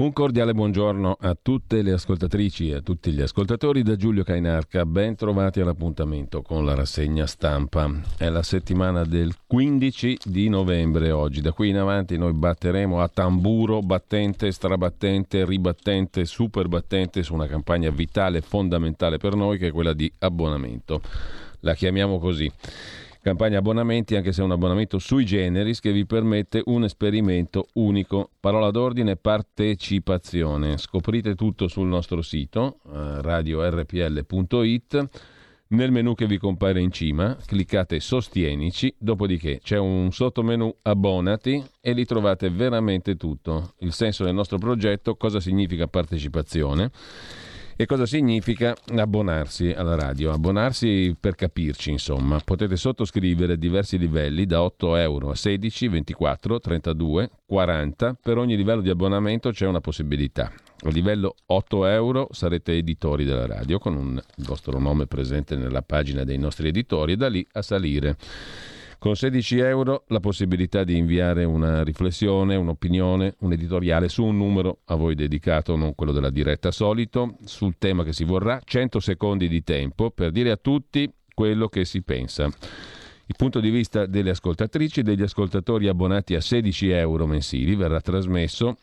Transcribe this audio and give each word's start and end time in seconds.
Un 0.00 0.14
cordiale 0.14 0.54
buongiorno 0.54 1.18
a 1.20 1.36
tutte 1.40 1.82
le 1.82 1.92
ascoltatrici 1.92 2.70
e 2.70 2.76
a 2.76 2.80
tutti 2.80 3.12
gli 3.12 3.20
ascoltatori 3.20 3.82
da 3.82 3.96
Giulio 3.96 4.24
Cainarca. 4.24 4.86
Ben 4.86 5.14
trovati 5.14 5.60
all'appuntamento 5.60 6.40
con 6.40 6.64
la 6.64 6.74
rassegna 6.74 7.26
stampa. 7.26 8.00
È 8.16 8.26
la 8.30 8.42
settimana 8.42 9.04
del 9.04 9.34
15 9.46 10.20
di 10.24 10.48
novembre 10.48 11.10
oggi. 11.10 11.42
Da 11.42 11.52
qui 11.52 11.68
in 11.68 11.76
avanti 11.76 12.16
noi 12.16 12.32
batteremo 12.32 12.98
a 12.98 13.08
tamburo 13.08 13.80
battente, 13.80 14.50
strabattente, 14.52 15.44
ribattente, 15.44 16.24
super 16.24 16.66
battente 16.66 17.22
su 17.22 17.34
una 17.34 17.46
campagna 17.46 17.90
vitale 17.90 18.40
fondamentale 18.40 19.18
per 19.18 19.34
noi 19.34 19.58
che 19.58 19.66
è 19.66 19.70
quella 19.70 19.92
di 19.92 20.10
abbonamento. 20.20 21.02
La 21.60 21.74
chiamiamo 21.74 22.18
così. 22.18 22.50
Campagna 23.22 23.58
abbonamenti, 23.58 24.16
anche 24.16 24.32
se 24.32 24.40
è 24.40 24.44
un 24.44 24.52
abbonamento 24.52 24.98
sui 24.98 25.26
generis 25.26 25.80
che 25.80 25.92
vi 25.92 26.06
permette 26.06 26.62
un 26.64 26.84
esperimento 26.84 27.66
unico. 27.74 28.30
Parola 28.40 28.70
d'ordine 28.70 29.16
partecipazione. 29.16 30.78
Scoprite 30.78 31.34
tutto 31.34 31.68
sul 31.68 31.86
nostro 31.86 32.22
sito 32.22 32.78
eh, 32.86 33.20
radiorpl.it. 33.20 35.08
Nel 35.68 35.92
menu 35.92 36.14
che 36.14 36.26
vi 36.26 36.38
compare 36.38 36.80
in 36.80 36.90
cima 36.90 37.36
cliccate 37.44 38.00
Sostienici, 38.00 38.92
dopodiché 38.98 39.60
c'è 39.62 39.76
un 39.76 40.10
sottomenu 40.12 40.74
Abbonati 40.82 41.62
e 41.80 41.92
lì 41.92 42.06
trovate 42.06 42.48
veramente 42.48 43.16
tutto. 43.16 43.74
Il 43.80 43.92
senso 43.92 44.24
del 44.24 44.34
nostro 44.34 44.56
progetto, 44.56 45.14
cosa 45.16 45.40
significa 45.40 45.86
partecipazione 45.86 46.90
e 47.80 47.86
cosa 47.86 48.04
significa 48.04 48.76
abbonarsi 48.94 49.70
alla 49.70 49.94
radio? 49.94 50.32
Abbonarsi 50.32 51.16
per 51.18 51.34
capirci, 51.34 51.90
insomma. 51.90 52.38
Potete 52.44 52.76
sottoscrivere 52.76 53.56
diversi 53.56 53.96
livelli 53.96 54.44
da 54.44 54.62
8 54.62 54.96
euro 54.96 55.30
a 55.30 55.34
16, 55.34 55.88
24, 55.88 56.60
32, 56.60 57.30
40. 57.46 58.18
Per 58.22 58.36
ogni 58.36 58.54
livello 58.54 58.82
di 58.82 58.90
abbonamento 58.90 59.50
c'è 59.50 59.66
una 59.66 59.80
possibilità. 59.80 60.52
A 60.82 60.90
livello 60.90 61.36
8 61.46 61.86
euro 61.86 62.28
sarete 62.32 62.76
editori 62.76 63.24
della 63.24 63.46
radio 63.46 63.78
con 63.78 63.96
un, 63.96 64.20
vostro 64.44 64.78
nome 64.78 65.06
presente 65.06 65.56
nella 65.56 65.80
pagina 65.80 66.22
dei 66.22 66.36
nostri 66.36 66.68
editori 66.68 67.12
e 67.12 67.16
da 67.16 67.30
lì 67.30 67.46
a 67.52 67.62
salire. 67.62 68.14
Con 69.00 69.16
16 69.16 69.58
euro 69.60 70.04
la 70.08 70.20
possibilità 70.20 70.84
di 70.84 70.98
inviare 70.98 71.44
una 71.44 71.82
riflessione, 71.82 72.54
un'opinione, 72.54 73.36
un 73.38 73.52
editoriale 73.54 74.10
su 74.10 74.22
un 74.22 74.36
numero 74.36 74.80
a 74.84 74.94
voi 74.94 75.14
dedicato, 75.14 75.74
non 75.74 75.94
quello 75.94 76.12
della 76.12 76.28
diretta 76.28 76.70
solito, 76.70 77.38
sul 77.46 77.76
tema 77.78 78.04
che 78.04 78.12
si 78.12 78.24
vorrà, 78.24 78.60
100 78.62 79.00
secondi 79.00 79.48
di 79.48 79.64
tempo 79.64 80.10
per 80.10 80.30
dire 80.32 80.50
a 80.50 80.58
tutti 80.58 81.10
quello 81.32 81.68
che 81.68 81.86
si 81.86 82.02
pensa. 82.02 82.44
Il 82.44 83.36
punto 83.38 83.58
di 83.60 83.70
vista 83.70 84.04
delle 84.04 84.30
ascoltatrici 84.30 85.00
e 85.00 85.02
degli 85.02 85.22
ascoltatori 85.22 85.88
abbonati 85.88 86.34
a 86.34 86.42
16 86.42 86.90
euro 86.90 87.26
mensili 87.26 87.76
verrà 87.76 88.02
trasmesso 88.02 88.76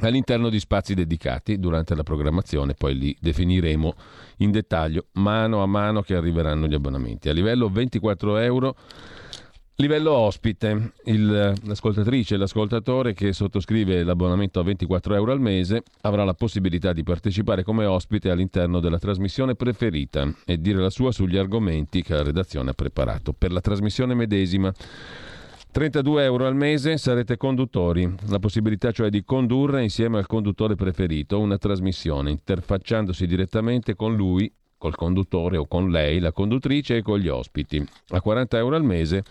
all'interno 0.00 0.50
di 0.50 0.60
spazi 0.60 0.92
dedicati 0.92 1.58
durante 1.58 1.94
la 1.94 2.02
programmazione, 2.02 2.74
poi 2.74 2.98
li 2.98 3.16
definiremo 3.18 3.94
in 4.38 4.50
dettaglio 4.50 5.06
mano 5.12 5.62
a 5.62 5.66
mano 5.66 6.02
che 6.02 6.14
arriveranno 6.14 6.66
gli 6.66 6.74
abbonamenti. 6.74 7.30
A 7.30 7.32
livello 7.32 7.70
24 7.70 8.36
euro 8.36 8.76
Livello 9.80 10.10
ospite, 10.10 10.94
il, 11.04 11.54
l'ascoltatrice 11.62 12.34
e 12.34 12.36
l'ascoltatore 12.36 13.14
che 13.14 13.32
sottoscrive 13.32 14.02
l'abbonamento 14.02 14.58
a 14.58 14.64
24 14.64 15.14
euro 15.14 15.30
al 15.30 15.38
mese 15.38 15.84
avrà 16.00 16.24
la 16.24 16.34
possibilità 16.34 16.92
di 16.92 17.04
partecipare 17.04 17.62
come 17.62 17.84
ospite 17.84 18.28
all'interno 18.28 18.80
della 18.80 18.98
trasmissione 18.98 19.54
preferita 19.54 20.28
e 20.44 20.60
dire 20.60 20.80
la 20.80 20.90
sua 20.90 21.12
sugli 21.12 21.36
argomenti 21.36 22.02
che 22.02 22.12
la 22.12 22.24
redazione 22.24 22.70
ha 22.70 22.74
preparato 22.74 23.32
per 23.32 23.52
la 23.52 23.60
trasmissione 23.60 24.14
medesima. 24.14 24.74
32 25.70 26.24
euro 26.24 26.48
al 26.48 26.56
mese 26.56 26.96
sarete 26.96 27.36
conduttori, 27.36 28.12
la 28.30 28.40
possibilità 28.40 28.90
cioè 28.90 29.10
di 29.10 29.22
condurre 29.22 29.84
insieme 29.84 30.18
al 30.18 30.26
conduttore 30.26 30.74
preferito 30.74 31.38
una 31.38 31.56
trasmissione, 31.56 32.32
interfacciandosi 32.32 33.28
direttamente 33.28 33.94
con 33.94 34.16
lui, 34.16 34.52
col 34.76 34.96
conduttore 34.96 35.56
o 35.56 35.66
con 35.66 35.90
lei, 35.90 36.18
la 36.18 36.32
conduttrice 36.32 36.96
e 36.96 37.02
con 37.02 37.20
gli 37.20 37.28
ospiti. 37.28 37.86
A 38.08 38.20
40 38.20 38.58
euro 38.58 38.74
al 38.74 38.84
mese 38.84 39.22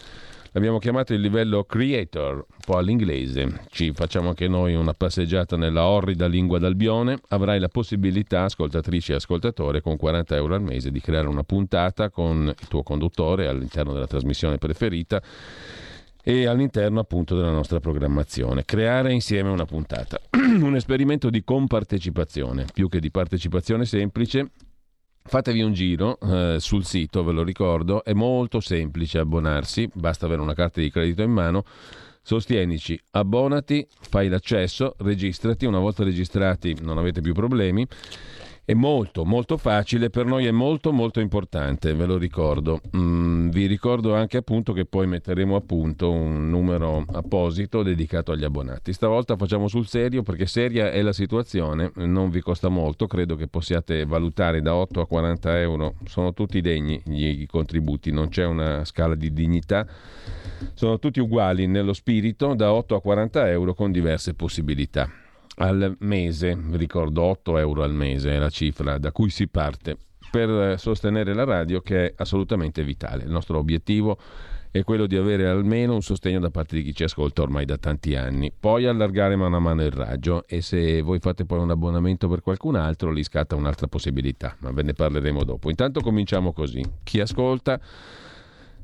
L'abbiamo 0.52 0.80
chiamato 0.80 1.14
il 1.14 1.22
livello 1.22 1.64
creator, 1.66 2.36
un 2.36 2.58
po' 2.66 2.78
all'inglese. 2.78 3.62
Ci 3.70 3.92
facciamo 3.94 4.30
anche 4.30 4.48
noi 4.48 4.76
una 4.76 4.94
passeggiata 4.94 5.58
nella 5.58 5.86
orrida 5.86 6.28
lingua 6.28 6.58
d'Albione. 6.58 7.20
Avrai 7.30 7.60
la 7.60 7.68
possibilità, 7.68 8.44
ascoltatrice 8.44 9.14
e 9.14 9.16
ascoltatore, 9.16 9.82
con 9.82 9.98
40 9.98 10.36
euro 10.36 10.56
al 10.56 10.62
mese, 10.62 10.92
di 10.92 11.02
creare 11.02 11.28
una 11.28 11.44
puntata 11.44 12.10
con 12.10 12.54
il 12.60 12.68
tuo 12.68 12.84
conduttore 12.84 13.48
all'interno 13.48 13.94
della 13.94 14.08
trasmissione 14.08 14.58
preferita 14.58 15.22
e 16.24 16.46
all'interno 16.46 17.00
appunto 17.00 17.36
della 17.36 17.52
nostra 17.52 17.80
programmazione. 17.80 18.66
Creare 18.66 19.14
insieme 19.14 19.50
una 19.50 19.66
puntata. 19.66 20.20
un 20.32 20.76
esperimento 20.76 21.30
di 21.30 21.44
compartecipazione, 21.44 22.66
più 22.74 22.90
che 22.90 23.00
di 23.00 23.12
partecipazione 23.12 23.86
semplice, 23.86 24.50
Fatevi 25.30 25.62
un 25.62 25.74
giro 25.74 26.18
eh, 26.22 26.56
sul 26.60 26.86
sito, 26.86 27.22
ve 27.22 27.34
lo 27.34 27.44
ricordo, 27.44 28.02
è 28.06 28.14
molto 28.14 28.62
semplice 28.62 29.20
abbonarsi, 29.20 29.90
basta 29.94 30.26
avere 30.26 30.42
una 30.42 30.54
carta 30.54 30.80
di 30.80 30.90
credito 30.90 31.22
in 31.22 31.32
mano. 31.32 31.66
Sostienici, 32.22 32.98
abbonati, 33.12 33.86
fai 34.10 34.30
l'accesso, 34.30 34.96
registrati, 35.00 35.66
una 35.66 35.80
volta 35.80 36.06
registrati 36.06 36.78
non 36.82 36.98
avete 36.98 37.20
più 37.20 37.34
problemi 37.34 37.86
è 38.68 38.74
molto 38.74 39.24
molto 39.24 39.56
facile, 39.56 40.10
per 40.10 40.26
noi 40.26 40.46
è 40.46 40.52
molto 40.52 40.92
molto 40.92 41.22
importante, 41.22 41.94
ve 41.94 42.06
lo 42.06 42.18
ricordo. 42.18 42.82
Mm, 42.98 43.48
vi 43.48 43.66
ricordo 43.66 44.14
anche 44.14 44.36
appunto 44.36 44.74
che 44.74 44.84
poi 44.84 45.08
metteremo 45.08 45.56
a 45.56 45.62
punto 45.62 46.12
un 46.12 46.50
numero 46.50 47.06
apposito 47.14 47.82
dedicato 47.82 48.34
agli 48.34 48.44
abbonati. 48.44 48.92
Stavolta 48.92 49.38
facciamo 49.38 49.70
sul 49.70 49.88
serio 49.88 50.22
perché 50.22 50.48
seria 50.48 50.92
è 50.92 51.02
la 51.02 51.14
situazione, 51.14 51.94
non 51.96 52.30
vi 52.30 52.42
costa 52.42 52.68
molto, 52.68 53.08
credo 53.08 53.38
che 53.38 53.48
possiate 53.48 54.04
valutare 54.04 54.62
da 54.62 54.76
8 54.76 55.00
a 55.00 55.08
40 55.08 55.62
euro, 55.62 55.94
sono 56.04 56.34
tutti 56.34 56.60
degni 56.60 57.02
i 57.06 57.48
contributi, 57.50 58.12
non 58.12 58.28
c'è 58.28 58.44
una 58.44 58.84
scala 58.84 59.16
di 59.16 59.32
dignità, 59.32 59.88
sono 60.74 61.00
tutti 61.00 61.22
uguali 61.22 61.68
nello 61.68 61.94
spirito, 61.94 62.54
da 62.54 62.74
8 62.74 62.96
a 62.96 63.02
40 63.02 63.50
euro 63.50 63.74
con 63.74 63.94
diverse 63.94 64.34
possibilità 64.34 65.10
al 65.60 65.96
mese, 66.00 66.58
ricordo 66.72 67.24
8 67.24 67.58
euro 67.58 67.84
al 67.84 67.94
mese 67.94 68.32
è 68.32 68.38
la 68.38 68.50
cifra 68.50 68.98
da 68.98 69.12
cui 69.12 69.30
si 69.30 69.48
parte 69.48 69.98
per 70.30 70.78
sostenere 70.80 71.34
la 71.34 71.46
radio 71.46 71.82
che 71.82 72.08
è 72.08 72.14
assolutamente 72.18 72.84
vitale. 72.84 73.24
Il 73.24 73.32
nostro 73.32 73.58
obiettivo 73.58 74.18
è 74.70 74.84
quello 74.84 75.08
di 75.08 75.16
avere 75.16 75.48
almeno 75.48 75.94
un 75.94 76.02
sostegno 76.02 76.40
da 76.40 76.50
parte 76.50 76.76
di 76.76 76.84
chi 76.84 76.94
ci 76.94 77.04
ascolta 77.04 77.42
ormai 77.42 77.66
da 77.66 77.78
tanti 77.78 78.16
anni. 78.16 78.52
Poi 78.58 78.86
allargare 78.86 79.36
mano 79.36 79.56
a 79.56 79.60
mano 79.60 79.84
il 79.84 79.92
raggio 79.92 80.46
e 80.48 80.62
se 80.62 81.02
voi 81.02 81.20
fate 81.20 81.46
poi 81.46 81.60
un 81.60 81.72
abbonamento 81.72 82.28
per 82.28 82.42
qualcun 82.42 82.76
altro, 82.76 83.12
lì 83.12 83.24
scatta 83.24 83.56
un'altra 83.56 83.88
possibilità, 83.88 84.56
ma 84.60 84.72
ve 84.72 84.84
ne 84.84 84.94
parleremo 84.94 85.44
dopo. 85.44 85.70
Intanto 85.70 86.02
cominciamo 86.02 86.54
così. 86.54 86.84
Chi 87.04 87.20
ascolta 87.20 87.80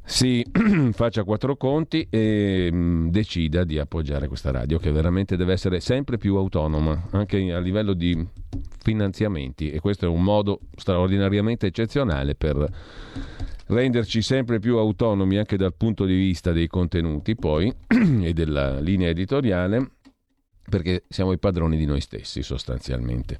si 0.05 0.45
faccia 0.91 1.23
quattro 1.23 1.55
conti 1.55 2.05
e 2.09 2.69
mm, 2.71 3.07
decida 3.07 3.63
di 3.63 3.79
appoggiare 3.79 4.27
questa 4.27 4.51
radio 4.51 4.77
che 4.77 4.91
veramente 4.91 5.37
deve 5.37 5.53
essere 5.53 5.79
sempre 5.79 6.17
più 6.17 6.35
autonoma 6.35 7.07
anche 7.11 7.51
a 7.51 7.59
livello 7.59 7.93
di 7.93 8.25
finanziamenti 8.81 9.71
e 9.71 9.79
questo 9.79 10.05
è 10.05 10.09
un 10.09 10.23
modo 10.23 10.59
straordinariamente 10.75 11.67
eccezionale 11.67 12.35
per 12.35 12.67
renderci 13.67 14.21
sempre 14.21 14.59
più 14.59 14.77
autonomi 14.77 15.37
anche 15.37 15.55
dal 15.55 15.73
punto 15.73 16.05
di 16.05 16.15
vista 16.15 16.51
dei 16.51 16.67
contenuti 16.67 17.35
poi 17.35 17.73
e 18.21 18.33
della 18.33 18.79
linea 18.79 19.09
editoriale 19.09 19.91
perché 20.69 21.03
siamo 21.09 21.33
i 21.33 21.39
padroni 21.39 21.77
di 21.77 21.85
noi 21.85 22.01
stessi 22.01 22.41
sostanzialmente. 22.41 23.37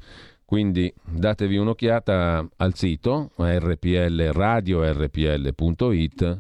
Quindi 0.53 0.93
datevi 1.03 1.57
un'occhiata 1.57 2.47
al 2.57 2.75
sito 2.75 3.31
rpl, 3.35 4.29
radiorpl.it, 4.31 5.61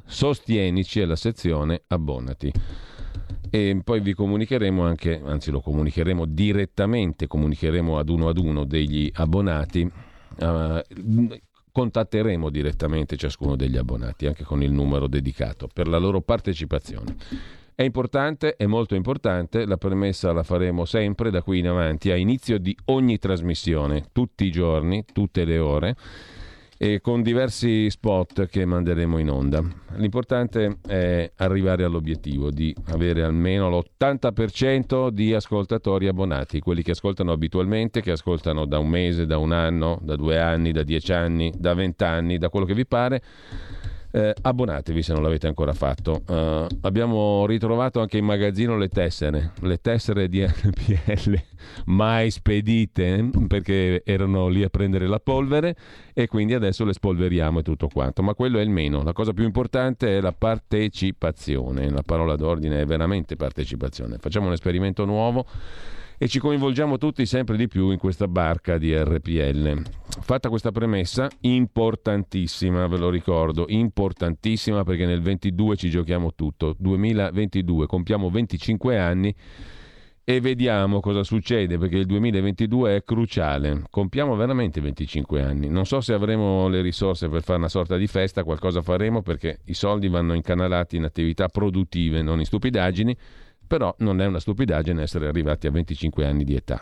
sostienici 0.05 1.01
alla 1.01 1.15
sezione 1.15 1.81
abbonati. 1.87 2.51
E 3.49 3.81
poi 3.83 4.01
vi 4.01 4.13
comunicheremo 4.13 4.85
anche, 4.85 5.19
anzi 5.25 5.49
lo 5.49 5.61
comunicheremo 5.61 6.25
direttamente, 6.27 7.25
comunicheremo 7.25 7.97
ad 7.97 8.09
uno 8.09 8.27
ad 8.29 8.37
uno 8.37 8.65
degli 8.65 9.09
abbonati. 9.15 9.91
Uh, 10.37 10.79
contatteremo 11.71 12.51
direttamente 12.51 13.17
ciascuno 13.17 13.55
degli 13.55 13.77
abbonati, 13.77 14.27
anche 14.27 14.43
con 14.43 14.61
il 14.61 14.71
numero 14.71 15.07
dedicato, 15.07 15.67
per 15.73 15.87
la 15.87 15.97
loro 15.97 16.21
partecipazione. 16.21 17.15
È 17.83 17.85
importante, 17.85 18.55
è 18.55 18.65
molto 18.65 18.95
importante, 18.95 19.65
la 19.65 19.75
premessa 19.75 20.31
la 20.31 20.43
faremo 20.43 20.85
sempre 20.85 21.29
da 21.29 21.41
qui 21.41 21.59
in 21.59 21.67
avanti, 21.67 22.11
a 22.11 22.15
inizio 22.15 22.57
di 22.57 22.73
ogni 22.85 23.17
trasmissione, 23.17 24.05
tutti 24.13 24.45
i 24.45 24.51
giorni, 24.51 25.03
tutte 25.11 25.43
le 25.43 25.59
ore, 25.59 25.95
e 26.77 27.01
con 27.01 27.21
diversi 27.21 27.89
spot 27.89 28.47
che 28.47 28.63
manderemo 28.63 29.17
in 29.17 29.29
onda. 29.29 29.61
L'importante 29.95 30.77
è 30.87 31.29
arrivare 31.35 31.83
all'obiettivo 31.83 32.51
di 32.51 32.73
avere 32.85 33.21
almeno 33.21 33.69
l'80% 33.69 35.09
di 35.09 35.33
ascoltatori 35.33 36.07
abbonati, 36.07 36.61
quelli 36.61 36.83
che 36.83 36.91
ascoltano 36.91 37.33
abitualmente, 37.33 38.01
che 38.01 38.11
ascoltano 38.11 38.65
da 38.65 38.79
un 38.79 38.87
mese, 38.87 39.25
da 39.25 39.37
un 39.39 39.51
anno, 39.51 39.99
da 40.01 40.15
due 40.15 40.39
anni, 40.39 40.71
da 40.71 40.83
dieci 40.83 41.11
anni, 41.11 41.51
da 41.57 41.73
vent'anni, 41.73 42.37
da 42.37 42.47
quello 42.47 42.65
che 42.65 42.75
vi 42.75 42.85
pare 42.85 43.21
Eh, 44.15 44.31
abbonatevi 44.43 45.01
se 45.01 45.11
non 45.11 45.23
l'avete 45.23 45.47
ancora 45.47 45.73
fatto. 45.73 46.21
Uh, 46.27 46.67
abbiamo 46.81 47.47
ritrovato 47.47 47.99
anche 47.99 48.19
in 48.19 48.25
magazzino 48.25 48.77
le 48.77 48.87
tessere, 48.87 49.53
le 49.61 49.77
tessere 49.81 50.29
di 50.29 50.45
RPL 50.45 51.41
mai 51.85 52.29
spedite 52.29 53.31
perché 53.47 54.03
erano 54.05 54.49
lì 54.49 54.61
a 54.61 54.69
prendere 54.69 55.07
la 55.07 55.19
polvere 55.19 55.75
e 56.13 56.27
quindi 56.27 56.53
adesso 56.53 56.85
le 56.85 56.93
spolveriamo 56.93 57.59
e 57.59 57.63
tutto 57.63 57.87
quanto. 57.87 58.21
Ma 58.21 58.35
quello 58.35 58.59
è 58.59 58.61
il 58.61 58.69
meno. 58.69 59.01
La 59.01 59.13
cosa 59.13 59.33
più 59.33 59.45
importante 59.45 60.15
è 60.15 60.21
la 60.21 60.31
partecipazione. 60.31 61.89
La 61.89 62.03
parola 62.03 62.35
d'ordine 62.35 62.81
è 62.81 62.85
veramente 62.85 63.35
partecipazione. 63.35 64.17
Facciamo 64.19 64.45
un 64.45 64.53
esperimento 64.53 65.05
nuovo 65.05 65.47
e 66.23 66.29
ci 66.29 66.39
coinvolgiamo 66.39 66.97
tutti 66.97 67.25
sempre 67.25 67.57
di 67.57 67.67
più 67.67 67.91
in 67.91 67.97
questa 67.97 68.29
barca 68.29 68.77
di 68.77 68.95
RPL. 68.95 69.81
Fatta 70.21 70.47
questa 70.47 70.71
premessa, 70.71 71.27
importantissima, 71.41 72.87
ve 72.87 72.97
lo 72.97 73.09
ricordo, 73.09 73.65
importantissima 73.67 74.85
perché 74.85 75.05
nel 75.05 75.21
22 75.21 75.75
ci 75.75 75.89
giochiamo 75.89 76.33
tutto, 76.33 76.77
2022, 76.79 77.87
compiamo 77.87 78.29
25 78.29 78.97
anni 78.97 79.35
e 80.23 80.39
vediamo 80.39 81.01
cosa 81.01 81.23
succede 81.23 81.77
perché 81.77 81.97
il 81.97 82.05
2022 82.05 82.95
è 82.95 83.03
cruciale. 83.03 83.83
Compiamo 83.89 84.37
veramente 84.37 84.79
25 84.79 85.41
anni. 85.41 85.67
Non 85.67 85.85
so 85.85 85.99
se 85.99 86.13
avremo 86.13 86.69
le 86.69 86.79
risorse 86.81 87.27
per 87.27 87.43
fare 87.43 87.59
una 87.59 87.67
sorta 87.67 87.97
di 87.97 88.07
festa, 88.07 88.45
qualcosa 88.45 88.81
faremo 88.81 89.21
perché 89.23 89.59
i 89.65 89.73
soldi 89.73 90.07
vanno 90.07 90.35
incanalati 90.35 90.95
in 90.95 91.03
attività 91.03 91.49
produttive, 91.49 92.21
non 92.21 92.39
in 92.39 92.45
stupidaggini 92.45 93.17
però 93.73 93.91
non 93.99 94.21
è 94.21 94.27
una 94.27 94.39
stupidaggine 94.39 95.01
essere 95.01 95.25
arrivati 95.27 95.65
a 95.65 95.71
25 95.71 96.27
anni 96.27 96.43
di 96.43 96.53
età. 96.53 96.79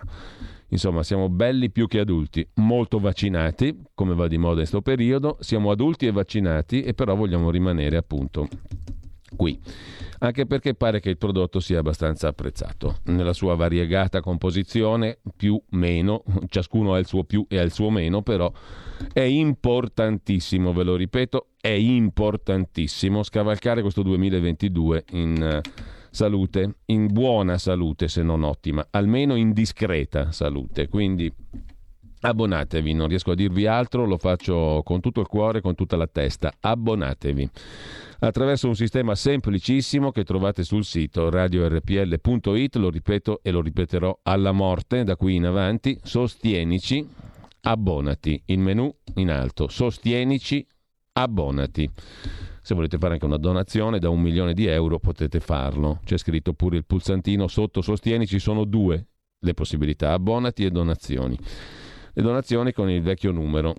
Insomma, 0.72 1.04
siamo 1.04 1.30
belli 1.30 1.72
più 1.72 1.88
che 1.88 2.00
adulti, 2.00 2.46
molto 2.56 3.00
vaccinati, 3.00 3.82
come 3.94 4.14
va 4.14 4.28
di 4.28 4.38
moda 4.38 4.56
in 4.56 4.58
questo 4.58 4.82
periodo, 4.82 5.38
siamo 5.40 5.72
adulti 5.72 6.06
e 6.06 6.12
vaccinati 6.12 6.82
e 6.82 6.94
però 6.94 7.16
vogliamo 7.16 7.50
rimanere 7.50 7.96
appunto 7.96 8.50
qui. 9.38 9.58
Anche 10.20 10.46
perché 10.46 10.74
pare 10.74 11.00
che 11.00 11.10
il 11.10 11.18
prodotto 11.18 11.62
sia 11.62 11.80
abbastanza 11.80 12.28
apprezzato 12.28 12.98
nella 13.06 13.32
sua 13.32 13.56
variegata 13.56 14.20
composizione, 14.20 15.20
più 15.38 15.62
meno, 15.70 16.26
ciascuno 16.50 16.94
ha 16.94 17.00
il 17.00 17.08
suo 17.08 17.24
più 17.24 17.46
e 17.48 17.58
ha 17.58 17.64
il 17.64 17.72
suo 17.72 17.90
meno, 17.90 18.22
però 18.22 18.52
è 19.14 19.22
importantissimo, 19.22 20.74
ve 20.74 20.84
lo 20.84 20.98
ripeto, 20.98 21.52
è 21.62 21.70
importantissimo 21.70 23.24
scavalcare 23.24 23.82
questo 23.82 24.04
2022 24.04 25.06
in 25.12 25.62
salute, 26.12 26.76
in 26.88 27.08
buona 27.08 27.58
salute 27.58 28.08
se 28.08 28.22
non 28.22 28.44
ottima, 28.44 28.86
almeno 28.92 29.36
in 29.36 29.54
discreta 29.54 30.32
salute. 30.32 30.88
Quindi 30.88 31.34
abbonatevi, 32.22 32.94
non 32.94 33.08
riesco 33.08 33.32
a 33.32 33.36
dirvi 33.36 33.66
altro, 33.66 34.06
lo 34.06 34.18
faccio 34.18 34.82
con 34.84 35.00
tutto 35.00 35.22
il 35.22 35.28
cuore, 35.28 35.62
con 35.62 35.74
tutta 35.74 35.96
la 35.96 36.08
testa. 36.08 36.54
Abbonatevi 36.60 37.50
attraverso 38.20 38.68
un 38.68 38.76
sistema 38.76 39.16
semplicissimo 39.16 40.12
che 40.12 40.24
trovate 40.24 40.64
sul 40.64 40.84
sito 40.84 41.30
radiorpl.it, 41.30 42.76
lo 42.76 42.90
ripeto 42.90 43.40
e 43.42 43.50
lo 43.50 43.62
ripeterò 43.62 44.20
alla 44.24 44.52
morte 44.52 45.04
da 45.04 45.16
qui 45.16 45.36
in 45.36 45.46
avanti, 45.46 45.98
sostienici, 46.04 47.08
abbonati, 47.62 48.42
il 48.46 48.60
menu 48.60 48.94
in 49.16 49.32
alto, 49.32 49.68
sostienici, 49.70 50.66
abbonati. 51.14 51.90
Se 52.62 52.76
volete 52.76 52.98
fare 52.98 53.14
anche 53.14 53.26
una 53.26 53.38
donazione 53.38 54.00
da 54.00 54.10
un 54.10 54.22
milione 54.22 54.54
di 54.54 54.66
euro 54.66 55.00
potete 55.00 55.40
farlo. 55.40 56.00
C'è 56.04 56.18
scritto 56.18 56.54
pure 56.54 56.78
il 56.78 56.86
pulsantino 56.86 57.48
sotto 57.48 57.82
sostieni, 57.82 58.28
ci 58.28 58.40
sono 58.40 58.66
due 58.66 59.08
le 59.40 59.54
possibilità, 59.54 60.14
abbonati 60.14 60.64
e 60.64 60.70
donazioni. 60.70 61.38
Le 62.14 62.22
donazioni 62.22 62.72
con 62.72 62.90
il 62.90 63.02
vecchio 63.02 63.32
numero 63.32 63.76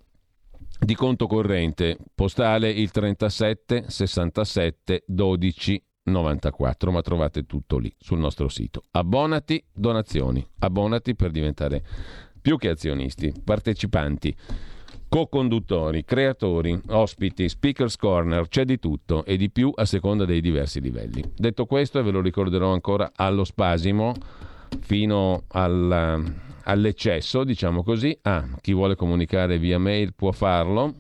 di 0.79 0.94
conto 0.94 1.29
corrente 1.29 1.96
postale 2.14 2.70
il 2.70 2.90
37 2.90 3.84
67 3.87 5.05
12 5.06 5.85
94, 6.05 6.90
ma 6.90 7.00
trovate 7.00 7.44
tutto 7.44 7.78
lì 7.78 7.94
sul 7.99 8.19
nostro 8.19 8.49
sito. 8.49 8.82
Abbonati, 8.90 9.62
donazioni. 9.73 10.44
Abbonati 10.58 11.14
per 11.14 11.31
diventare 11.31 11.85
più 12.40 12.58
che 12.58 12.69
azionisti, 12.69 13.32
partecipanti 13.44 14.35
co-conduttori, 15.09 16.05
creatori, 16.05 16.81
ospiti, 16.89 17.49
speakers 17.49 17.97
corner, 17.97 18.49
c'è 18.49 18.65
di 18.65 18.79
tutto 18.79 19.25
e 19.25 19.37
di 19.37 19.50
più 19.50 19.73
a 19.75 19.85
seconda 19.85 20.25
dei 20.25 20.41
diversi 20.41 20.81
livelli. 20.81 21.23
Detto 21.37 21.67
questo, 21.67 21.99
e 21.99 22.03
ve 22.03 22.11
lo 22.11 22.21
ricorderò 22.21 22.73
ancora 22.73 23.12
allo 23.15 23.44
spasimo, 23.44 24.15
fino 24.81 25.44
alla, 25.49 26.21
all'eccesso, 26.65 27.44
diciamo 27.44 27.83
così, 27.83 28.17
ah, 28.23 28.49
chi 28.61 28.73
vuole 28.73 28.97
comunicare 28.97 29.59
via 29.59 29.79
mail 29.79 30.15
può 30.15 30.33
farlo 30.33 30.95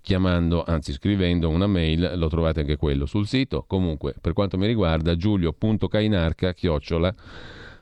chiamando, 0.00 0.64
anzi 0.66 0.92
scrivendo 0.92 1.48
una 1.48 1.66
mail, 1.66 2.12
lo 2.16 2.28
trovate 2.28 2.60
anche 2.60 2.76
quello 2.76 3.06
sul 3.06 3.26
sito. 3.26 3.64
Comunque, 3.66 4.14
per 4.20 4.32
quanto 4.32 4.58
mi 4.58 4.66
riguarda, 4.66 5.16
giulio.cainarca 5.16 6.54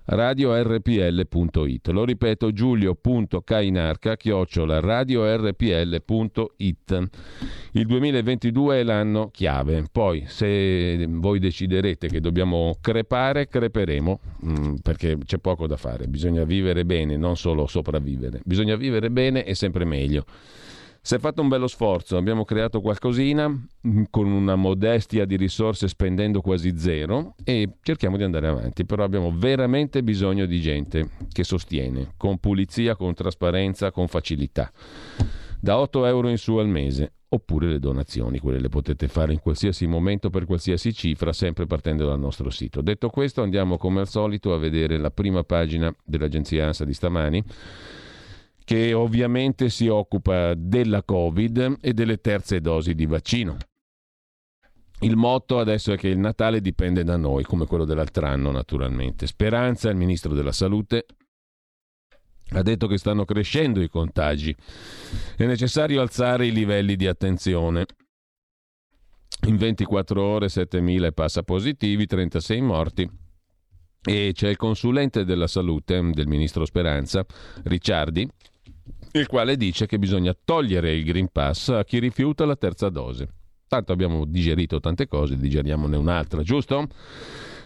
radiorpl.it. 0.06 1.88
Lo 1.88 2.04
ripeto, 2.04 2.52
giulio.cainarca 2.52 4.16
chiocciola 4.16 4.80
radiorpl.it. 4.80 6.02
Il 7.72 7.86
2022 7.86 8.80
è 8.80 8.82
l'anno 8.82 9.30
chiave. 9.30 9.84
Poi, 9.90 10.24
se 10.26 11.06
voi 11.08 11.38
deciderete 11.38 12.08
che 12.08 12.20
dobbiamo 12.20 12.76
crepare, 12.80 13.48
creperemo, 13.48 14.20
mm, 14.46 14.74
perché 14.82 15.18
c'è 15.24 15.38
poco 15.38 15.66
da 15.66 15.76
fare. 15.76 16.06
Bisogna 16.06 16.44
vivere 16.44 16.84
bene, 16.84 17.16
non 17.16 17.36
solo 17.36 17.66
sopravvivere. 17.66 18.40
Bisogna 18.44 18.76
vivere 18.76 19.10
bene 19.10 19.44
e 19.44 19.54
sempre 19.54 19.84
meglio. 19.84 20.24
Si 21.06 21.14
è 21.14 21.18
fatto 21.18 21.42
un 21.42 21.48
bello 21.48 21.66
sforzo, 21.66 22.16
abbiamo 22.16 22.46
creato 22.46 22.80
qualcosina 22.80 23.46
mm, 23.46 24.04
con 24.08 24.26
una 24.26 24.56
modestia 24.56 25.26
di 25.26 25.36
risorse 25.36 25.86
spendendo 25.86 26.40
quasi 26.40 26.78
zero 26.78 27.34
e 27.44 27.74
cerchiamo 27.82 28.16
di 28.16 28.22
andare 28.22 28.48
avanti, 28.48 28.86
però 28.86 29.04
abbiamo 29.04 29.30
veramente 29.30 30.02
bisogno 30.02 30.46
di 30.46 30.62
gente 30.62 31.10
che 31.30 31.44
sostiene, 31.44 32.14
con 32.16 32.38
pulizia, 32.38 32.96
con 32.96 33.12
trasparenza, 33.12 33.90
con 33.90 34.08
facilità. 34.08 34.72
Da 35.60 35.78
8 35.78 36.06
euro 36.06 36.30
in 36.30 36.38
su 36.38 36.56
al 36.56 36.68
mese, 36.68 37.12
oppure 37.28 37.68
le 37.68 37.80
donazioni, 37.80 38.38
quelle 38.38 38.58
le 38.58 38.70
potete 38.70 39.06
fare 39.06 39.34
in 39.34 39.40
qualsiasi 39.40 39.86
momento 39.86 40.30
per 40.30 40.46
qualsiasi 40.46 40.94
cifra, 40.94 41.34
sempre 41.34 41.66
partendo 41.66 42.06
dal 42.06 42.18
nostro 42.18 42.48
sito. 42.48 42.80
Detto 42.80 43.10
questo 43.10 43.42
andiamo 43.42 43.76
come 43.76 44.00
al 44.00 44.08
solito 44.08 44.54
a 44.54 44.58
vedere 44.58 44.96
la 44.96 45.10
prima 45.10 45.44
pagina 45.44 45.94
dell'agenzia 46.02 46.64
ANSA 46.64 46.86
di 46.86 46.94
stamani 46.94 47.44
che 48.64 48.94
ovviamente 48.94 49.68
si 49.68 49.88
occupa 49.88 50.54
della 50.54 51.02
Covid 51.02 51.76
e 51.80 51.92
delle 51.92 52.20
terze 52.20 52.60
dosi 52.60 52.94
di 52.94 53.06
vaccino. 53.06 53.56
Il 55.00 55.16
motto 55.16 55.58
adesso 55.58 55.92
è 55.92 55.98
che 55.98 56.08
il 56.08 56.18
Natale 56.18 56.62
dipende 56.62 57.04
da 57.04 57.16
noi, 57.16 57.44
come 57.44 57.66
quello 57.66 57.84
dell'altro 57.84 58.26
anno 58.26 58.50
naturalmente. 58.50 59.26
Speranza, 59.26 59.90
il 59.90 59.96
ministro 59.96 60.32
della 60.32 60.52
Salute, 60.52 61.04
ha 62.50 62.62
detto 62.62 62.86
che 62.86 62.96
stanno 62.96 63.26
crescendo 63.26 63.82
i 63.82 63.88
contagi. 63.88 64.54
È 65.36 65.44
necessario 65.44 66.00
alzare 66.00 66.46
i 66.46 66.52
livelli 66.52 66.96
di 66.96 67.06
attenzione. 67.06 67.84
In 69.46 69.56
24 69.56 70.22
ore 70.22 70.46
7.000 70.46 71.04
e 71.04 71.12
passa 71.12 71.42
positivi, 71.42 72.06
36 72.06 72.60
morti. 72.62 73.10
E 74.06 74.30
c'è 74.32 74.48
il 74.48 74.56
consulente 74.56 75.24
della 75.24 75.46
salute 75.46 76.00
del 76.12 76.28
ministro 76.28 76.64
Speranza, 76.64 77.26
Ricciardi, 77.64 78.26
il 79.16 79.26
quale 79.28 79.56
dice 79.56 79.86
che 79.86 79.98
bisogna 79.98 80.36
togliere 80.44 80.92
il 80.92 81.04
Green 81.04 81.28
Pass 81.30 81.68
a 81.68 81.84
chi 81.84 82.00
rifiuta 82.00 82.44
la 82.44 82.56
terza 82.56 82.88
dose. 82.88 83.28
Tanto 83.68 83.92
abbiamo 83.92 84.24
digerito 84.24 84.80
tante 84.80 85.06
cose, 85.06 85.36
digeriamone 85.36 85.96
un'altra, 85.96 86.42
giusto? 86.42 86.86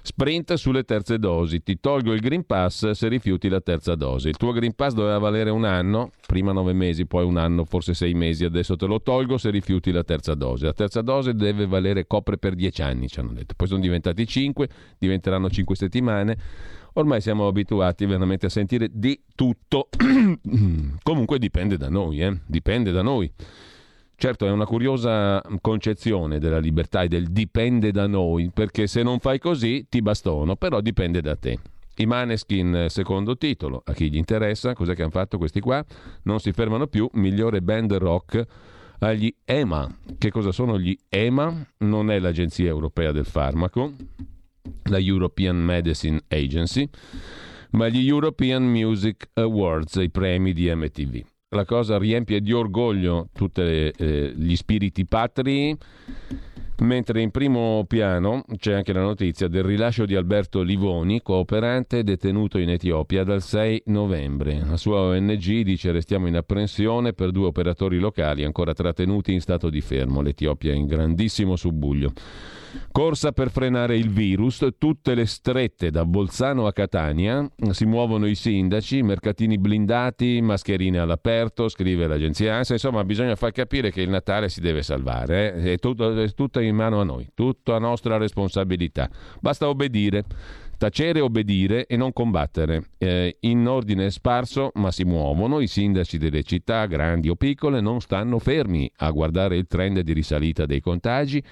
Sprint 0.02 0.54
sulle 0.54 0.84
terze 0.84 1.18
dosi. 1.18 1.62
Ti 1.62 1.80
tolgo 1.80 2.12
il 2.12 2.20
Green 2.20 2.44
Pass 2.44 2.90
se 2.90 3.08
rifiuti 3.08 3.48
la 3.48 3.60
terza 3.60 3.94
dose. 3.94 4.28
Il 4.28 4.36
tuo 4.36 4.52
Green 4.52 4.74
Pass 4.74 4.92
doveva 4.92 5.18
valere 5.18 5.48
un 5.50 5.64
anno, 5.64 6.10
prima 6.26 6.52
nove 6.52 6.74
mesi, 6.74 7.06
poi 7.06 7.24
un 7.24 7.38
anno, 7.38 7.64
forse 7.64 7.94
sei 7.94 8.12
mesi. 8.14 8.44
Adesso 8.44 8.76
te 8.76 8.86
lo 8.86 9.00
tolgo 9.00 9.38
se 9.38 9.50
rifiuti 9.50 9.90
la 9.90 10.04
terza 10.04 10.34
dose. 10.34 10.66
La 10.66 10.72
terza 10.72 11.00
dose 11.00 11.34
deve 11.34 11.66
valere 11.66 12.06
copre 12.06 12.36
per 12.36 12.54
dieci 12.54 12.82
anni, 12.82 13.08
ci 13.08 13.20
hanno 13.20 13.32
detto. 13.32 13.54
Poi 13.56 13.66
sono 13.66 13.80
diventati 13.80 14.26
cinque, 14.26 14.68
diventeranno 14.98 15.50
cinque 15.50 15.76
settimane 15.76 16.36
Ormai 16.94 17.20
siamo 17.20 17.46
abituati 17.46 18.06
veramente 18.06 18.46
a 18.46 18.48
sentire 18.48 18.88
di 18.92 19.20
tutto. 19.34 19.88
Comunque 21.02 21.38
dipende 21.38 21.76
da 21.76 21.88
noi, 21.88 22.20
eh? 22.20 22.40
dipende 22.46 22.90
da 22.90 23.02
noi. 23.02 23.30
Certo 24.16 24.46
è 24.46 24.50
una 24.50 24.66
curiosa 24.66 25.40
concezione 25.60 26.40
della 26.40 26.58
libertà 26.58 27.02
e 27.02 27.08
del 27.08 27.30
dipende 27.30 27.92
da 27.92 28.08
noi, 28.08 28.50
perché 28.52 28.88
se 28.88 29.04
non 29.04 29.20
fai 29.20 29.38
così 29.38 29.86
ti 29.88 30.02
bastono, 30.02 30.56
però 30.56 30.80
dipende 30.80 31.20
da 31.20 31.36
te. 31.36 31.58
I 31.98 32.06
Maneskin, 32.06 32.86
secondo 32.88 33.36
titolo, 33.36 33.82
a 33.84 33.92
chi 33.92 34.10
gli 34.10 34.16
interessa, 34.16 34.72
cos'è 34.72 34.94
che 34.94 35.02
hanno 35.02 35.10
fatto 35.12 35.38
questi 35.38 35.60
qua? 35.60 35.84
Non 36.22 36.40
si 36.40 36.52
fermano 36.52 36.88
più, 36.88 37.08
migliore 37.12 37.62
band 37.62 37.92
rock 37.94 38.44
agli 38.98 39.32
EMA. 39.44 39.98
Che 40.18 40.30
cosa 40.30 40.50
sono 40.50 40.78
gli 40.78 40.96
EMA? 41.08 41.66
Non 41.78 42.10
è 42.10 42.18
l'Agenzia 42.18 42.66
Europea 42.66 43.12
del 43.12 43.24
Farmaco, 43.24 43.92
la 44.84 44.98
European 44.98 45.56
Medicine 45.56 46.20
Agency, 46.28 46.88
ma 47.70 47.88
gli 47.88 48.06
European 48.06 48.64
Music 48.64 49.28
Awards, 49.34 49.96
i 49.96 50.10
premi 50.10 50.52
di 50.52 50.72
MTV. 50.74 51.24
la 51.50 51.64
cosa 51.64 51.96
riempie 51.96 52.40
di 52.40 52.52
orgoglio 52.52 53.28
tutti 53.32 53.62
eh, 53.62 54.32
gli 54.36 54.54
spiriti 54.54 55.06
patrii 55.06 55.76
Mentre 56.80 57.20
in 57.20 57.32
primo 57.32 57.84
piano 57.88 58.44
c'è 58.56 58.72
anche 58.72 58.92
la 58.92 59.00
notizia 59.00 59.48
del 59.48 59.64
rilascio 59.64 60.06
di 60.06 60.14
Alberto 60.14 60.62
Livoni, 60.62 61.20
cooperante 61.22 62.04
detenuto 62.04 62.58
in 62.58 62.70
Etiopia 62.70 63.24
dal 63.24 63.42
6 63.42 63.82
novembre. 63.86 64.62
La 64.64 64.76
sua 64.76 65.00
ONG 65.00 65.62
dice 65.62 65.90
restiamo 65.90 66.28
in 66.28 66.36
apprensione 66.36 67.14
per 67.14 67.32
due 67.32 67.46
operatori 67.46 67.98
locali 67.98 68.44
ancora 68.44 68.74
trattenuti 68.74 69.32
in 69.32 69.40
stato 69.40 69.70
di 69.70 69.80
fermo. 69.80 70.20
L'Etiopia 70.20 70.72
è 70.72 70.76
in 70.76 70.86
grandissimo 70.86 71.56
subbuglio. 71.56 72.12
Corsa 72.90 73.32
per 73.32 73.50
frenare 73.50 73.96
il 73.96 74.10
virus, 74.10 74.66
tutte 74.76 75.14
le 75.14 75.26
strette 75.26 75.90
da 75.90 76.04
Bolzano 76.04 76.66
a 76.66 76.72
Catania, 76.72 77.48
si 77.70 77.86
muovono 77.86 78.26
i 78.26 78.34
sindaci, 78.34 79.02
mercatini 79.02 79.58
blindati, 79.58 80.40
mascherine 80.42 80.98
all'aperto, 80.98 81.68
scrive 81.68 82.06
l'agenzia 82.06 82.56
ANSA, 82.56 82.74
insomma 82.74 83.04
bisogna 83.04 83.36
far 83.36 83.52
capire 83.52 83.90
che 83.90 84.02
il 84.02 84.10
Natale 84.10 84.48
si 84.48 84.60
deve 84.60 84.82
salvare, 84.82 85.54
eh? 85.54 85.72
è, 85.72 85.78
tutto, 85.78 86.14
è 86.20 86.32
tutto 86.34 86.60
in 86.60 86.67
mano 86.74 87.00
a 87.00 87.04
noi, 87.04 87.28
tutto 87.34 87.74
a 87.74 87.78
nostra 87.78 88.16
responsabilità, 88.16 89.08
basta 89.40 89.68
obbedire. 89.68 90.24
Tacere, 90.78 91.18
obbedire 91.18 91.86
e 91.86 91.96
non 91.96 92.12
combattere. 92.12 92.90
Eh, 92.98 93.38
in 93.40 93.66
ordine 93.66 94.12
sparso, 94.12 94.70
ma 94.74 94.92
si 94.92 95.02
muovono, 95.02 95.58
i 95.58 95.66
sindaci 95.66 96.18
delle 96.18 96.44
città, 96.44 96.86
grandi 96.86 97.28
o 97.28 97.34
piccole, 97.34 97.80
non 97.80 98.00
stanno 98.00 98.38
fermi 98.38 98.88
a 98.98 99.10
guardare 99.10 99.56
il 99.56 99.66
trend 99.66 99.98
di 99.98 100.12
risalita 100.12 100.66
dei 100.66 100.80
contagi 100.80 101.42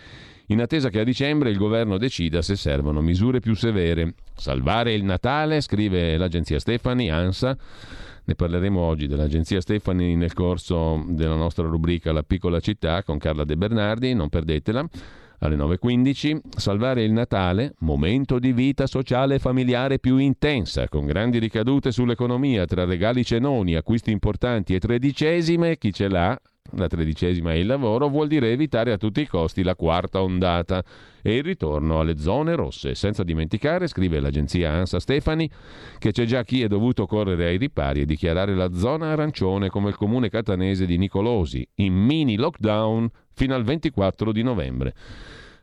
in 0.49 0.61
attesa 0.61 0.91
che 0.91 1.01
a 1.01 1.05
dicembre 1.05 1.51
il 1.51 1.57
governo 1.57 1.99
decida 1.99 2.41
se 2.41 2.55
servono 2.55 3.01
misure 3.01 3.41
più 3.41 3.55
severe. 3.55 4.15
Salvare 4.35 4.93
il 4.93 5.03
Natale, 5.03 5.61
scrive 5.61 6.17
l'agenzia 6.17 6.61
Stefani, 6.61 7.11
ANSA. 7.11 7.57
Ne 8.29 8.35
parleremo 8.35 8.81
oggi 8.81 9.07
dell'agenzia 9.07 9.61
Stefani 9.61 10.17
nel 10.17 10.33
corso 10.33 11.05
della 11.11 11.37
nostra 11.37 11.69
rubrica 11.69 12.11
La 12.11 12.25
piccola 12.25 12.59
città 12.59 13.05
con 13.05 13.19
Carla 13.19 13.45
De 13.45 13.57
Bernardi, 13.57 14.15
non 14.15 14.29
perdetela 14.29 14.85
alle 15.39 15.55
9.15, 15.55 16.39
salvare 16.57 17.05
il 17.05 17.13
Natale, 17.13 17.75
momento 17.81 18.41
di 18.41 18.53
vita 18.53 18.89
sociale 18.89 19.37
e 19.37 19.39
familiare 19.39 20.01
più 20.01 20.17
intensa, 20.17 20.89
con 20.89 21.07
grandi 21.07 21.39
ricadute 21.39 21.93
sull'economia, 21.93 22.65
tra 22.65 22.85
regali 22.85 23.25
cenoni, 23.25 23.77
acquisti 23.77 24.11
importanti 24.11 24.75
e 24.75 24.81
tredicesime, 24.81 25.77
chi 25.77 25.93
ce 25.93 26.09
l'ha 26.09 26.37
la 26.73 26.87
tredicesima 26.87 27.53
è 27.53 27.57
il 27.57 27.67
lavoro, 27.67 28.09
vuol 28.09 28.29
dire 28.29 28.51
evitare 28.51 28.93
a 28.93 28.97
tutti 28.97 29.21
i 29.21 29.27
costi 29.27 29.63
la 29.63 29.75
quarta 29.75 30.23
ondata 30.23 30.83
e 31.23 31.37
il 31.37 31.43
ritorno 31.43 32.01
alle 32.01 32.19
zone 32.19 32.55
rosse. 32.55 32.95
Senza 32.95 33.23
dimenticare, 33.23 33.87
scrive 33.87 34.21
l'agenzia 34.21 34.73
ANSA 34.73 35.01
Stefani, 35.01 35.51
che 35.99 36.13
c'è 36.13 36.25
già 36.25 36.45
chi 36.45 36.63
è 36.63 36.69
dovuto 36.69 37.07
correre 37.07 37.47
ai 37.47 37.57
ripari 37.57 38.03
e 38.03 38.07
dichiarare 38.07 38.55
la 38.55 38.73
zona 38.73 39.13
arancione 39.13 39.69
come 39.69 39.89
il 39.89 39.97
comune 39.97 40.29
catanese 40.29 40.87
di 40.87 40.99
Nicolosi, 40.99 41.67
in 41.77 41.95
mini 41.95 42.37
lockdown 42.37 43.09
fino 43.33 43.55
al 43.55 43.65
24 43.65 44.33
di 44.33 44.43
novembre. 44.43 44.95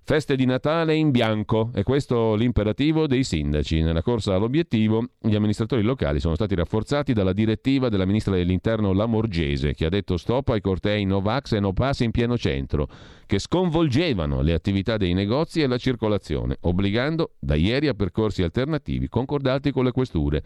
Feste 0.06 0.36
di 0.36 0.44
Natale 0.44 0.96
in 0.96 1.12
bianco, 1.12 1.70
è 1.74 1.84
questo 1.84 2.36
l'imperativo 2.36 3.08
dei 3.08 3.24
sindaci. 3.24 3.82
Nella 3.82 4.02
corsa 4.02 4.36
all'obiettivo, 4.36 5.12
gli 5.18 5.34
amministratori 5.34 5.82
locali 5.82 6.20
sono 6.20 6.36
stati 6.36 6.56
rafforzati 6.56 7.14
dalla 7.14 7.32
direttiva 7.32 7.88
della 7.88 8.04
ministra 8.04 8.36
dell'Interno 8.36 8.92
Lamorgese, 8.92 9.74
che 9.74 9.86
ha 9.86 9.90
detto 9.90 10.18
stop 10.18 10.50
ai 10.50 10.60
cortei 10.60 11.06
Novax 11.06 11.54
e 11.54 11.62
No 11.62 11.72
Pass 11.72 12.02
in 12.02 12.12
pieno 12.12 12.38
centro, 12.38 12.90
che 13.26 13.40
sconvolgevano 13.40 14.42
le 14.42 14.52
attività 14.52 14.98
dei 14.98 15.14
negozi 15.14 15.62
e 15.62 15.68
la 15.68 15.78
circolazione, 15.78 16.58
obbligando 16.60 17.36
da 17.40 17.56
ieri 17.56 17.88
a 17.88 17.94
percorsi 17.94 18.44
alternativi 18.44 19.08
concordati 19.08 19.72
con 19.72 19.86
le 19.86 19.92
questure. 19.92 20.44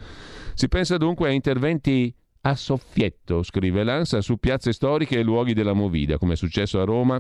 Si 0.54 0.68
pensa 0.68 0.98
dunque 0.98 1.30
a 1.30 1.32
interventi 1.32 2.14
a 2.42 2.54
soffietto, 2.54 3.42
scrive 3.42 3.84
l'ANSA, 3.84 4.22
su 4.22 4.38
piazze 4.38 4.72
storiche 4.72 5.18
e 5.18 5.24
luoghi 5.24 5.54
della 5.54 5.74
Movida, 5.74 6.20
come 6.20 6.34
è 6.34 6.38
successo 6.38 6.80
a 6.80 6.84
Roma, 6.84 7.20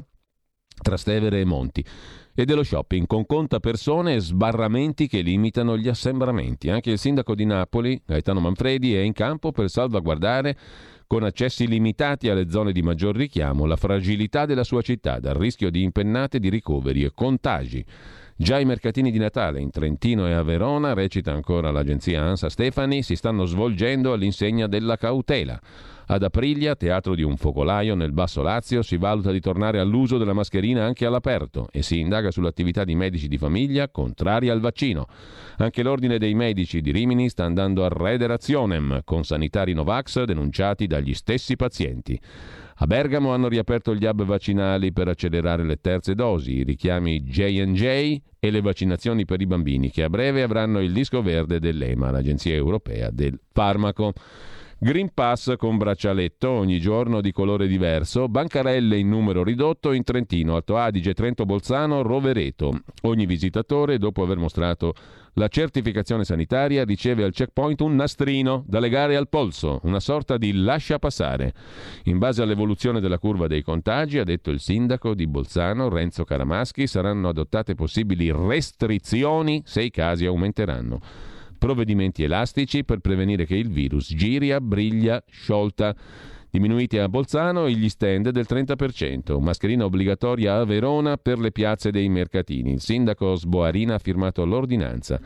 Trastevere 0.79 1.39
e 1.39 1.45
Monti 1.45 1.83
e 2.39 2.45
dello 2.45 2.61
shopping 2.63 3.07
con 3.07 3.25
conta 3.25 3.59
persone 3.59 4.13
e 4.13 4.19
sbarramenti 4.19 5.07
che 5.07 5.21
limitano 5.21 5.75
gli 5.75 5.87
assembramenti. 5.87 6.69
Anche 6.69 6.91
il 6.91 6.99
sindaco 6.99 7.33
di 7.33 7.45
Napoli, 7.45 7.99
Gaetano 8.05 8.39
Manfredi, 8.39 8.93
è 8.93 8.99
in 8.99 9.13
campo 9.13 9.51
per 9.51 9.71
salvaguardare 9.71 10.55
con 11.07 11.23
accessi 11.23 11.67
limitati 11.67 12.29
alle 12.29 12.47
zone 12.51 12.73
di 12.73 12.83
maggior 12.83 13.15
richiamo 13.15 13.65
la 13.65 13.75
fragilità 13.75 14.45
della 14.45 14.63
sua 14.63 14.83
città 14.83 15.19
dal 15.19 15.33
rischio 15.33 15.71
di 15.71 15.81
impennate 15.81 16.37
di 16.37 16.49
ricoveri 16.49 17.03
e 17.03 17.11
contagi. 17.11 17.83
Già 18.39 18.59
i 18.59 18.65
mercatini 18.65 19.09
di 19.09 19.17
Natale 19.17 19.59
in 19.59 19.71
Trentino 19.71 20.27
e 20.27 20.33
a 20.33 20.43
Verona, 20.43 20.93
recita 20.93 21.33
ancora 21.33 21.71
l'agenzia 21.71 22.21
ANSA 22.21 22.49
Stefani, 22.49 23.01
si 23.01 23.15
stanno 23.15 23.45
svolgendo 23.45 24.13
all'insegna 24.13 24.67
della 24.67 24.95
cautela. 24.95 25.59
Ad 26.05 26.21
Aprilia, 26.21 26.75
teatro 26.75 27.15
di 27.15 27.23
un 27.23 27.35
focolaio 27.35 27.95
nel 27.95 28.11
Basso 28.11 28.43
Lazio, 28.43 28.83
si 28.83 28.97
valuta 28.97 29.31
di 29.31 29.39
tornare 29.39 29.79
all'uso 29.79 30.19
della 30.19 30.33
mascherina 30.33 30.85
anche 30.85 31.07
all'aperto 31.07 31.67
e 31.71 31.81
si 31.81 31.97
indaga 31.97 32.29
sull'attività 32.29 32.83
di 32.83 32.93
medici 32.93 33.27
di 33.27 33.39
famiglia 33.39 33.89
contrari 33.89 34.49
al 34.49 34.59
vaccino. 34.59 35.07
Anche 35.57 35.81
l'ordine 35.81 36.19
dei 36.19 36.35
medici 36.35 36.79
di 36.79 36.91
Rimini 36.91 37.29
sta 37.29 37.43
andando 37.43 37.83
a 37.83 37.89
rederationem 37.89 39.01
con 39.03 39.23
sanitari 39.23 39.73
Novax 39.73 40.21
denunciati 40.25 40.85
dagli 40.85 41.15
stessi 41.15 41.55
pazienti. 41.55 42.21
A 42.79 42.85
Bergamo 42.85 43.33
hanno 43.33 43.47
riaperto 43.47 43.95
gli 43.95 44.05
hub 44.05 44.23
vaccinali 44.23 44.93
per 44.93 45.07
accelerare 45.07 45.63
le 45.63 45.77
terze 45.81 46.13
dosi, 46.13 46.57
i 46.57 46.63
richiami 46.63 47.23
J&J 47.23 48.21
e 48.39 48.51
le 48.51 48.61
vaccinazioni 48.61 49.25
per 49.25 49.41
i 49.41 49.47
bambini 49.47 49.89
che 49.89 50.03
a 50.03 50.09
breve 50.09 50.43
avranno 50.43 50.79
il 50.79 50.93
disco 50.93 51.23
verde 51.23 51.59
dell'EMA, 51.59 52.11
l'Agenzia 52.11 52.53
Europea 52.53 53.09
del 53.09 53.39
Farmaco. 53.51 54.13
Green 54.79 55.11
Pass 55.11 55.55
con 55.57 55.77
braccialetto 55.77 56.51
ogni 56.51 56.79
giorno 56.79 57.19
di 57.19 57.31
colore 57.31 57.65
diverso, 57.65 58.29
bancarelle 58.29 58.95
in 58.95 59.09
numero 59.09 59.43
ridotto 59.43 59.91
in 59.91 60.03
Trentino, 60.03 60.55
Alto 60.55 60.77
Adige, 60.77 61.15
Trento 61.15 61.45
Bolzano, 61.45 62.03
Rovereto. 62.03 62.81
Ogni 63.01 63.25
visitatore, 63.25 63.97
dopo 63.97 64.21
aver 64.21 64.37
mostrato 64.37 64.93
la 65.33 65.47
certificazione 65.47 66.25
sanitaria, 66.25 66.85
riceve 66.85 67.23
al 67.23 67.31
checkpoint 67.31 67.81
un 67.81 67.95
nastrino 67.95 68.63
da 68.67 68.79
legare 68.79 69.15
al 69.15 69.29
polso, 69.29 69.79
una 69.81 69.99
sorta 69.99 70.37
di 70.37 70.53
lascia 70.53 70.99
passare. 70.99 71.53
In 72.03 72.19
base 72.19 72.43
all'evoluzione 72.43 72.99
della 72.99 73.17
curva 73.17 73.47
dei 73.47 73.63
contagi, 73.63 74.19
ha 74.19 74.23
detto 74.23 74.51
il 74.51 74.59
sindaco 74.59 75.15
di 75.15 75.25
Bolzano, 75.25 75.89
Renzo 75.89 76.23
Caramaschi, 76.23 76.85
saranno 76.85 77.29
adottate 77.29 77.73
possibili 77.73 78.31
restrizioni 78.31 79.59
se 79.65 79.81
i 79.81 79.89
casi 79.89 80.27
aumenteranno 80.27 81.35
provvedimenti 81.57 82.23
elastici 82.23 82.83
per 82.83 82.99
prevenire 82.99 83.45
che 83.45 83.55
il 83.55 83.69
virus 83.69 84.13
giri 84.13 84.51
a 84.51 84.61
briglia 84.61 85.23
sciolta. 85.29 85.95
Diminuiti 86.49 86.97
a 86.97 87.09
Bolzano 87.09 87.69
gli 87.69 87.89
stand 87.89 88.29
del 88.29 88.45
30%, 88.47 89.39
mascherina 89.39 89.85
obbligatoria 89.85 90.57
a 90.57 90.65
Verona 90.65 91.17
per 91.17 91.39
le 91.39 91.51
piazze 91.51 91.91
dei 91.91 92.07
mercatini. 92.07 92.71
Il 92.71 92.81
sindaco 92.81 93.35
Sboarina 93.35 93.95
ha 93.95 93.99
firmato 93.99 94.45
l'ordinanza. 94.45 95.19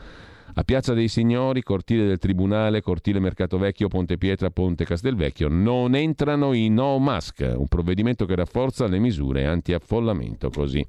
A 0.54 0.64
Piazza 0.64 0.92
dei 0.92 1.08
Signori, 1.08 1.62
Cortile 1.62 2.06
del 2.06 2.18
Tribunale, 2.18 2.82
Cortile 2.82 3.20
Mercato 3.20 3.56
Vecchio, 3.56 3.88
Ponte 3.88 4.18
Pietra, 4.18 4.50
Ponte 4.50 4.84
Castelvecchio 4.84 5.48
non 5.48 5.94
entrano 5.94 6.52
i 6.52 6.68
no 6.68 6.98
mask, 6.98 7.54
un 7.56 7.68
provvedimento 7.68 8.26
che 8.26 8.34
rafforza 8.34 8.86
le 8.86 8.98
misure 8.98 9.46
anti-affollamento. 9.46 10.50
Così. 10.50 10.84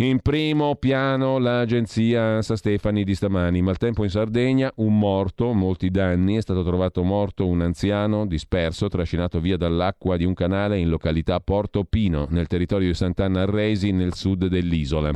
In 0.00 0.20
primo 0.20 0.76
piano 0.76 1.36
l'agenzia 1.36 2.22
Ansa 2.22 2.56
Stefani 2.56 3.04
di 3.04 3.14
stamani. 3.14 3.60
Maltempo 3.60 4.02
in 4.02 4.08
Sardegna, 4.08 4.72
un 4.76 4.98
morto, 4.98 5.52
molti 5.52 5.90
danni. 5.90 6.36
È 6.36 6.40
stato 6.40 6.64
trovato 6.64 7.02
morto 7.02 7.46
un 7.46 7.60
anziano 7.60 8.26
disperso, 8.26 8.88
trascinato 8.88 9.40
via 9.40 9.58
dall'acqua 9.58 10.16
di 10.16 10.24
un 10.24 10.32
canale 10.32 10.78
in 10.78 10.88
località 10.88 11.38
Porto 11.40 11.84
Pino, 11.84 12.26
nel 12.30 12.46
territorio 12.46 12.88
di 12.88 12.94
Sant'Anna 12.94 13.42
Arresi, 13.42 13.92
nel 13.92 14.14
sud 14.14 14.46
dell'isola. 14.46 15.12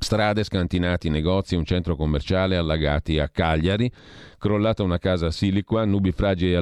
Strade, 0.00 0.42
scantinati, 0.42 1.08
negozi, 1.08 1.54
un 1.54 1.64
centro 1.64 1.94
commerciale 1.94 2.56
allagati 2.56 3.20
a 3.20 3.28
Cagliari, 3.28 3.88
crollata 4.36 4.82
una 4.82 4.98
casa 4.98 5.30
siliqua, 5.30 5.84
nubi 5.84 6.10
fragili 6.10 6.54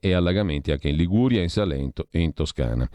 e 0.00 0.14
allagamenti 0.14 0.72
anche 0.72 0.88
in 0.88 0.96
Liguria, 0.96 1.42
in 1.42 1.50
Salento 1.50 2.06
e 2.10 2.20
in 2.20 2.32
Toscana. 2.32 2.88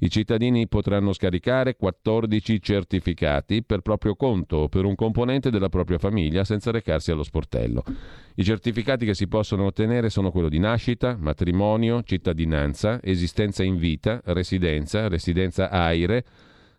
I 0.00 0.10
cittadini 0.10 0.68
potranno 0.68 1.12
scaricare 1.12 1.74
14 1.76 2.62
certificati 2.62 3.64
per 3.64 3.80
proprio 3.80 4.14
conto 4.14 4.58
o 4.58 4.68
per 4.68 4.84
un 4.84 4.94
componente 4.94 5.50
della 5.50 5.68
propria 5.68 5.98
famiglia 5.98 6.44
senza 6.44 6.70
recarsi 6.70 7.10
allo 7.10 7.24
sportello. 7.24 7.82
I 8.36 8.44
certificati 8.44 9.04
che 9.04 9.14
si 9.14 9.26
possono 9.26 9.64
ottenere 9.64 10.08
sono 10.08 10.30
quello 10.30 10.48
di 10.48 10.60
nascita, 10.60 11.16
matrimonio, 11.18 12.04
cittadinanza, 12.04 13.00
esistenza 13.02 13.64
in 13.64 13.76
vita, 13.76 14.20
residenza, 14.26 15.08
residenza 15.08 15.68
aire, 15.68 16.24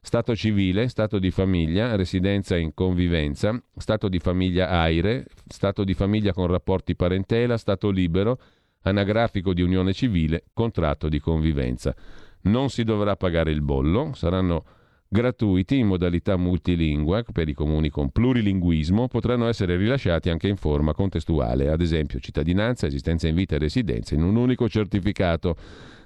stato 0.01 0.35
civile, 0.35 0.87
stato 0.87 1.19
di 1.19 1.31
famiglia, 1.31 1.95
residenza 1.95 2.55
in 2.57 2.73
convivenza, 2.73 3.61
stato 3.77 4.07
di 4.09 4.19
famiglia 4.19 4.69
aire, 4.69 5.25
stato 5.47 5.83
di 5.83 5.93
famiglia 5.93 6.33
con 6.33 6.47
rapporti 6.47 6.95
parentela, 6.95 7.57
stato 7.57 7.89
libero, 7.89 8.39
anagrafico 8.83 9.53
di 9.53 9.61
unione 9.61 9.93
civile, 9.93 10.45
contratto 10.53 11.09
di 11.09 11.19
convivenza 11.19 11.95
non 12.41 12.69
si 12.69 12.83
dovrà 12.83 13.15
pagare 13.15 13.51
il 13.51 13.61
bollo, 13.61 14.11
saranno 14.13 14.63
gratuiti 15.07 15.77
in 15.79 15.87
modalità 15.87 16.37
multilingua 16.37 17.23
per 17.33 17.49
i 17.49 17.53
comuni 17.53 17.89
con 17.89 18.11
plurilinguismo, 18.11 19.07
potranno 19.07 19.47
essere 19.47 19.75
rilasciati 19.75 20.29
anche 20.29 20.47
in 20.47 20.55
forma 20.55 20.93
contestuale, 20.93 21.69
ad 21.69 21.81
esempio 21.81 22.19
cittadinanza, 22.19 22.85
esistenza 22.85 23.27
in 23.27 23.35
vita 23.35 23.55
e 23.55 23.59
residenza, 23.59 24.13
in 24.13 24.23
un 24.23 24.35
unico 24.35 24.69
certificato. 24.69 25.55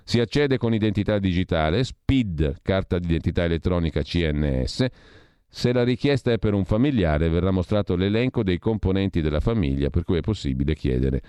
Si 0.04 0.20
accede 0.20 0.58
con 0.58 0.74
identità 0.74 1.18
digitale, 1.20 1.84
SPID, 1.84 2.58
carta 2.62 3.00
d'identità 3.00 3.44
elettronica 3.44 4.02
CNS. 4.02 4.86
Se 5.48 5.72
la 5.72 5.84
richiesta 5.84 6.32
è 6.32 6.40
per 6.40 6.54
un 6.54 6.66
familiare, 6.66 7.30
verrà 7.30 7.52
mostrato 7.52 7.96
l'elenco 7.96 8.44
dei 8.44 8.60
componenti 8.60 9.22
della 9.22 9.40
famiglia 9.40 9.90
per 9.90 10.04
cui 10.04 10.18
è 10.18 10.22
possibile 10.22 10.76
chiedere 10.76 11.22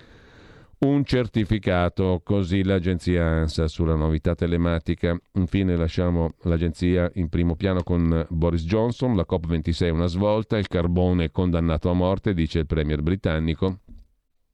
un 0.84 1.04
certificato, 1.04 2.20
così 2.22 2.62
l'agenzia 2.62 3.24
ANSA 3.24 3.68
sulla 3.68 3.94
novità 3.94 4.34
telematica. 4.34 5.18
Infine 5.32 5.76
lasciamo 5.76 6.34
l'agenzia 6.42 7.10
in 7.14 7.28
primo 7.28 7.56
piano 7.56 7.82
con 7.82 8.26
Boris 8.28 8.64
Johnson, 8.64 9.16
la 9.16 9.26
COP26 9.28 9.78
è 9.80 9.88
una 9.88 10.06
svolta, 10.06 10.58
il 10.58 10.68
carbone 10.68 11.24
è 11.24 11.30
condannato 11.30 11.90
a 11.90 11.94
morte, 11.94 12.34
dice 12.34 12.60
il 12.60 12.66
premier 12.66 13.02
britannico, 13.02 13.78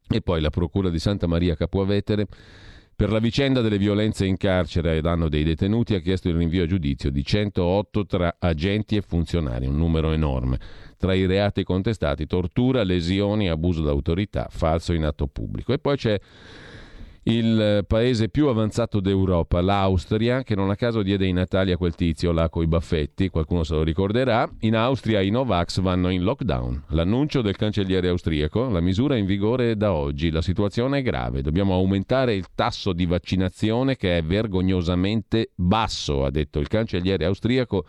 e 0.08 0.20
poi 0.20 0.40
la 0.40 0.50
Procura 0.50 0.88
di 0.88 0.98
Santa 0.98 1.26
Maria 1.26 1.56
Capuavetere 1.56 2.26
per 3.00 3.10
la 3.10 3.18
vicenda 3.18 3.62
delle 3.62 3.78
violenze 3.78 4.26
in 4.26 4.36
carcere 4.36 4.98
a 4.98 5.00
danno 5.00 5.30
dei 5.30 5.42
detenuti 5.42 5.94
ha 5.94 6.00
chiesto 6.00 6.28
il 6.28 6.36
rinvio 6.36 6.64
a 6.64 6.66
giudizio 6.66 7.10
di 7.10 7.24
108 7.24 8.04
tra 8.04 8.36
agenti 8.38 8.94
e 8.94 9.00
funzionari, 9.00 9.64
un 9.64 9.78
numero 9.78 10.12
enorme. 10.12 10.58
Tra 10.98 11.14
i 11.14 11.24
reati 11.24 11.64
contestati 11.64 12.26
tortura, 12.26 12.82
lesioni, 12.82 13.48
abuso 13.48 13.80
d'autorità, 13.80 14.48
falso 14.50 14.92
in 14.92 15.06
atto 15.06 15.28
pubblico. 15.28 15.72
E 15.72 15.78
poi 15.78 15.96
c'è 15.96 16.20
il 17.24 17.84
paese 17.86 18.28
più 18.30 18.48
avanzato 18.48 19.00
d'Europa, 19.00 19.60
l'Austria, 19.60 20.42
che 20.42 20.54
non 20.54 20.70
a 20.70 20.76
caso 20.76 21.02
diede 21.02 21.26
i 21.26 21.32
Natali 21.32 21.70
a 21.70 21.76
quel 21.76 21.94
tizio 21.94 22.32
là 22.32 22.48
coi 22.48 22.66
baffetti, 22.66 23.28
qualcuno 23.28 23.62
se 23.62 23.74
lo 23.74 23.82
ricorderà. 23.82 24.48
In 24.60 24.74
Austria 24.74 25.20
i 25.20 25.28
Novax 25.28 25.80
vanno 25.80 26.08
in 26.08 26.22
lockdown. 26.22 26.84
L'annuncio 26.88 27.42
del 27.42 27.56
cancelliere 27.56 28.08
austriaco, 28.08 28.68
la 28.70 28.80
misura 28.80 29.16
è 29.16 29.18
in 29.18 29.26
vigore 29.26 29.76
da 29.76 29.92
oggi, 29.92 30.30
la 30.30 30.40
situazione 30.40 30.98
è 30.98 31.02
grave, 31.02 31.42
dobbiamo 31.42 31.74
aumentare 31.74 32.34
il 32.34 32.46
tasso 32.54 32.92
di 32.94 33.04
vaccinazione 33.04 33.96
che 33.96 34.16
è 34.16 34.22
vergognosamente 34.22 35.50
basso, 35.54 36.24
ha 36.24 36.30
detto 36.30 36.58
il 36.58 36.68
cancelliere 36.68 37.26
austriaco 37.26 37.84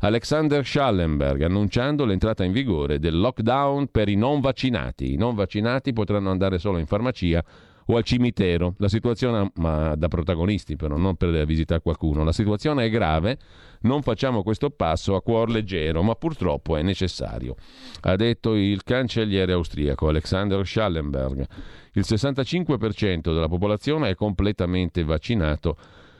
Alexander 0.00 0.64
Schallenberg 0.64 1.42
annunciando 1.42 2.04
l'entrata 2.04 2.44
in 2.44 2.52
vigore 2.52 2.98
del 2.98 3.18
lockdown 3.18 3.88
per 3.90 4.10
i 4.10 4.14
non 4.14 4.40
vaccinati. 4.40 5.14
I 5.14 5.16
non 5.16 5.34
vaccinati 5.34 5.94
potranno 5.94 6.30
andare 6.30 6.58
solo 6.58 6.76
in 6.76 6.86
farmacia 6.86 7.42
o 7.86 7.96
al 7.96 8.04
cimitero. 8.04 8.74
La 8.78 8.88
situazione, 8.88 9.50
ma 9.56 9.94
da 9.94 10.08
protagonisti 10.08 10.76
però, 10.76 10.96
non 10.96 11.16
per 11.16 11.44
visitare 11.44 11.80
qualcuno, 11.80 12.24
la 12.24 12.32
situazione 12.32 12.84
è 12.84 12.90
grave, 12.90 13.38
non 13.82 14.02
facciamo 14.02 14.42
questo 14.42 14.70
passo 14.70 15.14
a 15.14 15.22
cuor 15.22 15.50
leggero, 15.50 16.02
ma 16.02 16.14
purtroppo 16.14 16.76
è 16.76 16.82
necessario, 16.82 17.54
ha 18.02 18.16
detto 18.16 18.54
il 18.54 18.82
cancelliere 18.82 19.52
austriaco 19.52 20.08
Alexander 20.08 20.66
Schallenberg. 20.66 21.46
Il 21.92 22.04
65% 22.06 23.32
della 23.32 23.48
popolazione 23.48 24.10
è 24.10 24.14
completamente 24.14 25.02
vaccinato 25.04 25.76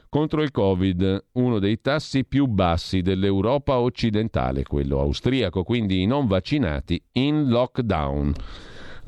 contro 0.08 0.40
il 0.42 0.50
Covid, 0.50 1.24
uno 1.32 1.58
dei 1.58 1.80
tassi 1.82 2.24
più 2.24 2.46
bassi 2.46 3.02
dell'Europa 3.02 3.78
occidentale, 3.78 4.62
quello 4.62 5.00
austriaco, 5.00 5.62
quindi 5.62 6.00
i 6.00 6.06
non 6.06 6.26
vaccinati 6.26 7.02
in 7.12 7.48
lockdown. 7.48 8.32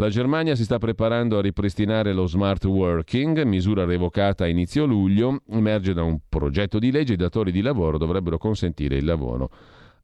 La 0.00 0.10
Germania 0.10 0.54
si 0.54 0.62
sta 0.62 0.78
preparando 0.78 1.38
a 1.38 1.40
ripristinare 1.40 2.12
lo 2.12 2.26
smart 2.26 2.64
working, 2.66 3.42
misura 3.42 3.84
revocata 3.84 4.44
a 4.44 4.46
inizio 4.46 4.84
luglio, 4.84 5.42
emerge 5.50 5.92
da 5.92 6.04
un 6.04 6.20
progetto 6.28 6.78
di 6.78 6.92
legge 6.92 7.14
i 7.14 7.16
datori 7.16 7.50
di 7.50 7.62
lavoro 7.62 7.98
dovrebbero 7.98 8.38
consentire 8.38 8.96
il 8.96 9.04
lavoro 9.04 9.50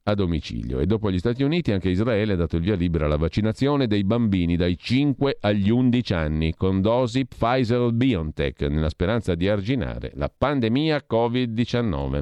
a 0.03 0.13
domicilio. 0.13 0.79
E 0.79 0.85
dopo 0.85 1.09
gli 1.09 1.17
Stati 1.17 1.43
Uniti 1.43 1.71
anche 1.71 1.87
Israele 1.87 2.33
ha 2.33 2.35
dato 2.35 2.57
il 2.57 2.63
via 2.63 2.75
libera 2.75 3.05
alla 3.05 3.15
vaccinazione 3.15 3.87
dei 3.87 4.03
bambini 4.03 4.57
dai 4.57 4.77
5 4.77 5.37
agli 5.39 5.69
11 5.69 6.13
anni 6.13 6.53
con 6.55 6.81
dosi 6.81 7.25
Pfizer 7.25 7.93
BioNTech 7.93 8.63
nella 8.63 8.89
speranza 8.89 9.33
di 9.33 9.47
arginare 9.47 10.11
la 10.15 10.29
pandemia 10.29 11.05
Covid-19. 11.09 12.21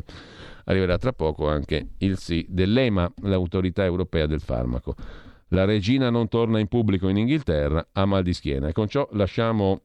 Arriverà 0.65 0.99
tra 0.99 1.11
poco 1.11 1.49
anche 1.49 1.87
il 1.97 2.19
sì 2.19 2.45
dell'EMA, 2.47 3.11
l'autorità 3.23 3.83
europea 3.83 4.27
del 4.27 4.41
farmaco. 4.41 4.93
La 5.49 5.65
regina 5.65 6.09
non 6.09 6.27
torna 6.27 6.59
in 6.59 6.67
pubblico 6.67 7.07
in 7.07 7.17
Inghilterra, 7.17 7.89
ha 7.91 8.05
mal 8.05 8.23
di 8.23 8.33
schiena. 8.33 8.67
E 8.67 8.71
con 8.71 8.87
ciò 8.87 9.07
lasciamo 9.11 9.81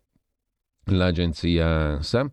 l'agenzia 0.85 1.67
ANSA 1.67 2.29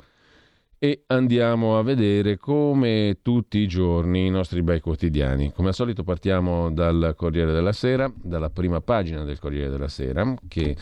e 0.77 1.03
andiamo 1.07 1.77
a 1.77 1.83
vedere 1.83 2.37
come 2.37 3.19
tutti 3.21 3.57
i 3.57 3.67
giorni 3.67 4.27
i 4.27 4.29
nostri 4.29 4.61
bei 4.61 4.79
quotidiani. 4.79 5.51
Come 5.51 5.69
al 5.69 5.73
solito 5.73 6.03
partiamo 6.03 6.71
dal 6.71 7.13
Corriere 7.17 7.51
della 7.51 7.71
Sera, 7.71 8.11
dalla 8.15 8.49
prima 8.49 8.81
pagina 8.81 9.23
del 9.23 9.39
Corriere 9.39 9.69
della 9.69 9.87
Sera, 9.87 10.33
che 10.47 10.75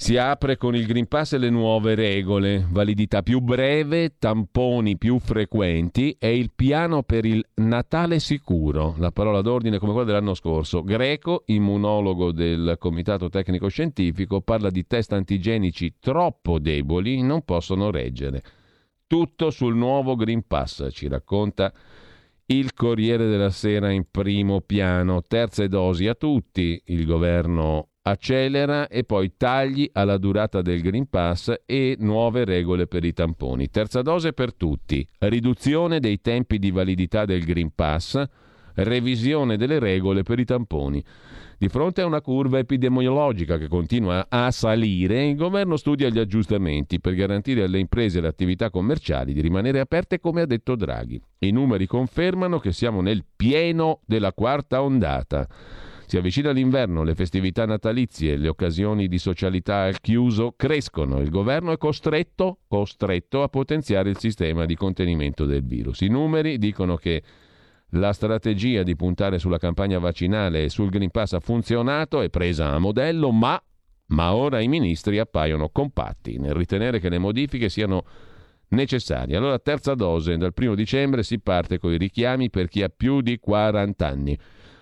si 0.00 0.16
apre 0.16 0.56
con 0.56 0.74
il 0.74 0.86
Green 0.86 1.06
Pass 1.06 1.34
e 1.34 1.38
le 1.38 1.50
nuove 1.50 1.94
regole, 1.94 2.66
validità 2.70 3.22
più 3.22 3.40
breve, 3.40 4.14
tamponi 4.18 4.96
più 4.96 5.18
frequenti 5.18 6.16
e 6.18 6.38
il 6.38 6.52
piano 6.56 7.02
per 7.02 7.26
il 7.26 7.44
Natale 7.56 8.18
sicuro, 8.18 8.94
la 8.96 9.10
parola 9.10 9.42
d'ordine 9.42 9.78
come 9.78 9.92
quella 9.92 10.06
dell'anno 10.06 10.32
scorso. 10.32 10.82
Greco, 10.82 11.42
immunologo 11.44 12.32
del 12.32 12.76
Comitato 12.78 13.28
Tecnico 13.28 13.68
Scientifico, 13.68 14.40
parla 14.40 14.70
di 14.70 14.86
test 14.86 15.12
antigenici 15.12 15.96
troppo 16.00 16.58
deboli, 16.58 17.20
non 17.20 17.42
possono 17.42 17.90
reggere. 17.90 18.42
Tutto 19.06 19.50
sul 19.50 19.76
nuovo 19.76 20.16
Green 20.16 20.46
Pass, 20.46 20.88
ci 20.92 21.08
racconta 21.08 21.70
il 22.46 22.72
Corriere 22.72 23.28
della 23.28 23.50
Sera 23.50 23.90
in 23.90 24.06
primo 24.10 24.62
piano. 24.62 25.22
Terze 25.28 25.68
dosi 25.68 26.08
a 26.08 26.14
tutti, 26.14 26.80
il 26.86 27.04
governo 27.04 27.89
accelera 28.02 28.88
e 28.88 29.04
poi 29.04 29.32
tagli 29.36 29.88
alla 29.92 30.16
durata 30.16 30.62
del 30.62 30.80
Green 30.80 31.08
Pass 31.08 31.54
e 31.66 31.96
nuove 31.98 32.44
regole 32.44 32.86
per 32.86 33.04
i 33.04 33.12
tamponi. 33.12 33.68
Terza 33.68 34.02
dose 34.02 34.32
per 34.32 34.54
tutti, 34.54 35.06
riduzione 35.18 36.00
dei 36.00 36.20
tempi 36.20 36.58
di 36.58 36.70
validità 36.70 37.24
del 37.24 37.44
Green 37.44 37.72
Pass, 37.74 38.22
revisione 38.74 39.56
delle 39.56 39.78
regole 39.78 40.22
per 40.22 40.38
i 40.38 40.44
tamponi. 40.44 41.04
Di 41.58 41.68
fronte 41.68 42.00
a 42.00 42.06
una 42.06 42.22
curva 42.22 42.58
epidemiologica 42.58 43.58
che 43.58 43.68
continua 43.68 44.28
a 44.30 44.50
salire, 44.50 45.26
il 45.26 45.36
governo 45.36 45.76
studia 45.76 46.08
gli 46.08 46.18
aggiustamenti 46.18 47.00
per 47.00 47.12
garantire 47.12 47.64
alle 47.64 47.78
imprese 47.78 48.16
e 48.16 48.20
alle 48.20 48.28
attività 48.28 48.70
commerciali 48.70 49.34
di 49.34 49.42
rimanere 49.42 49.78
aperte 49.78 50.20
come 50.20 50.40
ha 50.40 50.46
detto 50.46 50.74
Draghi. 50.74 51.20
I 51.40 51.50
numeri 51.50 51.86
confermano 51.86 52.58
che 52.58 52.72
siamo 52.72 53.02
nel 53.02 53.26
pieno 53.36 54.00
della 54.06 54.32
quarta 54.32 54.82
ondata. 54.82 55.46
Si 56.10 56.16
avvicina 56.16 56.50
l'inverno, 56.50 57.04
le 57.04 57.14
festività 57.14 57.66
natalizie, 57.66 58.36
le 58.36 58.48
occasioni 58.48 59.06
di 59.06 59.16
socialità 59.16 59.82
al 59.82 60.00
chiuso 60.00 60.54
crescono. 60.56 61.20
Il 61.20 61.30
governo 61.30 61.70
è 61.70 61.76
costretto, 61.76 62.62
costretto 62.66 63.44
a 63.44 63.48
potenziare 63.48 64.10
il 64.10 64.18
sistema 64.18 64.66
di 64.66 64.74
contenimento 64.74 65.44
del 65.44 65.64
virus. 65.64 66.00
I 66.00 66.08
numeri 66.08 66.58
dicono 66.58 66.96
che 66.96 67.22
la 67.90 68.12
strategia 68.12 68.82
di 68.82 68.96
puntare 68.96 69.38
sulla 69.38 69.58
campagna 69.58 70.00
vaccinale 70.00 70.64
e 70.64 70.68
sul 70.68 70.88
Green 70.88 71.10
Pass 71.10 71.34
ha 71.34 71.38
funzionato, 71.38 72.22
è 72.22 72.28
presa 72.28 72.72
a 72.72 72.80
modello, 72.80 73.30
ma, 73.30 73.62
ma 74.06 74.34
ora 74.34 74.58
i 74.58 74.66
ministri 74.66 75.20
appaiono 75.20 75.68
compatti 75.68 76.38
nel 76.40 76.54
ritenere 76.54 76.98
che 76.98 77.08
le 77.08 77.18
modifiche 77.18 77.68
siano 77.68 78.02
necessarie. 78.70 79.36
Allora, 79.36 79.60
terza 79.60 79.94
dose, 79.94 80.36
dal 80.36 80.54
primo 80.54 80.74
dicembre 80.74 81.22
si 81.22 81.38
parte 81.38 81.78
con 81.78 81.92
i 81.92 81.98
richiami 81.98 82.50
per 82.50 82.66
chi 82.66 82.82
ha 82.82 82.88
più 82.88 83.20
di 83.20 83.38
40 83.38 84.08
anni. 84.08 84.36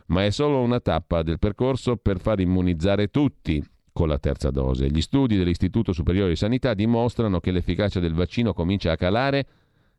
Ma 0.08 0.24
è 0.24 0.30
solo 0.30 0.60
una 0.60 0.80
tappa 0.80 1.22
del 1.22 1.38
percorso 1.38 1.96
per 1.96 2.20
far 2.20 2.40
immunizzare 2.40 3.08
tutti 3.08 3.62
con 3.92 4.08
la 4.08 4.18
terza 4.18 4.50
dose. 4.50 4.88
Gli 4.88 5.00
studi 5.00 5.36
dell'Istituto 5.36 5.92
Superiore 5.92 6.30
di 6.30 6.36
Sanità 6.36 6.74
dimostrano 6.74 7.40
che 7.40 7.50
l'efficacia 7.50 8.00
del 8.00 8.14
vaccino 8.14 8.52
comincia 8.52 8.92
a 8.92 8.96
calare 8.96 9.46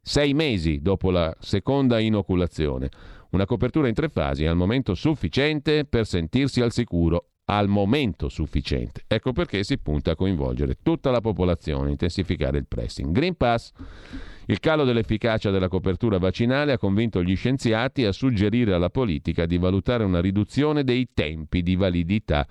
sei 0.02 0.34
mesi 0.34 0.80
dopo 0.82 1.12
la 1.12 1.36
seconda 1.40 2.00
inoculazione. 2.00 2.90
Una 3.32 3.46
copertura 3.46 3.88
in 3.88 3.94
tre 3.94 4.10
fasi 4.10 4.46
al 4.46 4.56
momento 4.56 4.96
sufficiente 4.96 5.86
per 5.86 6.06
sentirsi 6.06 6.62
al 6.62 6.72
sicuro 6.72 7.32
al 7.50 7.68
momento 7.68 8.30
sufficiente. 8.30 9.04
Ecco 9.08 9.34
perché 9.34 9.64
si 9.64 9.80
punta 9.80 10.12
a 10.12 10.16
coinvolgere 10.16 10.78
tutta 10.84 11.10
la 11.10 11.20
popolazione, 11.20 11.90
intensificare 11.90 12.60
il 12.60 12.68
pressing. 12.68 13.12
Green 13.12 13.36
Pass. 13.36 13.72
Il 14.46 14.60
calo 14.60 14.84
dell'efficacia 14.84 15.50
della 15.50 15.68
copertura 15.68 16.20
vaccinale 16.20 16.74
ha 16.74 16.78
convinto 16.78 17.24
gli 17.24 17.36
scienziati 17.36 18.06
a 18.06 18.12
suggerire 18.12 18.74
alla 18.74 18.90
politica 18.90 19.48
di 19.48 19.58
valutare 19.58 20.04
una 20.04 20.22
riduzione 20.22 20.84
dei 20.84 21.10
tempi 21.14 21.64
di 21.64 21.76
validità 21.76 22.48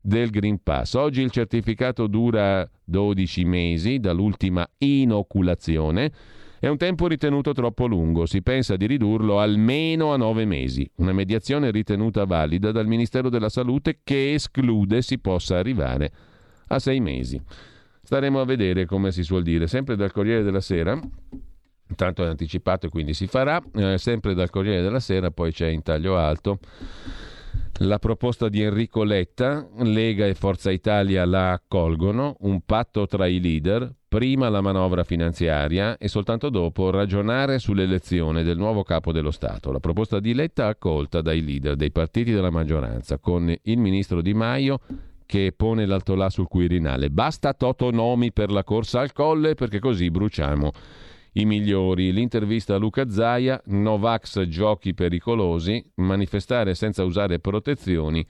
del 0.00 0.30
Green 0.30 0.60
Pass. 0.62 0.94
Oggi 0.94 1.22
il 1.22 1.30
certificato 1.30 2.08
dura 2.08 2.68
12 2.84 3.44
mesi 3.44 4.00
dall'ultima 4.00 4.68
inoculazione 4.78 6.12
è 6.60 6.68
un 6.68 6.76
tempo 6.76 7.06
ritenuto 7.06 7.52
troppo 7.54 7.86
lungo, 7.86 8.26
si 8.26 8.42
pensa 8.42 8.76
di 8.76 8.86
ridurlo 8.86 9.40
almeno 9.40 10.12
a 10.12 10.18
nove 10.18 10.44
mesi, 10.44 10.88
una 10.96 11.12
mediazione 11.12 11.70
ritenuta 11.70 12.26
valida 12.26 12.70
dal 12.70 12.86
Ministero 12.86 13.30
della 13.30 13.48
Salute 13.48 14.00
che 14.04 14.34
esclude 14.34 15.00
si 15.00 15.18
possa 15.18 15.56
arrivare 15.56 16.12
a 16.68 16.78
sei 16.78 17.00
mesi. 17.00 17.40
Staremo 18.02 18.40
a 18.40 18.44
vedere 18.44 18.84
come 18.84 19.10
si 19.10 19.22
suol 19.22 19.42
dire, 19.42 19.66
sempre 19.66 19.96
dal 19.96 20.12
Corriere 20.12 20.42
della 20.42 20.60
Sera. 20.60 21.00
Intanto 21.88 22.24
è 22.24 22.28
anticipato 22.28 22.86
e 22.86 22.88
quindi 22.90 23.14
si 23.14 23.26
farà, 23.26 23.60
eh, 23.74 23.96
sempre 23.96 24.34
dal 24.34 24.50
Corriere 24.50 24.82
della 24.82 25.00
Sera, 25.00 25.30
poi 25.30 25.52
c'è 25.52 25.68
in 25.68 25.82
taglio 25.82 26.18
alto 26.18 26.58
la 27.84 27.98
proposta 27.98 28.48
di 28.50 28.60
Enrico 28.60 29.04
Letta, 29.04 29.66
Lega 29.78 30.26
e 30.26 30.34
Forza 30.34 30.70
Italia 30.70 31.24
la 31.24 31.52
accolgono, 31.52 32.36
un 32.40 32.60
patto 32.60 33.06
tra 33.06 33.26
i 33.26 33.40
leader, 33.40 33.90
prima 34.10 34.48
la 34.48 34.60
manovra 34.60 35.04
finanziaria 35.04 35.96
e 35.96 36.08
soltanto 36.08 36.50
dopo 36.50 36.90
ragionare 36.90 37.60
sull'elezione 37.60 38.42
del 38.42 38.56
nuovo 38.56 38.82
capo 38.82 39.12
dello 39.12 39.30
Stato. 39.30 39.70
La 39.70 39.78
proposta 39.78 40.18
di 40.18 40.34
Letta 40.34 40.66
accolta 40.66 41.20
dai 41.20 41.44
leader 41.44 41.76
dei 41.76 41.92
partiti 41.92 42.32
della 42.32 42.50
maggioranza, 42.50 43.18
con 43.18 43.54
il 43.62 43.78
ministro 43.78 44.20
Di 44.20 44.34
Maio 44.34 44.80
che 45.24 45.54
pone 45.56 45.86
l'altolà 45.86 46.28
sul 46.28 46.48
Quirinale. 46.48 47.08
Basta 47.08 47.54
toto 47.54 47.92
nomi 47.92 48.32
per 48.32 48.50
la 48.50 48.64
corsa 48.64 48.98
al 48.98 49.12
colle 49.12 49.54
perché 49.54 49.78
così 49.78 50.10
bruciamo 50.10 50.72
i 51.34 51.44
migliori. 51.44 52.10
L'intervista 52.10 52.74
a 52.74 52.78
Luca 52.78 53.08
Zaia, 53.08 53.62
Novax 53.66 54.44
giochi 54.48 54.92
pericolosi, 54.92 55.88
manifestare 55.98 56.74
senza 56.74 57.04
usare 57.04 57.38
protezioni. 57.38 58.26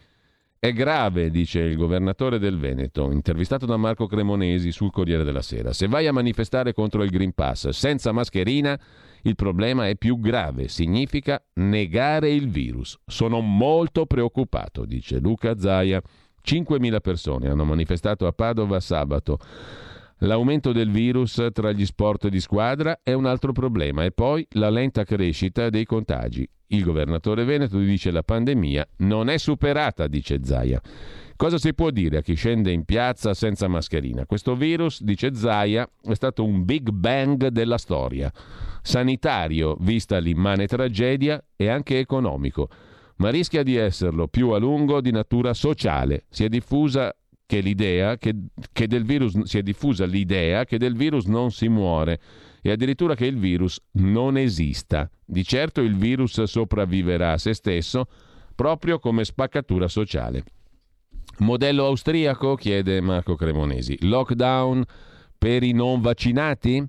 È 0.63 0.75
grave, 0.75 1.31
dice 1.31 1.61
il 1.61 1.75
governatore 1.75 2.39
del 2.39 2.59
Veneto, 2.59 3.11
intervistato 3.13 3.65
da 3.65 3.79
Marco 3.79 4.07
Cremonesi 4.07 4.73
sul 4.73 4.91
Corriere 4.91 5.25
della 5.25 5.41
Sera. 5.41 5.73
Se 5.73 5.89
vai 5.89 6.07
a 6.07 6.13
manifestare 6.13 6.75
contro 6.75 7.03
il 7.03 7.09
Green 7.09 7.33
Pass 7.33 7.71
senza 7.71 8.13
mascherina, 8.13 8.79
il 9.23 9.37
problema 9.37 9.89
è 9.89 9.97
più 9.97 10.21
grave, 10.21 10.69
significa 10.69 11.43
negare 11.55 12.31
il 12.31 12.51
virus. 12.51 12.99
Sono 13.07 13.41
molto 13.41 14.05
preoccupato, 14.05 14.85
dice 14.85 15.19
Luca 15.19 15.59
Zaia. 15.59 16.03
5.000 16.45 17.01
persone 17.01 17.49
hanno 17.49 17.65
manifestato 17.65 18.27
a 18.27 18.33
Padova 18.33 18.81
sabato 18.81 19.39
L'aumento 20.23 20.73
del 20.73 20.91
virus 20.91 21.47
tra 21.51 21.73
gli 21.73 21.87
sport 21.87 22.29
di 22.29 22.41
squadra 22.41 23.01
è 23.03 23.15
un 23.15 23.25
altro 23.25 23.53
problema 23.53 24.05
e 24.05 24.13
poi 24.13 24.47
la 24.51 24.69
lenta 24.69 25.03
crescita 25.05 25.71
dei 25.71 25.87
contagi. 25.87 26.47
Il 26.67 26.85
governatore 26.85 27.45
Veneto 27.45 27.79
dice 27.79 28.11
la 28.11 28.23
pandemia 28.23 28.87
non 28.99 29.31
è 29.31 29.39
superata, 29.39 30.09
dice 30.09 30.41
Zaia. 30.43 30.79
Cosa 31.37 31.57
si 31.57 31.73
può 31.73 31.89
dire 31.89 32.19
a 32.19 32.21
chi 32.21 32.35
scende 32.35 32.71
in 32.71 32.85
piazza 32.85 33.33
senza 33.33 33.67
mascherina? 33.67 34.27
Questo 34.27 34.55
virus, 34.55 35.03
dice 35.03 35.35
Zaia, 35.35 35.89
è 36.03 36.13
stato 36.13 36.45
un 36.45 36.67
big 36.67 36.91
bang 36.91 37.47
della 37.47 37.79
storia. 37.79 38.31
Sanitario, 38.83 39.75
vista 39.81 40.19
l'immane 40.19 40.67
tragedia, 40.67 41.43
e 41.57 41.69
anche 41.69 41.99
economico 41.99 42.69
ma 43.21 43.29
rischia 43.29 43.63
di 43.63 43.77
esserlo 43.77 44.29
più 44.29 44.51
a 44.51 44.59
lungo 44.59 45.01
di 45.03 45.11
natura 45.11 45.53
sociale. 45.53 46.25
Si 46.31 46.43
è 46.43 46.49
diffusa 46.49 47.15
che, 47.51 47.59
l'idea 47.59 48.17
che, 48.17 48.33
che 48.71 48.87
del 48.87 49.05
virus 49.05 49.43
si 49.43 49.59
è 49.59 49.63
diffusa 49.63 50.07
l'idea 50.07 50.65
che 50.65 50.79
del 50.79 50.95
virus 50.95 51.25
non 51.25 51.51
si 51.51 51.67
muore 51.67 52.21
e 52.63 52.71
addirittura 52.71 53.17
che 53.17 53.27
il 53.27 53.39
virus 53.39 53.81
non 53.95 54.37
esista. 54.37 55.11
Di 55.25 55.43
certo 55.43 55.81
il 55.81 55.97
virus 55.97 56.41
sopravviverà 56.45 57.33
a 57.33 57.39
se 57.39 57.53
stesso 57.55 58.07
proprio 58.55 59.01
come 59.01 59.25
spaccatura 59.25 59.89
sociale. 59.89 60.45
Modello 61.39 61.87
austriaco? 61.87 62.55
chiede 62.55 63.01
Marco 63.01 63.35
Cremonesi. 63.35 63.97
Lockdown 64.03 64.85
per 65.37 65.65
i 65.65 65.73
non 65.73 66.01
vaccinati? 66.01 66.87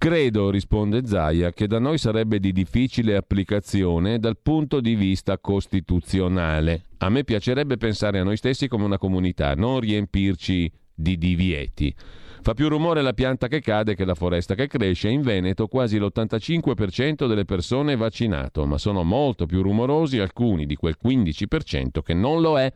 Credo, 0.00 0.48
risponde 0.48 1.04
Zaia, 1.04 1.52
che 1.52 1.66
da 1.66 1.78
noi 1.78 1.98
sarebbe 1.98 2.40
di 2.40 2.52
difficile 2.52 3.16
applicazione 3.16 4.18
dal 4.18 4.38
punto 4.38 4.80
di 4.80 4.94
vista 4.94 5.36
costituzionale. 5.36 6.84
A 7.00 7.10
me 7.10 7.22
piacerebbe 7.22 7.76
pensare 7.76 8.18
a 8.18 8.22
noi 8.22 8.38
stessi 8.38 8.66
come 8.66 8.84
una 8.84 8.96
comunità, 8.96 9.52
non 9.54 9.78
riempirci 9.78 10.72
di 10.94 11.18
divieti. 11.18 11.94
Fa 12.40 12.54
più 12.54 12.70
rumore 12.70 13.02
la 13.02 13.12
pianta 13.12 13.46
che 13.46 13.60
cade 13.60 13.94
che 13.94 14.06
la 14.06 14.14
foresta 14.14 14.54
che 14.54 14.68
cresce. 14.68 15.10
In 15.10 15.20
Veneto 15.20 15.66
quasi 15.66 15.98
l'85% 15.98 17.26
delle 17.28 17.44
persone 17.44 17.92
è 17.92 17.96
vaccinato, 17.98 18.64
ma 18.64 18.78
sono 18.78 19.02
molto 19.02 19.44
più 19.44 19.60
rumorosi 19.60 20.18
alcuni 20.18 20.64
di 20.64 20.76
quel 20.76 20.96
15% 20.98 22.00
che 22.02 22.14
non 22.14 22.40
lo 22.40 22.58
è. 22.58 22.72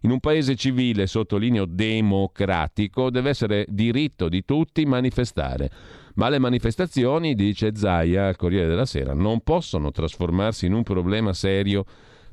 In 0.00 0.10
un 0.10 0.18
paese 0.18 0.56
civile, 0.56 1.06
sottolineo 1.06 1.64
democratico, 1.64 3.08
deve 3.08 3.30
essere 3.30 3.66
diritto 3.68 4.28
di 4.28 4.44
tutti 4.44 4.84
manifestare. 4.84 5.70
Ma 6.16 6.28
le 6.28 6.38
manifestazioni, 6.38 7.34
dice 7.34 7.72
Zaia 7.74 8.26
al 8.26 8.36
Corriere 8.36 8.68
della 8.68 8.86
Sera, 8.86 9.12
non 9.12 9.42
possono 9.42 9.90
trasformarsi 9.90 10.66
in 10.66 10.72
un 10.72 10.82
problema 10.82 11.32
serio 11.32 11.84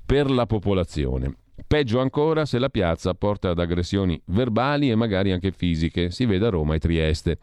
per 0.05 0.29
la 0.29 0.45
popolazione. 0.45 1.35
Peggio 1.67 1.99
ancora 1.99 2.45
se 2.45 2.59
la 2.59 2.69
piazza 2.69 3.13
porta 3.13 3.49
ad 3.49 3.59
aggressioni 3.59 4.19
verbali 4.25 4.89
e 4.89 4.95
magari 4.95 5.31
anche 5.31 5.51
fisiche, 5.51 6.11
si 6.11 6.25
veda 6.25 6.49
Roma 6.49 6.75
e 6.75 6.79
Trieste. 6.79 7.37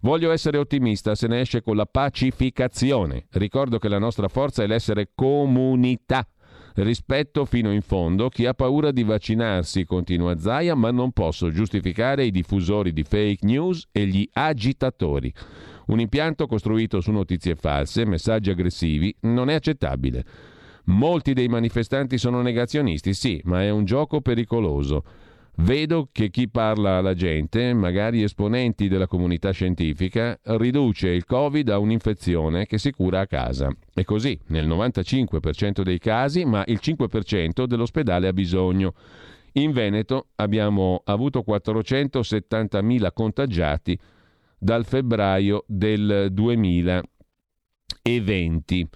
Voglio 0.00 0.32
essere 0.32 0.58
ottimista, 0.58 1.14
se 1.14 1.28
ne 1.28 1.40
esce 1.40 1.62
con 1.62 1.76
la 1.76 1.86
pacificazione. 1.86 3.26
Ricordo 3.30 3.78
che 3.78 3.88
la 3.88 3.98
nostra 3.98 4.28
forza 4.28 4.62
è 4.62 4.66
l'essere 4.66 5.10
comunità. 5.14 6.26
Rispetto 6.74 7.44
fino 7.46 7.72
in 7.72 7.80
fondo 7.80 8.28
chi 8.28 8.44
ha 8.44 8.52
paura 8.52 8.90
di 8.90 9.02
vaccinarsi, 9.02 9.86
continua 9.86 10.36
Zaia, 10.36 10.74
ma 10.74 10.90
non 10.90 11.12
posso 11.12 11.50
giustificare 11.50 12.26
i 12.26 12.30
diffusori 12.30 12.92
di 12.92 13.02
fake 13.02 13.46
news 13.46 13.86
e 13.92 14.06
gli 14.06 14.28
agitatori. 14.32 15.32
Un 15.86 16.00
impianto 16.00 16.46
costruito 16.46 17.00
su 17.00 17.12
notizie 17.12 17.54
false, 17.54 18.04
messaggi 18.04 18.50
aggressivi, 18.50 19.14
non 19.20 19.50
è 19.50 19.54
accettabile. 19.54 20.24
Molti 20.86 21.32
dei 21.32 21.48
manifestanti 21.48 22.18
sono 22.18 22.42
negazionisti, 22.42 23.14
sì, 23.14 23.40
ma 23.44 23.62
è 23.62 23.70
un 23.70 23.84
gioco 23.84 24.20
pericoloso. 24.20 25.04
Vedo 25.58 26.08
che 26.12 26.28
chi 26.28 26.48
parla 26.50 26.98
alla 26.98 27.14
gente, 27.14 27.72
magari 27.72 28.22
esponenti 28.22 28.88
della 28.88 29.06
comunità 29.06 29.52
scientifica, 29.52 30.38
riduce 30.42 31.08
il 31.08 31.24
Covid 31.24 31.70
a 31.70 31.78
un'infezione 31.78 32.66
che 32.66 32.78
si 32.78 32.90
cura 32.90 33.20
a 33.20 33.26
casa. 33.26 33.74
E 33.94 34.04
così, 34.04 34.38
nel 34.48 34.68
95% 34.68 35.82
dei 35.82 35.98
casi, 35.98 36.44
ma 36.44 36.62
il 36.66 36.78
5% 36.82 37.64
dell'ospedale 37.64 38.28
ha 38.28 38.32
bisogno. 38.32 38.92
In 39.52 39.72
Veneto 39.72 40.26
abbiamo 40.34 41.00
avuto 41.04 41.42
470.000 41.46 43.12
contagiati 43.14 43.98
dal 44.58 44.84
febbraio 44.84 45.64
del 45.66 46.28
2020. 46.32 48.88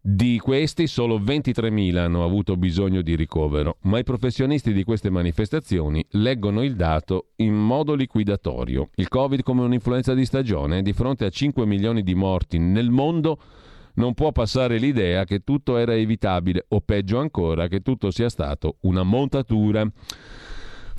Di 0.00 0.38
questi 0.38 0.86
solo 0.86 1.18
23.000 1.18 1.96
hanno 1.96 2.24
avuto 2.24 2.56
bisogno 2.56 3.02
di 3.02 3.14
ricovero, 3.14 3.76
ma 3.82 3.98
i 3.98 4.04
professionisti 4.04 4.72
di 4.72 4.84
queste 4.84 5.10
manifestazioni 5.10 6.02
leggono 6.12 6.62
il 6.62 6.76
dato 6.76 7.32
in 7.36 7.52
modo 7.52 7.94
liquidatorio. 7.94 8.88
Il 8.94 9.08
Covid 9.08 9.42
come 9.42 9.60
un'influenza 9.62 10.14
di 10.14 10.24
stagione, 10.24 10.80
di 10.82 10.94
fronte 10.94 11.26
a 11.26 11.30
5 11.30 11.66
milioni 11.66 12.02
di 12.02 12.14
morti 12.14 12.58
nel 12.58 12.90
mondo, 12.90 13.38
non 13.94 14.14
può 14.14 14.32
passare 14.32 14.78
l'idea 14.78 15.24
che 15.24 15.40
tutto 15.40 15.76
era 15.76 15.94
evitabile 15.94 16.64
o 16.68 16.80
peggio 16.80 17.18
ancora 17.18 17.66
che 17.66 17.80
tutto 17.80 18.10
sia 18.10 18.28
stato 18.28 18.76
una 18.82 19.02
montatura. 19.02 19.86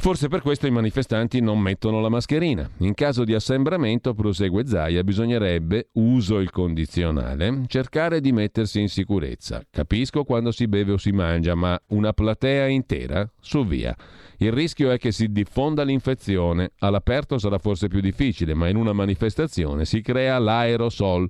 Forse 0.01 0.29
per 0.29 0.41
questo 0.41 0.65
i 0.65 0.71
manifestanti 0.71 1.41
non 1.41 1.59
mettono 1.59 1.99
la 1.99 2.07
mascherina. 2.07 2.67
In 2.77 2.93
caso 2.93 3.25
di 3.25 3.33
assembramento, 3.33 4.13
prosegue 4.13 4.65
Zaia, 4.65 5.03
bisognerebbe, 5.03 5.89
uso 5.95 6.39
il 6.39 6.51
condizionale, 6.51 7.63
cercare 7.67 8.21
di 8.21 8.31
mettersi 8.31 8.79
in 8.79 8.87
sicurezza. 8.87 9.61
Capisco 9.69 10.23
quando 10.23 10.51
si 10.51 10.69
beve 10.69 10.93
o 10.93 10.97
si 10.97 11.11
mangia, 11.11 11.53
ma 11.53 11.77
una 11.87 12.13
platea 12.13 12.67
intera? 12.67 13.29
Su 13.41 13.65
via. 13.65 13.93
Il 14.37 14.53
rischio 14.53 14.89
è 14.89 14.97
che 14.97 15.11
si 15.11 15.33
diffonda 15.33 15.83
l'infezione. 15.83 16.71
All'aperto 16.79 17.37
sarà 17.37 17.57
forse 17.57 17.89
più 17.89 17.99
difficile, 17.99 18.53
ma 18.53 18.69
in 18.69 18.77
una 18.77 18.93
manifestazione 18.93 19.83
si 19.83 20.01
crea 20.01 20.39
l'aerosol 20.39 21.29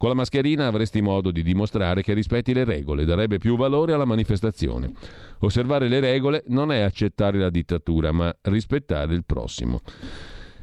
Con 0.00 0.08
la 0.08 0.14
mascherina 0.14 0.66
avresti 0.66 1.02
modo 1.02 1.30
di 1.30 1.42
dimostrare 1.42 2.00
che 2.00 2.14
rispetti 2.14 2.54
le 2.54 2.64
regole, 2.64 3.04
darebbe 3.04 3.36
più 3.36 3.58
valore 3.58 3.92
alla 3.92 4.06
manifestazione. 4.06 4.92
Osservare 5.40 5.88
le 5.88 6.00
regole 6.00 6.44
non 6.48 6.70
è 6.70 6.80
accettare 6.80 7.38
la 7.38 7.50
dittatura, 7.50 8.12
ma 8.12 8.34
rispettare 8.42 9.14
il 9.14 9.24
prossimo. 9.24 9.80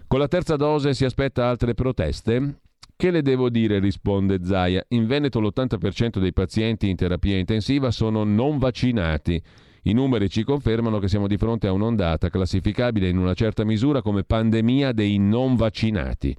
Con 0.08 0.20
la 0.20 0.28
terza 0.28 0.56
dose 0.56 0.94
si 0.94 1.04
aspetta 1.04 1.48
altre 1.48 1.74
proteste? 1.74 2.60
Che 2.96 3.12
le 3.12 3.22
devo 3.22 3.50
dire? 3.50 3.80
risponde 3.80 4.40
Zaia. 4.44 4.84
In 4.90 5.06
Veneto 5.06 5.40
l'80% 5.40 6.20
dei 6.20 6.34
pazienti 6.34 6.90
in 6.90 6.96
terapia 6.96 7.38
intensiva 7.38 7.92
sono 7.92 8.24
non 8.24 8.58
vaccinati. 8.58 9.42
I 9.84 9.94
numeri 9.94 10.30
ci 10.30 10.44
confermano 10.44 11.00
che 11.00 11.08
siamo 11.08 11.28
di 11.28 11.38
fronte 11.38 11.68
a 11.68 11.72
un'ondata 11.72 12.30
classificabile 12.30 13.08
in 13.08 13.18
una 13.18 13.34
certa 13.34 13.63
misura 13.63 14.02
come 14.02 14.24
pandemia 14.24 14.92
dei 14.92 15.18
non 15.18 15.56
vaccinati. 15.56 16.36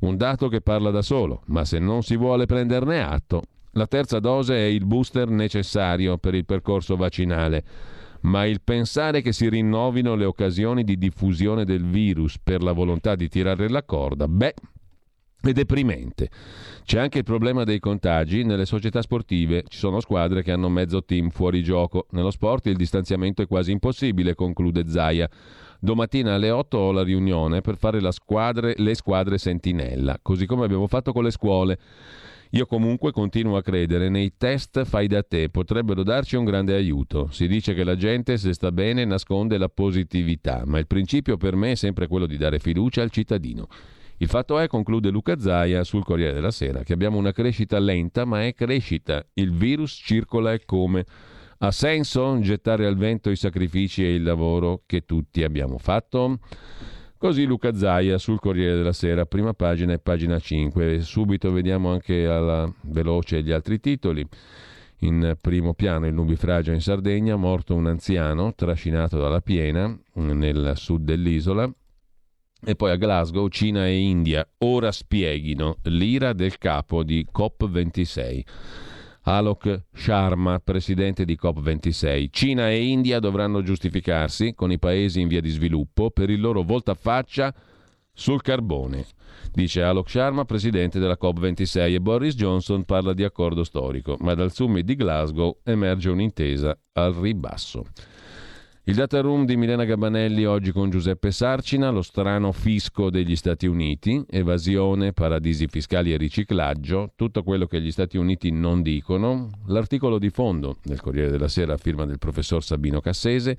Un 0.00 0.16
dato 0.16 0.48
che 0.48 0.60
parla 0.60 0.90
da 0.90 1.02
solo, 1.02 1.42
ma 1.46 1.64
se 1.64 1.78
non 1.78 2.02
si 2.02 2.16
vuole 2.16 2.46
prenderne 2.46 3.02
atto, 3.02 3.42
la 3.72 3.86
terza 3.86 4.18
dose 4.18 4.54
è 4.54 4.64
il 4.64 4.84
booster 4.84 5.28
necessario 5.28 6.18
per 6.18 6.34
il 6.34 6.44
percorso 6.44 6.96
vaccinale. 6.96 7.64
Ma 8.22 8.44
il 8.44 8.60
pensare 8.62 9.22
che 9.22 9.32
si 9.32 9.48
rinnovino 9.48 10.14
le 10.14 10.26
occasioni 10.26 10.84
di 10.84 10.98
diffusione 10.98 11.64
del 11.64 11.84
virus 11.86 12.38
per 12.42 12.62
la 12.62 12.72
volontà 12.72 13.14
di 13.14 13.28
tirare 13.28 13.68
la 13.70 13.82
corda, 13.82 14.28
beh, 14.28 14.54
è 15.42 15.52
deprimente. 15.52 16.28
C'è 16.84 16.98
anche 16.98 17.18
il 17.18 17.24
problema 17.24 17.64
dei 17.64 17.78
contagi. 17.78 18.44
Nelle 18.44 18.66
società 18.66 19.00
sportive 19.00 19.64
ci 19.68 19.78
sono 19.78 20.00
squadre 20.00 20.42
che 20.42 20.52
hanno 20.52 20.68
mezzo 20.68 21.02
team 21.02 21.30
fuori 21.30 21.62
gioco. 21.62 22.06
Nello 22.10 22.30
sport 22.30 22.66
il 22.66 22.76
distanziamento 22.76 23.40
è 23.40 23.46
quasi 23.46 23.72
impossibile, 23.72 24.34
conclude 24.34 24.86
Zaia. 24.86 25.28
Domattina 25.78 26.34
alle 26.34 26.50
8 26.50 26.76
ho 26.76 26.92
la 26.92 27.02
riunione 27.02 27.62
per 27.62 27.78
fare 27.78 28.00
squadre, 28.12 28.74
le 28.76 28.94
squadre 28.94 29.38
sentinella, 29.38 30.18
così 30.20 30.44
come 30.44 30.66
abbiamo 30.66 30.86
fatto 30.86 31.12
con 31.12 31.24
le 31.24 31.30
scuole. 31.30 31.78
Io 32.52 32.66
comunque 32.66 33.12
continuo 33.12 33.56
a 33.56 33.62
credere 33.62 34.08
nei 34.08 34.32
test 34.36 34.84
fai 34.84 35.06
da 35.06 35.22
te, 35.22 35.50
potrebbero 35.50 36.02
darci 36.02 36.34
un 36.34 36.44
grande 36.44 36.74
aiuto. 36.74 37.28
Si 37.30 37.46
dice 37.46 37.74
che 37.74 37.84
la 37.84 37.94
gente 37.94 38.36
se 38.38 38.52
sta 38.54 38.72
bene 38.72 39.04
nasconde 39.04 39.56
la 39.56 39.68
positività, 39.68 40.64
ma 40.66 40.80
il 40.80 40.88
principio 40.88 41.36
per 41.36 41.54
me 41.54 41.72
è 41.72 41.74
sempre 41.76 42.08
quello 42.08 42.26
di 42.26 42.36
dare 42.36 42.58
fiducia 42.58 43.02
al 43.02 43.10
cittadino. 43.10 43.68
Il 44.16 44.26
fatto 44.26 44.58
è, 44.58 44.66
conclude 44.66 45.10
Luca 45.10 45.38
Zaia 45.38 45.84
sul 45.84 46.04
Corriere 46.04 46.34
della 46.34 46.50
Sera, 46.50 46.82
che 46.82 46.92
abbiamo 46.92 47.18
una 47.18 47.30
crescita 47.30 47.78
lenta, 47.78 48.24
ma 48.24 48.44
è 48.44 48.52
crescita. 48.52 49.24
Il 49.34 49.52
virus 49.52 49.92
circola 49.92 50.52
e 50.52 50.64
come. 50.64 51.06
Ha 51.58 51.70
senso 51.70 52.36
gettare 52.40 52.84
al 52.84 52.96
vento 52.96 53.30
i 53.30 53.36
sacrifici 53.36 54.02
e 54.02 54.14
il 54.14 54.24
lavoro 54.24 54.82
che 54.86 55.04
tutti 55.04 55.44
abbiamo 55.44 55.78
fatto? 55.78 56.40
Così 57.20 57.44
Luca 57.44 57.74
Zaia 57.74 58.16
sul 58.16 58.40
Corriere 58.40 58.76
della 58.76 58.94
Sera, 58.94 59.26
prima 59.26 59.52
pagina 59.52 59.92
e 59.92 59.98
pagina 59.98 60.38
5. 60.38 61.00
Subito 61.00 61.52
vediamo 61.52 61.92
anche 61.92 62.24
alla 62.24 62.66
veloce 62.84 63.42
gli 63.42 63.52
altri 63.52 63.78
titoli. 63.78 64.26
In 65.00 65.36
primo 65.38 65.74
piano 65.74 66.06
il 66.06 66.14
nubifragio 66.14 66.72
in 66.72 66.80
Sardegna, 66.80 67.36
morto 67.36 67.74
un 67.74 67.88
anziano 67.88 68.54
trascinato 68.54 69.18
dalla 69.18 69.42
piena 69.42 69.94
nel 70.14 70.72
sud 70.76 71.04
dell'isola. 71.04 71.70
E 72.64 72.74
poi 72.74 72.90
a 72.90 72.96
Glasgow, 72.96 73.48
Cina 73.48 73.86
e 73.86 73.98
India 73.98 74.48
ora 74.60 74.90
spieghino 74.90 75.76
l'ira 75.82 76.32
del 76.32 76.56
capo 76.56 77.02
di 77.02 77.26
COP26. 77.30 78.44
Alok 79.22 79.82
Sharma, 79.92 80.60
presidente 80.60 81.26
di 81.26 81.38
COP26. 81.40 82.28
Cina 82.30 82.70
e 82.70 82.82
India 82.82 83.18
dovranno 83.18 83.62
giustificarsi 83.62 84.54
con 84.54 84.72
i 84.72 84.78
paesi 84.78 85.20
in 85.20 85.28
via 85.28 85.42
di 85.42 85.50
sviluppo 85.50 86.10
per 86.10 86.30
il 86.30 86.40
loro 86.40 86.62
voltafaccia 86.62 87.54
sul 88.12 88.40
carbone. 88.40 89.04
Dice 89.52 89.82
Alok 89.82 90.08
Sharma, 90.08 90.44
presidente 90.44 90.98
della 90.98 91.18
COP26, 91.20 91.94
e 91.94 92.00
Boris 92.00 92.34
Johnson 92.34 92.84
parla 92.84 93.12
di 93.12 93.22
accordo 93.22 93.62
storico, 93.62 94.16
ma 94.20 94.34
dal 94.34 94.52
summit 94.52 94.84
di 94.84 94.96
Glasgow 94.96 95.58
emerge 95.64 96.08
un'intesa 96.08 96.76
al 96.92 97.12
ribasso. 97.12 97.84
Il 98.90 98.96
data 98.96 99.20
room 99.20 99.44
di 99.44 99.56
Milena 99.56 99.84
Gabanelli 99.84 100.44
oggi 100.44 100.72
con 100.72 100.90
Giuseppe 100.90 101.30
Sarcina, 101.30 101.90
lo 101.90 102.02
strano 102.02 102.50
fisco 102.50 103.08
degli 103.08 103.36
Stati 103.36 103.68
Uniti, 103.68 104.20
evasione, 104.28 105.12
paradisi 105.12 105.68
fiscali 105.68 106.12
e 106.12 106.16
riciclaggio, 106.16 107.12
tutto 107.14 107.44
quello 107.44 107.66
che 107.66 107.80
gli 107.80 107.92
Stati 107.92 108.16
Uniti 108.16 108.50
non 108.50 108.82
dicono, 108.82 109.48
l'articolo 109.66 110.18
di 110.18 110.30
fondo 110.30 110.78
del 110.82 111.00
Corriere 111.00 111.30
della 111.30 111.46
Sera 111.46 111.74
a 111.74 111.76
firma 111.76 112.04
del 112.04 112.18
professor 112.18 112.64
Sabino 112.64 113.00
Cassese, 113.00 113.56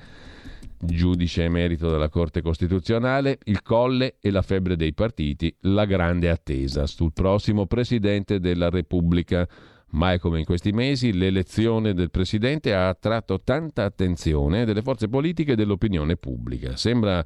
giudice 0.77 1.45
emerito 1.45 1.89
della 1.89 2.09
Corte 2.09 2.41
Costituzionale, 2.41 3.37
il 3.45 3.61
colle 3.61 4.15
e 4.19 4.31
la 4.31 4.41
febbre 4.41 4.75
dei 4.75 4.93
partiti, 4.93 5.55
la 5.61 5.85
grande 5.85 6.29
attesa 6.29 6.85
sul 6.87 7.13
prossimo 7.13 7.67
Presidente 7.67 8.41
della 8.41 8.69
Repubblica. 8.69 9.47
Mai 9.91 10.19
come 10.19 10.39
in 10.39 10.45
questi 10.45 10.71
mesi 10.71 11.11
l'elezione 11.11 11.93
del 11.93 12.11
Presidente 12.11 12.73
ha 12.73 12.87
attratto 12.87 13.41
tanta 13.41 13.83
attenzione 13.83 14.63
delle 14.63 14.81
forze 14.81 15.09
politiche 15.09 15.53
e 15.53 15.55
dell'opinione 15.55 16.15
pubblica. 16.15 16.77
Sembra 16.77 17.23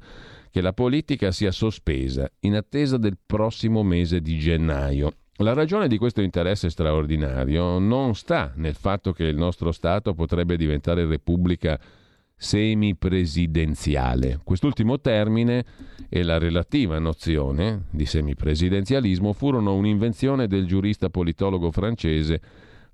che 0.50 0.60
la 0.60 0.72
politica 0.72 1.30
sia 1.30 1.52
sospesa 1.52 2.28
in 2.40 2.56
attesa 2.56 2.96
del 2.96 3.18
prossimo 3.24 3.84
mese 3.84 4.20
di 4.20 4.38
gennaio. 4.38 5.12
La 5.40 5.52
ragione 5.52 5.86
di 5.86 5.98
questo 5.98 6.22
interesse 6.22 6.70
straordinario 6.70 7.78
non 7.78 8.14
sta 8.14 8.52
nel 8.56 8.74
fatto 8.74 9.12
che 9.12 9.24
il 9.24 9.36
nostro 9.36 9.70
Stato 9.70 10.14
potrebbe 10.14 10.56
diventare 10.56 11.04
repubblica 11.04 11.78
semipresidenziale. 12.36 14.40
Quest'ultimo 14.44 15.00
termine 15.00 15.64
e 16.08 16.22
la 16.22 16.38
relativa 16.38 16.98
nozione 16.98 17.84
di 17.90 18.04
semipresidenzialismo 18.04 19.32
furono 19.32 19.74
un'invenzione 19.74 20.46
del 20.46 20.66
giurista 20.66 21.08
politologo 21.08 21.70
francese 21.70 22.40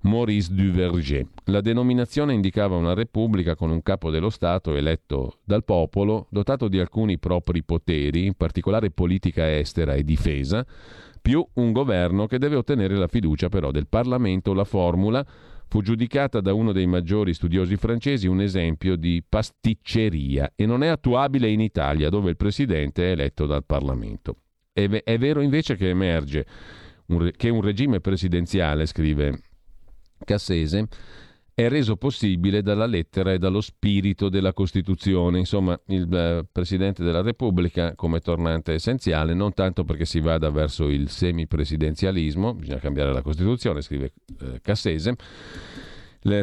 Maurice 0.03 0.53
Duverger. 0.53 1.25
La 1.45 1.61
denominazione 1.61 2.33
indicava 2.33 2.75
una 2.75 2.93
repubblica 2.93 3.55
con 3.55 3.69
un 3.69 3.81
capo 3.81 4.09
dello 4.09 4.29
Stato 4.29 4.75
eletto 4.75 5.39
dal 5.43 5.63
popolo, 5.63 6.27
dotato 6.29 6.67
di 6.67 6.79
alcuni 6.79 7.19
propri 7.19 7.63
poteri, 7.63 8.25
in 8.25 8.33
particolare 8.35 8.91
politica 8.91 9.57
estera 9.57 9.93
e 9.93 10.03
difesa, 10.03 10.65
più 11.21 11.45
un 11.53 11.71
governo 11.71 12.27
che 12.27 12.37
deve 12.37 12.55
ottenere 12.55 12.95
la 12.95 13.07
fiducia 13.07 13.47
però 13.47 13.71
del 13.71 13.87
Parlamento. 13.87 14.53
La 14.53 14.65
formula 14.65 15.25
fu 15.73 15.81
giudicata 15.81 16.39
da 16.39 16.53
uno 16.53 16.71
dei 16.71 16.85
maggiori 16.85 17.33
studiosi 17.33 17.77
francesi 17.77 18.27
un 18.27 18.41
esempio 18.41 18.95
di 18.95 19.23
pasticceria 19.27 20.51
e 20.55 20.67
non 20.67 20.83
è 20.83 20.87
attuabile 20.87 21.49
in 21.49 21.59
Italia, 21.61 22.09
dove 22.09 22.29
il 22.29 22.37
presidente 22.37 23.07
è 23.07 23.11
eletto 23.13 23.47
dal 23.47 23.65
Parlamento. 23.65 24.35
È, 24.71 24.87
è 24.87 25.17
vero 25.17 25.41
invece 25.41 25.75
che 25.75 25.89
emerge 25.89 26.45
un 27.07 27.31
che 27.35 27.49
un 27.49 27.61
regime 27.61 28.01
presidenziale, 28.01 28.85
scrive 28.85 29.41
Cassese, 30.23 30.87
è 31.55 31.69
reso 31.69 31.95
possibile 31.97 32.61
dalla 32.61 32.85
lettera 32.85 33.31
e 33.31 33.37
dallo 33.37 33.61
spirito 33.61 34.29
della 34.29 34.53
Costituzione. 34.53 35.37
Insomma, 35.37 35.79
il 35.87 36.11
eh, 36.13 36.45
Presidente 36.51 37.03
della 37.03 37.21
Repubblica 37.21 37.93
come 37.95 38.19
tornante 38.19 38.73
essenziale, 38.73 39.33
non 39.33 39.53
tanto 39.53 39.83
perché 39.83 40.05
si 40.05 40.19
vada 40.19 40.49
verso 40.49 40.89
il 40.89 41.09
semipresidenzialismo, 41.09 42.55
bisogna 42.55 42.79
cambiare 42.79 43.13
la 43.13 43.21
Costituzione, 43.21 43.81
scrive 43.81 44.13
eh, 44.39 44.59
Cassese, 44.61 45.15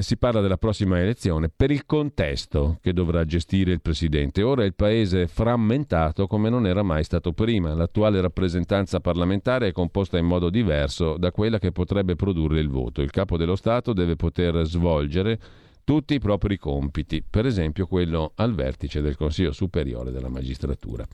si 0.00 0.16
parla 0.18 0.42
della 0.42 0.58
prossima 0.58 1.00
elezione 1.00 1.48
per 1.48 1.70
il 1.70 1.86
contesto 1.86 2.78
che 2.82 2.92
dovrà 2.92 3.24
gestire 3.24 3.72
il 3.72 3.80
Presidente. 3.80 4.42
Ora 4.42 4.64
il 4.64 4.74
Paese 4.74 5.22
è 5.22 5.26
frammentato 5.26 6.26
come 6.26 6.50
non 6.50 6.66
era 6.66 6.82
mai 6.82 7.02
stato 7.02 7.32
prima. 7.32 7.72
L'attuale 7.72 8.20
rappresentanza 8.20 9.00
parlamentare 9.00 9.68
è 9.68 9.72
composta 9.72 10.18
in 10.18 10.26
modo 10.26 10.50
diverso 10.50 11.16
da 11.16 11.32
quella 11.32 11.58
che 11.58 11.72
potrebbe 11.72 12.14
produrre 12.14 12.60
il 12.60 12.68
voto. 12.68 13.00
Il 13.00 13.10
Capo 13.10 13.38
dello 13.38 13.56
Stato 13.56 13.94
deve 13.94 14.16
poter 14.16 14.64
svolgere 14.66 15.38
tutti 15.82 16.14
i 16.14 16.20
propri 16.20 16.58
compiti, 16.58 17.24
per 17.28 17.46
esempio 17.46 17.86
quello 17.86 18.32
al 18.36 18.54
vertice 18.54 19.00
del 19.00 19.16
Consiglio 19.16 19.52
Superiore 19.52 20.10
della 20.10 20.28
Magistratura. 20.28 21.06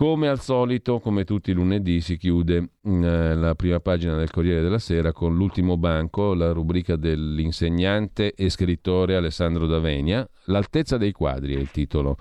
Come 0.00 0.28
al 0.28 0.40
solito, 0.40 0.98
come 0.98 1.24
tutti 1.24 1.50
i 1.50 1.52
lunedì, 1.52 2.00
si 2.00 2.16
chiude 2.16 2.70
eh, 2.82 3.34
la 3.34 3.54
prima 3.54 3.80
pagina 3.80 4.16
del 4.16 4.30
Corriere 4.30 4.62
della 4.62 4.78
Sera 4.78 5.12
con 5.12 5.36
l'ultimo 5.36 5.76
banco, 5.76 6.32
la 6.32 6.52
rubrica 6.52 6.96
dell'insegnante 6.96 8.32
e 8.32 8.48
scrittore 8.48 9.14
Alessandro 9.14 9.66
D'Avenia. 9.66 10.26
L'altezza 10.46 10.96
dei 10.96 11.12
quadri 11.12 11.54
è 11.54 11.58
il 11.58 11.70
titolo 11.70 12.16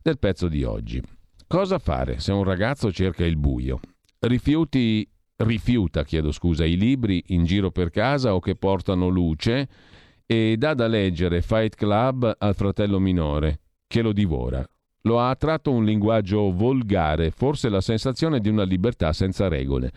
del 0.00 0.18
pezzo 0.18 0.48
di 0.48 0.64
oggi. 0.64 1.02
Cosa 1.46 1.78
fare 1.78 2.18
se 2.18 2.32
un 2.32 2.44
ragazzo 2.44 2.90
cerca 2.90 3.26
il 3.26 3.36
buio? 3.36 3.78
Rifiuti, 4.20 5.06
rifiuta, 5.36 6.04
chiedo 6.04 6.32
scusa, 6.32 6.64
i 6.64 6.78
libri 6.78 7.22
in 7.26 7.44
giro 7.44 7.70
per 7.70 7.90
casa 7.90 8.34
o 8.34 8.40
che 8.40 8.56
portano 8.56 9.08
luce 9.08 9.68
e 10.24 10.54
dà 10.56 10.72
da 10.72 10.86
leggere 10.86 11.42
Fight 11.42 11.74
Club 11.74 12.36
al 12.38 12.54
fratello 12.54 12.98
minore, 12.98 13.60
che 13.86 14.00
lo 14.00 14.14
divora. 14.14 14.66
Lo 15.02 15.18
ha 15.18 15.30
attratto 15.30 15.72
un 15.72 15.84
linguaggio 15.84 16.52
volgare, 16.52 17.30
forse 17.30 17.68
la 17.68 17.80
sensazione 17.80 18.40
di 18.40 18.48
una 18.48 18.62
libertà 18.62 19.12
senza 19.12 19.48
regole. 19.48 19.90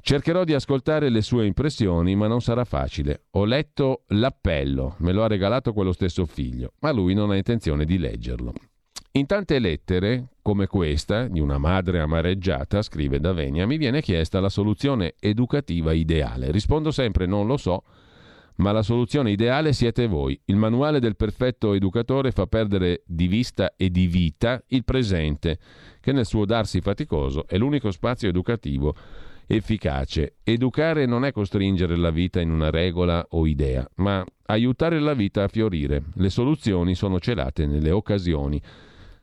Cercherò 0.00 0.44
di 0.44 0.54
ascoltare 0.54 1.08
le 1.10 1.22
sue 1.22 1.46
impressioni, 1.46 2.14
ma 2.14 2.26
non 2.26 2.40
sarà 2.40 2.64
facile. 2.64 3.24
Ho 3.32 3.44
letto 3.44 4.04
L'appello, 4.08 4.94
me 4.98 5.12
lo 5.12 5.22
ha 5.24 5.28
regalato 5.28 5.72
quello 5.72 5.92
stesso 5.92 6.26
figlio, 6.26 6.72
ma 6.80 6.92
lui 6.92 7.14
non 7.14 7.30
ha 7.30 7.36
intenzione 7.36 7.84
di 7.84 7.98
leggerlo. 7.98 8.52
In 9.12 9.26
tante 9.26 9.58
lettere, 9.58 10.28
come 10.42 10.66
questa, 10.66 11.26
di 11.26 11.40
una 11.40 11.58
madre 11.58 12.00
amareggiata, 12.00 12.82
scrive 12.82 13.18
Davenia, 13.18 13.66
mi 13.66 13.78
viene 13.78 14.02
chiesta 14.02 14.40
la 14.40 14.48
soluzione 14.48 15.14
educativa 15.18 15.92
ideale. 15.92 16.50
Rispondo 16.50 16.90
sempre 16.90 17.26
non 17.26 17.46
lo 17.46 17.56
so, 17.56 17.82
ma 18.56 18.72
la 18.72 18.82
soluzione 18.82 19.30
ideale 19.30 19.72
siete 19.72 20.06
voi. 20.06 20.38
Il 20.46 20.56
manuale 20.56 21.00
del 21.00 21.16
perfetto 21.16 21.72
educatore 21.72 22.30
fa 22.30 22.46
perdere 22.46 23.02
di 23.06 23.26
vista 23.26 23.74
e 23.76 23.90
di 23.90 24.06
vita 24.06 24.62
il 24.68 24.84
presente, 24.84 25.58
che 26.00 26.12
nel 26.12 26.26
suo 26.26 26.44
darsi 26.44 26.80
faticoso 26.80 27.46
è 27.46 27.58
l'unico 27.58 27.90
spazio 27.90 28.28
educativo 28.28 28.94
efficace. 29.46 30.36
Educare 30.42 31.06
non 31.06 31.24
è 31.24 31.32
costringere 31.32 31.96
la 31.96 32.10
vita 32.10 32.40
in 32.40 32.50
una 32.50 32.70
regola 32.70 33.24
o 33.30 33.46
idea, 33.46 33.88
ma 33.96 34.24
aiutare 34.46 34.98
la 35.00 35.14
vita 35.14 35.44
a 35.44 35.48
fiorire. 35.48 36.04
Le 36.14 36.30
soluzioni 36.30 36.94
sono 36.94 37.20
celate 37.20 37.66
nelle 37.66 37.90
occasioni. 37.90 38.60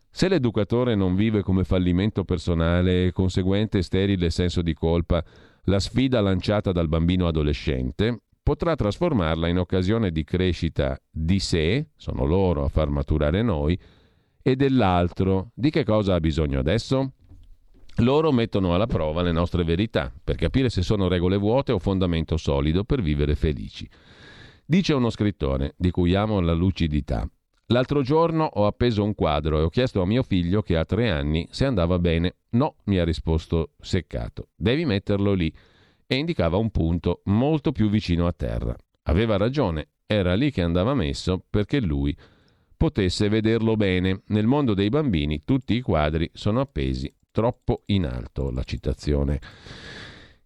Se 0.09 0.27
l'educatore 0.27 0.95
non 0.95 1.15
vive 1.15 1.41
come 1.41 1.63
fallimento 1.63 2.23
personale 2.23 3.07
e 3.07 3.11
conseguente 3.11 3.81
sterile 3.81 4.29
senso 4.29 4.61
di 4.61 4.73
colpa 4.73 5.23
la 5.65 5.79
sfida 5.79 6.21
lanciata 6.21 6.71
dal 6.71 6.87
bambino 6.87 7.25
adolescente, 7.25 8.19
potrà 8.43 8.75
trasformarla 8.75 9.47
in 9.47 9.57
occasione 9.57 10.11
di 10.11 10.23
crescita 10.23 10.99
di 11.09 11.39
sé, 11.39 11.87
sono 11.95 12.25
loro 12.25 12.65
a 12.65 12.67
far 12.67 12.89
maturare 12.89 13.41
noi, 13.41 13.79
e 14.41 14.55
dell'altro. 14.55 15.51
Di 15.53 15.69
che 15.69 15.85
cosa 15.85 16.15
ha 16.15 16.19
bisogno 16.19 16.59
adesso? 16.59 17.13
Loro 17.97 18.31
mettono 18.31 18.73
alla 18.73 18.87
prova 18.87 19.21
le 19.21 19.31
nostre 19.31 19.63
verità 19.63 20.11
per 20.23 20.35
capire 20.35 20.69
se 20.69 20.81
sono 20.81 21.07
regole 21.07 21.37
vuote 21.37 21.71
o 21.71 21.79
fondamento 21.79 22.37
solido 22.37 22.83
per 22.83 23.01
vivere 23.01 23.35
felici. 23.35 23.89
Dice 24.65 24.93
uno 24.93 25.09
scrittore, 25.09 25.73
di 25.77 25.91
cui 25.91 26.13
amo 26.13 26.39
la 26.39 26.53
lucidità, 26.53 27.27
L'altro 27.67 28.01
giorno 28.01 28.43
ho 28.43 28.67
appeso 28.67 29.03
un 29.03 29.15
quadro 29.15 29.57
e 29.57 29.63
ho 29.63 29.69
chiesto 29.69 30.01
a 30.01 30.05
mio 30.05 30.21
figlio, 30.21 30.61
che 30.61 30.77
ha 30.77 30.85
tre 30.85 31.09
anni, 31.09 31.47
se 31.49 31.65
andava 31.65 31.97
bene. 31.97 32.35
No, 32.51 32.75
mi 32.85 32.97
ha 32.97 33.05
risposto 33.05 33.71
seccato. 33.79 34.49
Devi 34.55 34.85
metterlo 34.85 35.33
lì. 35.33 35.51
E 36.05 36.15
indicava 36.15 36.57
un 36.57 36.69
punto 36.69 37.21
molto 37.25 37.71
più 37.71 37.89
vicino 37.89 38.27
a 38.27 38.33
terra. 38.33 38.75
Aveva 39.03 39.37
ragione, 39.37 39.89
era 40.05 40.35
lì 40.35 40.51
che 40.51 40.61
andava 40.61 40.93
messo 40.93 41.43
perché 41.49 41.79
lui 41.81 42.15
potesse 42.75 43.29
vederlo 43.29 43.75
bene. 43.75 44.21
Nel 44.27 44.45
mondo 44.45 44.73
dei 44.73 44.89
bambini 44.89 45.43
tutti 45.43 45.73
i 45.75 45.81
quadri 45.81 46.29
sono 46.33 46.59
appesi 46.59 47.13
troppo 47.31 47.83
in 47.87 48.05
alto. 48.05 48.51
La 48.51 48.63
citazione 48.63 49.39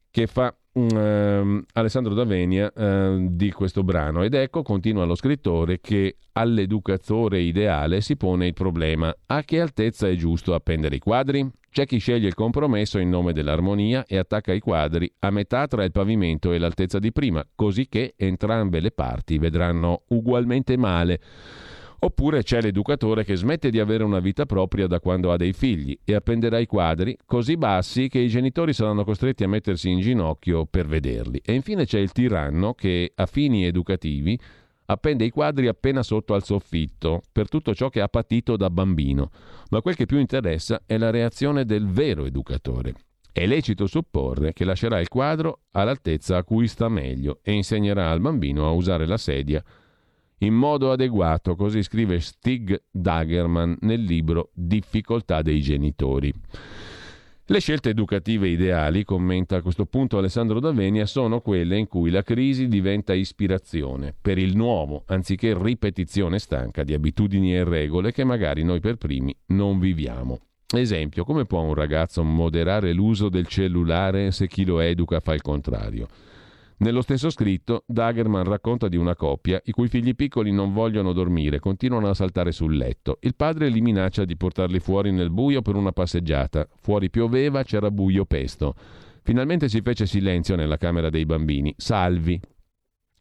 che 0.10 0.26
fa 0.26 0.56
uh, 0.72 1.64
Alessandro 1.74 2.14
D'Avenia 2.14 2.72
uh, 2.74 3.28
di 3.30 3.52
questo 3.52 3.84
brano. 3.84 4.24
Ed 4.24 4.34
ecco, 4.34 4.64
continua 4.64 5.06
lo 5.06 5.16
scrittore, 5.16 5.80
che 5.80 6.18
all'educatore 6.32 7.40
ideale 7.40 8.02
si 8.02 8.16
pone 8.16 8.48
il 8.48 8.54
problema 8.54 9.16
a 9.28 9.44
che 9.44 9.62
altezza 9.62 10.08
è 10.08 10.16
giusto 10.16 10.54
appendere 10.54 10.96
i 10.96 11.00
quadri? 11.00 11.48
C'è 11.78 11.86
chi 11.86 12.00
sceglie 12.00 12.26
il 12.26 12.34
compromesso 12.34 12.98
in 12.98 13.08
nome 13.08 13.34
dell'armonia 13.34 14.08
e 14.08 14.18
attacca 14.18 14.52
i 14.52 14.60
quadri 14.60 15.14
a 15.20 15.30
metà 15.30 15.68
tra 15.68 15.84
il 15.84 15.92
pavimento 15.92 16.52
e 16.52 16.58
l'altezza 16.58 16.98
di 16.98 17.12
prima, 17.12 17.46
così 17.54 17.88
che 17.88 18.16
entrambe 18.18 18.80
le 18.80 18.90
parti 18.90 19.38
vedranno 19.38 20.02
ugualmente 20.08 20.76
male. 20.76 21.20
Oppure 22.00 22.42
c'è 22.42 22.62
l'educatore 22.62 23.24
che 23.24 23.36
smette 23.36 23.70
di 23.70 23.80
avere 23.80 24.04
una 24.04 24.18
vita 24.18 24.48
propria 24.48 24.88
da 24.88 25.00
quando 25.00 25.32
ha 25.32 25.38
dei 25.38 25.54
figli 25.54 25.96
e 26.04 26.16
appenderà 26.16 26.58
i 26.58 26.66
quadri 26.66 27.16
così 27.28 27.58
bassi 27.58 28.08
che 28.08 28.18
i 28.18 28.28
genitori 28.28 28.74
saranno 28.74 29.04
costretti 29.04 29.44
a 29.44 29.48
mettersi 29.48 29.88
in 29.92 30.00
ginocchio 30.00 30.66
per 30.66 30.88
vederli. 30.88 31.40
E 31.46 31.54
infine 31.54 31.86
c'è 31.86 32.00
il 32.00 32.12
tiranno 32.12 32.74
che, 32.74 33.12
a 33.14 33.28
fini 33.28 33.66
educativi, 33.66 34.36
appende 34.88 35.24
i 35.24 35.30
quadri 35.30 35.68
appena 35.68 36.04
sotto 36.04 36.34
al 36.34 36.44
soffitto 36.44 37.22
per 37.32 37.48
tutto 37.48 37.74
ciò 37.74 37.90
che 37.90 38.02
ha 38.02 38.08
patito 38.08 38.58
da 38.58 38.70
bambino. 38.70 39.32
Ma 39.70 39.82
quel 39.82 39.96
che 39.96 40.06
più 40.06 40.18
interessa 40.18 40.82
è 40.86 40.98
la 40.98 41.10
reazione 41.10 41.66
del 41.66 41.88
vero 41.88 42.26
educatore. 42.26 42.94
È 43.32 43.46
lecito 43.46 43.86
supporre 43.86 44.52
che 44.52 44.66
lascerà 44.66 45.00
il 45.00 45.08
quadro 45.08 45.62
all'altezza 45.72 46.38
a 46.38 46.44
cui 46.44 46.68
sta 46.68 46.90
meglio 46.90 47.40
e 47.44 47.54
insegnerà 47.54 48.10
al 48.10 48.20
bambino 48.20 48.66
a 48.66 48.72
usare 48.72 49.06
la 49.06 49.18
sedia 49.18 49.64
in 50.42 50.54
modo 50.54 50.92
adeguato, 50.92 51.56
così 51.56 51.82
scrive 51.82 52.20
Stig 52.20 52.84
Dagerman 52.92 53.78
nel 53.82 54.02
libro 54.02 54.52
Difficoltà 54.54 55.42
dei 55.42 55.62
genitori. 55.62 56.32
Le 57.50 57.62
scelte 57.62 57.92
educative 57.92 58.50
ideali, 58.50 59.06
commenta 59.06 59.56
a 59.56 59.62
questo 59.62 59.86
punto 59.86 60.18
Alessandro 60.18 60.60
Davenia, 60.60 61.06
sono 61.06 61.40
quelle 61.40 61.78
in 61.78 61.88
cui 61.88 62.10
la 62.10 62.22
crisi 62.22 62.68
diventa 62.68 63.14
ispirazione 63.14 64.14
per 64.22 64.38
il 64.38 64.58
nuovo, 64.58 65.04
anziché 65.06 65.58
ripetizione 65.58 66.40
stanca 66.40 66.84
di 66.84 66.94
abitudini 66.94 67.56
e 67.56 67.64
regole 67.64 68.12
che 68.12 68.26
magari 68.26 68.64
noi 68.64 68.82
per 68.82 68.98
primi 68.98 69.34
non 69.48 69.80
viviamo. 69.80 70.40
Esempio, 70.76 71.24
come 71.24 71.46
può 71.46 71.62
un 71.62 71.74
ragazzo 71.74 72.22
moderare 72.22 72.92
l'uso 72.92 73.30
del 73.30 73.48
cellulare 73.48 74.32
se 74.32 74.50
chi 74.50 74.66
lo 74.66 74.82
educa 74.82 75.22
fa 75.22 75.34
il 75.34 75.42
contrario? 75.42 76.08
Nello 76.80 77.02
stesso 77.02 77.32
scritto, 77.32 77.84
Dagerman 77.88 78.44
racconta 78.44 78.88
di 78.88 78.98
una 78.98 79.16
coppia 79.16 79.60
i 79.66 79.72
cui 79.72 79.88
figli 79.88 80.14
piccoli 80.14 80.52
non 80.52 80.74
vogliono 80.74 81.12
dormire, 81.12 81.60
continuano 81.60 82.08
a 82.08 82.14
saltare 82.14 82.52
sul 82.52 82.78
letto. 82.78 83.18
Il 83.22 83.36
padre 83.36 83.70
li 83.70 83.82
minaccia 83.82 84.26
di 84.26 84.38
portarli 84.38 84.80
fuori 84.80 85.12
nel 85.12 85.32
buio 85.32 85.64
per 85.64 85.76
una 85.76 85.92
passeggiata. 85.92 86.68
Fuori 86.80 87.10
pioveva, 87.10 87.64
c'era 87.64 87.90
buio 87.90 88.26
pesto. 88.26 88.76
Finalmente 89.24 89.70
si 89.70 89.82
fece 89.82 90.06
silenzio 90.06 90.56
nella 90.56 90.78
camera 90.78 91.10
dei 91.10 91.26
bambini. 91.26 91.74
Salvi. 91.76 92.40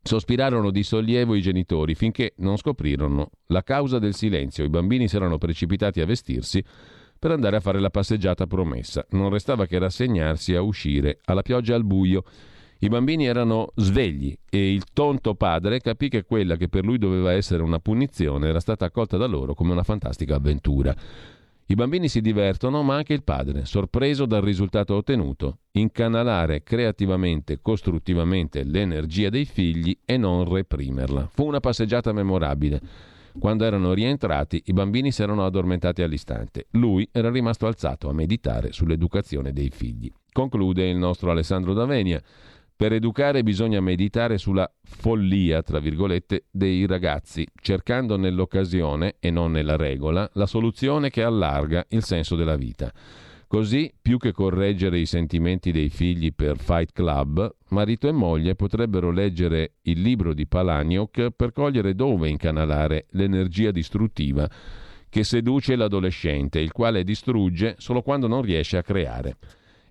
Sospirarono 0.03 0.71
di 0.71 0.83
sollievo 0.83 1.35
i 1.35 1.41
genitori 1.41 1.95
finché 1.95 2.35
non 2.37 2.59
scoprirono 2.59 3.31
la 3.47 3.63
causa 3.63 3.99
del 3.99 4.15
silenzio. 4.15 4.65
I 4.65 4.69
bambini 4.69 5.09
si 5.09 5.17
erano 5.17 5.39
precipitati 5.39 6.03
a 6.03 6.07
vestirsi 6.07 6.63
per 7.19 7.31
andare 7.31 7.57
a 7.57 7.61
fare 7.61 7.81
la 7.81 7.91
passeggiata 7.91 8.47
promessa. 8.47 9.05
Non 9.11 9.31
restava 9.31 9.65
che 9.65 9.79
rassegnarsi 9.79 10.55
a 10.55 10.61
uscire 10.61 11.21
alla 11.25 11.43
pioggia 11.43 11.75
al 11.75 11.85
buio. 11.85 12.23
I 12.79 12.89
bambini 12.89 13.27
erano 13.27 13.73
svegli 13.75 14.37
e 14.51 14.73
il 14.73 14.85
tonto 14.93 15.35
padre 15.35 15.81
capì 15.81 16.09
che 16.09 16.25
quella 16.25 16.57
che 16.57 16.69
per 16.69 16.85
lui 16.85 16.99
doveva 16.99 17.33
essere 17.33 17.63
una 17.63 17.79
punizione 17.79 18.49
era 18.49 18.61
stata 18.61 18.85
accolta 18.85 19.17
da 19.17 19.27
loro 19.27 19.55
come 19.55 19.73
una 19.73 19.83
fantastica 19.83 20.35
avventura. 20.35 20.95
I 21.69 21.75
bambini 21.75 22.07
si 22.07 22.21
divertono, 22.21 22.83
ma 22.83 22.95
anche 22.95 23.13
il 23.13 23.25
padre, 23.25 23.65
sorpreso 23.65 24.25
dal 24.25 24.43
risultato 24.43 24.95
ottenuto, 24.95 25.59
incanalare 25.73 26.63
creativamente, 26.63 27.61
costruttivamente 27.61 28.63
l'energia 28.63 29.31
dei 29.31 29.47
figli 29.47 29.99
e 30.05 30.17
non 30.17 30.45
reprimerla. 30.45 31.29
Fu 31.33 31.45
una 31.45 31.59
passeggiata 31.59 32.13
memorabile. 32.13 32.81
Quando 33.39 33.65
erano 33.65 33.95
rientrati, 33.95 34.63
i 34.67 34.73
bambini 34.73 35.11
si 35.11 35.23
erano 35.23 35.45
addormentati 35.45 36.03
all'istante. 36.03 36.67
Lui 36.73 37.09
era 37.11 37.31
rimasto 37.31 37.67
alzato 37.67 38.09
a 38.09 38.13
meditare 38.13 38.71
sull'educazione 38.71 39.53
dei 39.53 39.71
figli. 39.71 40.11
Conclude 40.33 40.89
il 40.89 40.97
nostro 40.97 41.33
Alessandro 41.33 41.73
D'Avenia. 41.73 42.23
Per 42.77 42.93
educare 42.93 43.43
bisogna 43.43 43.81
meditare 43.81 44.37
sulla 44.37 44.71
follia, 44.83 45.63
tra 45.63 45.79
virgolette, 45.79 46.45
dei 46.51 46.85
ragazzi, 46.85 47.47
cercando 47.59 48.19
nell'occasione 48.19 49.15
e 49.19 49.31
non 49.31 49.51
nella 49.51 49.77
regola 49.77 50.29
la 50.35 50.45
soluzione 50.45 51.09
che 51.09 51.23
allarga 51.23 51.87
il 51.89 52.05
senso 52.05 52.37
della 52.37 52.57
vita. 52.57 52.93
Così, 53.47 53.91
più 53.99 54.19
che 54.19 54.33
correggere 54.33 54.99
i 54.99 55.07
sentimenti 55.07 55.73
dei 55.73 55.89
figli 55.89 56.35
per 56.35 56.59
Fight 56.59 56.93
Club, 56.93 57.51
marito 57.71 58.09
e 58.09 58.13
moglie 58.13 58.55
potrebbero 58.57 59.11
leggere 59.11 59.77
il 59.83 60.03
libro 60.03 60.35
di 60.35 60.47
Palaniok 60.47 61.31
per 61.31 61.53
cogliere 61.53 61.95
dove 61.95 62.29
incanalare 62.29 63.07
l'energia 63.13 63.71
distruttiva 63.71 64.47
che 65.09 65.25
seduce 65.25 65.77
l'adolescente, 65.77 66.59
il 66.59 66.73
quale 66.73 67.05
distrugge 67.05 67.77
solo 67.79 68.03
quando 68.03 68.27
non 68.27 68.43
riesce 68.43 68.77
a 68.77 68.83
creare 68.83 69.39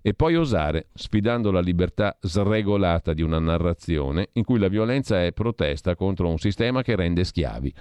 e 0.06 0.14
poi 0.14 0.36
osare, 0.36 0.90
sfidando 0.94 1.50
la 1.50 1.58
libertà 1.58 2.16
sregolata 2.20 3.12
di 3.12 3.22
una 3.22 3.40
narrazione 3.40 4.28
in 4.34 4.44
cui 4.44 4.60
la 4.60 4.68
violenza 4.68 5.24
è 5.24 5.32
protesta 5.32 5.96
contro 5.96 6.28
un 6.28 6.38
sistema 6.38 6.82
che 6.82 6.94
rende 6.94 7.24
schiavi. 7.24 7.74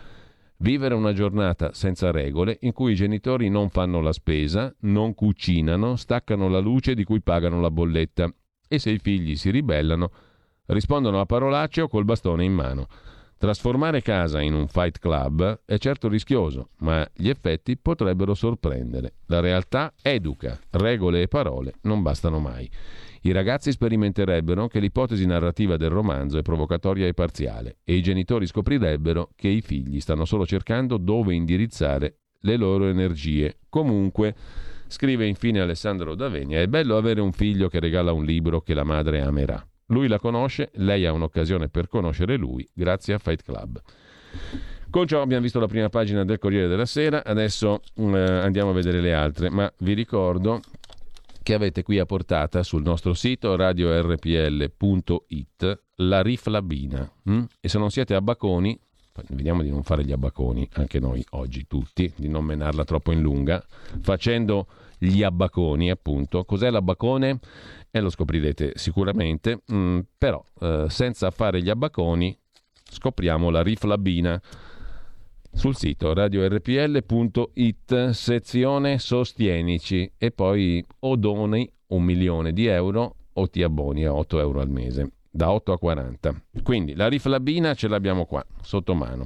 Vivere 0.58 0.96
una 0.96 1.14
giornata 1.14 1.72
senza 1.74 2.10
regole 2.10 2.58
in 2.62 2.74
cui 2.74 2.94
i 2.94 2.96
genitori 2.96 3.48
non 3.48 3.70
fanno 3.70 4.02
la 4.02 4.12
spesa, 4.12 4.74
non 4.80 5.14
cucinano, 5.14 5.98
staccano 5.98 6.50
la 6.50 6.58
luce 6.58 6.96
di 6.96 7.04
cui 7.04 7.22
pagano 7.22 7.62
la 7.62 7.70
bolletta 7.70 8.28
e 8.68 8.80
se 8.80 8.90
i 8.90 8.98
figli 8.98 9.36
si 9.36 9.52
ribellano 9.52 10.10
rispondono 10.66 11.20
a 11.20 11.28
parolacce 11.28 11.82
o 11.82 11.88
col 11.88 12.06
bastone 12.06 12.44
in 12.44 12.54
mano. 12.54 12.88
Trasformare 13.38 14.02
casa 14.02 14.42
in 14.42 14.54
un 14.54 14.68
fight 14.68 14.98
club 14.98 15.64
è 15.66 15.78
certo 15.78 16.08
rischioso, 16.08 16.70
ma 16.80 17.06
gli 17.14 17.28
effetti 17.28 17.78
potrebbero 17.78 18.34
sorprendere. 18.34 19.16
La 19.26 19.42
realtà 19.42 19.94
educa, 20.02 20.58
regole 20.72 21.24
e 21.24 21.28
parole 21.28 21.74
non 21.82 22.02
bastano 22.02 22.40
mai. 22.40 22.70
I 23.24 23.32
ragazzi 23.34 23.72
sperimenterebbero 23.72 24.68
che 24.68 24.80
l'ipotesi 24.80 25.26
narrativa 25.26 25.76
del 25.76 25.90
romanzo 25.90 26.38
è 26.38 26.44
provocatoria 26.44 27.08
e 27.08 27.14
parziale 27.14 27.78
e 27.84 27.96
i 27.96 28.02
genitori 28.02 28.48
scoprirebbero 28.48 29.32
che 29.36 29.50
i 29.50 29.62
figli 29.62 30.00
stanno 30.00 30.24
solo 30.24 30.46
cercando 30.46 30.98
dove 30.98 31.34
indirizzare 31.34 32.20
le 32.40 32.56
loro 32.56 32.88
energie. 32.88 33.58
Comunque, 33.68 34.34
scrive 34.88 35.26
infine 35.26 35.60
Alessandro 35.60 36.16
Davenia, 36.16 36.62
è 36.62 36.68
bello 36.68 36.96
avere 36.96 37.20
un 37.20 37.34
figlio 37.34 37.68
che 37.68 37.82
regala 37.82 38.14
un 38.14 38.24
libro 38.24 38.62
che 38.62 38.74
la 38.74 38.84
madre 38.84 39.22
amerà. 39.22 39.68
Lui 39.88 40.08
la 40.08 40.20
conosce, 40.20 40.72
lei 40.76 41.06
ha 41.06 41.12
un'occasione 41.12 41.70
per 41.70 41.88
conoscere 41.88 42.38
lui 42.38 42.68
grazie 42.74 43.14
a 43.14 43.20
Fight 43.20 43.44
Club. 43.44 43.82
Con 44.90 45.08
ciò 45.08 45.22
abbiamo 45.22 45.44
visto 45.44 45.60
la 45.60 45.68
prima 45.68 45.90
pagina 45.90 46.24
del 46.24 46.40
Corriere 46.40 46.68
della 46.68 46.86
Sera, 46.86 47.24
adesso 47.24 47.82
eh, 47.96 48.18
andiamo 48.18 48.70
a 48.70 48.74
vedere 48.74 49.02
le 49.02 49.14
altre, 49.14 49.50
ma 49.50 49.72
vi 49.80 49.94
ricordo 49.94 50.62
che 51.44 51.54
avete 51.54 51.84
qui 51.84 52.00
a 52.00 52.06
portata 52.06 52.64
sul 52.64 52.82
nostro 52.82 53.14
sito 53.14 53.56
radiorpl.it 53.56 54.64
la 55.98 56.22
riflabina. 56.22 57.12
Hm? 57.24 57.44
E 57.60 57.70
se 57.70 57.78
non 57.78 57.92
siete 57.92 58.16
abbaconi, 58.16 58.80
vediamo 59.30 59.62
di 59.62 59.70
non 59.70 59.84
fare 59.84 60.04
gli 60.04 60.12
abbaconi, 60.12 60.68
anche 60.74 61.00
noi 61.00 61.24
oggi 61.32 61.68
tutti, 61.68 62.12
di 62.16 62.28
non 62.28 62.46
menarla 62.46 62.84
troppo 62.84 63.12
in 63.12 63.22
lunga, 63.22 63.64
facendo 64.02 64.68
gli 64.98 65.24
abbaconi 65.24 65.92
appunto. 65.92 66.44
Cos'è 66.46 66.70
l'abbacone? 66.70 67.40
E 67.96 68.02
lo 68.02 68.10
scoprirete 68.10 68.74
sicuramente, 68.76 69.62
mm, 69.72 70.00
però 70.18 70.44
eh, 70.60 70.88
senza 70.90 71.32
fare 71.32 71.62
gli 71.62 71.70
abbaconi 71.70 72.38
scopriamo 72.90 73.50
la 73.50 73.64
riflabina 73.64 74.42
sul 75.54 75.78
sito 75.78 76.14
radiorpl.it, 76.14 78.10
sezione 78.10 79.00
Sostienici 79.00 80.12
e 80.18 80.32
poi 80.32 80.86
o 81.00 81.16
doni 81.16 81.72
un 81.88 82.04
milione 82.04 82.52
di 82.52 82.66
euro 82.66 83.16
o 83.32 83.48
ti 83.48 83.64
abboni 83.64 84.04
a 84.04 84.14
8 84.14 84.40
euro 84.42 84.60
al 84.60 84.70
mese, 84.70 85.12
da 85.32 85.54
8 85.54 85.72
a 85.72 85.80
40. 85.80 86.42
Quindi 86.64 86.96
la 86.96 87.08
riflabina 87.08 87.76
ce 87.76 87.88
l'abbiamo 87.88 88.26
qua, 88.26 88.46
sotto 88.62 88.94
mano. 88.94 89.24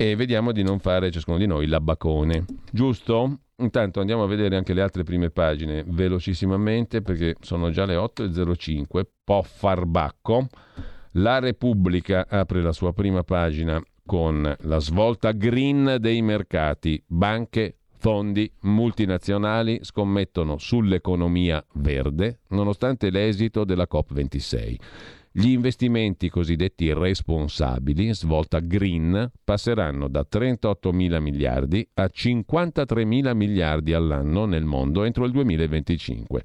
E 0.00 0.14
vediamo 0.14 0.52
di 0.52 0.62
non 0.62 0.78
fare 0.78 1.10
ciascuno 1.10 1.38
di 1.38 1.46
noi 1.46 1.66
l'abbacone, 1.66 2.44
giusto? 2.70 3.40
Intanto 3.56 3.98
andiamo 3.98 4.22
a 4.22 4.28
vedere 4.28 4.54
anche 4.54 4.72
le 4.72 4.80
altre 4.80 5.02
prime 5.02 5.30
pagine 5.30 5.82
velocissimamente 5.84 7.02
perché 7.02 7.34
sono 7.40 7.70
già 7.70 7.84
le 7.84 7.96
8.05. 7.96 9.02
Po' 9.24 9.42
farbacco. 9.42 10.46
La 11.14 11.40
Repubblica 11.40 12.26
apre 12.28 12.62
la 12.62 12.70
sua 12.70 12.92
prima 12.92 13.24
pagina 13.24 13.82
con 14.06 14.54
la 14.60 14.78
svolta 14.78 15.32
green 15.32 15.96
dei 15.98 16.22
mercati. 16.22 17.02
Banche, 17.04 17.78
fondi 17.96 18.48
multinazionali 18.60 19.80
scommettono 19.82 20.58
sull'economia 20.58 21.60
verde 21.72 22.38
nonostante 22.50 23.10
l'esito 23.10 23.64
della 23.64 23.88
COP26. 23.90 24.76
Gli 25.30 25.50
investimenti 25.50 26.30
cosiddetti 26.30 26.92
responsabili, 26.92 28.14
svolta 28.14 28.60
green, 28.60 29.30
passeranno 29.44 30.08
da 30.08 30.24
38 30.24 30.90
mila 30.92 31.20
miliardi 31.20 31.86
a 31.94 32.08
53 32.08 33.04
mila 33.04 33.34
miliardi 33.34 33.92
all'anno 33.92 34.46
nel 34.46 34.64
mondo 34.64 35.04
entro 35.04 35.26
il 35.26 35.32
2025. 35.32 36.42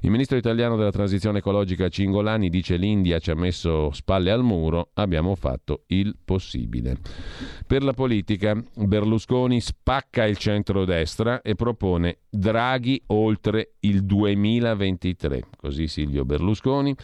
Il 0.00 0.10
ministro 0.10 0.36
italiano 0.36 0.76
della 0.76 0.90
transizione 0.90 1.38
ecologica 1.38 1.88
Cingolani 1.88 2.50
dice 2.50 2.76
l'India 2.76 3.18
ci 3.18 3.30
ha 3.30 3.34
messo 3.34 3.90
spalle 3.92 4.30
al 4.30 4.42
muro, 4.42 4.90
abbiamo 4.94 5.34
fatto 5.34 5.84
il 5.88 6.16
possibile. 6.22 6.98
Per 7.66 7.82
la 7.82 7.92
politica, 7.92 8.54
Berlusconi 8.74 9.60
spacca 9.60 10.26
il 10.26 10.36
centrodestra 10.36 11.40
e 11.40 11.54
propone 11.54 12.18
Draghi 12.28 13.02
oltre 13.06 13.76
il 13.80 14.04
2023. 14.04 15.42
Così 15.56 15.86
Silvio 15.88 16.24
Berlusconi 16.26 16.94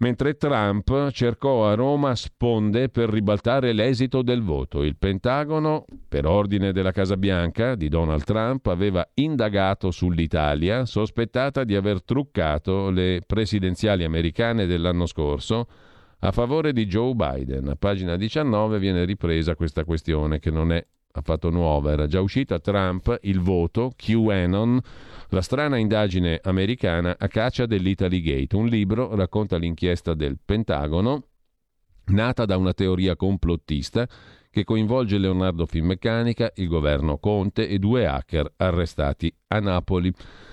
mentre 0.00 0.36
Trump 0.36 1.10
cercò 1.10 1.68
a 1.68 1.74
Roma 1.74 2.14
sponde 2.14 2.88
per 2.88 3.08
ribaltare 3.08 3.72
l'esito 3.72 4.22
del 4.22 4.42
voto. 4.42 4.82
Il 4.82 4.96
Pentagono, 4.96 5.84
per 6.08 6.26
ordine 6.26 6.72
della 6.72 6.92
Casa 6.92 7.16
Bianca 7.16 7.74
di 7.74 7.88
Donald 7.88 8.24
Trump, 8.24 8.66
aveva 8.66 9.06
indagato 9.14 9.90
sull'Italia, 9.90 10.84
sospettata 10.84 11.64
di 11.64 11.74
aver 11.74 12.02
truccato 12.02 12.90
le 12.90 13.20
presidenziali 13.26 14.04
americane 14.04 14.66
dell'anno 14.66 15.06
scorso 15.06 15.66
a 16.20 16.32
favore 16.32 16.72
di 16.72 16.86
Joe 16.86 17.14
Biden. 17.14 17.68
A 17.68 17.76
pagina 17.76 18.16
19 18.16 18.78
viene 18.78 19.04
ripresa 19.04 19.54
questa 19.54 19.84
questione 19.84 20.38
che 20.38 20.50
non 20.50 20.72
è 20.72 20.84
affatto 21.12 21.50
nuova, 21.50 21.92
era 21.92 22.06
già 22.06 22.20
uscita 22.20 22.58
Trump, 22.58 23.18
il 23.22 23.40
voto, 23.40 23.92
QAnon, 23.96 24.80
la 25.30 25.42
strana 25.42 25.76
indagine 25.76 26.40
americana 26.42 27.16
a 27.18 27.28
caccia 27.28 27.66
dell'Italy 27.66 28.20
Gate. 28.20 28.56
Un 28.56 28.66
libro 28.66 29.14
racconta 29.14 29.56
l'inchiesta 29.56 30.14
del 30.14 30.38
Pentagono, 30.44 31.24
nata 32.06 32.44
da 32.44 32.56
una 32.56 32.72
teoria 32.72 33.16
complottista 33.16 34.08
che 34.50 34.64
coinvolge 34.64 35.18
Leonardo 35.18 35.64
Finmeccanica, 35.64 36.52
il 36.56 36.66
governo 36.66 37.18
Conte 37.18 37.68
e 37.68 37.78
due 37.78 38.06
hacker 38.06 38.52
arrestati 38.56 39.32
a 39.48 39.60
Napoli. 39.60 40.12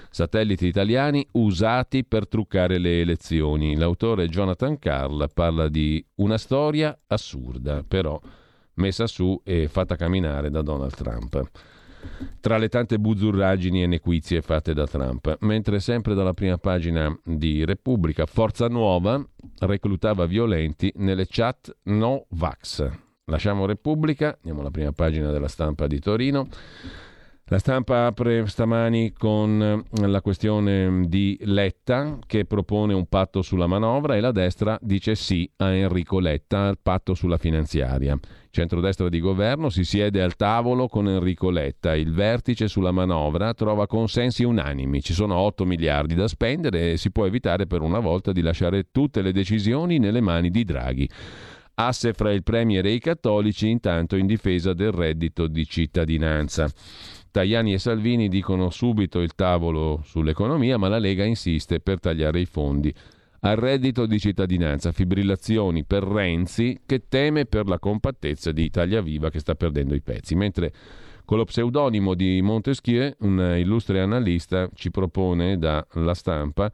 Satelliti 0.09 0.67
italiani 0.67 1.27
usati 1.33 2.03
per 2.03 2.27
truccare 2.27 2.77
le 2.77 3.01
elezioni. 3.01 3.75
L'autore 3.75 4.27
Jonathan 4.27 4.79
Carl 4.79 5.29
parla 5.33 5.67
di 5.67 6.03
una 6.15 6.37
storia 6.37 6.97
assurda, 7.07 7.83
però 7.87 8.19
messa 8.77 9.05
su 9.07 9.39
e 9.43 9.67
fatta 9.67 9.95
camminare 9.95 10.49
da 10.49 10.61
Donald 10.61 10.95
Trump 10.95 11.49
tra 12.39 12.57
le 12.57 12.69
tante 12.69 12.99
buzzurraggini 12.99 13.83
e 13.83 13.87
nequizie 13.87 14.41
fatte 14.41 14.73
da 14.73 14.87
Trump. 14.87 15.37
Mentre 15.41 15.79
sempre 15.79 16.13
dalla 16.13 16.33
prima 16.33 16.57
pagina 16.57 17.15
di 17.23 17.65
Repubblica, 17.65 18.25
Forza 18.25 18.67
Nuova 18.67 19.23
reclutava 19.59 20.25
violenti 20.25 20.91
nelle 20.97 21.25
chat 21.27 21.75
no 21.83 22.25
vax. 22.29 22.89
Lasciamo 23.25 23.65
Repubblica, 23.65 24.35
andiamo 24.35 24.61
alla 24.61 24.71
prima 24.71 24.91
pagina 24.93 25.31
della 25.31 25.49
stampa 25.49 25.87
di 25.87 25.99
Torino. 25.99 26.47
La 27.49 27.59
stampa 27.59 28.07
apre 28.07 28.45
stamani 28.45 29.13
con 29.13 29.81
la 30.01 30.21
questione 30.21 31.05
di 31.07 31.37
Letta 31.43 32.19
che 32.25 32.43
propone 32.43 32.93
un 32.93 33.07
patto 33.07 33.41
sulla 33.41 33.67
manovra 33.67 34.15
e 34.15 34.19
la 34.19 34.33
destra 34.33 34.77
dice 34.81 35.15
sì 35.15 35.49
a 35.57 35.71
Enrico 35.71 36.19
Letta 36.19 36.67
al 36.67 36.77
patto 36.81 37.13
sulla 37.13 37.37
finanziaria 37.37 38.19
centrodestra 38.57 39.07
di 39.07 39.19
governo 39.19 39.69
si 39.69 39.83
siede 39.83 40.19
al 40.23 40.35
tavolo 40.35 40.87
con 40.87 41.07
Enrico 41.07 41.51
Letta. 41.51 41.95
Il 41.95 42.11
vertice 42.11 42.67
sulla 42.67 42.89
manovra 42.89 43.53
trova 43.53 43.85
consensi 43.85 44.43
unanimi. 44.43 44.99
Ci 44.99 45.13
sono 45.13 45.35
8 45.35 45.63
miliardi 45.63 46.15
da 46.15 46.27
spendere 46.27 46.93
e 46.93 46.97
si 46.97 47.11
può 47.11 47.27
evitare 47.27 47.67
per 47.67 47.81
una 47.81 47.99
volta 47.99 48.31
di 48.31 48.41
lasciare 48.41 48.87
tutte 48.91 49.21
le 49.21 49.31
decisioni 49.31 49.99
nelle 49.99 50.21
mani 50.21 50.49
di 50.49 50.63
Draghi. 50.63 51.07
Asse 51.75 52.13
fra 52.13 52.31
il 52.31 52.41
Premier 52.41 52.83
e 52.87 52.93
i 52.93 52.99
cattolici, 52.99 53.69
intanto 53.69 54.15
in 54.15 54.25
difesa 54.25 54.73
del 54.73 54.91
reddito 54.91 55.45
di 55.45 55.63
cittadinanza. 55.67 56.67
Tajani 57.37 57.73
e 57.73 57.77
Salvini 57.77 58.29
dicono 58.29 58.71
subito 58.71 59.21
il 59.21 59.35
tavolo 59.35 60.01
sull'economia, 60.03 60.79
ma 60.79 60.87
la 60.87 60.97
Lega 60.97 61.23
insiste 61.23 61.79
per 61.79 61.99
tagliare 61.99 62.39
i 62.39 62.45
fondi. 62.45 62.91
Al 63.41 63.57
reddito 63.57 64.07
di 64.07 64.19
cittadinanza, 64.19 64.91
fibrillazioni 64.91 65.83
per 65.83 66.01
Renzi 66.01 66.79
che 66.83 67.03
teme 67.07 67.45
per 67.45 67.67
la 67.67 67.77
compattezza 67.77 68.51
di 68.51 68.63
Italia 68.63 69.01
Viva 69.01 69.29
che 69.29 69.37
sta 69.37 69.53
perdendo 69.53 69.93
i 69.93 70.01
pezzi, 70.01 70.33
mentre 70.33 70.73
con 71.25 71.37
lo 71.37 71.43
pseudonimo 71.43 72.15
di 72.15 72.41
Montesquieu, 72.41 73.13
un 73.19 73.53
illustre 73.55 74.01
analista 74.01 74.67
ci 74.73 74.89
propone 74.89 75.59
dalla 75.59 76.15
stampa 76.15 76.71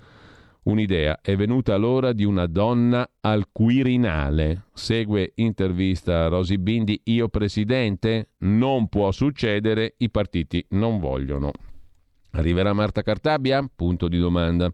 un'idea. 0.64 1.20
È 1.22 1.36
venuta 1.36 1.76
l'ora 1.76 2.14
di 2.14 2.24
una 2.24 2.46
donna 2.46 3.08
al 3.22 3.48
Quirinale. 3.52 4.66
Segue 4.74 5.32
intervista 5.36 6.26
a 6.26 6.28
Rosy 6.28 6.58
Bindi. 6.58 7.00
Io 7.06 7.30
presidente? 7.30 8.32
Non 8.40 8.88
può 8.88 9.12
succedere, 9.12 9.96
i 9.98 10.10
partiti 10.10 10.66
non 10.70 11.00
vogliono. 11.00 11.52
Arriverà 12.32 12.74
Marta 12.74 13.02
Cartabia? 13.02 13.68
Punto 13.74 14.08
di 14.08 14.18
domanda. 14.18 14.72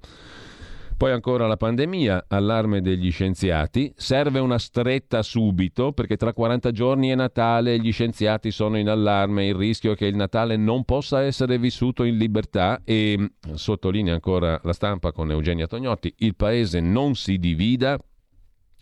Poi 1.00 1.14
ancora 1.14 1.48
la 1.48 1.56
pandemia, 1.56 2.26
allarme 2.28 2.82
degli 2.82 3.10
scienziati, 3.10 3.94
serve 3.96 4.40
una 4.40 4.60
stretta 4.60 5.22
subito 5.22 5.94
perché 5.94 6.18
tra 6.18 6.34
40 6.34 6.72
giorni 6.72 7.08
è 7.08 7.16
Natale 7.16 7.80
gli 7.80 7.94
scienziati 7.94 8.52
sono 8.52 8.78
in 8.78 8.90
allarme, 8.90 9.48
il 9.48 9.56
rischio 9.56 9.94
è 9.94 9.96
che 9.96 10.08
il 10.08 10.18
Natale 10.18 10.58
non 10.58 10.84
possa 10.84 11.24
essere 11.24 11.58
vissuto 11.58 12.04
in 12.04 12.18
libertà 12.18 12.82
e 12.84 13.32
sottolinea 13.54 14.14
ancora 14.14 14.60
la 14.62 14.74
stampa 14.74 15.14
con 15.14 15.32
Eugenia 15.32 15.68
Tognotti, 15.68 16.14
il 16.18 16.36
paese 16.36 16.82
non 16.82 17.16
si 17.16 17.40
divida 17.40 17.98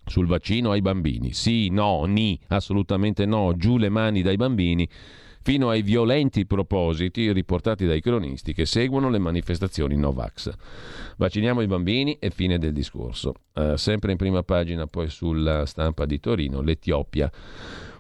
sul 0.03 0.25
vaccino 0.25 0.71
ai 0.71 0.81
bambini. 0.81 1.33
Sì, 1.33 1.69
no, 1.69 2.03
ni, 2.05 2.39
assolutamente 2.47 3.27
no, 3.27 3.53
giù 3.55 3.77
le 3.77 3.89
mani 3.89 4.23
dai 4.23 4.37
bambini 4.37 4.89
fino 5.47 5.69
ai 5.69 5.81
violenti 5.81 6.45
propositi 6.45 7.31
riportati 7.31 7.85
dai 7.85 8.01
cronisti 8.01 8.51
che 8.51 8.65
seguono 8.65 9.09
le 9.09 9.17
manifestazioni 9.17 9.95
Novax. 9.95 10.51
Vacciniamo 11.15 11.61
i 11.61 11.67
bambini 11.67 12.17
e 12.19 12.31
fine 12.31 12.57
del 12.57 12.73
discorso. 12.73 13.33
Uh, 13.53 13.77
sempre 13.77 14.11
in 14.11 14.17
prima 14.17 14.43
pagina 14.43 14.87
poi 14.87 15.07
sulla 15.07 15.65
stampa 15.65 16.05
di 16.05 16.19
Torino, 16.19 16.59
l'Etiopia. 16.59 17.31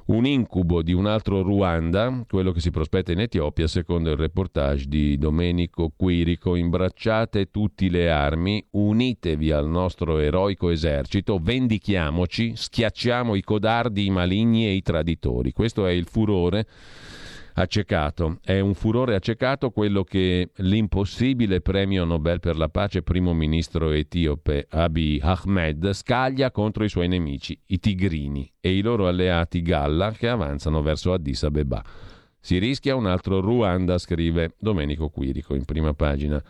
Un 0.07 0.25
incubo 0.25 0.81
di 0.81 0.91
un 0.91 1.05
altro 1.05 1.41
Ruanda, 1.41 2.25
quello 2.27 2.51
che 2.51 2.59
si 2.59 2.69
prospetta 2.69 3.13
in 3.13 3.21
Etiopia, 3.21 3.67
secondo 3.67 4.09
il 4.09 4.17
reportage 4.17 4.83
di 4.89 5.17
Domenico 5.17 5.93
Quirico. 5.95 6.55
Imbracciate 6.55 7.49
tutte 7.49 7.87
le 7.87 8.11
armi, 8.11 8.61
unitevi 8.71 9.51
al 9.51 9.69
nostro 9.69 10.17
eroico 10.19 10.69
esercito, 10.69 11.39
vendichiamoci, 11.41 12.57
schiacciamo 12.57 13.35
i 13.35 13.41
codardi, 13.41 14.05
i 14.05 14.09
maligni 14.09 14.65
e 14.65 14.73
i 14.73 14.81
traditori. 14.81 15.53
Questo 15.53 15.85
è 15.85 15.91
il 15.91 16.07
furore 16.07 16.67
accecato. 17.57 18.39
È 18.41 18.59
un 18.59 18.73
furore 18.73 19.15
accecato 19.15 19.71
quello 19.71 20.03
che 20.03 20.51
l'impossibile 20.57 21.61
premio 21.61 22.05
Nobel 22.05 22.39
per 22.39 22.55
la 22.55 22.69
pace 22.69 23.01
primo 23.01 23.33
ministro 23.33 23.91
etiope 23.91 24.67
Abiy 24.69 25.19
Ahmed 25.21 25.91
scaglia 25.93 26.51
contro 26.51 26.83
i 26.83 26.89
suoi 26.89 27.07
nemici, 27.07 27.59
i 27.67 27.79
tigrini, 27.79 28.51
e 28.59 28.75
i 28.75 28.81
loro 28.81 29.07
alleati 29.07 29.61
Galla 29.61 30.11
che 30.11 30.27
avanzano 30.27 30.81
verso 30.81 31.13
Addis 31.13 31.43
Abeba. 31.43 31.83
Si 32.39 32.59
rischia 32.59 32.95
un 32.95 33.07
altro 33.07 33.39
Ruanda, 33.39 33.97
scrive 33.97 34.55
Domenico 34.59 35.09
Quirico 35.09 35.55
in 35.55 35.65
prima 35.65 35.93
pagina 35.93 36.41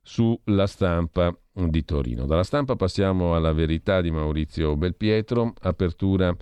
sulla 0.00 0.68
stampa 0.68 1.36
di 1.52 1.84
Torino. 1.84 2.24
Dalla 2.24 2.44
stampa 2.44 2.76
passiamo 2.76 3.34
alla 3.34 3.52
verità 3.52 4.00
di 4.00 4.12
Maurizio 4.12 4.76
Belpietro, 4.76 5.54
apertura, 5.62 6.34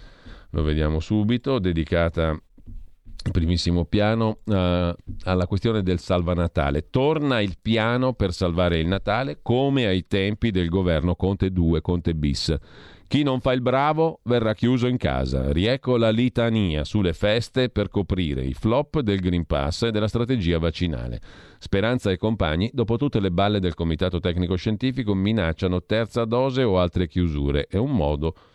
lo 0.51 0.63
vediamo 0.63 1.01
subito, 1.01 1.59
dedicata 1.59 2.39
primissimo 3.31 3.85
piano 3.85 4.39
uh, 4.45 4.53
alla 4.53 5.47
questione 5.47 5.83
del 5.83 5.99
salva 5.99 6.35
Natale. 6.35 6.89
Torna 6.91 7.41
il 7.41 7.57
piano 7.61 8.13
per 8.13 8.33
salvare 8.33 8.79
il 8.79 8.87
Natale 8.87 9.39
come 9.43 9.87
ai 9.87 10.07
tempi 10.07 10.51
del 10.51 10.69
governo 10.69 11.15
Conte 11.15 11.51
2, 11.51 11.81
Conte 11.81 12.15
bis. 12.15 12.57
Chi 13.07 13.23
non 13.23 13.41
fa 13.41 13.53
il 13.53 13.61
bravo 13.61 14.21
verrà 14.25 14.55
chiuso 14.55 14.87
in 14.87 14.97
casa. 14.97 15.53
Riecco 15.53 15.97
la 15.97 16.11
litania 16.11 16.85
sulle 16.85 17.13
feste 17.13 17.69
per 17.69 17.89
coprire 17.89 18.43
i 18.43 18.55
flop 18.55 19.01
del 19.01 19.21
Green 19.21 19.45
Pass 19.45 19.83
e 19.83 19.91
della 19.91 20.09
strategia 20.09 20.59
vaccinale. 20.59 21.21
Speranza 21.59 22.11
e 22.11 22.17
compagni, 22.17 22.71
dopo 22.73 22.97
tutte 22.97 23.21
le 23.21 23.31
balle 23.31 23.61
del 23.61 23.75
Comitato 23.75 24.21
Tecnico 24.21 24.57
Scientifico, 24.57 25.15
minacciano 25.15 25.85
terza 25.85 26.25
dose 26.25 26.63
o 26.63 26.79
altre 26.79 27.07
chiusure. 27.07 27.67
È 27.69 27.77
un 27.77 27.93
modo 27.93 28.33
per 28.33 28.54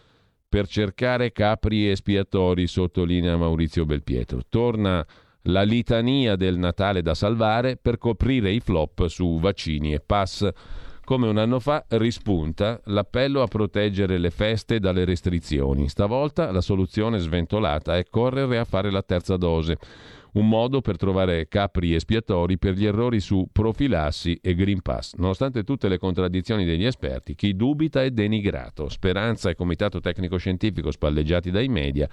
cercare 0.68 1.32
capri 1.32 1.89
espiatori, 1.89 2.68
sottolinea 2.68 3.38
Maurizio 3.38 3.86
Belpietro. 3.86 4.41
Torna 4.50 5.06
la 5.43 5.62
litania 5.64 6.36
del 6.36 6.58
Natale 6.58 7.02
da 7.02 7.14
salvare 7.14 7.78
per 7.78 7.97
coprire 7.97 8.52
i 8.52 8.60
flop 8.60 9.08
su 9.08 9.39
vaccini 9.39 9.93
e 9.93 10.00
pass. 10.00 10.50
Come 11.04 11.28
un 11.28 11.38
anno 11.38 11.60
fa 11.60 11.86
rispunta 11.89 12.80
l'appello 12.86 13.41
a 13.41 13.47
proteggere 13.47 14.18
le 14.18 14.30
feste 14.30 14.80
dalle 14.80 15.06
restrizioni. 15.06 15.89
Stavolta 15.89 16.52
la 16.52 16.62
soluzione 16.62 17.18
sventolata 17.18 17.97
è 17.97 18.06
correre 18.10 18.60
a 18.60 18.66
fare 18.66 18.91
la 18.91 19.02
terza 19.02 19.38
dose 19.38 19.78
un 20.34 20.48
modo 20.48 20.82
per 20.82 20.98
trovare 20.98 21.48
capri 21.48 21.94
espiatori 21.94 22.58
per 22.58 22.74
gli 22.74 22.86
errori 22.86 23.20
su 23.20 23.48
profilassi 23.52 24.40
e 24.42 24.54
Green 24.56 24.82
Pass. 24.82 25.16
Nonostante 25.16 25.64
tutte 25.64 25.90
le 25.90 25.98
contraddizioni 25.98 26.66
degli 26.66 26.86
esperti, 26.86 27.36
chi 27.36 27.56
dubita 27.56 28.04
è 28.04 28.12
denigrato. 28.12 28.90
Speranza 28.90 29.50
e 29.50 29.56
Comitato 29.56 30.00
Tecnico 30.00 30.38
Scientifico 30.38 30.92
spalleggiati 30.92 31.52
dai 31.52 31.68
media 31.68 32.08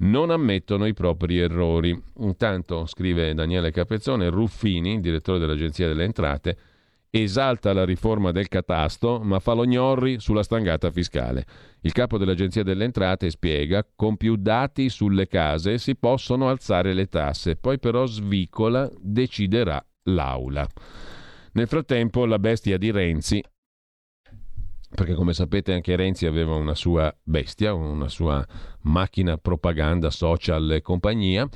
non 0.00 0.30
ammettono 0.30 0.86
i 0.86 0.94
propri 0.94 1.38
errori. 1.38 1.98
Intanto, 2.18 2.86
scrive 2.86 3.34
Daniele 3.34 3.70
Capezzone, 3.70 4.28
Ruffini, 4.28 5.00
direttore 5.00 5.38
dell'Agenzia 5.38 5.86
delle 5.88 6.04
Entrate, 6.04 6.56
esalta 7.10 7.72
la 7.72 7.84
riforma 7.84 8.30
del 8.30 8.48
catasto, 8.48 9.20
ma 9.20 9.40
fa 9.40 9.52
lo 9.52 9.64
gnorri 9.64 10.20
sulla 10.20 10.42
stangata 10.42 10.90
fiscale. 10.90 11.44
Il 11.80 11.92
capo 11.92 12.18
dell'Agenzia 12.18 12.62
delle 12.62 12.84
Entrate 12.84 13.30
spiega, 13.30 13.86
con 13.96 14.16
più 14.16 14.36
dati 14.36 14.88
sulle 14.88 15.26
case 15.26 15.78
si 15.78 15.96
possono 15.96 16.48
alzare 16.48 16.94
le 16.94 17.06
tasse, 17.06 17.56
poi 17.56 17.78
però 17.78 18.06
svicola, 18.06 18.88
deciderà 19.00 19.84
l'Aula. 20.04 20.66
Nel 21.52 21.66
frattempo 21.66 22.24
la 22.26 22.38
bestia 22.38 22.78
di 22.78 22.90
Renzi, 22.92 23.42
perché 24.92 25.14
come 25.14 25.32
sapete 25.32 25.72
anche 25.72 25.96
Renzi 25.96 26.26
aveva 26.26 26.54
una 26.54 26.74
sua 26.74 27.14
bestia, 27.22 27.74
una 27.74 28.08
sua 28.08 28.44
macchina 28.82 29.36
propaganda 29.36 30.10
social 30.10 30.70
e 30.72 30.82
compagnia, 30.82 31.48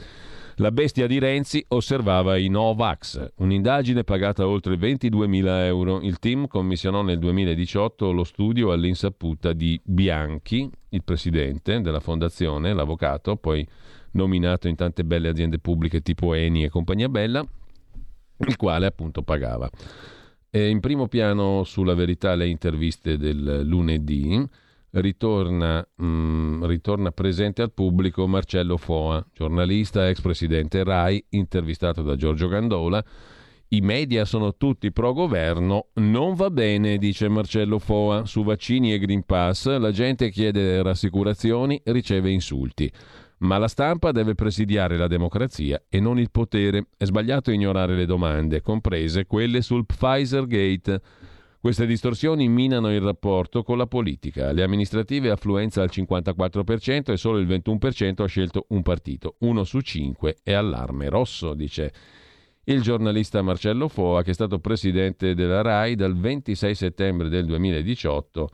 la 0.57 0.71
bestia 0.71 1.07
di 1.07 1.19
Renzi 1.19 1.65
osservava 1.69 2.37
i 2.37 2.49
Novax, 2.49 3.33
un'indagine 3.37 4.05
pagata 4.05 4.47
oltre 4.47 4.77
22.000 4.77 5.47
euro. 5.65 6.01
Il 6.01 6.19
team 6.19 6.47
commissionò 6.47 7.03
nel 7.03 7.19
2018 7.19 8.13
lo 8.13 8.25
studio 8.25 8.71
all'insaputa 8.71 9.53
di 9.53 9.81
Bianchi, 9.83 10.71
il 10.91 11.03
presidente 11.03 11.81
della 11.81 12.01
fondazione, 12.01 12.73
l'avvocato, 12.73 13.37
poi 13.37 13.67
nominato 14.13 14.69
in 14.69 14.77
tante 14.77 15.05
belle 15.05 15.29
aziende 15.29 15.59
pubbliche 15.59 16.01
tipo 16.03 16.35
Eni 16.35 16.65
e 16.65 16.69
compagnia 16.69 17.09
bella, 17.09 17.45
il 18.47 18.57
quale 18.57 18.87
appunto 18.87 19.23
pagava. 19.23 19.69
E 20.51 20.69
in 20.69 20.79
primo 20.79 21.09
piano 21.09 21.65
sulla 21.65 21.95
verità 21.95 22.37
le 22.37 22.47
interviste 22.47 23.17
del 23.17 23.63
lunedì 23.65 24.63
ritorna, 24.95 25.87
mh, 25.97 26.05
mm, 26.05 26.65
ritorna, 26.65 27.11
presente 27.11 27.63
al 27.63 27.73
pubblico 27.73 28.27
Marcello 28.27 28.77
Foa, 28.77 29.25
giornalista, 29.33 30.09
ex 30.09 30.21
presidente 30.21 30.85
RAI, 30.85 31.25
intervistato 31.31 32.03
da 32.03 32.17
Giorgio 32.17 32.49
Gandola. 32.49 33.05
I 33.69 33.81
media 33.81 34.25
sono 34.25 34.55
tutti 34.57 34.93
pro 34.93 35.13
governo, 35.13 35.89
non 35.95 36.35
va 36.35 36.51
bene, 36.51 36.97
dice 36.97 37.29
Marcello 37.29 37.79
Foa. 37.79 38.25
Su 38.25 38.45
vaccini 38.45 38.93
e 38.93 38.99
Green 38.99 39.25
Pass 39.25 39.67
la 39.79 39.91
gente 39.91 40.31
chiede 40.31 40.81
rassicurazioni, 40.83 41.81
riceve 41.87 42.31
insulti. 42.31 42.91
Ma 43.39 43.59
la 43.59 43.67
stampa 43.67 44.13
deve 44.13 44.35
presidiare 44.35 44.97
la 44.97 45.09
democrazia 45.09 45.83
e 45.89 45.99
non 45.99 46.21
il 46.21 46.31
potere. 46.31 46.87
È 46.97 47.05
sbagliato 47.05 47.51
ignorare 47.51 47.97
le 47.97 48.07
domande, 48.07 48.61
comprese 48.61 49.27
quelle 49.27 49.61
sul 49.61 49.87
Pfizer 49.87 50.47
Gate. 50.47 51.01
Queste 51.65 51.87
distorsioni 51.87 52.47
minano 52.47 52.93
il 52.93 53.01
rapporto 53.01 53.63
con 53.63 53.79
la 53.79 53.87
politica. 53.87 54.53
Le 54.53 54.63
amministrative 54.63 55.31
affluenza 55.31 55.81
al 55.81 55.89
54% 55.91 57.11
e 57.11 57.17
solo 57.17 57.39
il 57.39 57.47
21% 57.47 58.23
ha 58.23 58.27
scelto 58.27 58.67
un 58.69 58.83
partito. 58.83 59.37
Uno 59.39 59.65
su 59.65 59.81
cinque 59.81 60.37
è 60.43 60.53
allarme 60.53 61.09
rosso, 61.09 61.55
dice 61.55 61.91
il 62.65 62.83
giornalista 62.83 63.41
Marcello 63.41 63.89
Foa, 63.89 64.23
che 64.23 64.33
è 64.33 64.35
stato 64.35 64.59
presidente 64.59 65.35
della 65.35 65.63
RAI 65.63 65.95
dal 65.95 66.15
26 66.15 66.75
settembre 66.75 67.31
del 67.31 67.47
2018 67.47 68.51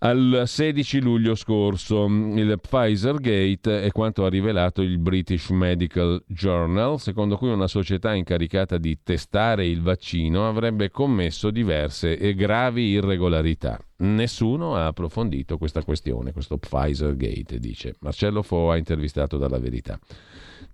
al 0.00 0.44
16 0.46 1.00
luglio 1.00 1.34
scorso. 1.34 2.06
Il 2.06 2.58
Pfizer 2.60 3.16
Gate 3.16 3.82
è 3.82 3.90
quanto 3.90 4.24
ha 4.24 4.28
rivelato 4.28 4.82
il 4.82 4.98
British 4.98 5.50
Medical 5.50 6.22
Journal, 6.26 7.00
secondo 7.00 7.36
cui 7.36 7.50
una 7.50 7.66
società 7.66 8.14
incaricata 8.14 8.78
di 8.78 8.98
testare 9.02 9.66
il 9.66 9.82
vaccino 9.82 10.48
avrebbe 10.48 10.90
commesso 10.90 11.50
diverse 11.50 12.16
e 12.18 12.34
gravi 12.34 12.88
irregolarità. 12.90 13.78
Nessuno 13.98 14.76
ha 14.76 14.86
approfondito 14.86 15.58
questa 15.58 15.82
questione, 15.82 16.32
questo 16.32 16.56
Pfizer 16.56 17.16
Gate, 17.16 17.58
dice 17.58 17.96
Marcello 18.00 18.42
Foa, 18.42 18.76
intervistato 18.76 19.36
dalla 19.36 19.58
Verità. 19.58 19.98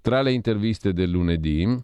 Tra 0.00 0.22
le 0.22 0.30
interviste 0.30 0.92
del 0.92 1.10
lunedì, 1.10 1.82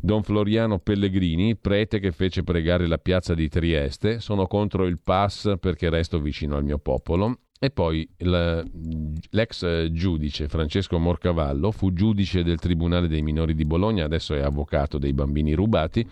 Don 0.00 0.22
Floriano 0.22 0.78
Pellegrini, 0.78 1.56
prete 1.56 1.98
che 1.98 2.12
fece 2.12 2.42
pregare 2.42 2.86
la 2.86 2.98
piazza 2.98 3.34
di 3.34 3.48
Trieste, 3.48 4.20
sono 4.20 4.46
contro 4.46 4.86
il 4.86 4.98
pass 4.98 5.54
perché 5.58 5.88
resto 5.90 6.20
vicino 6.20 6.56
al 6.56 6.64
mio 6.64 6.78
popolo. 6.78 7.40
E 7.58 7.70
poi 7.70 8.06
l'ex 8.18 9.90
giudice 9.90 10.46
Francesco 10.46 10.98
Morcavallo 10.98 11.70
fu 11.70 11.90
giudice 11.94 12.42
del 12.42 12.58
Tribunale 12.58 13.08
dei 13.08 13.22
minori 13.22 13.54
di 13.54 13.64
Bologna, 13.64 14.04
adesso 14.04 14.34
è 14.34 14.40
avvocato 14.40 14.98
dei 14.98 15.14
bambini 15.14 15.54
rubati. 15.54 16.06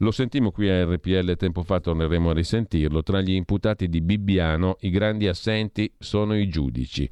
Lo 0.00 0.10
sentimmo 0.12 0.52
qui 0.52 0.68
a 0.68 0.84
RPL 0.84 1.36
tempo 1.36 1.62
fa, 1.62 1.80
torneremo 1.80 2.30
a 2.30 2.34
risentirlo. 2.34 3.02
Tra 3.02 3.20
gli 3.20 3.32
imputati 3.32 3.88
di 3.88 4.00
Bibbiano 4.00 4.76
i 4.80 4.90
grandi 4.90 5.26
assenti 5.26 5.90
sono 5.98 6.36
i 6.36 6.48
giudici, 6.48 7.08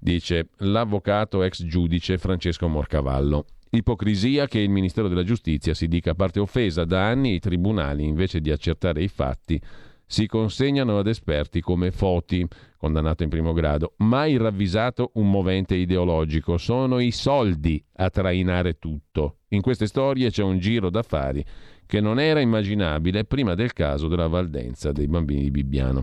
dice 0.00 0.48
l'avvocato 0.58 1.42
ex 1.42 1.64
giudice 1.66 2.18
Francesco 2.18 2.66
Morcavallo. 2.66 3.44
Ipocrisia 3.74 4.46
che 4.46 4.60
il 4.60 4.70
Ministero 4.70 5.08
della 5.08 5.24
Giustizia 5.24 5.74
si 5.74 5.88
dica 5.88 6.14
parte 6.14 6.40
offesa. 6.40 6.84
Da 6.84 7.08
anni 7.08 7.34
i 7.34 7.40
tribunali, 7.40 8.04
invece 8.04 8.40
di 8.40 8.50
accertare 8.50 9.02
i 9.02 9.08
fatti, 9.08 9.60
si 10.06 10.26
consegnano 10.26 10.98
ad 10.98 11.06
esperti 11.06 11.60
come 11.60 11.90
Foti, 11.90 12.46
condannato 12.76 13.22
in 13.22 13.30
primo 13.30 13.52
grado, 13.52 13.94
mai 13.98 14.36
ravvisato 14.36 15.10
un 15.14 15.30
movente 15.30 15.74
ideologico. 15.74 16.56
Sono 16.56 17.00
i 17.00 17.10
soldi 17.10 17.82
a 17.94 18.10
trainare 18.10 18.78
tutto. 18.78 19.38
In 19.48 19.60
queste 19.60 19.86
storie 19.86 20.30
c'è 20.30 20.42
un 20.42 20.58
giro 20.58 20.90
d'affari 20.90 21.44
che 21.86 22.00
non 22.00 22.20
era 22.20 22.40
immaginabile 22.40 23.24
prima 23.24 23.54
del 23.54 23.72
caso 23.72 24.08
della 24.08 24.28
Valdenza 24.28 24.92
dei 24.92 25.06
bambini 25.06 25.42
di 25.42 25.50
Bibbiano. 25.50 26.02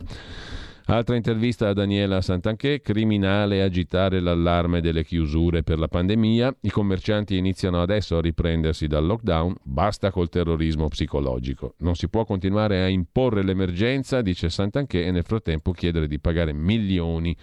Altra 0.92 1.16
intervista 1.16 1.70
a 1.70 1.74
Daniela 1.74 2.20
Santanché, 2.20 2.82
criminale 2.82 3.62
agitare 3.62 4.20
l'allarme 4.20 4.82
delle 4.82 5.06
chiusure 5.06 5.64
per 5.64 5.80
la 5.80 5.88
pandemia, 5.88 6.54
i 6.64 6.70
commercianti 6.70 7.38
iniziano 7.38 7.82
adesso 7.82 8.18
a 8.18 8.22
riprendersi 8.22 8.88
dal 8.88 9.06
lockdown, 9.06 9.56
basta 9.64 10.12
col 10.12 10.28
terrorismo 10.28 10.90
psicologico. 10.90 11.76
Non 11.78 11.96
si 11.96 12.10
può 12.10 12.26
continuare 12.26 12.82
a 12.82 12.90
imporre 12.90 13.42
l'emergenza, 13.42 14.22
dice 14.22 14.50
Santanché, 14.50 15.06
e 15.06 15.12
nel 15.12 15.24
frattempo 15.24 15.72
chiedere 15.72 16.08
di 16.08 16.20
pagare 16.20 16.52
milioni 16.52 17.34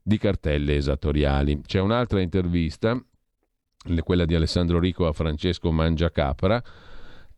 di 0.00 0.16
cartelle 0.16 0.76
esattoriali. 0.76 1.62
C'è 1.66 1.80
un'altra 1.80 2.20
intervista, 2.20 2.96
quella 4.04 4.24
di 4.24 4.36
Alessandro 4.36 4.78
Rico 4.78 5.08
a 5.08 5.12
Francesco 5.12 5.72
Mangiacapra, 5.72 6.62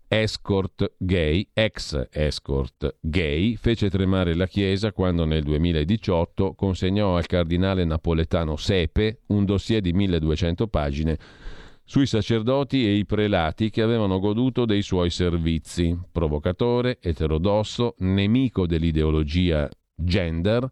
escort 0.09 0.95
gay, 0.97 1.47
ex 1.53 2.09
escort 2.11 2.97
gay, 3.01 3.57
fece 3.57 3.91
tremare 3.91 4.35
la 4.35 4.47
Chiesa 4.47 4.93
quando 4.93 5.25
nel 5.27 5.43
2018 5.43 6.55
consegnò 6.55 7.17
al 7.17 7.27
cardinale 7.27 7.85
napoletano 7.85 8.57
Sepe 8.57 9.21
un 9.27 9.45
dossier 9.45 9.83
di 9.83 9.93
1200 9.93 10.67
pagine 10.67 11.19
sui 11.85 12.07
sacerdoti 12.07 12.87
e 12.87 12.97
i 12.97 13.07
prelati 13.07 13.71
che 13.71 13.83
avevano 13.83 14.19
goduto 14.19 14.67
dei 14.67 14.83
suoi 14.83 15.09
servizi. 15.09 15.99
Provocatore, 16.13 16.99
eterodosso, 17.01 17.95
nemico 17.99 18.67
dell'ideologia 18.67 19.69
gender, 19.99 20.69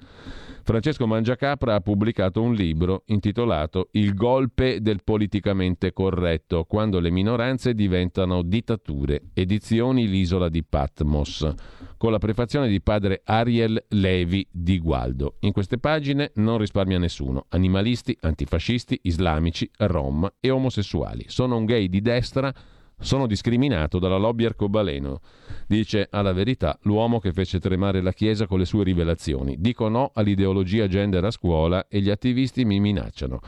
Francesco 0.66 1.06
Mangiacapra 1.06 1.76
ha 1.76 1.80
pubblicato 1.80 2.42
un 2.42 2.52
libro 2.52 3.02
intitolato 3.06 3.88
Il 3.92 4.14
golpe 4.14 4.80
del 4.80 5.04
politicamente 5.04 5.92
corretto, 5.92 6.64
quando 6.64 6.98
le 6.98 7.10
minoranze 7.10 7.72
diventano 7.72 8.42
dittature, 8.42 9.26
edizioni 9.32 10.08
L'isola 10.08 10.48
di 10.48 10.64
Patmos, 10.64 11.48
con 11.96 12.10
la 12.10 12.18
prefazione 12.18 12.66
di 12.66 12.80
padre 12.80 13.20
Ariel 13.24 13.80
Levi 13.90 14.44
di 14.50 14.80
Gualdo. 14.80 15.36
In 15.40 15.52
queste 15.52 15.78
pagine 15.78 16.32
non 16.34 16.58
risparmia 16.58 16.98
nessuno, 16.98 17.46
animalisti, 17.50 18.16
antifascisti, 18.20 18.98
islamici, 19.02 19.70
rom 19.78 20.28
e 20.40 20.50
omosessuali. 20.50 21.26
Sono 21.28 21.56
un 21.56 21.64
gay 21.64 21.88
di 21.88 22.00
destra 22.00 22.52
sono 22.98 23.26
discriminato 23.26 23.98
dalla 23.98 24.16
lobby 24.16 24.44
arcobaleno. 24.44 25.20
Dice 25.66 26.08
alla 26.10 26.32
verità 26.32 26.78
l'uomo 26.82 27.18
che 27.18 27.32
fece 27.32 27.60
tremare 27.60 28.00
la 28.00 28.12
Chiesa 28.12 28.46
con 28.46 28.58
le 28.58 28.64
sue 28.64 28.84
rivelazioni. 28.84 29.56
Dico 29.58 29.88
no 29.88 30.10
all'ideologia 30.14 30.88
gender 30.88 31.24
a 31.24 31.30
scuola 31.30 31.86
e 31.88 32.00
gli 32.00 32.10
attivisti 32.10 32.64
mi 32.64 32.80
minacciano. 32.80 33.40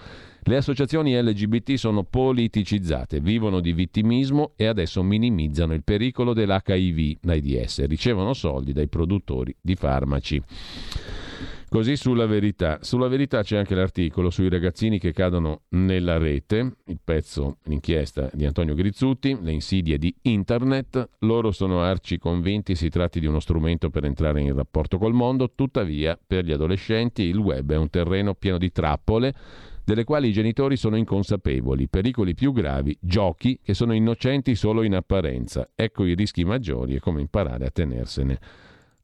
Le 0.43 0.57
associazioni 0.57 1.21
LGBT 1.21 1.75
sono 1.75 2.05
politicizzate, 2.05 3.21
vivono 3.21 3.61
di 3.61 3.73
vittimismo 3.73 4.53
e 4.57 4.67
adesso 4.67 5.03
minimizzano 5.03 5.75
il 5.75 5.85
pericolo 5.85 6.33
dell'HIV-AIDS, 6.33 7.87
ricevono 7.87 8.33
soldi 8.33 8.73
dai 8.73 8.89
produttori 8.89 9.55
di 9.61 9.75
farmaci. 9.75 10.43
Così 11.71 11.97
sulla 11.97 12.25
verità. 12.25 12.79
Sulla 12.81 13.09
verità 13.09 13.43
c'è 13.43 13.59
anche 13.59 13.75
l'articolo 13.75 14.31
sui 14.31 14.49
ragazzini 14.49 14.99
che 14.99 15.13
cadono 15.13 15.65
nella 15.71 16.17
rete, 16.17 16.77
il 16.87 16.99
pezzo, 17.05 17.59
l'inchiesta 17.65 18.31
di 18.33 18.47
Antonio 18.47 18.75
Grizzutti, 18.75 19.37
le 19.39 19.53
insidie 19.53 19.99
di 19.99 20.15
internet. 20.23 21.11
Loro 21.21 21.51
sono 21.51 21.83
arci 21.83 22.17
convinti 22.17 22.75
si 22.75 22.89
tratti 22.89 23.21
di 23.21 23.27
uno 23.27 23.39
strumento 23.39 23.91
per 23.91 24.07
entrare 24.07 24.41
in 24.41 24.55
rapporto 24.55 24.97
col 24.97 25.13
mondo, 25.13 25.53
tuttavia 25.55 26.19
per 26.27 26.47
gli 26.47 26.53
adolescenti 26.53 27.25
il 27.25 27.37
web 27.37 27.71
è 27.71 27.77
un 27.77 27.91
terreno 27.91 28.33
pieno 28.33 28.57
di 28.57 28.73
trappole 28.73 29.35
delle 29.85 30.05
quali 30.05 30.29
i 30.29 30.33
genitori 30.33 30.77
sono 30.77 30.97
inconsapevoli, 30.97 31.89
pericoli 31.89 32.35
più 32.35 32.53
gravi, 32.53 32.97
giochi 33.01 33.59
che 33.63 33.75
sono 33.75 33.93
innocenti 33.95 34.55
solo 34.55 34.83
in 34.83 34.95
apparenza. 34.95 35.69
Ecco 35.75 36.05
i 36.05 36.15
rischi 36.15 36.45
maggiori 36.45 36.95
e 36.95 37.01
come 37.01 37.21
imparare 37.21 37.67
a 37.67 37.71
tenersene 37.71 38.39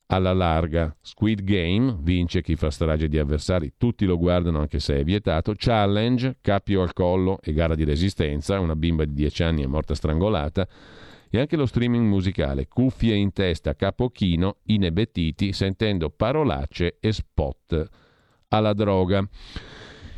alla 0.06 0.32
larga. 0.32 0.94
Squid 1.00 1.42
Game, 1.42 1.98
vince 2.00 2.42
chi 2.42 2.56
fa 2.56 2.70
strage 2.70 3.08
di 3.08 3.18
avversari, 3.18 3.74
tutti 3.76 4.04
lo 4.04 4.18
guardano 4.18 4.60
anche 4.60 4.78
se 4.80 4.98
è 4.98 5.04
vietato. 5.04 5.54
Challenge, 5.56 6.36
cappio 6.40 6.82
al 6.82 6.92
collo 6.92 7.38
e 7.42 7.52
gara 7.52 7.74
di 7.74 7.84
resistenza, 7.84 8.60
una 8.60 8.76
bimba 8.76 9.04
di 9.04 9.14
10 9.14 9.42
anni 9.42 9.62
è 9.62 9.66
morta 9.66 9.94
strangolata. 9.94 10.66
E 11.30 11.40
anche 11.40 11.56
lo 11.56 11.66
streaming 11.66 12.06
musicale, 12.06 12.68
cuffie 12.68 13.14
in 13.14 13.32
testa, 13.32 13.74
capo 13.74 14.10
chino, 14.10 14.58
inebettiti, 14.66 15.52
sentendo 15.52 16.10
parolacce 16.10 16.98
e 17.00 17.12
spot 17.12 17.88
alla 18.48 18.72
droga. 18.72 19.28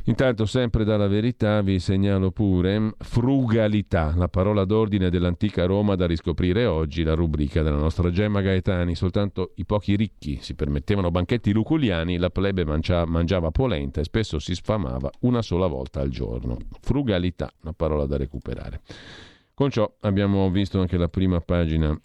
Intanto, 0.09 0.47
sempre 0.47 0.85
dalla 0.85 1.09
verità, 1.09 1.63
vi 1.63 1.81
segnalo 1.81 2.31
pure 2.31 2.95
frugalità, 2.99 4.15
la 4.17 4.29
parola 4.29 4.65
d'ordine 4.65 5.11
dell'antica 5.11 5.67
Roma 5.67 5.97
da 5.97 6.07
riscoprire 6.07 6.65
oggi, 6.65 7.03
la 7.03 7.15
rubrica 7.15 7.63
della 7.63 7.77
nostra 7.77 8.13
Gemma 8.13 8.41
Gaetani. 8.41 8.95
Soltanto 8.95 9.51
i 9.57 9.65
pochi 9.65 9.97
ricchi 9.97 10.39
si 10.41 10.55
permettevano 10.55 11.11
banchetti 11.11 11.53
luculiani, 11.53 12.19
la 12.19 12.31
plebe 12.31 12.65
mangia, 12.65 13.05
mangiava 13.05 13.51
polenta 13.51 14.01
e 14.01 14.05
spesso 14.05 14.39
si 14.39 14.55
sfamava 14.55 15.11
una 15.23 15.43
sola 15.43 15.67
volta 15.67 16.03
al 16.03 16.11
giorno. 16.11 16.57
Frugalità, 16.81 17.51
una 17.63 17.73
parola 17.73 18.07
da 18.07 18.17
recuperare. 18.17 18.83
Con 19.55 19.71
ciò 19.71 19.93
abbiamo 20.03 20.49
visto 20.51 20.79
anche 20.79 20.97
la 20.99 21.09
prima 21.09 21.41
pagina 21.41 22.01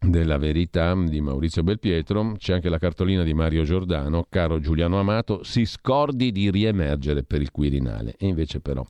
della 0.00 0.38
verità 0.38 0.94
di 0.94 1.20
Maurizio 1.20 1.62
Belpietro, 1.62 2.34
c'è 2.38 2.54
anche 2.54 2.70
la 2.70 2.78
cartolina 2.78 3.22
di 3.22 3.34
Mario 3.34 3.64
Giordano, 3.64 4.26
caro 4.28 4.58
Giuliano 4.58 4.98
Amato, 4.98 5.44
si 5.44 5.66
scordi 5.66 6.32
di 6.32 6.50
riemergere 6.50 7.22
per 7.22 7.42
il 7.42 7.50
Quirinale. 7.50 8.14
E 8.16 8.26
invece 8.26 8.60
però 8.60 8.84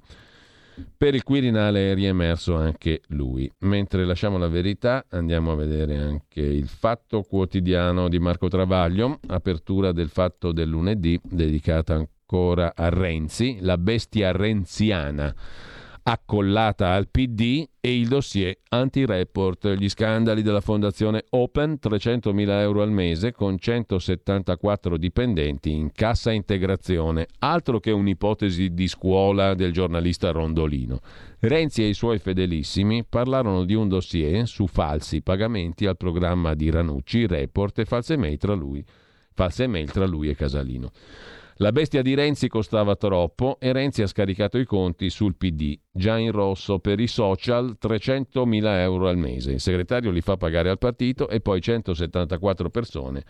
per 0.96 1.14
il 1.14 1.24
Quirinale 1.24 1.90
è 1.90 1.94
riemerso 1.94 2.54
anche 2.54 3.02
lui. 3.08 3.50
Mentre 3.60 4.04
lasciamo 4.04 4.38
la 4.38 4.48
verità, 4.48 5.04
andiamo 5.10 5.52
a 5.52 5.56
vedere 5.56 5.98
anche 5.98 6.40
il 6.40 6.68
fatto 6.68 7.22
quotidiano 7.22 8.08
di 8.08 8.18
Marco 8.18 8.48
Travaglio, 8.48 9.18
apertura 9.26 9.92
del 9.92 10.08
fatto 10.08 10.52
del 10.52 10.68
lunedì, 10.68 11.20
dedicata 11.22 11.94
ancora 11.94 12.72
a 12.74 12.88
Renzi, 12.88 13.58
la 13.60 13.76
bestia 13.76 14.30
renziana 14.32 15.34
accollata 16.10 16.90
al 16.90 17.08
PD 17.08 17.64
e 17.80 17.96
il 17.96 18.08
dossier 18.08 18.58
anti-report, 18.70 19.74
gli 19.74 19.88
scandali 19.88 20.42
della 20.42 20.60
fondazione 20.60 21.24
Open, 21.30 21.78
300.000 21.80 22.48
euro 22.60 22.82
al 22.82 22.90
mese 22.90 23.30
con 23.30 23.56
174 23.56 24.96
dipendenti 24.96 25.70
in 25.70 25.92
cassa 25.92 26.32
integrazione, 26.32 27.28
altro 27.38 27.78
che 27.78 27.92
un'ipotesi 27.92 28.74
di 28.74 28.88
scuola 28.88 29.54
del 29.54 29.72
giornalista 29.72 30.32
Rondolino. 30.32 30.98
Renzi 31.38 31.84
e 31.84 31.88
i 31.88 31.94
suoi 31.94 32.18
fedelissimi 32.18 33.04
parlarono 33.04 33.64
di 33.64 33.74
un 33.74 33.88
dossier 33.88 34.48
su 34.48 34.66
falsi 34.66 35.22
pagamenti 35.22 35.86
al 35.86 35.96
programma 35.96 36.54
di 36.54 36.70
Ranucci, 36.70 37.28
Report 37.28 37.78
e 37.78 37.84
false 37.84 38.16
mail 38.16 38.36
tra 38.36 38.54
lui, 38.54 38.84
false 39.32 39.68
mail 39.68 39.92
tra 39.92 40.06
lui 40.06 40.28
e 40.28 40.34
Casalino. 40.34 40.90
La 41.62 41.72
bestia 41.72 42.00
di 42.00 42.14
Renzi 42.14 42.48
costava 42.48 42.96
troppo 42.96 43.58
e 43.60 43.70
Renzi 43.72 44.00
ha 44.00 44.06
scaricato 44.06 44.56
i 44.56 44.64
conti 44.64 45.10
sul 45.10 45.36
PD, 45.36 45.78
già 45.92 46.16
in 46.16 46.32
rosso 46.32 46.78
per 46.78 46.98
i 47.00 47.06
social 47.06 47.76
300.000 47.78 48.64
euro 48.78 49.08
al 49.08 49.18
mese. 49.18 49.52
Il 49.52 49.60
segretario 49.60 50.10
li 50.10 50.22
fa 50.22 50.38
pagare 50.38 50.70
al 50.70 50.78
partito 50.78 51.28
e 51.28 51.42
poi 51.42 51.60
174 51.60 52.70
persone 52.70 53.24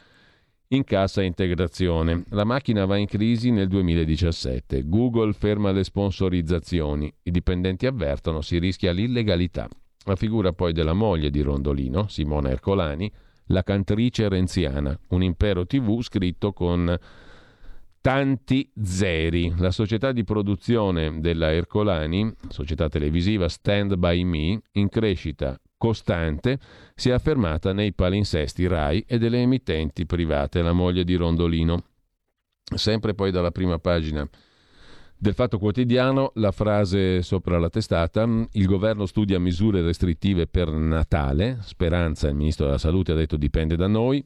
in 0.68 0.84
cassa 0.84 1.22
integrazione. 1.22 2.22
La 2.28 2.44
macchina 2.44 2.84
va 2.84 2.98
in 2.98 3.06
crisi 3.06 3.50
nel 3.50 3.66
2017. 3.66 4.86
Google 4.86 5.32
ferma 5.32 5.72
le 5.72 5.82
sponsorizzazioni. 5.82 7.12
I 7.24 7.32
dipendenti 7.32 7.86
avvertono 7.86 8.42
si 8.42 8.58
rischia 8.58 8.92
l'illegalità. 8.92 9.68
La 10.04 10.14
figura 10.14 10.52
poi 10.52 10.72
della 10.72 10.92
moglie 10.92 11.30
di 11.30 11.40
Rondolino, 11.40 12.06
Simona 12.06 12.50
Ercolani, 12.50 13.10
la 13.46 13.64
cantrice 13.64 14.28
renziana, 14.28 14.96
un 15.08 15.24
impero 15.24 15.66
TV 15.66 16.00
scritto 16.00 16.52
con 16.52 16.96
tanti 18.00 18.70
zeri. 18.82 19.54
La 19.58 19.70
società 19.70 20.12
di 20.12 20.24
produzione 20.24 21.20
della 21.20 21.52
Ercolani, 21.52 22.32
società 22.48 22.88
televisiva 22.88 23.48
Stand 23.48 23.96
By 23.96 24.22
Me, 24.24 24.60
in 24.72 24.88
crescita 24.88 25.60
costante, 25.76 26.58
si 26.94 27.08
è 27.08 27.12
affermata 27.12 27.72
nei 27.72 27.94
palinsesti 27.94 28.66
RAI 28.66 29.04
e 29.06 29.18
delle 29.18 29.40
emittenti 29.40 30.04
private, 30.06 30.62
la 30.62 30.72
moglie 30.72 31.04
di 31.04 31.14
Rondolino. 31.14 31.84
Sempre 32.74 33.14
poi 33.14 33.30
dalla 33.30 33.50
prima 33.50 33.78
pagina 33.78 34.28
del 35.22 35.34
Fatto 35.34 35.58
Quotidiano 35.58 36.32
la 36.36 36.50
frase 36.50 37.20
sopra 37.20 37.58
la 37.58 37.68
testata, 37.68 38.26
il 38.52 38.66
governo 38.66 39.04
studia 39.04 39.38
misure 39.38 39.82
restrittive 39.82 40.46
per 40.46 40.70
Natale, 40.70 41.58
Speranza, 41.60 42.28
il 42.28 42.36
ministro 42.36 42.64
della 42.64 42.78
Salute 42.78 43.12
ha 43.12 43.16
detto 43.16 43.36
dipende 43.36 43.76
da 43.76 43.86
noi, 43.86 44.24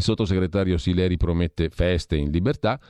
il 0.00 0.06
sottosegretario 0.06 0.78
Sileri 0.78 1.16
promette 1.16 1.68
feste 1.68 2.16
in 2.16 2.30
libertà, 2.30 2.80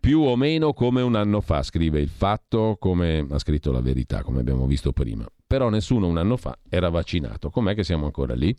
più 0.00 0.20
o 0.20 0.36
meno 0.36 0.72
come 0.72 1.02
un 1.02 1.14
anno 1.14 1.40
fa, 1.40 1.62
scrive 1.62 2.00
il 2.00 2.08
fatto, 2.08 2.76
come 2.78 3.26
ha 3.28 3.38
scritto 3.38 3.70
la 3.70 3.80
verità, 3.80 4.22
come 4.22 4.40
abbiamo 4.40 4.66
visto 4.66 4.92
prima. 4.92 5.26
Però 5.46 5.68
nessuno 5.68 6.06
un 6.06 6.18
anno 6.18 6.36
fa 6.36 6.56
era 6.68 6.88
vaccinato. 6.88 7.50
Com'è 7.50 7.74
che 7.74 7.82
siamo 7.82 8.04
ancora 8.04 8.34
lì? 8.34 8.54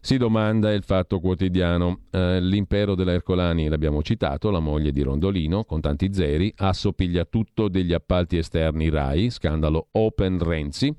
Si 0.00 0.16
domanda 0.16 0.72
il 0.72 0.84
fatto 0.84 1.18
quotidiano. 1.18 2.02
Eh, 2.10 2.40
l'impero 2.40 2.94
della 2.94 3.12
Ercolani, 3.12 3.68
l'abbiamo 3.68 4.02
citato, 4.02 4.50
la 4.50 4.60
moglie 4.60 4.92
di 4.92 5.02
Rondolino, 5.02 5.64
con 5.64 5.80
tanti 5.80 6.12
zeri, 6.12 6.52
assopiglia 6.56 7.24
tutto 7.24 7.68
degli 7.68 7.92
appalti 7.92 8.36
esterni 8.36 8.90
RAI, 8.90 9.30
scandalo 9.30 9.88
Open 9.92 10.38
Renzi. 10.38 10.94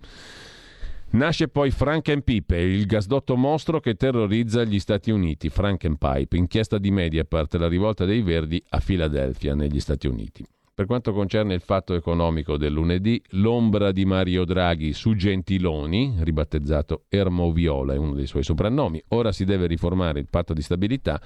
Nasce 1.13 1.49
poi 1.49 1.71
Frankenpipe, 1.71 2.57
il 2.57 2.85
gasdotto 2.85 3.35
mostro 3.35 3.81
che 3.81 3.95
terrorizza 3.95 4.63
gli 4.63 4.79
Stati 4.79 5.11
Uniti. 5.11 5.49
Frankenpipe, 5.49 6.37
inchiesta 6.37 6.77
di 6.77 6.89
Mediapart, 6.89 7.55
la 7.55 7.67
rivolta 7.67 8.05
dei 8.05 8.21
Verdi 8.21 8.63
a 8.69 8.79
Filadelfia, 8.79 9.53
negli 9.53 9.81
Stati 9.81 10.07
Uniti. 10.07 10.45
Per 10.73 10.85
quanto 10.85 11.11
concerne 11.11 11.53
il 11.53 11.59
fatto 11.59 11.95
economico 11.95 12.55
del 12.55 12.71
lunedì, 12.71 13.21
l'ombra 13.31 13.91
di 13.91 14.05
Mario 14.05 14.45
Draghi 14.45 14.93
su 14.93 15.13
Gentiloni, 15.13 16.15
ribattezzato 16.19 17.03
Ermoviola, 17.09 17.93
è 17.93 17.97
uno 17.97 18.13
dei 18.13 18.25
suoi 18.25 18.43
soprannomi, 18.43 19.03
ora 19.09 19.33
si 19.33 19.43
deve 19.43 19.67
riformare 19.67 20.21
il 20.21 20.27
patto 20.29 20.53
di 20.53 20.61
stabilità 20.61 21.21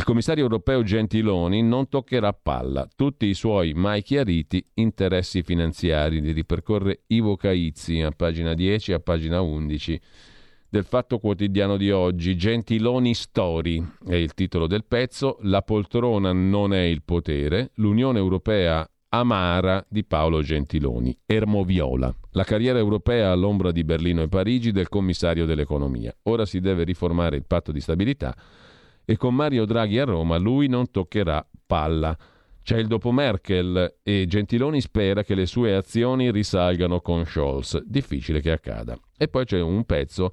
il 0.00 0.06
commissario 0.06 0.44
europeo 0.44 0.82
Gentiloni 0.82 1.62
non 1.62 1.90
toccherà 1.90 2.32
palla. 2.32 2.88
Tutti 2.96 3.26
i 3.26 3.34
suoi 3.34 3.74
mai 3.74 4.00
chiariti 4.00 4.64
interessi 4.76 5.42
finanziari 5.42 6.22
li 6.22 6.32
ripercorre 6.32 7.02
Ivo 7.08 7.36
Caizzi 7.36 8.00
a 8.00 8.10
pagina 8.10 8.54
10 8.54 8.92
e 8.92 8.94
a 8.94 9.00
pagina 9.00 9.42
11 9.42 10.00
del 10.70 10.84
Fatto 10.84 11.18
Quotidiano 11.18 11.76
di 11.76 11.90
oggi. 11.90 12.34
Gentiloni 12.34 13.12
Story 13.12 13.86
è 14.06 14.14
il 14.14 14.32
titolo 14.32 14.66
del 14.66 14.86
pezzo. 14.86 15.36
La 15.42 15.60
poltrona 15.60 16.32
non 16.32 16.72
è 16.72 16.80
il 16.80 17.02
potere. 17.02 17.72
L'Unione 17.74 18.18
Europea 18.18 18.88
amara 19.10 19.84
di 19.86 20.02
Paolo 20.04 20.40
Gentiloni, 20.40 21.14
Ermoviola, 21.26 22.14
la 22.30 22.44
carriera 22.44 22.78
europea 22.78 23.32
all'ombra 23.32 23.70
di 23.70 23.84
Berlino 23.84 24.22
e 24.22 24.28
Parigi 24.28 24.72
del 24.72 24.88
commissario 24.88 25.44
dell'economia. 25.44 26.16
Ora 26.22 26.46
si 26.46 26.60
deve 26.60 26.84
riformare 26.84 27.36
il 27.36 27.44
patto 27.44 27.70
di 27.70 27.80
stabilità 27.80 28.34
e 29.04 29.16
con 29.16 29.34
Mario 29.34 29.64
Draghi 29.64 29.98
a 29.98 30.04
Roma 30.04 30.36
lui 30.36 30.68
non 30.68 30.90
toccherà 30.90 31.46
palla. 31.66 32.16
C'è 32.62 32.78
il 32.78 32.86
dopo 32.86 33.10
Merkel 33.10 33.98
e 34.02 34.26
Gentiloni 34.28 34.80
spera 34.80 35.24
che 35.24 35.34
le 35.34 35.46
sue 35.46 35.74
azioni 35.74 36.30
risalgano 36.30 37.00
con 37.00 37.24
Scholz. 37.24 37.82
Difficile 37.84 38.40
che 38.40 38.52
accada. 38.52 38.98
E 39.16 39.28
poi 39.28 39.44
c'è 39.44 39.60
un 39.60 39.84
pezzo 39.84 40.32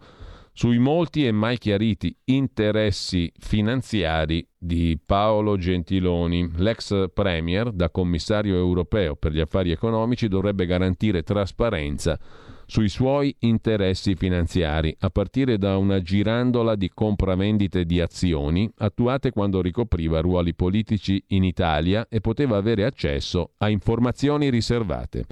sui 0.52 0.80
molti 0.80 1.26
e 1.26 1.32
mai 1.32 1.58
chiariti 1.60 2.16
interessi 2.26 3.32
finanziari 3.38 4.48
di 4.58 5.00
Paolo 5.04 5.56
Gentiloni. 5.56 6.50
L'ex 6.56 7.12
Premier, 7.14 7.72
da 7.72 7.92
commissario 7.92 8.56
europeo 8.56 9.16
per 9.16 9.32
gli 9.32 9.40
affari 9.40 9.72
economici, 9.72 10.28
dovrebbe 10.28 10.66
garantire 10.66 11.24
trasparenza 11.24 12.20
sui 12.68 12.90
suoi 12.90 13.34
interessi 13.40 14.16
finanziari, 14.16 14.94
a 15.00 15.10
partire 15.10 15.58
da 15.58 15.78
una 15.78 16.02
girandola 16.02 16.76
di 16.76 16.92
compravendite 16.94 17.86
di 17.86 18.02
azioni 18.02 18.70
attuate 18.80 19.32
quando 19.32 19.62
ricopriva 19.62 20.20
ruoli 20.20 20.54
politici 20.54 21.24
in 21.28 21.46
Italia 21.46 22.08
e 22.10 22.20
poteva 22.20 22.58
avere 22.58 22.84
accesso 22.84 23.52
a 23.58 23.70
informazioni 23.70 24.50
riservate. 24.50 25.26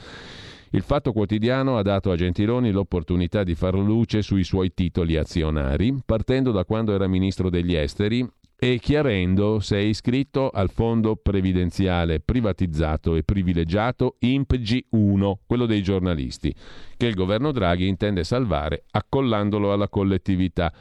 Il 0.72 0.82
Fatto 0.82 1.12
Quotidiano 1.12 1.78
ha 1.78 1.82
dato 1.82 2.10
a 2.10 2.16
Gentiloni 2.16 2.72
l'opportunità 2.72 3.44
di 3.44 3.54
far 3.54 3.76
luce 3.76 4.22
sui 4.22 4.44
suoi 4.44 4.74
titoli 4.74 5.18
azionari, 5.18 5.94
partendo 6.06 6.52
da 6.52 6.64
quando 6.64 6.94
era 6.94 7.08
ministro 7.08 7.50
degli 7.50 7.76
esteri 7.76 8.28
e 8.68 8.80
chiarendo 8.80 9.60
se 9.60 9.78
è 9.78 9.82
iscritto 9.82 10.50
al 10.50 10.72
fondo 10.72 11.18
previdenziale 11.18 12.20
privatizzato 12.20 13.16
e 13.16 13.22
privilegiato 13.22 14.16
IMPG1, 14.20 15.34
quello 15.46 15.68
dei 15.68 15.84
giornalisti, 15.84 16.52
che 16.98 17.06
il 17.06 17.14
governo 17.14 17.52
Draghi 17.52 17.88
intende 17.88 18.24
salvare 18.24 18.86
accollandolo 18.90 19.72
alla 19.72 19.88
collettività. 19.88 20.74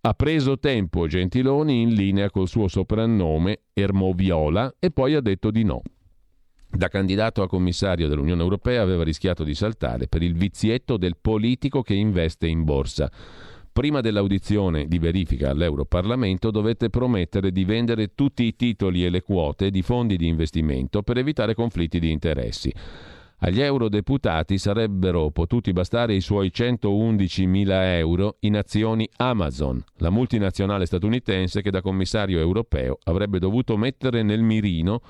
Ha 0.00 0.12
preso 0.14 0.58
tempo 0.58 1.06
Gentiloni 1.06 1.82
in 1.82 1.94
linea 1.94 2.30
col 2.30 2.48
suo 2.48 2.66
soprannome 2.66 3.60
Ermoviola 3.72 4.74
e 4.80 4.90
poi 4.90 5.14
ha 5.14 5.20
detto 5.20 5.52
di 5.52 5.62
no. 5.62 5.82
Da 6.68 6.88
candidato 6.88 7.42
a 7.42 7.48
commissario 7.48 8.08
dell'Unione 8.08 8.42
Europea 8.42 8.82
aveva 8.82 9.04
rischiato 9.04 9.44
di 9.44 9.54
saltare 9.54 10.08
per 10.08 10.24
il 10.24 10.34
vizietto 10.34 10.96
del 10.96 11.16
politico 11.16 11.80
che 11.82 11.94
investe 11.94 12.48
in 12.48 12.64
borsa. 12.64 13.08
Prima 13.74 14.00
dell'audizione 14.00 14.86
di 14.86 15.00
verifica 15.00 15.50
all'Europarlamento 15.50 16.52
dovette 16.52 16.90
promettere 16.90 17.50
di 17.50 17.64
vendere 17.64 18.14
tutti 18.14 18.44
i 18.44 18.54
titoli 18.54 19.04
e 19.04 19.10
le 19.10 19.20
quote 19.20 19.70
di 19.72 19.82
fondi 19.82 20.16
di 20.16 20.28
investimento 20.28 21.02
per 21.02 21.18
evitare 21.18 21.56
conflitti 21.56 21.98
di 21.98 22.12
interessi. 22.12 22.72
Agli 23.38 23.60
eurodeputati 23.60 24.58
sarebbero 24.58 25.32
potuti 25.32 25.72
bastare 25.72 26.14
i 26.14 26.20
suoi 26.20 26.52
111.000 26.54 27.68
euro 27.96 28.36
in 28.42 28.56
azioni 28.56 29.08
Amazon, 29.16 29.82
la 29.96 30.10
multinazionale 30.10 30.86
statunitense 30.86 31.60
che 31.60 31.72
da 31.72 31.82
commissario 31.82 32.38
europeo 32.38 32.98
avrebbe 33.02 33.40
dovuto 33.40 33.76
mettere 33.76 34.22
nel 34.22 34.42
mirino 34.42 35.02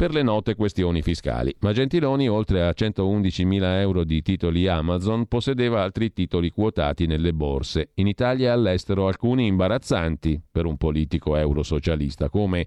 per 0.00 0.14
le 0.14 0.22
note 0.22 0.54
questioni 0.54 1.02
fiscali. 1.02 1.54
Ma 1.58 1.74
Gentiloni, 1.74 2.26
oltre 2.26 2.62
a 2.62 2.70
111.000 2.70 3.80
euro 3.80 4.02
di 4.02 4.22
titoli 4.22 4.66
Amazon, 4.66 5.26
possedeva 5.26 5.82
altri 5.82 6.10
titoli 6.14 6.48
quotati 6.48 7.04
nelle 7.04 7.34
borse, 7.34 7.90
in 7.96 8.06
Italia 8.06 8.48
e 8.48 8.52
all'estero 8.52 9.08
alcuni 9.08 9.44
imbarazzanti 9.44 10.40
per 10.50 10.64
un 10.64 10.78
politico 10.78 11.36
eurosocialista, 11.36 12.30
come 12.30 12.66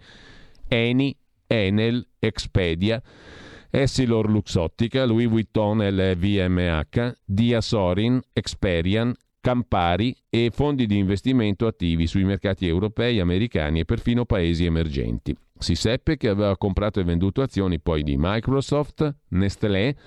Eni, 0.68 1.18
Enel, 1.48 2.06
Expedia, 2.20 3.02
Essilor 3.72 4.30
Luxottica, 4.30 5.04
Louis 5.04 5.28
Vuitton 5.28 5.80
LVMH, 5.80 7.16
Diasorin, 7.26 8.22
Experian, 8.32 9.12
Campari 9.44 10.16
e 10.30 10.52
fondi 10.54 10.86
di 10.86 10.98
investimento 10.98 11.68
attivi 11.68 12.08
sui 12.08 12.24
mercati 12.24 12.66
europei, 12.66 13.20
americani 13.20 13.82
e 13.82 13.84
perfino 13.84 14.24
paesi 14.24 14.64
emergenti. 14.64 15.36
Si 15.60 15.76
seppe 15.76 16.16
che 16.16 16.30
aveva 16.30 16.56
comprato 16.56 17.02
e 17.02 17.04
venduto 17.04 17.42
azioni 17.42 17.78
poi 17.82 18.04
di 18.04 18.16
Microsoft, 18.18 19.14
Nestlé, 19.32 19.98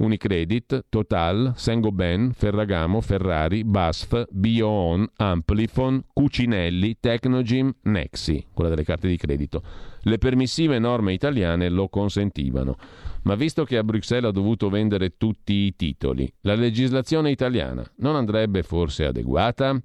Unicredit, 0.00 0.86
Total, 0.88 1.52
Saint-Gobain, 1.56 2.32
Ferragamo, 2.32 3.00
Ferrari, 3.00 3.64
BASF, 3.64 4.24
BioOn, 4.30 5.06
Amplifon, 5.16 6.04
Cucinelli, 6.12 6.96
Tecnogym, 6.98 7.70
Nexi, 7.82 8.46
quella 8.52 8.70
delle 8.70 8.84
carte 8.84 9.08
di 9.08 9.16
credito. 9.16 9.62
Le 10.02 10.16
permissive 10.18 10.78
norme 10.78 11.12
italiane 11.12 11.68
lo 11.68 11.88
consentivano. 11.88 12.76
Ma 13.22 13.34
visto 13.34 13.64
che 13.64 13.76
a 13.76 13.84
Bruxelles 13.84 14.30
ha 14.30 14.32
dovuto 14.32 14.70
vendere 14.70 15.16
tutti 15.18 15.52
i 15.52 15.76
titoli, 15.76 16.32
la 16.42 16.54
legislazione 16.54 17.30
italiana 17.30 17.84
non 17.96 18.16
andrebbe 18.16 18.62
forse 18.62 19.04
adeguata? 19.04 19.78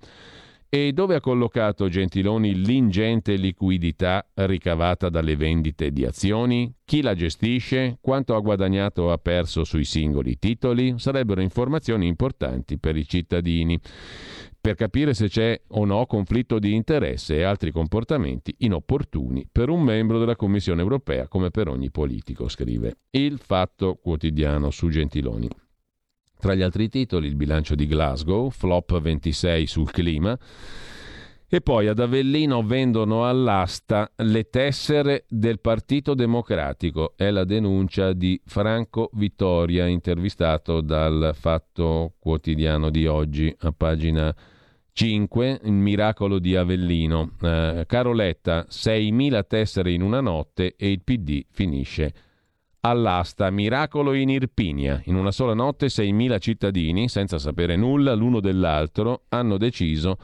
E 0.76 0.91
dove 0.91 1.15
ha 1.15 1.21
collocato 1.21 1.88
Gentiloni 1.88 2.53
l'ingente 2.53 3.36
liquidità 3.36 4.28
ricavata 4.34 5.07
dalle 5.07 5.38
vendite 5.38 5.89
di 5.89 6.03
azioni? 6.03 6.69
Chi 6.84 7.01
la 7.01 7.15
gestisce? 7.15 7.97
Quanto 8.01 8.36
ha 8.36 8.41
guadagnato 8.41 9.03
o 9.03 9.11
ha 9.13 9.17
perso 9.17 9.63
sui 9.63 9.86
singoli 9.86 10.38
titoli? 10.38 10.95
Sarebbero 10.97 11.39
informazioni 11.39 12.07
importanti 12.07 12.78
per 12.78 12.97
i 12.97 13.07
cittadini 13.07 13.80
per 14.59 14.76
capire 14.76 15.13
se 15.13 15.30
c'è 15.30 15.57
o 15.65 15.86
no 15.86 16.05
conflitto 16.07 16.59
di 16.59 16.73
interesse 16.73 17.38
e 17.38 17.43
altri 17.43 17.71
comportamenti 17.71 18.53
inopportuni 18.57 19.47
per 19.49 19.69
un 19.69 19.82
membro 19.82 20.19
della 20.19 20.36
Commissione 20.36 20.82
europea 20.82 21.30
come 21.30 21.51
per 21.51 21.69
ogni 21.69 21.89
politico, 21.89 22.49
scrive 22.49 22.97
il 23.11 23.39
Fatto 23.39 23.95
Quotidiano 23.95 24.71
su 24.71 24.89
Gentiloni. 24.89 25.47
Tra 26.46 26.54
gli 26.54 26.62
altri 26.62 26.89
titoli 26.89 27.26
il 27.26 27.36
bilancio 27.36 27.74
di 27.74 27.88
Glasgow, 27.88 28.52
flop 28.52 29.02
26 29.02 29.66
sul 29.66 29.89
clima, 29.89 30.38
e 31.48 31.62
poi 31.62 31.88
ad 31.88 31.98
Avellino 31.98 32.62
vendono 32.62 33.28
all'asta 33.28 34.12
le 34.18 34.48
tessere 34.52 35.26
del 35.28 35.60
Partito 35.60 36.14
Democratico. 36.14 37.14
È 37.16 37.32
la 37.32 37.46
denuncia 37.46 38.14
di 38.14 38.39
Franco 38.46 39.10
Vittoria, 39.14 39.88
intervistato 39.88 40.82
dal 40.82 41.32
Fatto 41.34 42.14
Quotidiano 42.20 42.91
di 42.91 43.08
oggi, 43.08 43.52
a 43.62 43.72
pagina 43.72 44.32
5, 44.91 45.62
il 45.64 45.72
miracolo 45.72 46.38
di 46.38 46.56
Avellino. 46.56 47.32
Eh, 47.41 47.86
Caroletta, 47.88 48.68
6.000 48.70 49.48
tessere 49.48 49.93
in 49.93 50.04
una 50.04 50.22
notte 50.22 50.76
e 50.78 50.91
il 50.91 51.02
PD 51.02 51.43
finisce 51.50 52.14
all'asta 52.86 53.50
Miracolo 53.50 54.14
in 54.14 54.30
Irpinia. 54.30 55.02
In 55.06 55.16
una 55.16 55.32
sola 55.32 55.56
notte 55.56 55.88
6.000 55.88 56.40
cittadini, 56.40 57.10
senza 57.10 57.40
sapere 57.40 57.76
nulla 57.76 58.14
l'uno 58.14 58.40
dell'altro, 58.40 59.24
hanno 59.30 59.58
deciso 59.58 60.18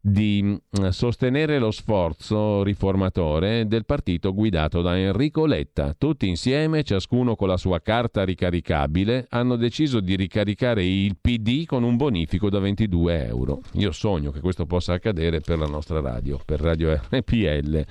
di 0.00 0.42
mm, 0.42 0.88
sostenere 0.88 1.58
lo 1.58 1.70
sforzo 1.70 2.62
riformatore 2.64 3.66
del 3.68 3.86
partito 3.86 4.34
guidato 4.34 4.82
da 4.82 4.98
Enrico 4.98 5.46
Letta. 5.46 5.94
Tutti 5.96 6.28
insieme, 6.28 6.82
ciascuno 6.82 7.36
con 7.36 7.46
la 7.46 7.56
sua 7.56 7.80
carta 7.80 8.24
ricaricabile, 8.24 9.26
hanno 9.30 9.54
deciso 9.54 10.00
di 10.00 10.16
ricaricare 10.16 10.84
il 10.84 11.16
PD 11.18 11.64
con 11.64 11.84
un 11.84 11.96
bonifico 11.96 12.50
da 12.50 12.58
22 12.58 13.26
euro. 13.26 13.60
Io 13.74 13.92
sogno 13.92 14.32
che 14.32 14.40
questo 14.40 14.66
possa 14.66 14.94
accadere 14.94 15.40
per 15.40 15.58
la 15.58 15.66
nostra 15.66 16.00
radio, 16.00 16.40
per 16.44 16.60
Radio 16.60 16.92
RPL. 16.92 17.86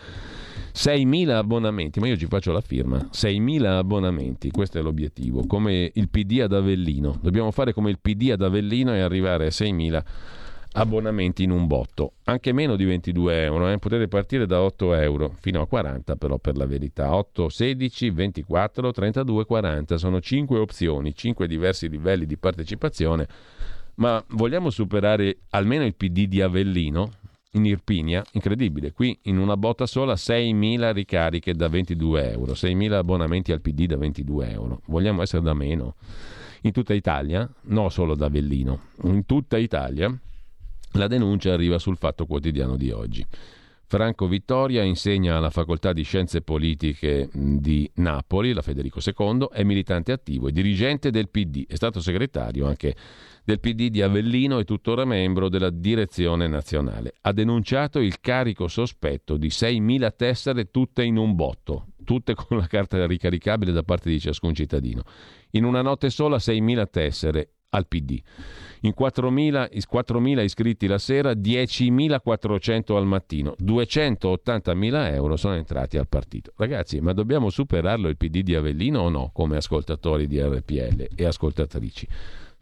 6.000 0.76 1.30
abbonamenti, 1.30 1.99
ma 1.99 2.07
io 2.07 2.17
ci 2.17 2.26
faccio 2.26 2.51
la 2.51 2.61
firma, 2.61 2.97
6.000 2.97 3.63
abbonamenti, 3.65 4.49
questo 4.49 4.80
è 4.80 4.82
l'obiettivo, 4.82 5.45
come 5.45 5.91
il 5.93 6.09
PD 6.09 6.39
ad 6.41 6.53
Avellino. 6.53 7.19
Dobbiamo 7.21 7.51
fare 7.51 7.74
come 7.74 7.91
il 7.91 7.99
PD 7.99 8.32
ad 8.32 8.41
Avellino 8.41 8.93
e 8.93 9.01
arrivare 9.01 9.45
a 9.45 9.49
6.000 9.49 10.03
abbonamenti 10.74 11.43
in 11.43 11.51
un 11.51 11.67
botto, 11.67 12.13
anche 12.24 12.51
meno 12.51 12.76
di 12.76 12.86
22 12.86 13.43
euro, 13.43 13.69
eh? 13.69 13.78
potete 13.78 14.07
partire 14.07 14.47
da 14.47 14.61
8 14.61 14.95
euro 14.95 15.36
fino 15.39 15.61
a 15.61 15.67
40 15.67 16.15
però 16.15 16.38
per 16.39 16.57
la 16.57 16.65
verità, 16.65 17.13
8, 17.13 17.49
16, 17.49 18.09
24, 18.09 18.91
32, 18.91 19.45
40, 19.45 19.97
sono 19.97 20.19
5 20.19 20.57
opzioni, 20.57 21.13
5 21.13 21.47
diversi 21.47 21.88
livelli 21.88 22.26
di 22.26 22.38
partecipazione, 22.38 23.28
ma 23.95 24.24
vogliamo 24.30 24.71
superare 24.71 25.38
almeno 25.51 25.86
il 25.86 25.93
PD 25.93 26.26
di 26.26 26.41
Avellino? 26.41 27.11
In 27.54 27.66
Irpinia, 27.66 28.24
incredibile, 28.32 28.91
qui 28.91 29.18
in 29.24 29.38
una 29.38 29.58
botta 29.58 29.86
sola 29.86 30.14
6.000 30.14 30.91
ricariche 30.91 31.54
da 31.54 31.68
22 31.68 32.32
euro, 32.32 32.54
6.000 32.54 32.91
abbonamenti 32.93 33.51
al 33.51 33.62
PD 33.62 33.86
da 33.86 33.97
22 33.97 34.49
euro. 34.49 34.82
Vogliamo 34.86 35.22
essere 35.22 35.43
da 35.43 35.54
meno? 35.54 35.95
In 36.62 36.72
tutta 36.72 36.93
Italia, 36.93 37.49
no 37.64 37.89
solo 37.89 38.16
da 38.16 38.28
Avellino, 38.28 38.80
in 39.04 39.26
tutta 39.26 39.58
Italia 39.58 40.16
la 40.93 41.08
denuncia 41.08 41.54
arriva 41.54 41.80
sul 41.80 41.97
Fatto 41.97 42.26
Quotidiano 42.26 42.78
di 42.78 42.91
oggi. 42.91 43.26
Franco 43.86 44.28
Vittoria 44.28 44.82
insegna 44.82 45.38
alla 45.38 45.51
Facoltà 45.51 45.93
di 45.93 46.01
Scienze 46.01 46.41
Politiche 46.41 47.30
di 47.32 47.89
Napoli, 47.95 48.54
la 48.54 48.64
Federico 48.64 48.99
II, 49.06 49.49
è 49.51 49.64
militante 49.64 50.12
attivo 50.12 50.47
e 50.47 50.51
dirigente 50.51 51.12
del 51.12 51.30
PD, 51.30 51.68
è 51.68 51.76
stato 51.76 51.99
segretario 51.99 52.66
anche 52.66 52.95
del 53.43 53.59
PD 53.59 53.89
di 53.89 54.01
Avellino 54.01 54.59
e 54.59 54.63
tuttora 54.63 55.05
membro 55.05 55.49
della 55.49 55.69
direzione 55.69 56.47
nazionale. 56.47 57.13
Ha 57.21 57.31
denunciato 57.31 57.99
il 57.99 58.19
carico 58.19 58.67
sospetto 58.67 59.37
di 59.37 59.47
6.000 59.47 60.15
tessere 60.15 60.71
tutte 60.71 61.03
in 61.03 61.17
un 61.17 61.35
botto. 61.35 61.87
tutte 62.03 62.35
con 62.35 62.57
la 62.57 62.67
carta 62.67 63.05
ricaricabile 63.05 63.71
da 63.71 63.83
parte 63.83 64.09
di 64.09 64.19
ciascun 64.19 64.53
cittadino. 64.53 65.03
In 65.51 65.63
una 65.65 65.81
notte 65.81 66.09
sola 66.09 66.37
6.000 66.37 66.89
tessere 66.89 67.49
al 67.73 67.87
PD. 67.87 68.21
In 68.81 68.93
4.000, 68.97 69.69
4.000 69.91 70.43
iscritti 70.43 70.87
la 70.87 70.97
sera, 70.97 71.31
10.400 71.31 72.95
al 72.95 73.05
mattino, 73.05 73.55
280.000 73.59 75.13
euro 75.13 75.37
sono 75.37 75.55
entrati 75.55 75.97
al 75.97 76.07
partito. 76.07 76.51
Ragazzi, 76.55 76.99
ma 76.99 77.13
dobbiamo 77.13 77.49
superarlo 77.49 78.09
il 78.09 78.17
PD 78.17 78.41
di 78.41 78.55
Avellino 78.55 79.01
o 79.01 79.09
no, 79.09 79.31
come 79.33 79.57
ascoltatori 79.57 80.27
di 80.27 80.41
RPL 80.41 81.07
e 81.15 81.25
ascoltatrici? 81.25 82.07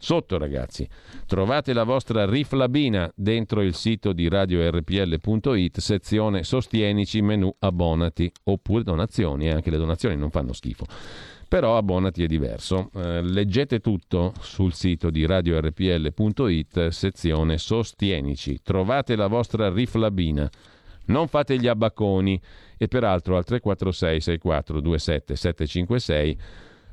Sotto 0.02 0.36
ragazzi, 0.36 0.84
trovate 1.26 1.72
la 1.72 1.84
vostra 1.84 2.28
riflabina 2.28 3.08
dentro 3.14 3.62
il 3.62 3.72
sito 3.72 4.12
di 4.12 4.28
radiorpl.it, 4.28 5.78
sezione 5.78 6.42
Sostienici, 6.42 7.22
menu 7.22 7.54
abbonati, 7.60 8.28
oppure 8.42 8.82
donazioni, 8.82 9.46
eh, 9.46 9.52
anche 9.52 9.70
le 9.70 9.76
donazioni 9.76 10.16
non 10.16 10.30
fanno 10.30 10.54
schifo. 10.54 10.86
Però 11.46 11.76
abbonati 11.76 12.24
è 12.24 12.26
diverso. 12.26 12.90
Eh, 12.96 13.22
leggete 13.22 13.78
tutto 13.78 14.32
sul 14.40 14.72
sito 14.72 15.08
di 15.08 15.24
radiorpl.it, 15.24 16.88
sezione 16.88 17.58
Sostienici. 17.58 18.60
Trovate 18.60 19.14
la 19.14 19.28
vostra 19.28 19.70
riflabina. 19.70 20.50
Non 21.06 21.28
fate 21.28 21.56
gli 21.60 21.68
abbaconi 21.68 22.40
e 22.76 22.88
peraltro 22.88 23.36
al 23.36 23.44
346 23.44 24.20
64 24.20 24.80
27 24.80 25.36
756 25.36 26.38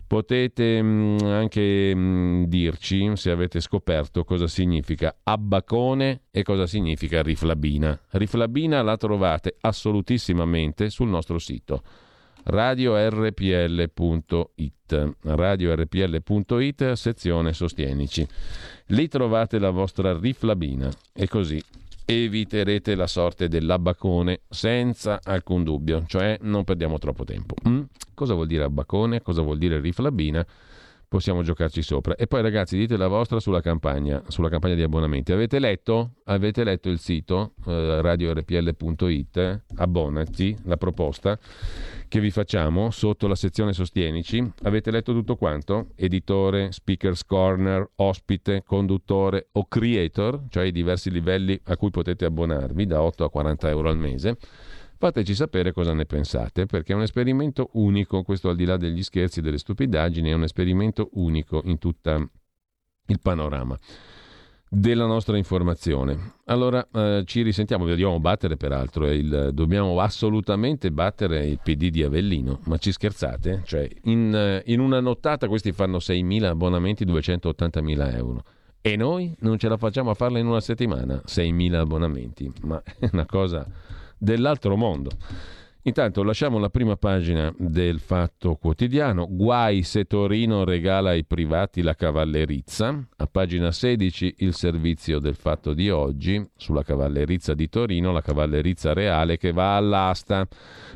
Potete 0.10 0.82
mh, 0.82 0.88
mm, 0.88 1.18
anche 1.28 1.94
mh, 1.94 2.00
mm, 2.00 2.44
dirci 2.46 3.12
se 3.14 3.30
avete 3.30 3.60
scoperto 3.60 4.24
cosa 4.24 4.48
significa 4.48 5.16
abbacone 5.22 6.22
e 6.32 6.42
cosa 6.42 6.66
significa 6.66 7.22
riflabina. 7.22 7.96
Riflabina 8.14 8.82
la 8.82 8.98
trovate 8.98 9.56
assolutissimamente 9.62 10.90
sul 10.90 11.10
nostro 11.10 11.38
sito 11.38 11.84
radiorpl.it 12.46 13.94
radiorpl.it 15.22 16.92
sezione 16.94 17.54
sostienici. 17.54 18.28
Lì 18.88 19.08
trovate 19.08 19.60
la 19.60 19.70
vostra 19.70 20.18
riflabina 20.18 20.90
e 21.14 21.28
così 21.28 21.62
eviterete 22.10 22.96
la 22.96 23.06
sorte 23.06 23.48
dell'abbacone 23.48 24.42
senza 24.50 25.20
alcun 25.24 25.64
dubbio, 25.64 26.06
cioè 26.08 26.40
non 26.42 26.64
perdiamo 26.64 26.98
troppo 26.98 27.24
tempo. 27.24 27.54
Mm? 27.68 27.82
Cosa 28.16 28.34
vuol 28.34 28.48
dire 28.48 28.64
abbacone? 28.64 29.22
Cosa 29.22 29.44
vuol 29.44 29.60
dire 29.60 29.80
riflabina? 29.80 30.44
Possiamo 31.10 31.42
giocarci 31.42 31.82
sopra. 31.82 32.16
E 32.16 32.28
poi 32.28 32.44
ragazzi 32.44 32.78
dite 32.78 32.96
la 32.96 33.08
vostra 33.08 33.40
sulla 33.40 33.62
campagna, 33.62 34.22
sulla 34.28 34.48
campagna 34.48 34.76
di 34.76 34.84
abbonamenti. 34.84 35.32
Avete 35.32 35.58
letto? 35.58 36.18
Avete 36.26 36.64
letto 36.64 36.88
il 36.88 37.00
sito 37.00 37.54
eh, 37.66 38.00
radiorpl.it? 38.00 39.64
Abbonati, 39.78 40.56
la 40.66 40.78
proposta 40.78 41.40
che 42.08 42.20
vi 42.20 42.30
facciamo 42.30 42.92
sotto 42.92 43.28
la 43.28 43.34
sezione 43.34 43.74
Sostienici. 43.74 44.52
Avete 44.62 44.92
letto 44.92 45.12
tutto 45.12 45.36
quanto? 45.36 45.88
Editore, 45.96 46.72
speakers 46.72 47.26
corner, 47.26 47.90
ospite, 47.96 48.62
conduttore 48.64 49.48
o 49.54 49.66
creator, 49.68 50.44
cioè 50.50 50.66
i 50.66 50.72
diversi 50.72 51.10
livelli 51.10 51.60
a 51.66 51.76
cui 51.76 51.90
potete 51.90 52.26
abbonarvi 52.26 52.86
da 52.86 53.02
8 53.02 53.24
a 53.24 53.32
40 53.32 53.68
euro 53.70 53.90
al 53.90 53.98
mese. 53.98 54.38
Fateci 55.02 55.34
sapere 55.34 55.72
cosa 55.72 55.94
ne 55.94 56.06
pensate, 56.06 56.66
perché 56.66 56.92
è 56.92 56.96
un 56.98 57.04
esperimento 57.04 57.70
unico, 57.76 58.22
questo 58.24 58.50
al 58.50 58.58
di 58.58 58.66
là 58.66 58.76
degli 58.76 59.02
scherzi 59.02 59.40
e 59.40 59.42
delle 59.42 59.58
stupidaggini, 59.58 60.30
è 60.30 60.34
un 60.34 60.44
esperimento 60.44 61.08
unico 61.14 61.62
in 61.64 61.78
tutto 61.78 62.30
il 63.06 63.20
panorama 63.22 63.80
della 64.68 65.06
nostra 65.06 65.38
informazione. 65.38 66.34
Allora 66.48 66.86
eh, 66.92 67.24
ci 67.26 67.44
risentiamo, 67.44 67.88
dobbiamo 67.88 68.20
battere 68.20 68.58
peraltro, 68.58 69.10
il, 69.10 69.52
dobbiamo 69.54 69.98
assolutamente 70.02 70.92
battere 70.92 71.48
il 71.48 71.62
PD 71.64 71.88
di 71.88 72.04
Avellino, 72.04 72.60
ma 72.66 72.76
ci 72.76 72.92
scherzate? 72.92 73.62
Cioè, 73.64 73.90
in, 74.04 74.36
eh, 74.36 74.64
in 74.66 74.82
una 74.82 75.00
nottata 75.00 75.48
questi 75.48 75.72
fanno 75.72 76.00
6.000 76.00 76.44
abbonamenti, 76.44 77.06
280.000 77.06 78.16
euro. 78.18 78.44
E 78.82 78.98
noi 78.98 79.34
non 79.40 79.58
ce 79.58 79.70
la 79.70 79.78
facciamo 79.78 80.10
a 80.10 80.14
farla 80.14 80.40
in 80.40 80.48
una 80.48 80.60
settimana, 80.60 81.22
6.000 81.26 81.74
abbonamenti, 81.76 82.52
ma 82.64 82.84
è 83.00 83.08
una 83.14 83.26
cosa 83.26 83.66
dell'altro 84.20 84.76
mondo. 84.76 85.10
Intanto 85.84 86.24
lasciamo 86.24 86.60
la 86.60 86.70
prima 86.70 86.98
pagina 86.98 87.54
del 87.58 88.02
Fatto 88.02 88.56
Quotidiano. 88.56 89.26
Guai 89.30 89.84
se 89.84 90.04
Torino 90.04 90.66
regala 90.66 91.12
ai 91.12 91.24
privati 91.24 91.82
la 91.82 91.96
cavallerizza. 91.96 93.08
A 93.16 93.28
pagina 93.28 93.72
16 93.72 94.36
il 94.40 94.54
servizio 94.54 95.20
del 95.20 95.36
Fatto 95.36 95.74
di 95.74 95.90
oggi 95.90 96.46
sulla 96.58 96.84
cavallerizza 96.84 97.54
di 97.54 97.70
Torino, 97.70 98.12
la 98.12 98.20
cavallerizza 98.20 98.92
reale 98.92 99.38
che 99.38 99.54
va 99.54 99.78
all'asta. 99.78 100.46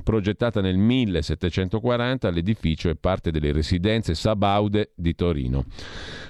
Progettata 0.03 0.59
nel 0.59 0.75
1740, 0.75 2.29
l'edificio 2.29 2.89
è 2.89 2.95
parte 2.95 3.31
delle 3.31 3.53
residenze 3.53 4.15
Sabaude 4.15 4.91
di 4.95 5.15
Torino. 5.15 5.63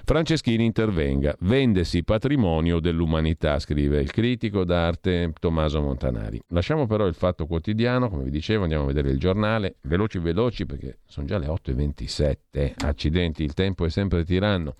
Franceschini 0.06 0.64
intervenga. 0.64 1.36
Vendesi 1.40 2.04
patrimonio 2.04 2.80
dell'umanità, 2.80 3.58
scrive 3.58 4.00
il 4.00 4.12
critico 4.12 4.64
d'arte 4.64 5.34
Tommaso 5.40 5.82
Montanari. 5.82 6.40
Lasciamo 6.50 6.86
però 6.86 7.08
il 7.08 7.16
Fatto 7.16 7.48
Quotidiano, 7.48 8.10
come 8.10 8.24
vi 8.24 8.30
dicevo 8.30 8.42
dicevo, 8.44 8.64
andiamo 8.64 8.84
a 8.84 8.88
vedere 8.88 9.10
il 9.10 9.18
giornale, 9.18 9.78
veloci 9.84 10.20
veloci 10.20 10.66
perché 10.66 10.98
sono 11.06 11.26
già 11.26 11.38
le 11.38 11.48
8.27, 11.48 12.74
accidenti, 12.86 13.42
il 13.42 13.54
tempo 13.54 13.86
è 13.86 13.90
sempre 13.90 14.26
tiranno. 14.26 14.76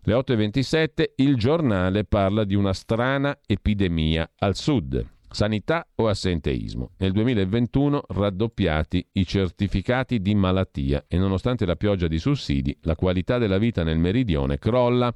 Le 0.00 0.14
8.27, 0.14 1.10
il 1.16 1.36
giornale 1.36 2.04
parla 2.04 2.44
di 2.44 2.54
una 2.54 2.72
strana 2.72 3.38
epidemia 3.46 4.30
al 4.38 4.56
sud. 4.56 5.06
Sanità 5.30 5.86
o 5.96 6.08
assenteismo? 6.08 6.92
Nel 6.98 7.12
2021 7.12 8.02
raddoppiati 8.08 9.06
i 9.12 9.26
certificati 9.26 10.20
di 10.20 10.34
malattia 10.34 11.04
e 11.08 11.18
nonostante 11.18 11.66
la 11.66 11.76
pioggia 11.76 12.06
di 12.06 12.18
sussidi, 12.18 12.76
la 12.82 12.94
qualità 12.94 13.38
della 13.38 13.58
vita 13.58 13.82
nel 13.82 13.98
meridione 13.98 14.58
crolla. 14.58 15.12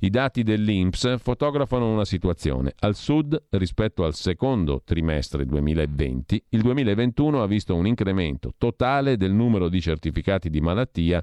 I 0.00 0.10
dati 0.10 0.42
dell'INPS 0.42 1.18
fotografano 1.18 1.92
una 1.92 2.04
situazione. 2.04 2.72
Al 2.80 2.94
sud, 2.94 3.46
rispetto 3.50 4.04
al 4.04 4.14
secondo 4.14 4.82
trimestre 4.84 5.44
2020, 5.44 6.44
il 6.50 6.62
2021 6.62 7.42
ha 7.42 7.46
visto 7.46 7.74
un 7.74 7.86
incremento 7.86 8.54
totale 8.56 9.16
del 9.16 9.32
numero 9.32 9.68
di 9.68 9.80
certificati 9.80 10.50
di 10.50 10.60
malattia 10.60 11.22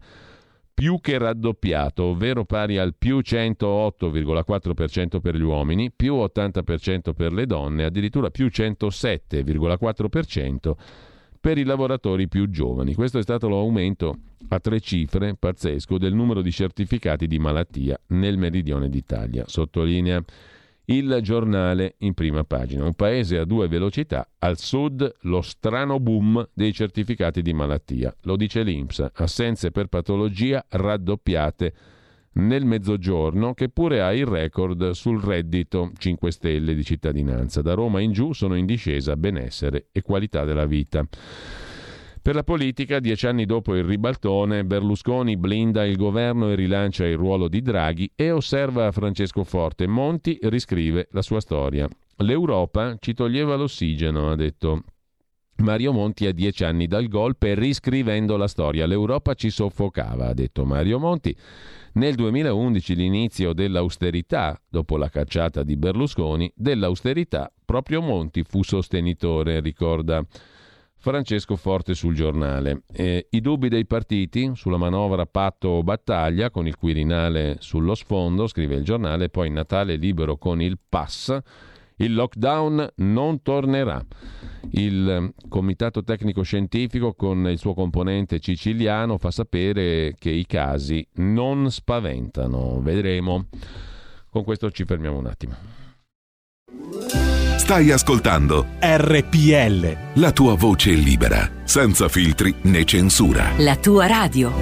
più 0.76 0.99
che 0.99 1.17
raddoppiato, 1.17 2.03
ovvero 2.03 2.43
pari 2.43 2.78
al 2.78 2.95
più 2.95 3.19
108,4% 3.19 5.21
per 5.21 5.38
gli 5.38 5.41
uomini, 5.41 5.89
più 5.89 6.15
80% 6.15 7.13
per 7.13 7.32
le 7.32 7.45
donne, 7.45 7.86
addirittura 7.86 8.30
più 8.30 8.47
107,4% 8.47 10.73
per 11.39 11.57
i 11.57 11.63
lavoratori 11.63 12.28
più 12.28 12.49
giovani. 12.49 12.93
Questo 12.93 13.19
è 13.19 13.21
stato 13.21 13.47
l'aumento 13.47 14.17
a 14.49 14.59
tre 14.59 14.82
cifre 14.82 15.38
pazzesco 15.39 15.97
del 15.97 16.13
numero 16.13 16.41
di 16.41 16.51
certificati 16.51 17.26
di 17.26 17.39
malattia 17.39 17.97
nel 18.07 18.38
meridione 18.38 18.89
d'Italia, 18.89 19.45
sottolinea 19.47 20.21
il 20.86 21.20
giornale 21.22 21.96
in 22.00 22.14
prima 22.14 22.44
pagina. 22.44 22.86
Un 22.86 22.94
paese 22.94 23.38
a 23.38 23.46
due 23.46 23.68
velocità, 23.68 24.28
al 24.40 24.58
sud 24.60 25.16
lo 25.22 25.42
strano 25.42 26.00
boom 26.00 26.50
dei 26.54 26.74
certificati 26.74 27.42
di 27.42 27.54
malattia. 27.54 28.16
Lo 28.24 28.36
dice 28.36 28.64
l'Inps, 28.64 29.06
assenze 29.14 29.72
per 29.72 29.88
patologia 29.88 30.66
raddoppiate 30.70 31.74
nel 32.34 32.66
mezzogiorno, 32.66 33.54
che 33.54 33.70
pure 33.70 34.02
ha 34.02 34.14
il 34.14 34.26
record 34.26 34.92
sul 34.92 35.22
reddito 35.22 35.92
5 35.98 36.32
Stelle 36.32 36.76
di 36.76 36.84
cittadinanza. 36.84 37.62
Da 37.62 37.74
Roma 37.74 38.02
in 38.02 38.12
giù 38.12 38.34
sono 38.34 38.56
in 38.56 38.66
discesa 38.66 39.16
benessere 39.16 39.88
e 39.92 40.02
qualità 40.02 40.44
della 40.44 40.66
vita. 40.66 41.08
Per 42.26 42.34
la 42.34 42.41
politica, 42.41 42.99
dieci 42.99 43.28
anni 43.28 43.45
dopo 43.45 43.76
il 43.76 43.84
ribaltone, 43.84 44.65
Berlusconi 44.65 45.38
blinda 45.38 45.86
il 45.86 45.95
governo 45.95 46.49
e 46.49 46.55
rilancia 46.55 47.05
il 47.05 47.17
ruolo 47.17 47.47
di 47.47 47.61
Draghi 47.61 48.13
e 48.15 48.32
osserva 48.32 48.91
Francesco 48.91 49.43
Forte. 49.43 49.86
Monti 49.86 50.39
riscrive 50.41 51.07
la 51.11 51.21
sua 51.21 51.39
storia. 51.39 51.88
L'Europa 52.23 52.97
ci 52.99 53.13
toglieva 53.13 53.53
l'ossigeno, 53.53 54.32
ha 54.32 54.36
detto 54.36 54.86
Mario 55.57 55.91
Monti 55.91 56.26
a 56.26 56.34
dieci 56.34 56.63
anni 56.63 56.88
dal 56.88 57.07
golpe, 57.09 57.53
riscrivendo 57.53 58.38
la 58.38 58.47
storia. 58.47 58.88
L'Europa 58.88 59.36
ci 59.36 59.51
soffocava, 59.51 60.30
ha 60.30 60.34
detto 60.34 60.65
Mario 60.65 60.97
Monti. 60.97 61.38
Nel 61.93 62.15
2011 62.15 62.95
l'inizio 62.95 63.53
dell'austerità, 63.53 64.59
dopo 64.67 64.97
la 64.97 65.09
cacciata 65.09 65.61
di 65.61 65.78
Berlusconi, 65.78 66.51
dell'austerità 66.55 67.53
proprio 67.63 68.01
Monti 68.01 68.41
fu 68.41 68.63
sostenitore, 68.63 69.59
ricorda 69.59 70.26
Francesco 71.06 71.56
Forte 71.56 71.93
sul 71.93 72.16
giornale. 72.16 72.82
Eh, 72.91 73.28
I 73.30 73.39
dubbi 73.39 73.70
dei 73.70 73.86
partiti 73.86 74.53
sulla 74.56 74.78
manovra 74.78 75.28
patto 75.28 75.68
o 75.68 75.84
battaglia 75.84 76.49
con 76.49 76.66
il 76.66 76.76
Quirinale 76.76 77.58
sullo 77.60 77.93
sfondo, 77.93 78.47
scrive 78.47 78.74
il 78.74 78.84
giornale, 78.84 79.30
poi 79.30 79.51
Natale 79.51 79.97
libero 79.97 80.38
con 80.38 80.64
il 80.64 80.80
pass. 80.89 81.38
Il 81.97 82.16
lockdown 82.16 82.93
non 82.95 83.43
tornerà. 83.43 84.03
Il 84.72 85.08
eh, 85.08 85.47
Comitato 85.47 86.03
Tecnico 86.03 86.41
Scientifico 86.41 87.14
con 87.14 87.49
il 87.49 87.60
suo 87.60 87.76
componente 87.76 88.39
siciliano 88.41 89.20
fa 89.20 89.30
sapere 89.30 90.16
che 90.18 90.32
i 90.32 90.47
casi 90.47 91.08
non 91.18 91.70
spaventano. 91.70 92.82
Vedremo. 92.82 93.45
Con 94.32 94.43
questo 94.43 94.72
ci 94.72 94.86
fermiamo 94.86 95.20
un 95.20 95.28
attimo. 95.28 95.56
Stai 97.66 97.89
ascoltando 97.89 98.68
RPL. 98.80 100.20
La 100.22 100.32
tua 100.32 100.53
voce 100.53 100.91
libera, 100.91 101.49
senza 101.63 102.07
filtri 102.07 102.53
né 102.61 102.84
censura. 102.86 103.53
La 103.57 103.76
tua 103.76 104.05
radio. 104.05 104.53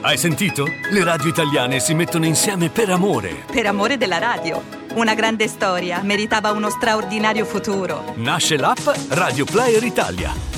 Hai 0.00 0.16
sentito? 0.18 0.66
Le 0.90 1.04
radio 1.04 1.28
italiane 1.28 1.78
si 1.78 1.94
mettono 1.94 2.26
insieme 2.26 2.70
per 2.70 2.90
amore. 2.90 3.44
Per 3.48 3.66
amore 3.66 3.98
della 3.98 4.18
radio. 4.18 4.60
Una 4.94 5.14
grande 5.14 5.46
storia 5.46 6.02
meritava 6.02 6.50
uno 6.50 6.68
straordinario 6.68 7.44
futuro. 7.44 8.14
Nasce 8.16 8.56
l'app 8.56 8.84
Radio 9.10 9.44
Player 9.44 9.84
Italia 9.84 10.57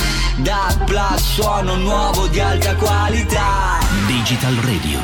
da 0.43 0.75
Plus 0.85 1.33
suono 1.33 1.75
nuovo 1.75 2.27
di 2.27 2.39
alta 2.39 2.75
qualità. 2.75 3.79
Digital 4.07 4.55
Radio, 4.55 4.99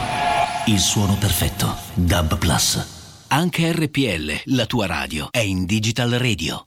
il 0.65 0.79
suono 0.79 1.15
perfetto. 1.15 1.75
Dub 1.93 2.37
Plus. 2.37 3.25
Anche 3.27 3.71
RPL, 3.71 4.55
la 4.55 4.65
tua 4.65 4.85
radio, 4.85 5.27
è 5.31 5.39
in 5.39 5.65
Digital 5.65 6.11
Radio. 6.11 6.66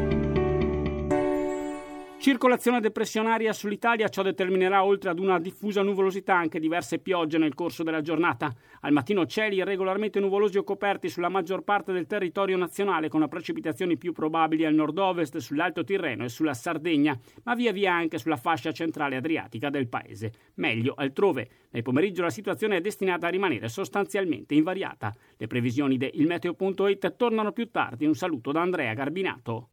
Circolazione 2.21 2.81
depressionaria 2.81 3.51
sull'Italia, 3.51 4.07
ciò 4.07 4.21
determinerà 4.21 4.83
oltre 4.83 5.09
ad 5.09 5.17
una 5.17 5.39
diffusa 5.39 5.81
nuvolosità 5.81 6.35
anche 6.35 6.59
diverse 6.59 6.99
piogge 6.99 7.39
nel 7.39 7.55
corso 7.55 7.81
della 7.81 8.01
giornata. 8.01 8.53
Al 8.81 8.91
mattino 8.91 9.25
cieli 9.25 9.55
irregolarmente 9.55 10.19
nuvolosi 10.19 10.59
o 10.59 10.63
coperti 10.63 11.09
sulla 11.09 11.29
maggior 11.29 11.63
parte 11.63 11.91
del 11.91 12.05
territorio 12.05 12.57
nazionale 12.57 13.09
con 13.09 13.27
precipitazioni 13.27 13.97
più 13.97 14.11
probabili 14.11 14.65
al 14.65 14.75
nord-ovest, 14.75 15.37
sull'Alto 15.37 15.83
Tirreno 15.83 16.23
e 16.23 16.29
sulla 16.29 16.53
Sardegna, 16.53 17.19
ma 17.45 17.55
via 17.55 17.71
via 17.71 17.91
anche 17.95 18.19
sulla 18.19 18.37
fascia 18.37 18.71
centrale 18.71 19.15
adriatica 19.15 19.71
del 19.71 19.87
paese. 19.87 20.31
Meglio 20.57 20.93
altrove. 20.95 21.49
Nel 21.71 21.81
pomeriggio 21.81 22.21
la 22.21 22.29
situazione 22.29 22.77
è 22.77 22.81
destinata 22.81 23.25
a 23.25 23.31
rimanere 23.31 23.67
sostanzialmente 23.67 24.53
invariata. 24.53 25.11
Le 25.37 25.47
previsioni 25.47 25.97
di 25.97 26.07
ilmeteo.it 26.13 27.15
tornano 27.15 27.51
più 27.51 27.71
tardi. 27.71 28.05
Un 28.05 28.13
saluto 28.13 28.51
da 28.51 28.61
Andrea 28.61 28.93
Garbinato. 28.93 29.69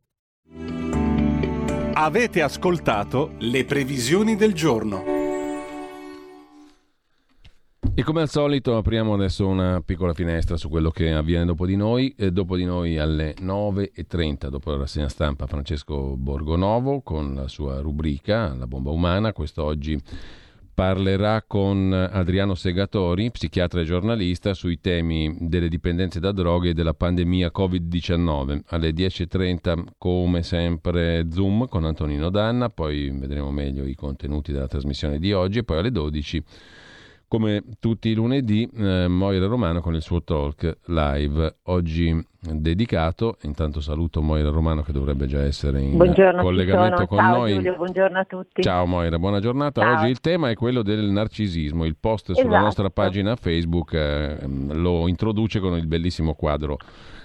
Avete 2.01 2.43
ascoltato 2.43 3.33
le 3.39 3.65
previsioni 3.65 4.37
del 4.37 4.55
giorno. 4.55 5.03
E 7.93 8.05
come 8.05 8.21
al 8.21 8.29
solito 8.29 8.77
apriamo 8.77 9.15
adesso 9.15 9.49
una 9.49 9.83
piccola 9.85 10.15
finestra 10.15 10.57
su 10.57 10.69
quello 10.69 10.91
che 10.91 11.11
avviene 11.13 11.45
dopo 11.45 11.67
di 11.67 11.75
noi. 11.75 12.15
E 12.17 12.31
dopo 12.31 12.55
di 12.55 12.65
noi 12.65 12.99
alle 12.99 13.35
9.30, 13.41 14.47
dopo 14.47 14.71
la 14.71 14.77
rassegna 14.77 15.09
stampa, 15.09 15.49
Francesco 15.49 16.17
Borgonovo 16.17 17.01
con 17.01 17.35
la 17.35 17.49
sua 17.49 17.81
rubrica 17.81 18.55
La 18.55 18.69
bomba 18.69 18.91
umana. 18.91 19.33
Quest'oggi 19.33 20.01
parlerà 20.79 21.43
con 21.45 21.93
Adriano 21.93 22.55
Segatori, 22.55 23.33
psichiatra 23.33 23.81
e 23.81 23.85
giornalista, 23.85 24.55
sui 24.55 24.79
temi 24.79 25.37
delle 25.41 25.69
dipendenze 25.69 26.21
da 26.21 26.31
droghe 26.31 26.69
e 26.69 26.73
della 26.73 26.95
pandemia 26.95 27.51
Covid-19. 27.53 28.61
Alle 28.67 28.91
10.30, 28.91 29.85
come 29.99 30.45
sempre, 30.45 31.27
Zoom 31.33 31.67
con 31.67 31.85
Antonino 31.85 32.31
Danna, 32.31 32.69
poi 32.69 33.11
vedremo 33.11 33.51
meglio 33.51 33.87
i 33.87 33.97
contenuti 33.97 34.53
della 34.53 34.69
trasmissione 34.69 35.19
di 35.19 35.33
oggi 35.33 35.59
e 35.59 35.65
poi 35.65 35.79
alle 35.79 35.91
12 35.91 36.45
come 37.29 37.63
tutti 37.79 38.09
i 38.09 38.15
lunedì, 38.15 38.69
eh, 38.75 39.07
Moira 39.07 39.47
Romano 39.47 39.83
con 39.83 39.95
il 39.95 40.01
suo 40.01 40.23
talk 40.23 40.79
live, 40.87 41.59
oggi 41.65 42.27
dedicato. 42.41 43.37
Intanto 43.43 43.81
saluto 43.81 44.23
Moira 44.23 44.49
Romano 44.49 44.83
che 44.83 44.93
dovrebbe 44.93 45.27
già 45.27 45.43
essere 45.43 45.83
in 45.83 45.97
buongiorno, 45.97 46.41
collegamento 46.41 47.07
con 47.07 47.19
Ciao, 47.19 47.37
noi. 47.37 47.55
Giulio, 47.55 47.77
buongiorno 47.77 48.19
a 48.19 48.25
tutti. 48.25 48.63
Ciao 48.63 48.87
Moira, 48.87 49.19
buona 49.19 49.41
giornata. 49.41 49.83
Ciao. 49.83 49.95
Oggi 49.95 50.07
il 50.07 50.21
tema 50.21 50.49
è 50.49 50.55
quello 50.55 50.83
del 50.83 51.05
narcisismo. 51.11 51.85
Il 51.85 51.97
post 52.01 52.33
sulla 52.33 52.49
Esatto. 52.49 52.65
nostra 52.65 52.91
pagina 52.91 53.37
Facebook 53.37 53.93
eh, 53.93 54.39
lo 54.73 55.07
introduce 55.07 55.61
con 55.61 55.77
il 55.77 55.87
bellissimo 55.87 56.35
quadro 56.35 56.79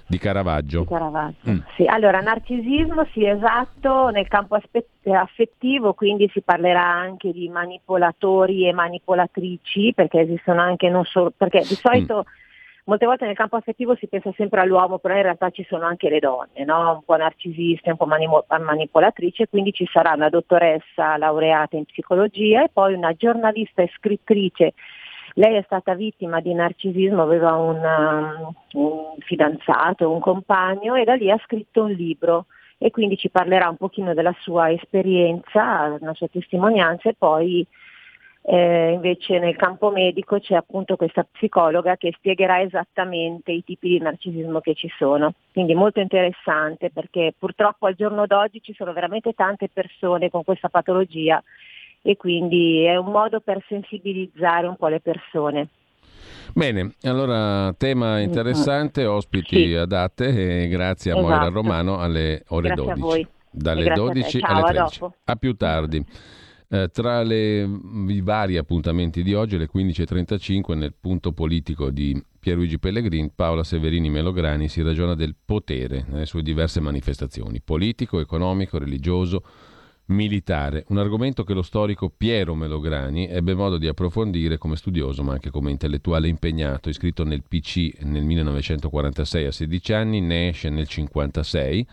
di 0.06 0.18
Caravaggio. 0.18 0.82
Di 0.82 0.88
Caravaggio. 0.88 1.50
Mm. 1.50 1.58
Sì, 1.76 1.86
allora, 1.86 2.20
narcisismo, 2.20 3.06
sì, 3.12 3.26
esatto, 3.26 4.10
nel 4.10 4.28
campo 4.28 4.56
aspe- 4.56 4.88
affettivo, 5.12 5.94
quindi 5.94 6.30
si 6.34 6.42
parlerà 6.42 6.84
anche 6.84 7.32
di 7.32 7.50
manipolatori 7.50 8.68
e 8.68 8.74
manipolatrici, 8.74 9.94
perché 9.96 10.22
esistono 10.22 10.62
anche 10.62 10.90
non 10.90 11.06
solo, 11.06 11.32
perché 11.36 11.60
di 11.60 11.76
solito 11.76 12.26
molte 12.86 13.06
volte 13.06 13.26
nel 13.26 13.36
campo 13.36 13.56
affettivo 13.56 13.96
si 13.96 14.08
pensa 14.08 14.32
sempre 14.36 14.62
all'uomo, 14.62 14.98
però 14.98 15.16
in 15.16 15.22
realtà 15.22 15.50
ci 15.50 15.66
sono 15.68 15.86
anche 15.86 16.10
le 16.10 16.20
donne, 16.20 16.66
no? 16.66 16.92
un 16.92 17.04
po' 17.04 17.16
narcisiste, 17.16 17.90
un 17.90 17.98
po' 17.98 18.06
manimo- 18.06 18.46
manipolatrice, 18.48 19.48
quindi 19.48 19.72
ci 19.72 19.88
sarà 19.92 20.14
una 20.14 20.30
dottoressa 20.30 21.18
laureata 21.18 21.78
in 21.78 21.86
psicologia 21.86 22.64
e 22.64 22.70
poi 22.72 22.94
una 22.94 23.14
giornalista 23.14 23.82
e 23.82 23.92
scrittrice 23.96 24.74
lei 25.36 25.56
è 25.56 25.64
stata 25.64 25.96
vittima 25.96 26.40
di 26.40 26.54
narcisismo, 26.54 27.22
aveva 27.22 27.54
un, 27.54 27.78
um, 27.84 28.54
un 28.74 29.16
fidanzato, 29.20 30.12
un 30.12 30.20
compagno 30.20 30.96
e 30.96 31.04
da 31.04 31.16
lì 31.16 31.32
ha 31.32 31.40
scritto 31.44 31.84
un 31.84 31.92
libro 31.92 32.46
e 32.78 32.92
quindi 32.92 33.18
ci 33.18 33.30
parlerà 33.30 33.70
un 33.70 33.78
pochino 33.78 34.14
della 34.14 34.36
sua 34.42 34.72
esperienza, 34.72 35.98
della 36.00 36.14
sua 36.14 36.28
testimonianza 36.28 37.10
e 37.10 37.16
poi 37.18 37.66
eh, 38.46 38.92
invece 38.92 39.40
nel 39.40 39.56
campo 39.56 39.90
medico 39.90 40.38
c'è 40.38 40.56
appunto 40.56 40.98
questa 40.98 41.24
psicologa 41.24 41.96
che 41.96 42.12
spiegherà 42.14 42.62
esattamente 42.62 43.54
i 43.54 43.64
tipi 43.64 43.88
di 43.88 44.00
narcisismo 44.00 44.60
che 44.60 44.76
ci 44.76 44.92
sono. 44.98 45.34
Quindi 45.54 45.74
molto 45.74 46.02
interessante 46.02 46.90
perché 46.90 47.34
purtroppo 47.38 47.86
al 47.86 47.96
giorno 47.96 48.28
d'oggi 48.28 48.62
ci 48.62 48.74
sono 48.74 48.92
veramente 48.92 49.32
tante 49.32 49.70
persone 49.72 50.30
con 50.30 50.44
questa 50.44 50.68
patologia 50.68 51.42
e 52.04 52.18
quindi 52.18 52.84
è 52.84 52.98
un 52.98 53.12
modo 53.12 53.40
per 53.40 53.64
sensibilizzare 53.68 54.68
un 54.68 54.76
po' 54.76 54.90
le 54.90 55.00
persone. 55.00 55.70
Bene, 56.54 56.94
allora 57.04 57.74
tema 57.74 58.20
interessante, 58.20 59.06
ospiti 59.06 59.56
sì. 59.56 59.74
adatte 59.74 60.64
e 60.64 60.68
grazie 60.68 61.12
a 61.12 61.18
esatto. 61.18 61.28
Moira 61.28 61.48
Romano 61.48 61.98
alle 61.98 62.44
ore 62.50 62.74
grazie 62.74 62.94
12. 62.94 63.28
Dalle 63.50 63.94
12 63.94 64.40
Ciao, 64.40 64.52
alle 64.52 64.74
13. 64.74 65.04
A, 65.04 65.14
a 65.24 65.36
più 65.36 65.56
tardi. 65.56 66.06
Eh, 66.70 66.90
tra 66.92 67.22
le, 67.22 67.62
i 68.08 68.22
vari 68.22 68.58
appuntamenti 68.58 69.24
di 69.24 69.34
oggi, 69.34 69.56
alle 69.56 69.70
15.35, 69.74 70.76
nel 70.76 70.94
punto 71.00 71.32
politico 71.32 71.90
di 71.90 72.22
Pierluigi 72.40 72.80
Pellegrini, 72.80 73.32
Paola 73.34 73.64
Severini 73.64 74.10
Melograni 74.10 74.68
si 74.68 74.82
ragiona 74.82 75.16
del 75.16 75.36
potere 75.46 76.04
nelle 76.08 76.26
sue 76.26 76.42
diverse 76.42 76.82
manifestazioni, 76.82 77.62
politico, 77.62 78.20
economico, 78.20 78.80
religioso, 78.80 79.44
militare, 80.08 80.84
un 80.90 80.98
argomento 80.98 81.44
che 81.44 81.54
lo 81.54 81.62
storico 81.62 82.10
Piero 82.10 82.56
Melograni 82.56 83.28
ebbe 83.28 83.54
modo 83.54 83.78
di 83.78 83.88
approfondire 83.88 84.58
come 84.58 84.76
studioso 84.76 85.24
ma 85.24 85.34
anche 85.34 85.50
come 85.50 85.72
intellettuale 85.72 86.28
impegnato, 86.28 86.90
iscritto 86.90 87.24
nel 87.24 87.44
PC 87.48 88.02
nel 88.02 88.24
1946 88.24 89.46
a 89.46 89.52
16 89.52 89.94
anni, 89.94 90.22
ne 90.22 90.50
esce 90.50 90.70
nel 90.70 90.88
1956 90.90 91.88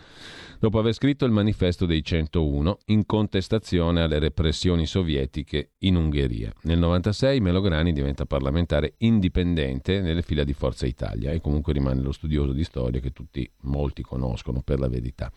dopo 0.61 0.79
aver 0.79 0.93
scritto 0.93 1.25
il 1.25 1.33
manifesto 1.33 1.87
dei 1.87 2.05
101 2.05 2.79
in 2.87 3.07
contestazione 3.07 4.03
alle 4.03 4.19
repressioni 4.19 4.85
sovietiche 4.85 5.71
in 5.79 5.97
Ungheria. 5.97 6.53
Nel 6.65 6.77
1996 6.77 7.41
Melograni 7.41 7.93
diventa 7.95 8.27
parlamentare 8.27 8.95
indipendente 8.99 10.03
nelle 10.03 10.21
fila 10.21 10.45
di 10.45 10.53
Forza 10.53 10.87
Italia 10.87 11.31
e 11.31 11.41
comunque 11.41 11.73
rimane 11.73 12.03
lo 12.03 12.13
studioso 12.13 12.53
di 12.53 12.65
storia 12.65 13.01
che 13.01 13.11
tutti, 13.11 13.51
molti 13.63 14.03
conoscono 14.03 14.61
per 14.61 14.79
la 14.81 14.89
verità. 14.89 15.33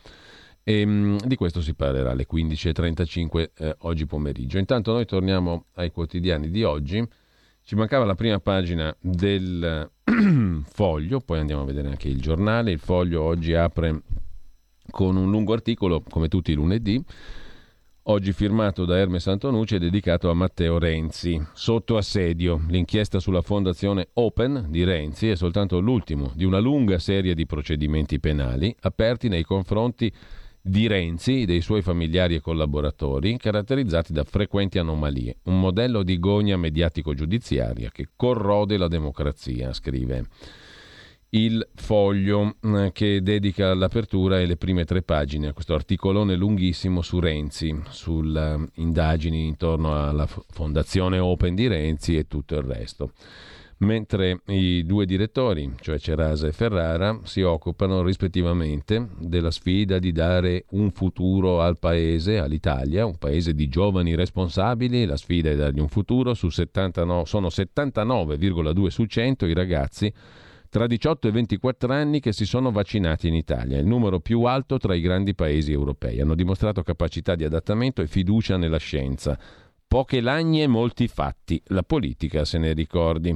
E, 0.64 0.80
ehm, 0.80 1.18
di 1.26 1.36
questo 1.36 1.60
si 1.60 1.74
parlerà 1.74 2.12
alle 2.12 2.26
15.35 2.26 3.50
eh, 3.56 3.76
oggi 3.80 4.06
pomeriggio. 4.06 4.58
Intanto 4.58 4.92
noi 4.92 5.04
torniamo 5.04 5.66
ai 5.74 5.90
quotidiani 5.90 6.50
di 6.50 6.64
oggi. 6.64 7.06
Ci 7.62 7.76
mancava 7.76 8.04
la 8.04 8.14
prima 8.14 8.40
pagina 8.40 8.94
del 8.98 9.90
foglio, 10.64 11.20
poi 11.20 11.38
andiamo 11.38 11.62
a 11.62 11.66
vedere 11.66 11.88
anche 11.88 12.08
il 12.08 12.20
giornale. 12.20 12.72
Il 12.72 12.78
foglio 12.78 13.22
oggi 13.22 13.54
apre 13.54 14.02
con 14.90 15.16
un 15.16 15.30
lungo 15.30 15.52
articolo, 15.52 16.02
come 16.08 16.28
tutti 16.28 16.52
i 16.52 16.54
lunedì, 16.54 17.02
oggi 18.04 18.32
firmato 18.32 18.84
da 18.84 18.98
Erme 18.98 19.18
Santonucci 19.18 19.76
e 19.76 19.78
dedicato 19.78 20.28
a 20.28 20.34
Matteo 20.34 20.78
Renzi. 20.78 21.42
Sotto 21.54 21.96
assedio, 21.96 22.62
l'inchiesta 22.68 23.18
sulla 23.18 23.40
fondazione 23.40 24.08
Open 24.14 24.66
di 24.68 24.84
Renzi 24.84 25.30
è 25.30 25.36
soltanto 25.36 25.80
l'ultimo 25.80 26.32
di 26.34 26.44
una 26.44 26.58
lunga 26.58 26.98
serie 26.98 27.34
di 27.34 27.46
procedimenti 27.46 28.20
penali 28.20 28.74
aperti 28.80 29.28
nei 29.28 29.42
confronti 29.42 30.06
di 30.06 30.12
Renzi, 30.86 31.44
dei 31.44 31.60
suoi 31.60 31.82
familiari 31.82 32.36
e 32.36 32.40
collaboratori, 32.40 33.36
caratterizzati 33.36 34.12
da 34.12 34.24
frequenti 34.24 34.78
anomalie. 34.78 35.36
Un 35.44 35.60
modello 35.60 36.02
di 36.02 36.18
gogna 36.18 36.56
mediatico-giudiziaria 36.56 37.90
che 37.90 38.08
corrode 38.16 38.78
la 38.78 38.88
democrazia, 38.88 39.72
scrive 39.72 40.26
il 41.34 41.66
foglio 41.74 42.56
eh, 42.62 42.92
che 42.92 43.20
dedica 43.20 43.74
l'apertura 43.74 44.40
e 44.40 44.46
le 44.46 44.56
prime 44.56 44.84
tre 44.84 45.02
pagine 45.02 45.48
a 45.48 45.52
questo 45.52 45.74
articolone 45.74 46.36
lunghissimo 46.36 47.02
su 47.02 47.18
Renzi, 47.18 47.76
sulle 47.88 48.68
indagini 48.74 49.46
intorno 49.46 50.08
alla 50.08 50.26
fondazione 50.26 51.18
Open 51.18 51.54
di 51.56 51.66
Renzi 51.66 52.16
e 52.16 52.26
tutto 52.28 52.54
il 52.54 52.62
resto. 52.62 53.10
Mentre 53.78 54.40
i 54.46 54.84
due 54.86 55.04
direttori, 55.04 55.74
cioè 55.80 55.98
Cerasa 55.98 56.46
e 56.46 56.52
Ferrara, 56.52 57.20
si 57.24 57.42
occupano 57.42 58.02
rispettivamente 58.02 59.08
della 59.18 59.50
sfida 59.50 59.98
di 59.98 60.12
dare 60.12 60.64
un 60.70 60.90
futuro 60.92 61.60
al 61.60 61.78
paese, 61.78 62.38
all'Italia, 62.38 63.04
un 63.04 63.18
paese 63.18 63.52
di 63.52 63.68
giovani 63.68 64.14
responsabili, 64.14 65.04
la 65.04 65.16
sfida 65.16 65.50
è 65.50 65.56
dargli 65.56 65.80
un 65.80 65.88
futuro, 65.88 66.34
su 66.34 66.48
79, 66.48 67.26
sono 67.26 67.48
79,2 67.48 68.86
su 68.86 69.04
100 69.04 69.46
i 69.46 69.54
ragazzi 69.54 70.12
tra 70.74 70.88
18 70.88 71.28
e 71.28 71.30
24 71.30 71.92
anni 71.92 72.18
che 72.18 72.32
si 72.32 72.44
sono 72.44 72.72
vaccinati 72.72 73.28
in 73.28 73.34
Italia, 73.34 73.78
il 73.78 73.86
numero 73.86 74.18
più 74.18 74.42
alto 74.42 74.76
tra 74.76 74.92
i 74.96 75.00
grandi 75.00 75.32
paesi 75.32 75.70
europei. 75.70 76.20
Hanno 76.20 76.34
dimostrato 76.34 76.82
capacità 76.82 77.36
di 77.36 77.44
adattamento 77.44 78.02
e 78.02 78.08
fiducia 78.08 78.56
nella 78.56 78.78
scienza. 78.78 79.38
Poche 79.94 80.20
lagne 80.20 80.64
e 80.64 80.66
molti 80.66 81.06
fatti, 81.06 81.62
la 81.66 81.84
politica 81.84 82.44
se 82.44 82.58
ne 82.58 82.72
ricordi. 82.72 83.32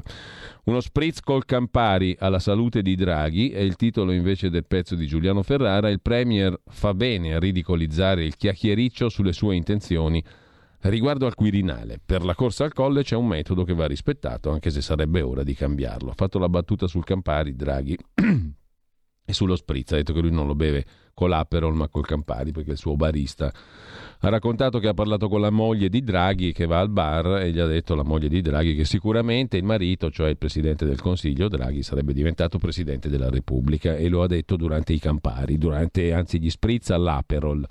Uno 0.64 0.80
spritz 0.80 1.20
col 1.20 1.44
Campari 1.44 2.16
alla 2.18 2.40
salute 2.40 2.82
di 2.82 2.96
Draghi 2.96 3.50
è 3.50 3.60
il 3.60 3.76
titolo 3.76 4.10
invece 4.10 4.50
del 4.50 4.66
pezzo 4.66 4.96
di 4.96 5.06
Giuliano 5.06 5.44
Ferrara. 5.44 5.88
Il 5.88 6.00
Premier 6.00 6.60
fa 6.66 6.94
bene 6.94 7.32
a 7.32 7.38
ridicolizzare 7.38 8.24
il 8.24 8.36
chiacchiericcio 8.36 9.08
sulle 9.08 9.32
sue 9.32 9.54
intenzioni 9.54 10.20
Riguardo 10.80 11.26
al 11.26 11.36
Quirinale, 11.36 12.00
per 12.04 12.24
la 12.24 12.34
corsa 12.34 12.64
al 12.64 12.72
colle 12.72 13.04
c'è 13.04 13.14
un 13.14 13.28
metodo 13.28 13.62
che 13.62 13.74
va 13.74 13.86
rispettato, 13.86 14.50
anche 14.50 14.70
se 14.70 14.80
sarebbe 14.80 15.20
ora 15.22 15.44
di 15.44 15.54
cambiarlo. 15.54 16.10
Ha 16.10 16.14
fatto 16.14 16.40
la 16.40 16.48
battuta 16.48 16.88
sul 16.88 17.04
Campari, 17.04 17.54
Draghi, 17.54 17.96
e 19.28 19.34
sullo 19.34 19.56
spritz. 19.56 19.92
Ha 19.92 19.96
detto 19.96 20.14
che 20.14 20.20
lui 20.20 20.30
non 20.30 20.46
lo 20.46 20.54
beve 20.54 20.86
con 21.12 21.28
l'Aperol 21.28 21.74
ma 21.74 21.88
col 21.88 22.06
Campari, 22.06 22.50
perché 22.50 22.70
il 22.70 22.78
suo 22.78 22.96
barista 22.96 23.52
ha 24.20 24.28
raccontato 24.30 24.78
che 24.78 24.88
ha 24.88 24.94
parlato 24.94 25.28
con 25.28 25.42
la 25.42 25.50
moglie 25.50 25.90
di 25.90 26.02
Draghi 26.02 26.52
che 26.52 26.64
va 26.64 26.78
al 26.78 26.88
bar 26.88 27.42
e 27.42 27.50
gli 27.50 27.58
ha 27.58 27.66
detto 27.66 27.94
la 27.94 28.02
moglie 28.04 28.28
di 28.28 28.40
Draghi 28.40 28.74
che 28.74 28.86
sicuramente 28.86 29.58
il 29.58 29.64
marito, 29.64 30.10
cioè 30.10 30.30
il 30.30 30.38
presidente 30.38 30.86
del 30.86 30.98
Consiglio, 30.98 31.48
Draghi, 31.48 31.82
sarebbe 31.82 32.14
diventato 32.14 32.56
presidente 32.58 33.10
della 33.10 33.28
Repubblica 33.28 33.96
e 33.96 34.08
lo 34.08 34.22
ha 34.22 34.26
detto 34.26 34.56
durante 34.56 34.94
i 34.94 34.98
Campari, 34.98 35.58
durante 35.58 36.14
anzi 36.14 36.40
gli 36.40 36.48
spritz 36.48 36.88
all'Aperol 36.88 37.66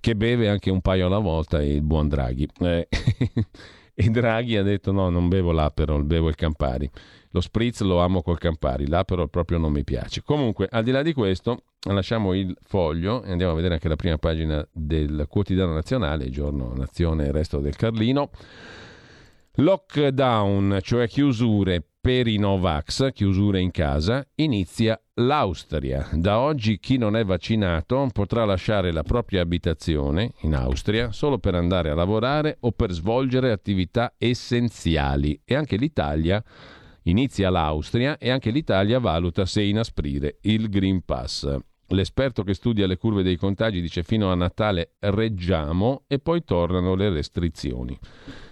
che 0.00 0.16
beve 0.16 0.48
anche 0.48 0.70
un 0.70 0.80
paio 0.80 1.06
alla 1.06 1.18
volta 1.18 1.62
il 1.62 1.82
buon 1.82 2.08
Draghi. 2.08 2.48
Eh, 2.60 2.88
e 3.94 4.08
Draghi 4.08 4.56
ha 4.56 4.62
detto 4.62 4.92
no, 4.92 5.10
non 5.10 5.28
bevo 5.28 5.52
l'Aperol, 5.52 6.04
bevo 6.04 6.28
il 6.28 6.36
Campari. 6.36 6.90
Lo 7.36 7.42
spritz 7.42 7.82
lo 7.82 7.98
amo 7.98 8.22
col 8.22 8.38
Campari, 8.38 8.88
l'Aperol 8.88 9.28
proprio 9.28 9.58
non 9.58 9.70
mi 9.70 9.84
piace. 9.84 10.22
Comunque, 10.22 10.68
al 10.70 10.82
di 10.82 10.90
là 10.90 11.02
di 11.02 11.12
questo, 11.12 11.64
lasciamo 11.82 12.32
il 12.32 12.56
foglio 12.62 13.22
e 13.24 13.30
andiamo 13.30 13.52
a 13.52 13.54
vedere 13.54 13.74
anche 13.74 13.88
la 13.88 13.96
prima 13.96 14.16
pagina 14.16 14.66
del 14.72 15.26
quotidiano 15.28 15.74
nazionale, 15.74 16.30
giorno 16.30 16.72
Nazione 16.74 17.26
e 17.26 17.32
Resto 17.32 17.58
del 17.58 17.76
Carlino. 17.76 18.30
Lockdown, 19.56 20.78
cioè 20.80 21.06
chiusure 21.08 21.84
per 22.00 22.26
i 22.26 22.38
Novax, 22.38 23.12
chiusure 23.12 23.60
in 23.60 23.70
casa, 23.70 24.26
inizia 24.36 24.98
l'Austria. 25.14 26.08
Da 26.12 26.38
oggi 26.38 26.78
chi 26.78 26.96
non 26.96 27.16
è 27.16 27.24
vaccinato 27.24 28.08
potrà 28.14 28.46
lasciare 28.46 28.92
la 28.92 29.02
propria 29.02 29.42
abitazione 29.42 30.32
in 30.42 30.54
Austria 30.54 31.12
solo 31.12 31.38
per 31.38 31.54
andare 31.54 31.90
a 31.90 31.94
lavorare 31.94 32.56
o 32.60 32.72
per 32.72 32.92
svolgere 32.92 33.50
attività 33.50 34.14
essenziali. 34.16 35.38
E 35.44 35.54
anche 35.54 35.76
l'Italia 35.76 36.42
inizia 37.06 37.50
l'Austria 37.50 38.18
e 38.18 38.30
anche 38.30 38.50
l'Italia 38.50 38.98
valuta 38.98 39.44
se 39.46 39.62
inasprire 39.62 40.38
il 40.42 40.68
Green 40.68 41.04
Pass. 41.04 41.56
L'esperto 41.88 42.42
che 42.42 42.54
studia 42.54 42.86
le 42.86 42.96
curve 42.96 43.22
dei 43.22 43.36
contagi 43.36 43.80
dice 43.80 44.02
fino 44.02 44.30
a 44.30 44.34
Natale 44.34 44.94
reggiamo 45.00 46.02
e 46.08 46.18
poi 46.18 46.42
tornano 46.44 46.94
le 46.94 47.10
restrizioni. 47.10 47.96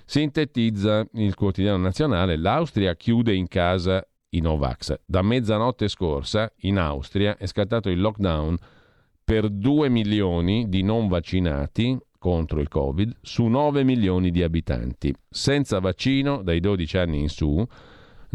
Sintetizza 0.05 1.05
il 1.15 1.35
quotidiano 1.35 1.79
nazionale, 1.79 2.37
l'Austria 2.37 2.95
chiude 2.95 3.35
in 3.35 3.49
casa 3.49 4.07
i 4.31 4.41
Novax. 4.41 5.01
Da 5.05 5.23
mezzanotte 5.23 5.89
scorsa 5.89 6.53
in 6.59 6.79
Austria 6.79 7.37
è 7.37 7.47
scattato 7.47 7.89
il 7.89 8.01
lockdown 8.01 8.57
per 9.25 9.49
2 9.49 9.89
milioni 9.89 10.69
di 10.69 10.83
non 10.83 11.09
vaccinati 11.09 11.99
contro 12.19 12.61
il 12.61 12.69
Covid 12.69 13.17
su 13.21 13.45
9 13.45 13.83
milioni 13.83 14.31
di 14.31 14.43
abitanti. 14.43 15.13
Senza 15.29 15.81
vaccino 15.81 16.43
dai 16.43 16.61
12 16.61 16.99
anni 16.99 17.21
in 17.21 17.29
su 17.29 17.67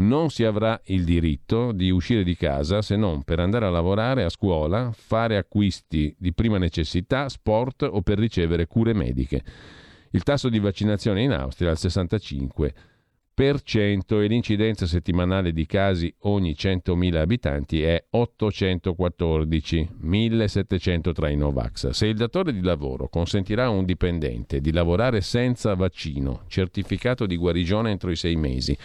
non 0.00 0.30
si 0.30 0.44
avrà 0.44 0.80
il 0.86 1.04
diritto 1.04 1.72
di 1.72 1.90
uscire 1.90 2.22
di 2.22 2.36
casa 2.36 2.82
se 2.82 2.96
non 2.96 3.22
per 3.22 3.38
andare 3.40 3.66
a 3.66 3.70
lavorare, 3.70 4.24
a 4.24 4.28
scuola, 4.28 4.90
fare 4.92 5.36
acquisti 5.36 6.14
di 6.18 6.32
prima 6.32 6.58
necessità, 6.58 7.28
sport 7.28 7.82
o 7.82 8.02
per 8.02 8.18
ricevere 8.18 8.66
cure 8.66 8.92
mediche. 8.92 9.42
Il 10.10 10.22
tasso 10.22 10.48
di 10.48 10.58
vaccinazione 10.58 11.22
in 11.22 11.32
Austria 11.32 11.68
è 11.68 11.70
al 11.72 11.78
65% 11.78 12.72
e 14.20 14.26
l'incidenza 14.26 14.86
settimanale 14.86 15.52
di 15.52 15.64
casi 15.64 16.12
ogni 16.20 16.52
100.000 16.52 17.16
abitanti 17.16 17.82
è 17.82 18.04
814, 18.10 19.88
1.700 20.02 21.12
tra 21.12 21.28
i 21.28 21.36
Novax. 21.36 21.90
Se 21.90 22.06
il 22.06 22.16
datore 22.16 22.52
di 22.52 22.60
lavoro 22.60 23.08
consentirà 23.08 23.66
a 23.66 23.70
un 23.70 23.84
dipendente 23.84 24.60
di 24.60 24.72
lavorare 24.72 25.20
senza 25.20 25.74
vaccino, 25.74 26.42
certificato 26.48 27.24
di 27.24 27.36
guarigione 27.36 27.90
entro 27.90 28.10
i 28.10 28.16
sei 28.16 28.36
mesi, 28.36 28.76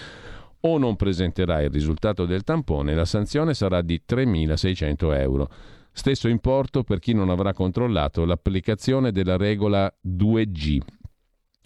o 0.68 0.78
non 0.80 0.96
presenterà 0.96 1.62
il 1.62 1.70
risultato 1.70 2.26
del 2.26 2.44
tampone, 2.44 2.96
la 2.96 3.06
sanzione 3.06 3.54
sarà 3.54 3.82
di 3.82 4.02
3.600 4.08 5.16
euro. 5.20 5.50
Stesso 5.92 6.28
importo 6.28 6.84
per 6.84 7.00
chi 7.00 7.14
non 7.14 7.30
avrà 7.30 7.54
controllato 7.54 8.26
l'applicazione 8.26 9.12
della 9.12 9.38
regola 9.38 9.92
2G, 10.06 10.80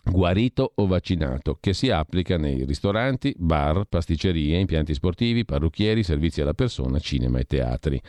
guarito 0.03 0.73
o 0.75 0.85
vaccinato, 0.85 1.57
che 1.59 1.73
si 1.73 1.89
applica 1.89 2.37
nei 2.37 2.65
ristoranti, 2.65 3.33
bar, 3.37 3.85
pasticcerie, 3.85 4.59
impianti 4.59 4.93
sportivi, 4.93 5.45
parrucchieri, 5.45 6.03
servizi 6.03 6.41
alla 6.41 6.53
persona, 6.53 6.99
cinema 6.99 7.39
e 7.39 7.43
teatri. 7.45 8.01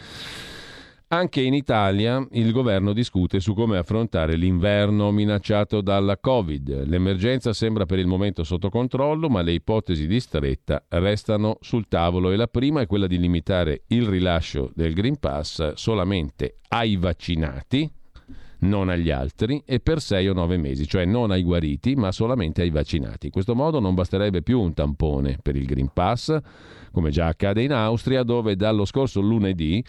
Anche 1.13 1.41
in 1.41 1.55
Italia 1.55 2.25
il 2.35 2.53
governo 2.53 2.93
discute 2.93 3.41
su 3.41 3.53
come 3.53 3.77
affrontare 3.77 4.37
l'inverno 4.37 5.11
minacciato 5.11 5.81
dalla 5.81 6.17
Covid. 6.19 6.87
L'emergenza 6.87 7.53
sembra 7.53 7.85
per 7.85 7.99
il 7.99 8.07
momento 8.07 8.45
sotto 8.45 8.69
controllo, 8.69 9.29
ma 9.29 9.43
le 9.43 9.51
ipotesi 9.51 10.07
di 10.07 10.21
stretta 10.21 10.85
restano 10.87 11.57
sul 11.63 11.89
tavolo 11.89 12.31
e 12.31 12.37
la 12.37 12.47
prima 12.47 12.81
è 12.81 12.87
quella 12.87 13.09
di 13.09 13.19
limitare 13.19 13.83
il 13.89 14.07
rilascio 14.07 14.71
del 14.73 14.95
Green 14.95 15.19
Pass 15.19 15.73
solamente 15.73 16.59
ai 16.69 16.95
vaccinati, 16.95 17.91
non 18.61 18.89
agli 18.89 19.11
altri, 19.11 19.61
e 19.67 19.81
per 19.81 20.01
sei 20.01 20.29
o 20.29 20.33
nove 20.33 20.59
mesi, 20.59 20.87
cioè 20.87 21.07
non 21.07 21.33
ai 21.33 21.43
guariti, 21.43 21.97
ma 21.97 22.13
solamente 22.13 22.63
ai 22.63 22.71
vaccinati. 22.71 23.27
In 23.27 23.33
questo 23.33 23.57
modo 23.57 23.81
non 23.81 23.97
basterebbe 23.97 24.43
più 24.43 24.61
un 24.61 24.75
tampone 24.75 25.39
per 25.43 25.57
il 25.57 25.67
Green 25.67 25.91
Pass, 25.93 26.39
come 26.93 27.11
già 27.11 27.27
accade 27.27 27.65
in 27.65 27.73
Austria, 27.73 28.23
dove 28.23 28.55
dallo 28.55 28.85
scorso 28.85 29.21
lunedì 29.21 29.85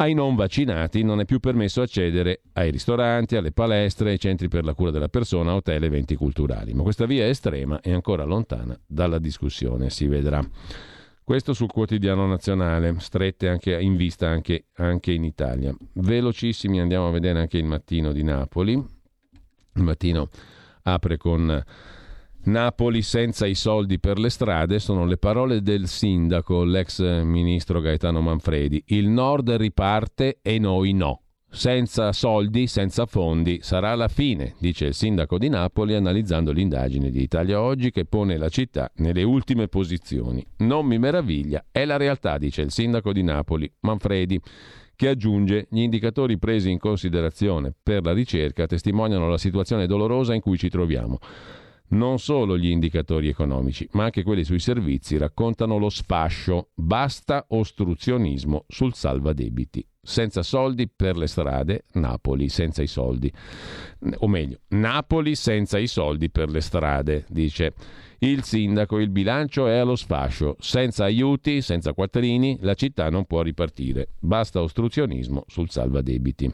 ai 0.00 0.14
non 0.14 0.34
vaccinati 0.34 1.02
non 1.02 1.20
è 1.20 1.26
più 1.26 1.40
permesso 1.40 1.82
accedere 1.82 2.40
ai 2.54 2.70
ristoranti, 2.70 3.36
alle 3.36 3.52
palestre, 3.52 4.10
ai 4.10 4.18
centri 4.18 4.48
per 4.48 4.64
la 4.64 4.72
cura 4.72 4.90
della 4.90 5.08
persona, 5.08 5.54
hotel 5.54 5.82
e 5.82 5.86
eventi 5.86 6.16
culturali. 6.16 6.72
Ma 6.72 6.82
questa 6.82 7.04
via 7.04 7.28
estrema 7.28 7.80
è 7.80 7.92
ancora 7.92 8.24
lontana 8.24 8.78
dalla 8.86 9.18
discussione, 9.18 9.90
si 9.90 10.06
vedrà. 10.06 10.42
Questo 11.22 11.52
sul 11.52 11.70
quotidiano 11.70 12.26
nazionale, 12.26 12.94
strette 12.98 13.48
anche 13.48 13.78
in 13.78 13.94
vista 13.96 14.26
anche, 14.26 14.64
anche 14.76 15.12
in 15.12 15.22
Italia. 15.22 15.74
Velocissimi 15.92 16.80
andiamo 16.80 17.08
a 17.08 17.12
vedere 17.12 17.38
anche 17.38 17.58
il 17.58 17.64
mattino 17.64 18.12
di 18.12 18.22
Napoli. 18.22 18.72
Il 18.72 19.82
mattino 19.82 20.28
apre 20.82 21.18
con 21.18 21.62
Napoli 22.42 23.02
senza 23.02 23.44
i 23.46 23.54
soldi 23.54 23.98
per 23.98 24.18
le 24.18 24.30
strade 24.30 24.78
sono 24.78 25.04
le 25.04 25.18
parole 25.18 25.60
del 25.60 25.86
sindaco, 25.86 26.64
l'ex 26.64 27.22
ministro 27.22 27.80
Gaetano 27.80 28.22
Manfredi. 28.22 28.82
Il 28.86 29.08
nord 29.08 29.50
riparte 29.50 30.38
e 30.40 30.58
noi 30.58 30.92
no. 30.94 31.22
Senza 31.52 32.12
soldi, 32.12 32.66
senza 32.66 33.06
fondi, 33.06 33.58
sarà 33.60 33.94
la 33.94 34.08
fine, 34.08 34.54
dice 34.58 34.86
il 34.86 34.94
sindaco 34.94 35.36
di 35.36 35.48
Napoli 35.48 35.94
analizzando 35.94 36.52
l'indagine 36.52 37.10
di 37.10 37.20
Italia 37.22 37.60
Oggi 37.60 37.90
che 37.90 38.04
pone 38.04 38.38
la 38.38 38.48
città 38.48 38.90
nelle 38.96 39.24
ultime 39.24 39.68
posizioni. 39.68 40.46
Non 40.58 40.86
mi 40.86 40.98
meraviglia, 40.98 41.64
è 41.70 41.84
la 41.84 41.96
realtà, 41.96 42.38
dice 42.38 42.62
il 42.62 42.70
sindaco 42.70 43.12
di 43.12 43.22
Napoli, 43.22 43.70
Manfredi, 43.80 44.40
che 44.96 45.08
aggiunge 45.08 45.66
gli 45.70 45.80
indicatori 45.80 46.38
presi 46.38 46.70
in 46.70 46.78
considerazione 46.78 47.74
per 47.82 48.04
la 48.04 48.12
ricerca 48.12 48.66
testimoniano 48.66 49.28
la 49.28 49.38
situazione 49.38 49.86
dolorosa 49.86 50.34
in 50.34 50.40
cui 50.40 50.56
ci 50.56 50.70
troviamo. 50.70 51.18
Non 51.90 52.18
solo 52.20 52.56
gli 52.56 52.68
indicatori 52.68 53.28
economici, 53.28 53.88
ma 53.92 54.04
anche 54.04 54.22
quelli 54.22 54.44
sui 54.44 54.60
servizi 54.60 55.16
raccontano 55.16 55.76
lo 55.76 55.88
sfascio. 55.88 56.68
Basta 56.74 57.46
ostruzionismo 57.48 58.64
sul 58.68 58.94
salvadebiti. 58.94 59.84
Senza 60.00 60.42
soldi 60.42 60.88
per 60.88 61.16
le 61.16 61.26
strade, 61.26 61.84
Napoli 61.94 62.48
senza 62.48 62.80
i 62.80 62.86
soldi. 62.86 63.30
O 64.18 64.28
meglio, 64.28 64.60
Napoli 64.68 65.34
senza 65.34 65.78
i 65.78 65.88
soldi 65.88 66.30
per 66.30 66.48
le 66.48 66.60
strade, 66.60 67.24
dice 67.28 67.74
il 68.20 68.44
sindaco. 68.44 68.98
Il 68.98 69.10
bilancio 69.10 69.66
è 69.66 69.76
allo 69.76 69.96
sfascio. 69.96 70.56
Senza 70.60 71.04
aiuti, 71.04 71.60
senza 71.60 71.92
quattrini, 71.92 72.58
la 72.60 72.74
città 72.74 73.10
non 73.10 73.24
può 73.24 73.42
ripartire. 73.42 74.10
Basta 74.20 74.62
ostruzionismo 74.62 75.44
sul 75.48 75.70
salvadebiti. 75.70 76.50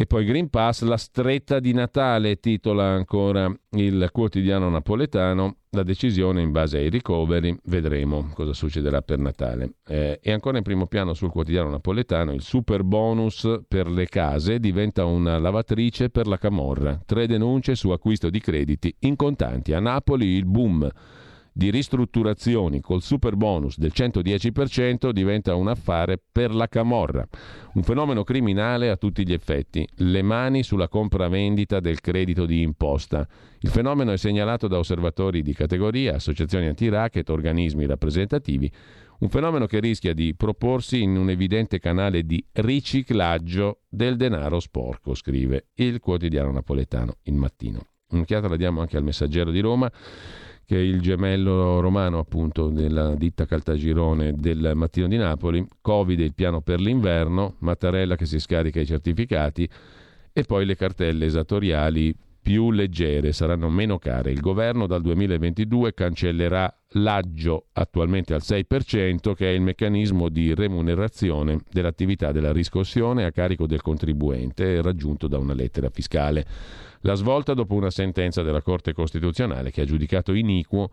E 0.00 0.06
poi 0.06 0.24
Green 0.24 0.48
Pass, 0.48 0.80
la 0.80 0.96
stretta 0.96 1.60
di 1.60 1.74
Natale, 1.74 2.40
titola 2.40 2.84
ancora 2.84 3.54
il 3.72 4.08
quotidiano 4.10 4.70
napoletano, 4.70 5.56
la 5.72 5.82
decisione 5.82 6.40
in 6.40 6.52
base 6.52 6.78
ai 6.78 6.88
ricoveri, 6.88 7.54
vedremo 7.64 8.30
cosa 8.32 8.54
succederà 8.54 9.02
per 9.02 9.18
Natale. 9.18 9.74
Eh, 9.86 10.18
e 10.22 10.32
ancora 10.32 10.56
in 10.56 10.62
primo 10.62 10.86
piano 10.86 11.12
sul 11.12 11.28
quotidiano 11.28 11.68
napoletano, 11.68 12.32
il 12.32 12.40
super 12.40 12.82
bonus 12.82 13.46
per 13.68 13.90
le 13.90 14.06
case 14.06 14.58
diventa 14.58 15.04
una 15.04 15.38
lavatrice 15.38 16.08
per 16.08 16.26
la 16.26 16.38
camorra. 16.38 16.98
Tre 17.04 17.26
denunce 17.26 17.74
su 17.74 17.90
acquisto 17.90 18.30
di 18.30 18.40
crediti 18.40 18.96
in 19.00 19.16
contanti. 19.16 19.74
A 19.74 19.80
Napoli 19.80 20.28
il 20.28 20.46
boom 20.46 20.90
di 21.52 21.70
ristrutturazioni 21.70 22.80
col 22.80 23.02
super 23.02 23.36
bonus 23.36 23.78
del 23.78 23.92
110% 23.94 25.10
diventa 25.10 25.54
un 25.54 25.68
affare 25.68 26.20
per 26.30 26.54
la 26.54 26.68
camorra, 26.68 27.26
un 27.74 27.82
fenomeno 27.82 28.24
criminale 28.24 28.90
a 28.90 28.96
tutti 28.96 29.26
gli 29.26 29.32
effetti, 29.32 29.86
le 29.96 30.22
mani 30.22 30.62
sulla 30.62 30.88
compravendita 30.88 31.80
del 31.80 32.00
credito 32.00 32.46
di 32.46 32.62
imposta. 32.62 33.26
Il 33.60 33.70
fenomeno 33.70 34.12
è 34.12 34.16
segnalato 34.16 34.68
da 34.68 34.78
osservatori 34.78 35.42
di 35.42 35.52
categoria, 35.52 36.14
associazioni 36.14 36.66
anti-racket, 36.66 37.28
organismi 37.28 37.86
rappresentativi, 37.86 38.70
un 39.20 39.28
fenomeno 39.28 39.66
che 39.66 39.80
rischia 39.80 40.14
di 40.14 40.34
proporsi 40.34 41.02
in 41.02 41.16
un 41.16 41.28
evidente 41.28 41.78
canale 41.78 42.24
di 42.24 42.42
riciclaggio 42.52 43.80
del 43.88 44.16
denaro 44.16 44.60
sporco, 44.60 45.14
scrive 45.14 45.66
il 45.74 46.00
quotidiano 46.00 46.50
napoletano 46.52 47.16
Il 47.24 47.34
Mattino. 47.34 47.86
Un'occhiata 48.12 48.48
la 48.48 48.56
diamo 48.56 48.80
anche 48.80 48.96
al 48.96 49.04
Messaggero 49.04 49.50
di 49.50 49.60
Roma 49.60 49.90
che 50.70 50.76
è 50.76 50.78
il 50.78 51.00
gemello 51.00 51.80
romano 51.80 52.20
appunto 52.20 52.68
della 52.68 53.16
ditta 53.16 53.44
Caltagirone 53.44 54.34
del 54.36 54.70
Mattino 54.76 55.08
di 55.08 55.16
Napoli, 55.16 55.66
Covid 55.80 56.20
il 56.20 56.32
piano 56.32 56.60
per 56.60 56.78
l'inverno, 56.78 57.56
Mattarella 57.58 58.14
che 58.14 58.24
si 58.24 58.38
scarica 58.38 58.78
i 58.78 58.86
certificati 58.86 59.68
e 60.32 60.42
poi 60.44 60.64
le 60.64 60.76
cartelle 60.76 61.26
esattoriali 61.26 62.14
più 62.42 62.70
leggere, 62.70 63.32
saranno 63.32 63.68
meno 63.68 63.98
care. 63.98 64.30
Il 64.30 64.40
governo 64.40 64.86
dal 64.86 65.02
2022 65.02 65.94
cancellerà 65.94 66.74
l'aggio 66.94 67.66
attualmente 67.72 68.34
al 68.34 68.42
6% 68.42 69.34
che 69.34 69.48
è 69.48 69.52
il 69.52 69.60
meccanismo 69.60 70.28
di 70.28 70.54
remunerazione 70.54 71.60
dell'attività 71.70 72.32
della 72.32 72.52
riscossione 72.52 73.24
a 73.24 73.30
carico 73.30 73.66
del 73.66 73.82
contribuente 73.82 74.82
raggiunto 74.82 75.28
da 75.28 75.38
una 75.38 75.54
lettera 75.54 75.90
fiscale. 75.90 76.46
La 77.02 77.14
svolta 77.14 77.54
dopo 77.54 77.74
una 77.74 77.90
sentenza 77.90 78.42
della 78.42 78.62
Corte 78.62 78.92
Costituzionale 78.92 79.70
che 79.70 79.82
ha 79.82 79.86
giudicato 79.86 80.32
iniquo 80.32 80.90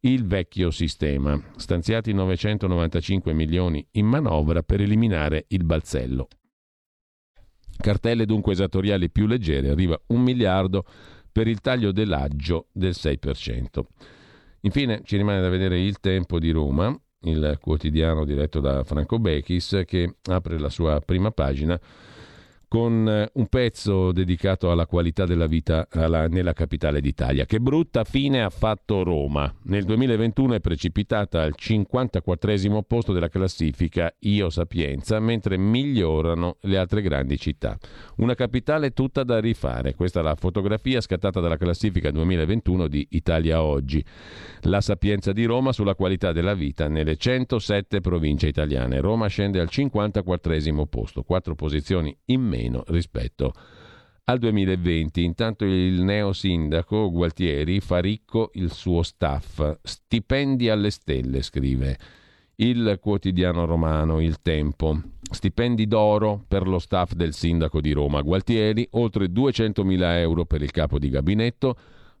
il 0.00 0.26
vecchio 0.26 0.70
sistema, 0.70 1.40
stanziati 1.56 2.12
995 2.12 3.32
milioni 3.32 3.86
in 3.92 4.06
manovra 4.06 4.62
per 4.62 4.82
eliminare 4.82 5.46
il 5.48 5.64
balzello. 5.64 6.28
Cartelle 7.76 8.26
dunque 8.26 8.52
esattoriali 8.52 9.10
più 9.10 9.26
leggere, 9.26 9.70
arriva 9.70 10.00
un 10.08 10.22
miliardo 10.22 10.84
per 11.30 11.48
il 11.48 11.60
taglio 11.60 11.92
dell'aggio 11.92 12.68
del 12.72 12.94
6%. 12.96 13.80
Infine 14.60 15.02
ci 15.04 15.16
rimane 15.16 15.40
da 15.40 15.48
vedere 15.48 15.80
il 15.80 16.00
tempo 16.00 16.38
di 16.38 16.50
Roma, 16.50 16.96
il 17.22 17.58
quotidiano 17.60 18.24
diretto 18.24 18.60
da 18.60 18.84
Franco 18.84 19.18
Bechis, 19.18 19.82
che 19.86 20.16
apre 20.24 20.58
la 20.58 20.70
sua 20.70 21.00
prima 21.00 21.30
pagina 21.30 21.78
con 22.74 23.08
eh, 23.08 23.30
un 23.34 23.46
pezzo 23.46 24.10
dedicato 24.10 24.72
alla 24.72 24.86
qualità 24.86 25.26
della 25.26 25.46
vita 25.46 25.86
alla, 25.92 26.26
nella 26.26 26.52
capitale 26.52 27.00
d'Italia. 27.00 27.44
Che 27.44 27.60
brutta 27.60 28.02
fine 28.02 28.42
ha 28.42 28.50
fatto 28.50 29.04
Roma. 29.04 29.54
Nel 29.66 29.84
2021 29.84 30.54
è 30.54 30.60
precipitata 30.60 31.40
al 31.40 31.54
54 31.54 32.82
posto 32.84 33.12
della 33.12 33.28
classifica 33.28 34.12
Io 34.22 34.50
Sapienza, 34.50 35.20
mentre 35.20 35.56
migliorano 35.56 36.56
le 36.62 36.76
altre 36.76 37.00
grandi 37.00 37.38
città. 37.38 37.78
Una 38.16 38.34
capitale 38.34 38.90
tutta 38.90 39.22
da 39.22 39.38
rifare. 39.38 39.94
Questa 39.94 40.18
è 40.18 40.22
la 40.24 40.34
fotografia 40.34 41.00
scattata 41.00 41.38
dalla 41.38 41.56
classifica 41.56 42.10
2021 42.10 42.88
di 42.88 43.06
Italia 43.10 43.62
Oggi. 43.62 44.04
La 44.62 44.80
Sapienza 44.80 45.32
di 45.32 45.44
Roma 45.44 45.70
sulla 45.70 45.94
qualità 45.94 46.32
della 46.32 46.54
vita 46.54 46.88
nelle 46.88 47.16
107 47.16 48.00
province 48.00 48.48
italiane. 48.48 49.00
Roma 49.00 49.28
scende 49.28 49.60
al 49.60 49.68
54 49.68 50.86
posto, 50.90 51.22
quattro 51.22 51.54
posizioni 51.54 52.16
in 52.26 52.40
meno 52.40 52.62
meno 52.64 52.82
rispetto 52.88 53.52
al 54.24 54.38
2020. 54.38 55.22
Intanto 55.22 55.64
il 55.64 56.02
neo 56.02 56.32
sindaco 56.32 57.10
Gualtieri 57.10 57.80
fa 57.80 57.98
ricco 57.98 58.50
il 58.54 58.72
suo 58.72 59.02
staff. 59.02 59.78
Stipendi 59.82 60.68
alle 60.68 60.90
stelle, 60.90 61.42
scrive 61.42 61.98
il 62.56 62.98
quotidiano 63.00 63.64
romano 63.64 64.20
Il 64.20 64.40
Tempo. 64.40 65.00
Stipendi 65.30 65.86
d'oro 65.86 66.44
per 66.46 66.66
lo 66.66 66.78
staff 66.78 67.12
del 67.12 67.34
sindaco 67.34 67.80
di 67.80 67.92
Roma 67.92 68.20
Gualtieri, 68.20 68.86
oltre 68.92 69.26
200.000 69.26 70.18
euro 70.18 70.44
per 70.44 70.62
il 70.62 70.70
capo 70.70 70.98
di 70.98 71.08
gabinetto, 71.08 71.76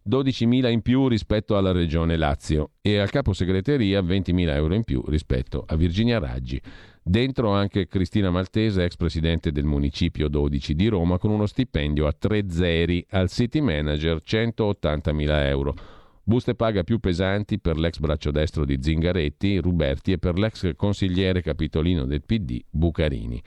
12.000 0.08 0.70
in 0.70 0.82
più 0.82 1.08
rispetto 1.08 1.56
alla 1.56 1.72
regione 1.72 2.16
Lazio 2.16 2.72
e 2.82 2.98
al 2.98 3.10
capo 3.10 3.32
segreteria 3.32 4.00
20.000 4.00 4.48
euro 4.48 4.74
in 4.74 4.84
più 4.84 5.02
rispetto 5.06 5.64
a 5.66 5.76
Virginia 5.76 6.18
Raggi. 6.18 6.60
Dentro 7.06 7.50
anche 7.50 7.86
Cristina 7.86 8.30
Maltese, 8.30 8.84
ex 8.84 8.96
presidente 8.96 9.52
del 9.52 9.66
Municipio 9.66 10.26
12 10.26 10.74
di 10.74 10.86
Roma, 10.86 11.18
con 11.18 11.32
uno 11.32 11.44
stipendio 11.44 12.06
a 12.06 12.14
tre 12.18 12.46
zeri 12.48 13.04
al 13.10 13.28
city 13.28 13.60
manager 13.60 14.22
180.000 14.24 15.46
euro. 15.46 15.74
Buste 16.22 16.54
paga 16.54 16.82
più 16.82 17.00
pesanti 17.00 17.60
per 17.60 17.76
l'ex 17.76 17.98
braccio 17.98 18.30
destro 18.30 18.64
di 18.64 18.78
Zingaretti, 18.80 19.58
Ruberti 19.58 20.12
e 20.12 20.18
per 20.18 20.38
l'ex 20.38 20.74
consigliere 20.76 21.42
capitolino 21.42 22.06
del 22.06 22.22
PD, 22.24 22.64
Bucarini. 22.70 23.42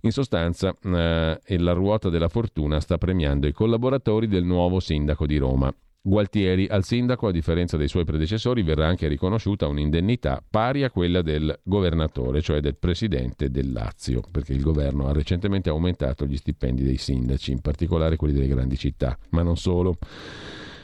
In 0.00 0.12
sostanza, 0.12 0.76
eh, 0.82 1.38
la 1.56 1.72
ruota 1.72 2.10
della 2.10 2.28
fortuna 2.28 2.80
sta 2.80 2.98
premiando 2.98 3.46
i 3.46 3.52
collaboratori 3.52 4.28
del 4.28 4.44
nuovo 4.44 4.78
sindaco 4.78 5.26
di 5.26 5.38
Roma. 5.38 5.74
Gualtieri. 6.06 6.66
Al 6.66 6.84
sindaco, 6.84 7.28
a 7.28 7.32
differenza 7.32 7.78
dei 7.78 7.88
suoi 7.88 8.04
predecessori, 8.04 8.62
verrà 8.62 8.86
anche 8.86 9.08
riconosciuta 9.08 9.68
un'indennità 9.68 10.44
pari 10.46 10.84
a 10.84 10.90
quella 10.90 11.22
del 11.22 11.58
governatore, 11.62 12.42
cioè 12.42 12.60
del 12.60 12.76
presidente 12.76 13.50
del 13.50 13.72
Lazio, 13.72 14.20
perché 14.30 14.52
il 14.52 14.60
governo 14.60 15.06
ha 15.06 15.14
recentemente 15.14 15.70
aumentato 15.70 16.26
gli 16.26 16.36
stipendi 16.36 16.82
dei 16.82 16.98
sindaci, 16.98 17.52
in 17.52 17.62
particolare 17.62 18.16
quelli 18.16 18.34
delle 18.34 18.48
grandi 18.48 18.76
città, 18.76 19.16
ma 19.30 19.40
non 19.40 19.56
solo. 19.56 19.96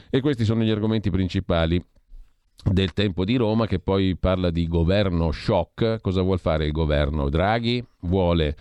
E 0.09 0.21
questi 0.21 0.43
sono 0.43 0.63
gli 0.63 0.71
argomenti 0.71 1.11
principali 1.11 1.79
del 2.63 2.93
tempo 2.93 3.23
di 3.23 3.35
Roma 3.35 3.67
che 3.67 3.77
poi 3.77 4.17
parla 4.17 4.49
di 4.49 4.67
governo 4.67 5.31
shock. 5.31 6.01
Cosa 6.01 6.23
vuol 6.23 6.39
fare 6.39 6.65
il 6.65 6.71
governo 6.71 7.29
Draghi? 7.29 7.85
Vuole 8.01 8.55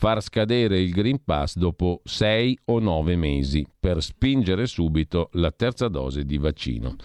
far 0.00 0.22
scadere 0.22 0.80
il 0.80 0.92
Green 0.92 1.22
Pass 1.22 1.56
dopo 1.56 2.00
sei 2.04 2.58
o 2.64 2.78
nove 2.78 3.16
mesi 3.16 3.66
per 3.78 4.02
spingere 4.02 4.64
subito 4.64 5.28
la 5.32 5.50
terza 5.50 5.88
dose 5.88 6.24
di 6.24 6.38
vaccino. 6.38 6.96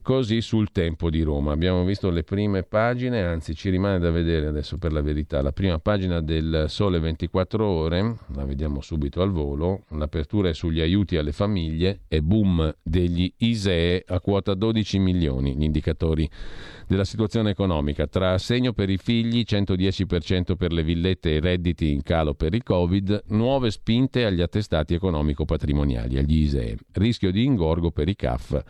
Così 0.00 0.40
sul 0.40 0.72
tempo 0.72 1.10
di 1.10 1.20
Roma. 1.20 1.52
Abbiamo 1.52 1.84
visto 1.84 2.08
le 2.08 2.22
prime 2.22 2.62
pagine, 2.62 3.22
anzi 3.22 3.54
ci 3.54 3.68
rimane 3.68 3.98
da 3.98 4.10
vedere 4.10 4.46
adesso 4.46 4.78
per 4.78 4.92
la 4.92 5.02
verità. 5.02 5.42
La 5.42 5.52
prima 5.52 5.78
pagina 5.78 6.22
del 6.22 6.64
Sole 6.68 6.98
24 6.98 7.66
ore, 7.66 8.16
la 8.34 8.46
vediamo 8.46 8.80
subito 8.80 9.20
al 9.20 9.30
volo, 9.30 9.84
l'apertura 9.90 10.48
è 10.48 10.54
sugli 10.54 10.80
aiuti 10.80 11.18
alle 11.18 11.32
famiglie 11.32 12.00
e 12.08 12.22
boom 12.22 12.74
degli 12.82 13.30
ISEE 13.36 14.04
a 14.06 14.20
quota 14.20 14.54
12 14.54 14.98
milioni, 14.98 15.54
gli 15.54 15.64
indicatori 15.64 16.28
della 16.86 17.04
situazione 17.04 17.50
economica. 17.50 18.06
Tra 18.06 18.32
assegno 18.32 18.72
per 18.72 18.88
i 18.88 18.96
figli, 18.96 19.44
110% 19.46 20.56
per 20.56 20.72
le 20.72 20.82
villette 20.82 21.36
e 21.36 21.40
redditi 21.40 21.97
in 21.98 22.02
calo 22.04 22.34
per 22.34 22.54
il 22.54 22.62
Covid, 22.62 23.24
nuove 23.28 23.70
spinte 23.70 24.24
agli 24.24 24.40
attestati 24.40 24.94
economico-patrimoniali, 24.94 26.16
agli 26.16 26.42
ISEE. 26.42 26.78
Rischio 26.92 27.32
di 27.32 27.44
ingorgo 27.44 27.90
per 27.90 28.08
i 28.08 28.14
CAF 28.14 28.62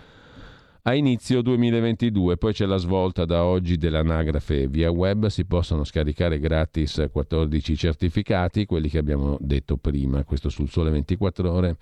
a 0.83 0.95
inizio 0.95 1.43
2022. 1.43 2.39
Poi 2.39 2.53
c'è 2.55 2.65
la 2.65 2.79
svolta 2.79 3.27
da 3.27 3.45
oggi 3.45 3.77
dell'anagrafe 3.77 4.69
via 4.69 4.91
web, 4.91 5.27
si 5.27 5.45
possono 5.45 5.85
scaricare 5.85 6.39
gratis 6.39 7.09
14 7.13 7.77
certificati, 7.77 8.65
quelli 8.65 8.89
che 8.89 8.99
abbiamo 8.99 9.37
detto 9.41 9.77
prima, 9.77 10.25
questo 10.25 10.49
sul 10.49 10.71
sole 10.71 10.91
24 10.91 11.53
ore 11.53 11.77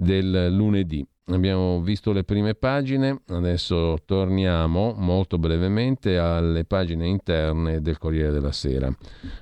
del 0.00 0.48
lunedì. 0.50 1.06
Abbiamo 1.26 1.80
visto 1.80 2.10
le 2.10 2.24
prime 2.24 2.54
pagine, 2.54 3.20
adesso 3.28 3.98
torniamo 4.04 4.94
molto 4.96 5.38
brevemente 5.38 6.18
alle 6.18 6.64
pagine 6.64 7.06
interne 7.06 7.80
del 7.80 7.98
Corriere 7.98 8.32
della 8.32 8.50
Sera. 8.50 8.92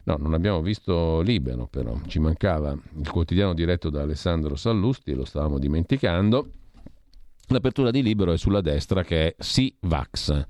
No, 0.04 0.16
non 0.18 0.34
abbiamo 0.34 0.60
visto 0.60 1.20
Libero 1.22 1.66
però, 1.66 1.98
ci 2.06 2.18
mancava 2.18 2.72
il 2.72 3.10
quotidiano 3.10 3.54
diretto 3.54 3.88
da 3.88 4.02
Alessandro 4.02 4.54
Sallusti, 4.56 5.14
lo 5.14 5.24
stavamo 5.24 5.58
dimenticando. 5.58 6.50
L'apertura 7.46 7.90
di 7.90 8.02
Libero 8.02 8.32
è 8.32 8.36
sulla 8.36 8.60
destra 8.60 9.02
che 9.02 9.28
è 9.28 9.34
Sì 9.38 9.74
Vax. 9.80 10.44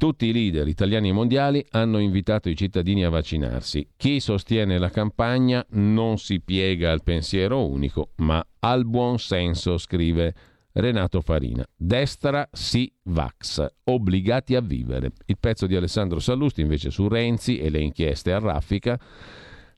Tutti 0.00 0.24
i 0.24 0.32
leader 0.32 0.66
italiani 0.66 1.10
e 1.10 1.12
mondiali 1.12 1.62
hanno 1.72 1.98
invitato 1.98 2.48
i 2.48 2.56
cittadini 2.56 3.04
a 3.04 3.10
vaccinarsi. 3.10 3.86
Chi 3.98 4.18
sostiene 4.18 4.78
la 4.78 4.88
campagna 4.88 5.62
non 5.72 6.16
si 6.16 6.40
piega 6.40 6.90
al 6.90 7.02
pensiero 7.02 7.66
unico, 7.66 8.12
ma 8.16 8.42
al 8.60 8.86
buon 8.86 9.18
senso, 9.18 9.76
scrive 9.76 10.34
Renato 10.72 11.20
Farina. 11.20 11.66
Destra 11.76 12.48
sì 12.50 12.90
Vax, 13.02 13.66
obbligati 13.84 14.54
a 14.54 14.62
vivere. 14.62 15.12
Il 15.26 15.36
pezzo 15.38 15.66
di 15.66 15.76
Alessandro 15.76 16.18
Sallusti 16.18 16.62
invece 16.62 16.88
su 16.88 17.06
Renzi 17.06 17.58
e 17.58 17.68
le 17.68 17.80
inchieste 17.80 18.32
a 18.32 18.38
raffica. 18.38 18.98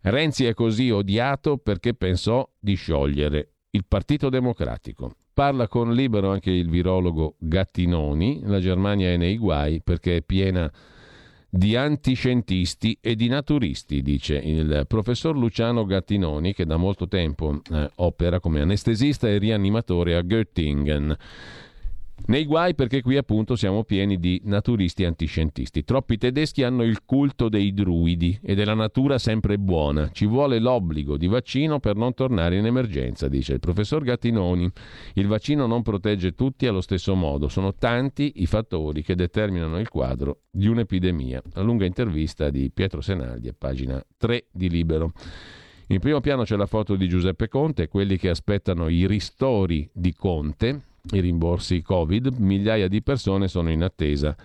Renzi 0.03 0.45
è 0.45 0.55
così 0.55 0.89
odiato 0.89 1.59
perché 1.59 1.95
pensò 1.95 2.49
di 2.61 2.75
sciogliere 2.75 3.55
il 3.71 3.85
Partito 3.89 4.29
Democratico. 4.29 5.17
Parla 5.35 5.67
con 5.67 5.95
libero 5.95 6.31
anche 6.31 6.51
il 6.51 6.69
virologo 6.69 7.37
Gattinoni. 7.39 8.41
La 8.45 8.61
Germania 8.61 9.09
è 9.09 9.17
nei 9.17 9.39
guai 9.39 9.81
perché 9.81 10.17
è 10.17 10.23
piena 10.23 10.71
di 11.49 11.77
antiscientisti 11.77 12.97
e 13.01 13.15
di 13.15 13.29
naturisti, 13.29 14.01
dice 14.01 14.37
il 14.37 14.85
professor 14.89 15.37
Luciano 15.37 15.85
Gattinoni, 15.85 16.55
che 16.55 16.65
da 16.65 16.79
molto 16.79 17.09
tempo 17.09 17.61
eh, 17.71 17.91
opera 17.97 18.41
come 18.41 18.63
anestesista 18.63 19.29
e 19.29 19.37
rianimatore 19.37 20.17
a 20.17 20.23
Göttingen. 20.23 21.17
Nei 22.25 22.45
guai 22.45 22.75
perché 22.75 23.03
qui 23.03 23.17
appunto 23.17 23.57
siamo 23.57 23.83
pieni 23.83 24.19
di 24.19 24.41
naturisti 24.45 25.05
antiscientisti. 25.05 25.83
Troppi 25.83 26.19
tedeschi 26.19 26.63
hanno 26.63 26.85
il 26.85 27.05
culto 27.05 27.49
dei 27.49 27.75
druidi 27.75 28.39
e 28.43 28.55
della 28.55 28.75
natura 28.75 29.19
sempre 29.19 29.59
buona. 29.59 30.09
Ci 30.13 30.27
vuole 30.27 30.61
l'obbligo 30.61 31.17
di 31.17 31.27
vaccino 31.27 31.81
per 31.81 31.97
non 31.97 32.15
tornare 32.15 32.57
in 32.57 32.67
emergenza, 32.67 33.29
dice 33.29 33.55
il 33.55 33.61
professor 33.61 34.05
Gattinoni. 34.05 34.71
Il 35.15 35.27
vaccino 35.27 35.67
non 35.67 35.83
protegge 35.83 36.35
tutti 36.35 36.67
allo 36.67 36.81
stesso 36.81 37.15
modo. 37.17 37.49
Sono 37.49 37.75
tanti 37.75 38.35
i 38.37 38.47
fattori 38.47 39.03
che 39.03 39.17
determinano 39.17 39.81
il 39.81 39.89
quadro 39.89 40.43
di 40.51 40.69
un'epidemia. 40.69 41.43
La 41.55 41.63
lunga 41.63 41.87
intervista 41.87 42.51
di 42.51 42.71
Pietro 42.73 43.01
Senaldi, 43.01 43.53
pagina 43.53 44.03
3 44.17 44.47
di 44.53 44.71
Libero. 44.71 45.13
In 45.89 45.99
primo 45.99 46.21
piano 46.21 46.45
c'è 46.45 46.57
la 46.57 46.67
foto 46.67 46.95
di 46.95 47.09
Giuseppe 47.09 47.49
Conte, 47.49 47.89
quelli 47.89 48.17
che 48.17 48.29
aspettano 48.29 48.89
i 48.89 49.07
ristori 49.07 49.91
di 49.93 50.15
Conte, 50.15 50.92
i 51.11 51.21
rimborsi 51.21 51.83
Covid, 51.83 52.37
migliaia 52.39 52.89
di 52.89 53.03
persone 53.03 53.49
sono 53.49 53.71
in 53.71 53.83
attesa. 53.83 54.37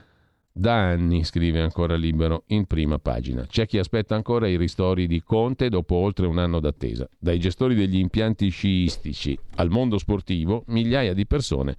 Da 0.51 0.73
anni, 0.73 1.23
scrive 1.23 1.61
ancora 1.61 1.95
Libero 1.95 2.43
in 2.47 2.65
prima 2.65 2.97
pagina. 2.97 3.45
C'è 3.45 3.67
chi 3.67 3.77
aspetta 3.77 4.15
ancora 4.15 4.47
i 4.47 4.57
ristori 4.57 5.05
di 5.05 5.21
Conte 5.21 5.69
dopo 5.69 5.95
oltre 5.95 6.25
un 6.25 6.39
anno 6.39 6.59
d'attesa. 6.59 7.07
Dai 7.19 7.39
gestori 7.39 7.75
degli 7.75 7.97
impianti 7.97 8.49
sciistici 8.49 9.38
al 9.55 9.69
mondo 9.69 9.99
sportivo, 9.99 10.63
migliaia 10.67 11.13
di 11.13 11.27
persone 11.27 11.75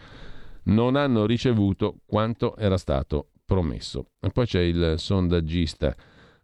non 0.69 0.97
hanno 0.97 1.27
ricevuto 1.27 2.01
quanto 2.07 2.57
era 2.57 2.77
stato 2.77 3.31
promesso. 3.45 4.11
E 4.21 4.31
poi 4.31 4.47
c'è 4.47 4.61
il 4.61 4.95
sondaggista 4.99 5.95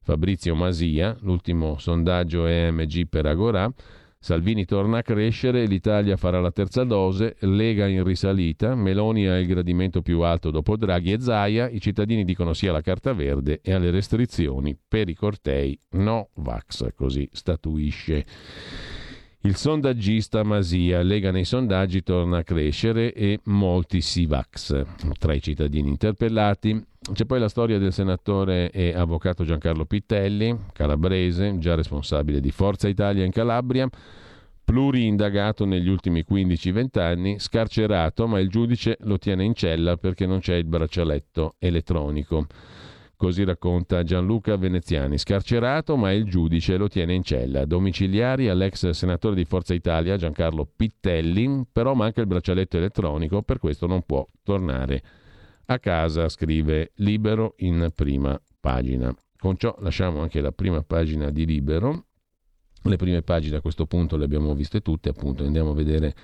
Fabrizio 0.02 0.54
Masia, 0.54 1.16
l'ultimo 1.20 1.78
sondaggio 1.78 2.46
EMG 2.46 3.06
per 3.08 3.26
Agorà 3.26 3.72
Salvini 4.24 4.64
torna 4.64 4.96
a 4.96 5.02
crescere, 5.02 5.66
l'Italia 5.66 6.16
farà 6.16 6.40
la 6.40 6.50
terza 6.50 6.82
dose, 6.84 7.36
Lega 7.40 7.86
in 7.86 8.02
risalita, 8.02 8.74
Meloni 8.74 9.26
ha 9.26 9.38
il 9.38 9.46
gradimento 9.46 10.00
più 10.00 10.22
alto 10.22 10.50
dopo 10.50 10.78
Draghi 10.78 11.12
e 11.12 11.20
Zaia, 11.20 11.68
i 11.68 11.78
cittadini 11.78 12.24
dicono 12.24 12.54
sì 12.54 12.66
alla 12.66 12.80
carta 12.80 13.12
verde 13.12 13.60
e 13.62 13.74
alle 13.74 13.90
restrizioni 13.90 14.74
per 14.88 15.10
i 15.10 15.14
cortei 15.14 15.78
no 15.90 16.30
vax, 16.36 16.94
così 16.94 17.28
statuisce. 17.32 18.24
Il 19.46 19.56
sondaggista 19.56 20.42
Masia, 20.42 21.02
Lega 21.02 21.30
nei 21.30 21.44
sondaggi 21.44 22.02
torna 22.02 22.38
a 22.38 22.42
crescere 22.42 23.12
e 23.12 23.40
molti 23.44 24.00
si 24.00 24.24
vax 24.24 24.82
tra 25.18 25.34
i 25.34 25.42
cittadini 25.42 25.90
interpellati. 25.90 26.82
C'è 27.12 27.26
poi 27.26 27.40
la 27.40 27.50
storia 27.50 27.76
del 27.76 27.92
senatore 27.92 28.70
e 28.70 28.94
avvocato 28.94 29.44
Giancarlo 29.44 29.84
Pittelli, 29.84 30.56
calabrese, 30.72 31.58
già 31.58 31.74
responsabile 31.74 32.40
di 32.40 32.50
Forza 32.52 32.88
Italia 32.88 33.22
in 33.22 33.32
Calabria, 33.32 33.86
pluriindagato 34.64 35.66
negli 35.66 35.90
ultimi 35.90 36.24
15-20 36.26 36.98
anni, 36.98 37.38
scarcerato, 37.38 38.26
ma 38.26 38.40
il 38.40 38.48
giudice 38.48 38.96
lo 39.02 39.18
tiene 39.18 39.44
in 39.44 39.52
cella 39.52 39.98
perché 39.98 40.24
non 40.24 40.38
c'è 40.38 40.54
il 40.54 40.64
braccialetto 40.64 41.56
elettronico. 41.58 42.46
Così 43.24 43.42
racconta 43.42 44.02
Gianluca 44.02 44.54
Veneziani, 44.58 45.16
scarcerato 45.16 45.96
ma 45.96 46.12
il 46.12 46.26
giudice 46.26 46.76
lo 46.76 46.88
tiene 46.88 47.14
in 47.14 47.22
cella. 47.22 47.64
Domiciliari 47.64 48.50
all'ex 48.50 48.90
senatore 48.90 49.34
di 49.34 49.46
Forza 49.46 49.72
Italia 49.72 50.18
Giancarlo 50.18 50.68
Pittelli, 50.76 51.64
però 51.72 51.94
manca 51.94 52.20
il 52.20 52.26
braccialetto 52.26 52.76
elettronico, 52.76 53.40
per 53.40 53.60
questo 53.60 53.86
non 53.86 54.02
può 54.02 54.28
tornare 54.42 55.02
a 55.64 55.78
casa, 55.78 56.28
scrive 56.28 56.92
Libero 56.96 57.54
in 57.60 57.90
prima 57.94 58.38
pagina. 58.60 59.10
Con 59.38 59.56
ciò 59.56 59.74
lasciamo 59.78 60.20
anche 60.20 60.42
la 60.42 60.52
prima 60.52 60.82
pagina 60.82 61.30
di 61.30 61.46
Libero. 61.46 62.04
Le 62.82 62.96
prime 62.96 63.22
pagine 63.22 63.56
a 63.56 63.62
questo 63.62 63.86
punto 63.86 64.18
le 64.18 64.26
abbiamo 64.26 64.54
viste 64.54 64.82
tutte, 64.82 65.08
appunto 65.08 65.44
andiamo 65.44 65.70
a 65.70 65.74
vedere 65.74 66.14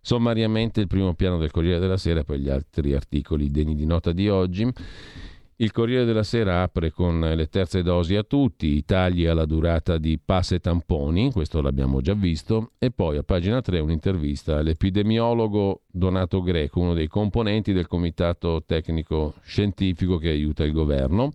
sommariamente 0.00 0.80
il 0.80 0.86
primo 0.86 1.14
piano 1.14 1.36
del 1.36 1.50
Corriere 1.50 1.80
della 1.80 1.96
Sera 1.96 2.20
e 2.20 2.24
poi 2.24 2.38
gli 2.38 2.48
altri 2.48 2.94
articoli 2.94 3.50
degni 3.50 3.74
di 3.74 3.86
nota 3.86 4.12
di 4.12 4.28
oggi. 4.28 4.72
Il 5.58 5.70
Corriere 5.70 6.04
della 6.04 6.24
Sera 6.24 6.62
apre 6.62 6.90
con 6.90 7.20
le 7.20 7.46
terze 7.48 7.84
dosi 7.84 8.16
a 8.16 8.24
tutti, 8.24 8.74
i 8.74 8.84
tagli 8.84 9.24
alla 9.24 9.44
durata 9.44 9.98
di 9.98 10.18
pass 10.18 10.50
e 10.50 10.58
tamponi, 10.58 11.30
questo 11.30 11.62
l'abbiamo 11.62 12.00
già 12.00 12.14
visto, 12.14 12.72
e 12.76 12.90
poi 12.90 13.18
a 13.18 13.22
pagina 13.22 13.60
3 13.60 13.78
un'intervista 13.78 14.58
all'epidemiologo 14.58 15.82
Donato 15.86 16.42
Greco, 16.42 16.80
uno 16.80 16.92
dei 16.92 17.06
componenti 17.06 17.72
del 17.72 17.86
comitato 17.86 18.64
tecnico 18.66 19.34
scientifico 19.44 20.18
che 20.18 20.30
aiuta 20.30 20.64
il 20.64 20.72
governo. 20.72 21.32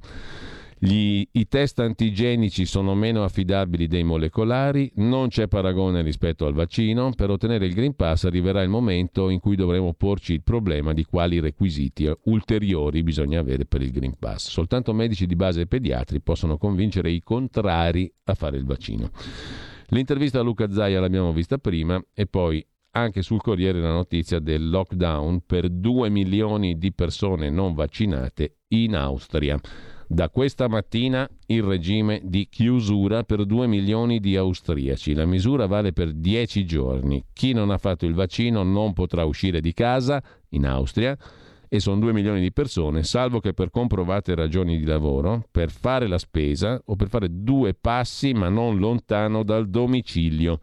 Gli, 0.81 1.27
I 1.33 1.47
test 1.49 1.79
antigenici 1.79 2.65
sono 2.65 2.95
meno 2.95 3.25
affidabili 3.25 3.87
dei 3.87 4.05
molecolari, 4.05 4.89
non 4.95 5.27
c'è 5.27 5.49
paragone 5.49 6.01
rispetto 6.01 6.45
al 6.45 6.53
vaccino. 6.53 7.11
Per 7.11 7.29
ottenere 7.29 7.65
il 7.65 7.73
Green 7.73 7.97
Pass 7.97 8.23
arriverà 8.23 8.61
il 8.61 8.69
momento 8.69 9.27
in 9.27 9.41
cui 9.41 9.57
dovremo 9.57 9.93
porci 9.93 10.31
il 10.31 10.41
problema 10.41 10.93
di 10.93 11.03
quali 11.03 11.41
requisiti 11.41 12.09
ulteriori 12.23 13.03
bisogna 13.03 13.41
avere 13.41 13.65
per 13.65 13.81
il 13.81 13.91
Green 13.91 14.15
Pass. 14.17 14.49
Soltanto 14.49 14.93
medici 14.93 15.25
di 15.25 15.35
base 15.35 15.61
e 15.61 15.67
pediatri 15.67 16.21
possono 16.21 16.57
convincere 16.57 17.11
i 17.11 17.21
contrari 17.21 18.09
a 18.23 18.33
fare 18.33 18.55
il 18.55 18.63
vaccino. 18.63 19.09
L'intervista 19.87 20.39
a 20.39 20.43
Luca 20.43 20.71
Zaia 20.71 21.01
l'abbiamo 21.01 21.33
vista 21.33 21.57
prima 21.57 22.01
e 22.13 22.25
poi 22.25 22.65
anche 22.91 23.21
sul 23.21 23.41
Corriere 23.41 23.81
la 23.81 23.91
notizia 23.91 24.39
del 24.39 24.69
lockdown 24.69 25.41
per 25.45 25.67
2 25.69 26.09
milioni 26.09 26.77
di 26.77 26.93
persone 26.93 27.49
non 27.49 27.73
vaccinate 27.73 28.59
in 28.69 28.95
Austria. 28.95 29.59
Da 30.11 30.31
questa 30.31 30.67
mattina 30.67 31.29
il 31.45 31.61
regime 31.61 32.19
di 32.23 32.47
chiusura 32.49 33.21
per 33.21 33.45
2 33.45 33.67
milioni 33.67 34.19
di 34.19 34.35
austriaci. 34.35 35.13
La 35.13 35.27
misura 35.27 35.67
vale 35.67 35.93
per 35.93 36.13
10 36.13 36.65
giorni. 36.65 37.23
Chi 37.31 37.53
non 37.53 37.69
ha 37.69 37.77
fatto 37.77 38.07
il 38.07 38.15
vaccino 38.15 38.63
non 38.63 38.93
potrà 38.93 39.25
uscire 39.25 39.61
di 39.61 39.71
casa 39.71 40.19
in 40.49 40.65
Austria 40.65 41.15
e 41.67 41.79
sono 41.79 41.99
2 41.99 42.11
milioni 42.11 42.41
di 42.41 42.51
persone, 42.51 43.03
salvo 43.03 43.39
che 43.39 43.53
per 43.53 43.69
comprovate 43.69 44.33
ragioni 44.33 44.79
di 44.79 44.85
lavoro, 44.85 45.45
per 45.51 45.69
fare 45.69 46.07
la 46.07 46.17
spesa 46.17 46.81
o 46.85 46.95
per 46.95 47.07
fare 47.07 47.27
due 47.29 47.75
passi 47.75 48.33
ma 48.33 48.49
non 48.49 48.79
lontano 48.79 49.43
dal 49.43 49.69
domicilio. 49.69 50.59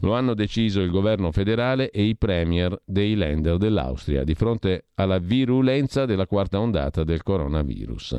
Lo 0.00 0.14
hanno 0.14 0.34
deciso 0.34 0.80
il 0.80 0.90
governo 0.90 1.32
federale 1.32 1.90
e 1.90 2.04
i 2.04 2.16
premier 2.16 2.80
dei 2.84 3.14
lender 3.16 3.56
dell'Austria 3.56 4.22
di 4.22 4.34
fronte 4.34 4.86
alla 4.94 5.18
virulenza 5.18 6.04
della 6.04 6.26
quarta 6.26 6.60
ondata 6.60 7.02
del 7.02 7.22
coronavirus. 7.22 8.16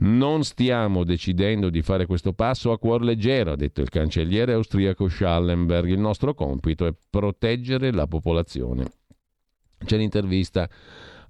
Non 0.00 0.42
stiamo 0.42 1.04
decidendo 1.04 1.70
di 1.70 1.80
fare 1.80 2.06
questo 2.06 2.32
passo 2.32 2.72
a 2.72 2.78
cuor 2.78 3.02
leggero, 3.02 3.52
ha 3.52 3.56
detto 3.56 3.80
il 3.80 3.88
cancelliere 3.88 4.52
austriaco 4.52 5.08
Schallenberg. 5.08 5.88
Il 5.88 6.00
nostro 6.00 6.34
compito 6.34 6.86
è 6.86 6.94
proteggere 7.08 7.92
la 7.92 8.06
popolazione. 8.06 8.90
C'è 9.84 9.96
l'intervista 9.96 10.68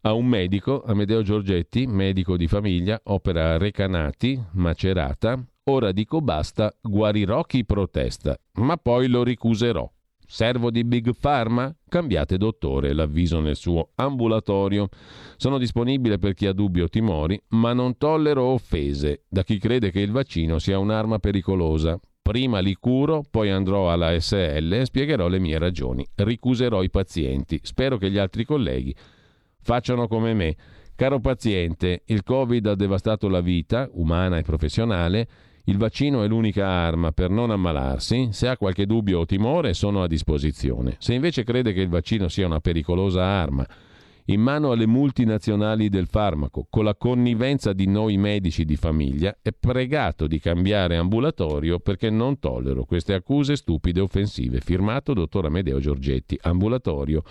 a 0.02 0.12
un 0.14 0.26
medico, 0.26 0.82
Amedeo 0.82 1.22
Giorgetti, 1.22 1.86
medico 1.86 2.36
di 2.36 2.48
famiglia, 2.48 3.00
opera 3.04 3.58
Recanati, 3.58 4.42
Macerata, 4.52 5.44
Ora 5.64 5.92
dico 5.92 6.20
basta, 6.20 6.74
guarirò 6.80 7.44
chi 7.44 7.64
protesta, 7.64 8.36
ma 8.54 8.76
poi 8.76 9.06
lo 9.06 9.22
ricuserò. 9.22 9.88
Servo 10.26 10.72
di 10.72 10.82
Big 10.82 11.14
Pharma? 11.16 11.72
Cambiate 11.88 12.36
dottore, 12.36 12.92
l'avviso 12.92 13.38
nel 13.38 13.54
suo 13.54 13.90
ambulatorio. 13.94 14.88
Sono 15.36 15.58
disponibile 15.58 16.18
per 16.18 16.34
chi 16.34 16.46
ha 16.46 16.52
dubbi 16.52 16.80
o 16.80 16.88
timori, 16.88 17.40
ma 17.50 17.72
non 17.74 17.96
tollero 17.96 18.42
offese 18.42 19.22
da 19.28 19.44
chi 19.44 19.58
crede 19.58 19.92
che 19.92 20.00
il 20.00 20.10
vaccino 20.10 20.58
sia 20.58 20.80
un'arma 20.80 21.20
pericolosa. 21.20 21.96
Prima 22.20 22.58
li 22.58 22.74
curo, 22.74 23.22
poi 23.30 23.50
andrò 23.50 23.92
alla 23.92 24.18
SL 24.18 24.72
e 24.72 24.84
spiegherò 24.84 25.28
le 25.28 25.38
mie 25.38 25.58
ragioni. 25.58 26.04
Ricuserò 26.12 26.82
i 26.82 26.90
pazienti. 26.90 27.60
Spero 27.62 27.98
che 27.98 28.10
gli 28.10 28.18
altri 28.18 28.44
colleghi 28.44 28.92
facciano 29.60 30.08
come 30.08 30.34
me. 30.34 30.56
Caro 30.96 31.20
paziente, 31.20 32.02
il 32.06 32.24
Covid 32.24 32.66
ha 32.66 32.74
devastato 32.74 33.28
la 33.28 33.40
vita, 33.40 33.88
umana 33.92 34.38
e 34.38 34.42
professionale, 34.42 35.28
il 35.64 35.76
vaccino 35.76 36.22
è 36.22 36.26
l'unica 36.26 36.66
arma 36.66 37.12
per 37.12 37.30
non 37.30 37.50
ammalarsi. 37.50 38.28
Se 38.32 38.48
ha 38.48 38.56
qualche 38.56 38.84
dubbio 38.86 39.20
o 39.20 39.26
timore, 39.26 39.74
sono 39.74 40.02
a 40.02 40.08
disposizione. 40.08 40.96
Se 40.98 41.14
invece 41.14 41.44
crede 41.44 41.72
che 41.72 41.80
il 41.80 41.88
vaccino 41.88 42.28
sia 42.28 42.46
una 42.46 42.60
pericolosa 42.60 43.22
arma, 43.22 43.66
in 44.26 44.40
mano 44.40 44.70
alle 44.70 44.86
multinazionali 44.86 45.88
del 45.88 46.06
farmaco, 46.06 46.66
con 46.68 46.84
la 46.84 46.94
connivenza 46.96 47.72
di 47.72 47.86
noi 47.86 48.16
medici 48.16 48.64
di 48.64 48.76
famiglia, 48.76 49.36
è 49.40 49.50
pregato 49.52 50.26
di 50.26 50.38
cambiare 50.38 50.96
ambulatorio 50.96 51.78
perché 51.78 52.10
non 52.10 52.38
tollero 52.38 52.84
queste 52.84 53.14
accuse 53.14 53.56
stupide 53.56 54.00
e 54.00 54.02
offensive. 54.02 54.60
Firmato 54.60 55.12
dottor 55.12 55.46
Amedeo 55.46 55.78
Giorgetti, 55.78 56.38
ambulatorio 56.42 57.22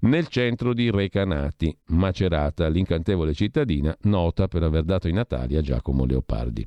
nel 0.00 0.26
centro 0.28 0.74
di 0.74 0.90
Recanati, 0.90 1.74
Macerata, 1.86 2.68
l'incantevole 2.68 3.32
cittadina 3.32 3.96
nota 4.02 4.48
per 4.48 4.62
aver 4.62 4.82
dato 4.82 5.08
i 5.08 5.12
natali 5.12 5.56
a 5.56 5.62
Giacomo 5.62 6.04
Leopardi. 6.04 6.66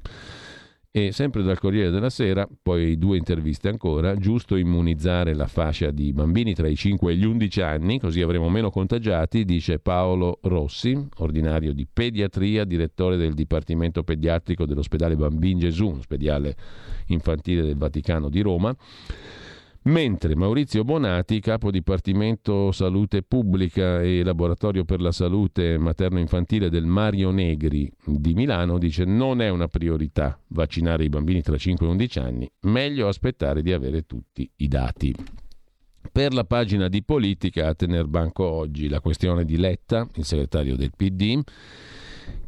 E 0.98 1.12
sempre 1.12 1.44
dal 1.44 1.60
Corriere 1.60 1.92
della 1.92 2.10
Sera, 2.10 2.50
poi 2.60 2.98
due 2.98 3.18
interviste 3.18 3.70
ancora, 3.70 4.16
giusto 4.16 4.56
immunizzare 4.56 5.36
la 5.36 5.46
fascia 5.46 5.92
di 5.92 6.12
bambini 6.12 6.56
tra 6.56 6.68
i 6.68 6.76
5 6.76 7.12
e 7.12 7.16
gli 7.16 7.24
11 7.24 7.62
anni, 7.62 8.00
così 8.00 8.20
avremo 8.20 8.50
meno 8.50 8.72
contagiati, 8.72 9.46
dice 9.46 9.78
Paolo 9.78 10.40
Rossi, 10.42 11.00
ordinario 11.18 11.74
di 11.74 11.86
pediatria, 11.86 12.66
direttore 12.66 13.16
del 13.16 13.36
Dipartimento 13.36 14.02
Pediatrico 14.02 14.66
dell'ospedale 14.66 15.16
Bambin 15.16 15.60
Gesù, 15.60 15.98
ospedale 16.00 16.56
infantile 17.10 17.62
del 17.62 17.78
Vaticano 17.78 18.28
di 18.28 18.42
Roma. 18.42 18.76
Mentre 19.88 20.36
Maurizio 20.36 20.84
Bonati, 20.84 21.40
capo 21.40 21.72
dipartimento 21.72 22.74
salute 22.74 23.24
pubblica 23.24 24.02
e 24.02 24.22
laboratorio 24.22 24.84
per 24.84 25.00
la 25.00 25.14
salute 25.14 25.78
materno-infantile 25.78 26.70
del 26.70 26.86
Mario 26.86 27.32
Negri 27.32 27.90
di 28.04 28.34
Milano, 28.34 28.80
dice 28.80 29.06
non 29.06 29.40
è 29.40 29.48
una 29.48 29.70
priorità 29.70 30.38
vaccinare 30.48 31.06
i 31.06 31.10
bambini 31.10 31.42
tra 31.42 31.56
5 31.56 31.88
e 31.88 31.90
11 31.90 32.20
anni, 32.20 32.52
meglio 32.64 33.08
aspettare 33.08 33.62
di 33.62 33.72
avere 33.72 34.02
tutti 34.06 34.52
i 34.58 34.68
dati. 34.68 35.16
Per 36.12 36.34
la 36.34 36.44
pagina 36.44 36.90
di 36.90 37.02
politica 37.02 37.70
a 37.70 37.74
tener 37.74 38.08
banco 38.08 38.44
oggi 38.44 38.90
la 38.90 39.00
questione 39.00 39.46
di 39.46 39.56
Letta, 39.56 40.06
il 40.16 40.26
segretario 40.26 40.76
del 40.76 40.92
PD, 40.98 41.42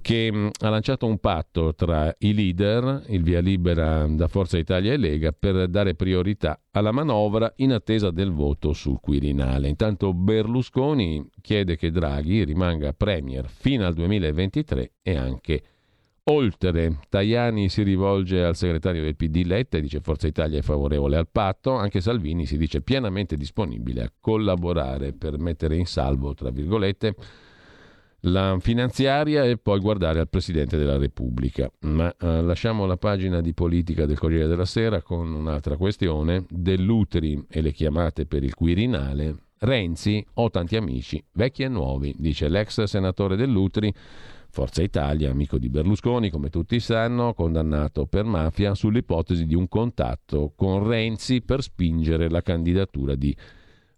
che 0.01 0.31
mm, 0.31 0.47
ha 0.61 0.69
lanciato 0.69 1.05
un 1.05 1.17
patto 1.19 1.73
tra 1.75 2.13
i 2.19 2.33
leader, 2.33 3.03
il 3.07 3.23
via 3.23 3.41
libera 3.41 4.05
da 4.07 4.27
Forza 4.27 4.57
Italia 4.57 4.93
e 4.93 4.97
Lega, 4.97 5.31
per 5.31 5.67
dare 5.67 5.95
priorità 5.95 6.59
alla 6.71 6.91
manovra 6.91 7.51
in 7.57 7.73
attesa 7.73 8.11
del 8.11 8.31
voto 8.31 8.73
sul 8.73 8.99
Quirinale. 8.99 9.67
Intanto 9.67 10.13
Berlusconi 10.13 11.27
chiede 11.41 11.75
che 11.75 11.91
Draghi 11.91 12.43
rimanga 12.43 12.93
Premier 12.93 13.47
fino 13.47 13.85
al 13.85 13.93
2023 13.93 14.91
e 15.01 15.15
anche 15.15 15.63
oltre. 16.29 16.99
Tajani 17.09 17.69
si 17.69 17.83
rivolge 17.83 18.43
al 18.43 18.55
segretario 18.55 19.01
del 19.01 19.15
PD 19.15 19.43
Letta 19.45 19.77
e 19.77 19.81
dice 19.81 19.99
Forza 19.99 20.27
Italia 20.27 20.59
è 20.59 20.61
favorevole 20.61 21.17
al 21.17 21.27
patto, 21.29 21.73
anche 21.73 22.01
Salvini 22.01 22.45
si 22.45 22.57
dice 22.57 22.81
pienamente 22.81 23.35
disponibile 23.35 24.03
a 24.03 24.11
collaborare 24.19 25.13
per 25.13 25.37
mettere 25.37 25.75
in 25.75 25.85
salvo, 25.85 26.33
tra 26.33 26.49
virgolette, 26.49 27.15
la 28.21 28.57
finanziaria 28.59 29.43
e 29.45 29.57
poi 29.57 29.79
guardare 29.79 30.19
al 30.19 30.29
Presidente 30.29 30.77
della 30.77 30.97
Repubblica. 30.97 31.71
Ma 31.81 32.13
eh, 32.19 32.41
lasciamo 32.41 32.85
la 32.85 32.97
pagina 32.97 33.41
di 33.41 33.53
politica 33.53 34.05
del 34.05 34.17
Corriere 34.17 34.47
della 34.47 34.65
Sera 34.65 35.01
con 35.01 35.33
un'altra 35.33 35.77
questione. 35.77 36.45
Dell'Uteri 36.49 37.45
e 37.49 37.61
le 37.61 37.71
chiamate 37.71 38.25
per 38.25 38.43
il 38.43 38.53
Quirinale. 38.53 39.35
Renzi, 39.59 40.25
ho 40.35 40.49
tanti 40.49 40.77
amici, 40.77 41.21
vecchi 41.33 41.63
e 41.63 41.67
nuovi, 41.67 42.15
dice 42.17 42.47
l'ex 42.47 42.83
senatore 42.83 43.35
dell'Uteri. 43.35 43.93
Forza 44.51 44.81
Italia, 44.81 45.29
amico 45.29 45.59
di 45.59 45.69
Berlusconi, 45.69 46.31
come 46.31 46.49
tutti 46.49 46.79
sanno, 46.79 47.35
condannato 47.35 48.07
per 48.07 48.23
mafia 48.23 48.73
sull'ipotesi 48.73 49.45
di 49.45 49.53
un 49.53 49.67
contatto 49.67 50.53
con 50.55 50.87
Renzi 50.87 51.41
per 51.41 51.61
spingere 51.61 52.29
la 52.29 52.41
candidatura 52.41 53.13
di 53.13 53.35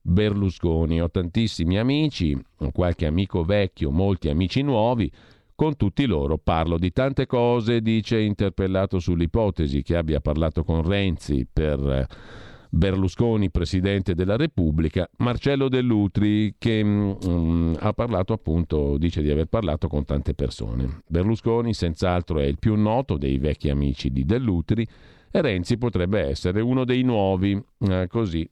Berlusconi. 0.01 1.01
Ho 1.01 1.09
tantissimi 1.09 1.77
amici, 1.77 2.37
qualche 2.73 3.05
amico 3.05 3.43
vecchio, 3.43 3.91
molti 3.91 4.29
amici 4.29 4.61
nuovi. 4.61 5.11
Con 5.55 5.75
tutti 5.75 6.05
loro 6.07 6.39
parlo 6.39 6.77
di 6.77 6.91
tante 6.91 7.27
cose, 7.27 7.81
dice 7.81 8.19
interpellato 8.19 8.97
sull'ipotesi 8.97 9.83
che 9.83 9.95
abbia 9.95 10.19
parlato 10.19 10.63
con 10.63 10.81
Renzi 10.81 11.45
per 11.51 12.07
Berlusconi, 12.73 13.51
presidente 13.51 14.15
della 14.15 14.37
Repubblica, 14.37 15.07
Marcello 15.17 15.67
Dell'Utri, 15.67 16.55
che 16.57 16.81
um, 16.81 17.75
ha 17.77 17.91
parlato 17.91 18.31
appunto, 18.31 18.97
dice 18.97 19.21
di 19.21 19.29
aver 19.29 19.47
parlato 19.47 19.89
con 19.89 20.05
tante 20.05 20.33
persone. 20.33 21.01
Berlusconi 21.05 21.73
senz'altro 21.73 22.39
è 22.39 22.45
il 22.45 22.57
più 22.57 22.75
noto 22.75 23.17
dei 23.17 23.37
vecchi 23.39 23.69
amici 23.69 24.09
di 24.09 24.23
Dell'Utri 24.23 24.87
e 25.29 25.41
Renzi 25.41 25.77
potrebbe 25.77 26.21
essere 26.21 26.61
uno 26.61 26.85
dei 26.85 27.03
nuovi, 27.03 27.61
eh, 27.79 28.07
così 28.07 28.47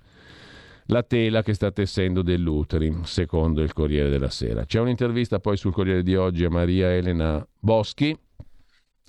la 0.89 1.03
tela 1.03 1.43
che 1.43 1.53
sta 1.53 1.71
tessendo 1.71 2.21
dell'Uteri, 2.21 3.01
secondo 3.03 3.61
il 3.61 3.73
Corriere 3.73 4.09
della 4.09 4.29
Sera. 4.29 4.65
C'è 4.65 4.79
un'intervista 4.79 5.39
poi 5.39 5.55
sul 5.55 5.71
Corriere 5.71 6.03
di 6.03 6.15
oggi 6.15 6.45
a 6.45 6.49
Maria 6.49 6.91
Elena 6.91 7.45
Boschi. 7.59 8.17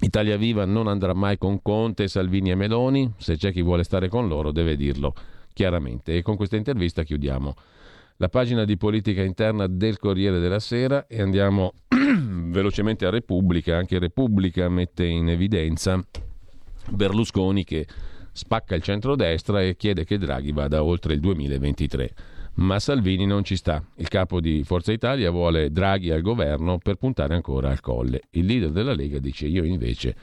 Italia 0.03 0.37
Viva 0.37 0.65
non 0.65 0.89
andrà 0.89 1.15
mai 1.15 1.39
con 1.39 1.61
Conte, 1.63 2.09
Salvini 2.09 2.51
e 2.51 2.55
Meloni. 2.55 3.13
Se 3.17 3.37
c'è 3.37 3.51
chi 3.51 3.63
vuole 3.63 3.83
stare 3.83 4.09
con 4.09 4.29
loro 4.29 4.53
deve 4.53 4.77
dirlo 4.77 5.15
chiaramente. 5.55 6.17
E 6.17 6.23
con 6.23 6.37
questa 6.37 6.57
intervista 6.57 7.03
chiudiamo 7.03 7.55
la 8.17 8.29
pagina 8.29 8.65
di 8.65 8.77
politica 8.77 9.23
interna 9.23 9.67
del 9.67 9.99
Corriere 9.99 10.39
della 10.39 10.61
Sera 10.61 11.07
e 11.07 11.23
andiamo 11.23 11.73
velocemente 11.89 13.07
a 13.07 13.11
Repubblica. 13.11 13.79
Anche 13.79 13.99
Repubblica 13.99 14.69
mette 14.69 15.07
in 15.07 15.31
evidenza 15.31 15.99
Berlusconi 16.91 17.65
che 17.65 17.87
spacca 18.41 18.75
il 18.75 18.83
centrodestra 18.83 19.63
e 19.63 19.77
chiede 19.77 20.05
che 20.05 20.17
Draghi 20.17 20.53
vada 20.53 20.83
oltre 20.83 21.13
il 21.13 21.21
2023. 21.21 22.11
Ma 22.55 22.79
Salvini 22.79 23.27
non 23.27 23.45
ci 23.45 23.55
sta. 23.55 23.85
Il 23.97 24.09
capo 24.09 24.41
di 24.41 24.63
Forza 24.65 24.93
Italia 24.93 25.31
vuole 25.31 25.71
Draghi 25.71 26.11
al 26.11 26.23
governo 26.23 26.79
per 26.79 26.97
puntare 26.97 27.35
ancora 27.35 27.71
al 27.71 27.81
colle. 27.81 28.23
Il 28.31 28.47
leader 28.47 28.71
della 28.71 28.95
Lega 28.95 29.19
dice 29.19 29.47
io 29.47 29.63
invece 29.65 30.17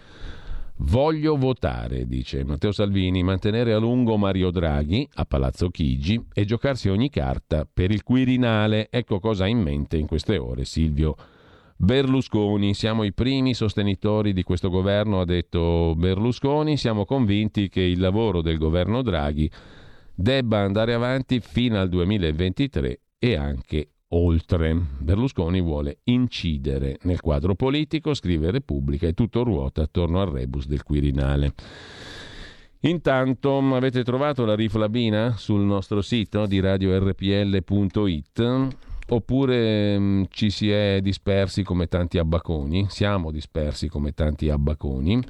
voglio 0.77 1.38
votare, 1.38 2.07
dice 2.07 2.44
Matteo 2.44 2.72
Salvini, 2.72 3.22
mantenere 3.22 3.73
a 3.73 3.77
lungo 3.77 4.18
Mario 4.18 4.49
Draghi 4.49 5.07
a 5.14 5.26
Palazzo 5.26 5.69
Chigi 5.69 6.23
e 6.34 6.44
giocarsi 6.44 6.89
ogni 6.89 7.10
carta 7.10 7.68
per 7.72 7.91
il 7.91 8.02
Quirinale. 8.02 8.88
Ecco 8.89 9.19
cosa 9.19 9.44
ha 9.44 9.48
in 9.48 9.61
mente 9.61 9.98
in 9.98 10.07
queste 10.07 10.38
ore 10.38 10.65
Silvio 10.65 11.15
Berlusconi. 11.78 12.74
Siamo 12.74 13.04
i 13.04 13.14
primi 13.14 13.54
sostenitori 13.54 14.34
di 14.34 14.41
questo 14.41 14.70
governo, 14.70 15.22
ha 15.22 15.26
detto 15.26 15.94
Berlusconi. 15.95 16.76
Siamo 16.76 17.06
convinti 17.06 17.70
che 17.70 17.82
il 17.82 17.99
lavoro 17.99 18.41
del 18.41 18.58
governo 18.58 19.04
Draghi 19.04 19.49
debba 20.14 20.58
andare 20.58 20.95
avanti 20.95 21.40
fino 21.40 21.80
al 21.80 21.88
2023 21.90 22.99
e 23.20 23.36
anche 23.36 23.91
oltre. 24.10 24.76
Berlusconi 24.98 25.62
vuole 25.62 25.99
incidere 26.06 26.98
nel 27.04 27.22
quadro 27.22 27.54
politico, 27.54 28.16
scrive 28.16 28.49
Repubblica 28.49 29.06
e 29.06 29.14
tutto 29.14 29.44
ruota 29.44 29.84
attorno 29.84 30.20
al 30.20 30.32
rebus 30.32 30.66
del 30.66 30.82
Quirinale. 30.82 31.54
Intanto 32.82 33.58
avete 33.76 34.04
trovato 34.04 34.45
la 34.45 34.56
riflabina 34.56 35.36
sul 35.38 35.62
nostro 35.62 36.02
sito 36.02 36.45
di 36.45 36.60
radiorpl.it 36.60 38.41
oppure 39.09 39.97
mh, 39.97 40.03
mm, 40.03 40.23
ci 40.29 40.49
si 40.49 40.69
è 40.69 40.99
dispersi 41.01 41.63
come 41.63 41.88
tanti 41.88 42.17
abbaconi, 42.17 42.88
siamo 42.89 43.31
dispersi 43.31 43.88
come 43.88 44.13
tanti 44.13 44.49
abbaconi. 44.49 45.21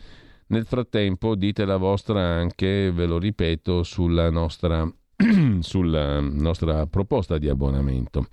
Nel 0.50 0.66
frattempo 0.66 1.36
dite 1.36 1.66
la 1.66 1.78
vostra 1.78 2.22
anche, 2.22 2.92
ve 2.92 3.06
lo 3.06 3.18
ripeto, 3.18 3.84
sulla 3.84 4.30
nostra, 4.30 4.90
sulla 5.60 6.20
nostra 6.22 6.86
proposta 6.88 7.38
di 7.38 7.50
abbonamento. 7.50 8.28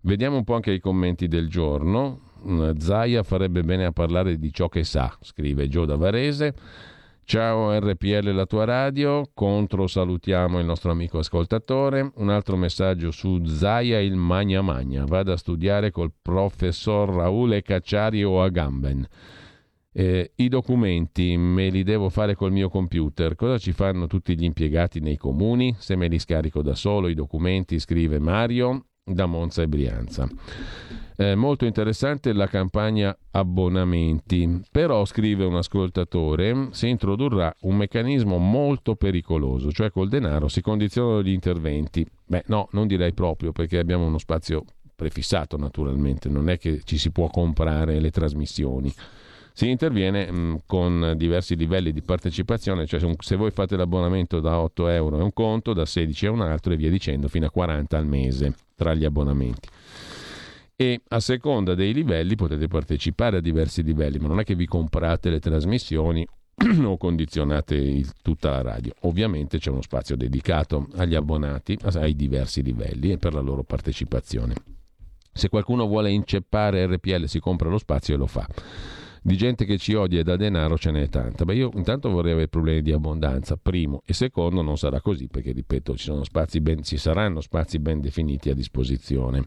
Vediamo 0.00 0.36
un 0.36 0.44
po' 0.44 0.54
anche 0.54 0.72
i 0.72 0.80
commenti 0.80 1.26
del 1.26 1.48
giorno. 1.48 2.32
Mm, 2.46 2.76
Zaia 2.76 3.22
farebbe 3.22 3.62
bene 3.62 3.86
a 3.86 3.92
parlare 3.92 4.38
di 4.38 4.52
ciò 4.52 4.68
che 4.68 4.84
sa, 4.84 5.16
scrive 5.22 5.68
Gio 5.68 5.86
da 5.86 5.96
Varese. 5.96 6.54
Ciao 7.26 7.72
RPL 7.78 8.34
la 8.34 8.44
tua 8.44 8.64
radio, 8.64 9.30
contro 9.32 9.86
salutiamo 9.86 10.58
il 10.58 10.66
nostro 10.66 10.90
amico 10.90 11.18
ascoltatore. 11.18 12.12
Un 12.16 12.28
altro 12.28 12.54
messaggio 12.56 13.10
su 13.10 13.42
Zaia 13.46 13.98
il 13.98 14.14
Magna 14.14 14.60
Magna. 14.60 15.06
Vada 15.06 15.32
a 15.32 15.36
studiare 15.38 15.90
col 15.90 16.12
professor 16.20 17.08
Raule 17.08 17.62
Cacciari 17.62 18.22
o 18.22 18.42
a 18.42 18.50
Gamben. 18.50 19.08
Eh, 19.90 20.32
I 20.34 20.48
documenti 20.48 21.34
me 21.38 21.70
li 21.70 21.82
devo 21.82 22.10
fare 22.10 22.34
col 22.34 22.52
mio 22.52 22.68
computer. 22.68 23.36
Cosa 23.36 23.56
ci 23.56 23.72
fanno 23.72 24.06
tutti 24.06 24.36
gli 24.36 24.44
impiegati 24.44 25.00
nei 25.00 25.16
comuni? 25.16 25.74
Se 25.78 25.96
me 25.96 26.08
li 26.08 26.18
scarico 26.18 26.60
da 26.60 26.74
solo 26.74 27.08
i 27.08 27.14
documenti, 27.14 27.78
scrive 27.78 28.18
Mario 28.18 28.84
da 29.04 29.26
Monza 29.26 29.62
e 29.62 29.68
Brianza. 29.68 30.26
Eh, 31.16 31.36
molto 31.36 31.64
interessante 31.64 32.32
la 32.32 32.48
campagna 32.48 33.16
abbonamenti, 33.30 34.62
però 34.70 35.04
scrive 35.04 35.44
un 35.44 35.54
ascoltatore, 35.54 36.68
si 36.72 36.88
introdurrà 36.88 37.54
un 37.60 37.76
meccanismo 37.76 38.38
molto 38.38 38.96
pericoloso, 38.96 39.70
cioè 39.70 39.90
col 39.90 40.08
denaro 40.08 40.48
si 40.48 40.60
condizionano 40.60 41.22
gli 41.22 41.30
interventi. 41.30 42.04
Beh 42.26 42.44
no, 42.46 42.68
non 42.72 42.88
direi 42.88 43.12
proprio 43.12 43.52
perché 43.52 43.78
abbiamo 43.78 44.06
uno 44.06 44.18
spazio 44.18 44.64
prefissato 44.96 45.56
naturalmente, 45.56 46.28
non 46.28 46.48
è 46.48 46.58
che 46.58 46.80
ci 46.84 46.98
si 46.98 47.12
può 47.12 47.28
comprare 47.28 48.00
le 48.00 48.10
trasmissioni. 48.10 48.92
Si 49.56 49.70
interviene 49.70 50.30
mh, 50.30 50.36
mm, 50.36 50.54
con 50.66 51.14
diversi 51.16 51.54
livelli 51.54 51.92
di 51.92 52.02
partecipazione, 52.02 52.86
cioè 52.86 53.00
se 53.20 53.36
voi 53.36 53.52
fate 53.52 53.76
l'abbonamento 53.76 54.40
da 54.40 54.58
8 54.58 54.88
euro 54.88 55.18
è 55.20 55.22
un 55.22 55.32
conto, 55.32 55.72
da 55.72 55.86
16 55.86 56.26
è 56.26 56.28
un 56.28 56.40
altro 56.40 56.72
e 56.72 56.76
via 56.76 56.90
dicendo 56.90 57.28
fino 57.28 57.46
a 57.46 57.50
40 57.50 57.96
al 57.96 58.06
mese 58.06 58.54
tra 58.74 58.94
gli 58.94 59.04
abbonamenti 59.04 59.68
e 60.76 61.02
a 61.08 61.20
seconda 61.20 61.74
dei 61.74 61.92
livelli 61.92 62.34
potete 62.34 62.66
partecipare 62.66 63.36
a 63.36 63.40
diversi 63.40 63.82
livelli, 63.82 64.18
ma 64.18 64.28
non 64.28 64.40
è 64.40 64.44
che 64.44 64.56
vi 64.56 64.66
comprate 64.66 65.30
le 65.30 65.38
trasmissioni 65.38 66.26
o 66.82 66.96
condizionate 66.96 67.76
il, 67.76 68.12
tutta 68.22 68.50
la 68.50 68.62
radio. 68.62 68.92
Ovviamente 69.02 69.58
c'è 69.58 69.70
uno 69.70 69.82
spazio 69.82 70.16
dedicato 70.16 70.88
agli 70.96 71.14
abbonati 71.14 71.78
ai 71.82 72.16
diversi 72.16 72.62
livelli 72.62 73.12
e 73.12 73.18
per 73.18 73.34
la 73.34 73.40
loro 73.40 73.62
partecipazione. 73.62 74.54
Se 75.32 75.48
qualcuno 75.48 75.86
vuole 75.86 76.10
inceppare 76.10 76.86
RPL 76.86 77.24
si 77.26 77.40
compra 77.40 77.68
lo 77.68 77.78
spazio 77.78 78.14
e 78.14 78.18
lo 78.18 78.26
fa. 78.26 78.46
Di 79.26 79.38
gente 79.38 79.64
che 79.64 79.78
ci 79.78 79.94
odia 79.94 80.20
e 80.20 80.22
dà 80.22 80.36
denaro 80.36 80.76
ce 80.76 80.90
n'è 80.90 81.08
tanta. 81.08 81.46
Beh, 81.46 81.54
io 81.54 81.70
intanto 81.76 82.10
vorrei 82.10 82.32
avere 82.32 82.48
problemi 82.48 82.82
di 82.82 82.92
abbondanza, 82.92 83.56
primo, 83.56 84.02
e 84.04 84.12
secondo 84.12 84.60
non 84.60 84.76
sarà 84.76 85.00
così 85.00 85.28
perché, 85.28 85.52
ripeto, 85.52 85.96
ci, 85.96 86.12
ben, 86.60 86.82
ci 86.82 86.98
saranno 86.98 87.40
spazi 87.40 87.78
ben 87.78 88.02
definiti 88.02 88.50
a 88.50 88.54
disposizione. 88.54 89.46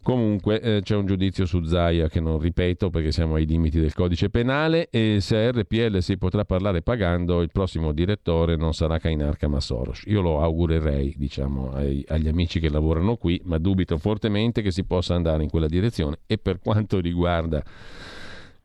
Comunque 0.00 0.60
eh, 0.62 0.80
c'è 0.82 0.96
un 0.96 1.04
giudizio 1.04 1.44
su 1.44 1.62
Zaia 1.64 2.08
che 2.08 2.20
non 2.20 2.38
ripeto 2.38 2.88
perché 2.88 3.12
siamo 3.12 3.34
ai 3.34 3.44
limiti 3.44 3.78
del 3.78 3.92
codice 3.92 4.30
penale 4.30 4.88
e 4.88 5.18
se 5.20 5.36
a 5.36 5.50
RPL 5.50 5.98
si 5.98 6.16
potrà 6.16 6.46
parlare 6.46 6.80
pagando 6.80 7.42
il 7.42 7.50
prossimo 7.52 7.92
direttore 7.92 8.56
non 8.56 8.72
sarà 8.72 8.98
Kainarka 8.98 9.46
ma 9.46 9.60
Soros. 9.60 10.04
Io 10.06 10.22
lo 10.22 10.40
augurerei 10.40 11.12
diciamo, 11.18 11.72
ai, 11.72 12.02
agli 12.08 12.28
amici 12.28 12.60
che 12.60 12.70
lavorano 12.70 13.16
qui 13.16 13.42
ma 13.44 13.58
dubito 13.58 13.98
fortemente 13.98 14.62
che 14.62 14.70
si 14.70 14.84
possa 14.84 15.14
andare 15.14 15.42
in 15.42 15.50
quella 15.50 15.68
direzione 15.68 16.20
e 16.26 16.38
per 16.38 16.60
quanto 16.60 16.98
riguarda 16.98 17.62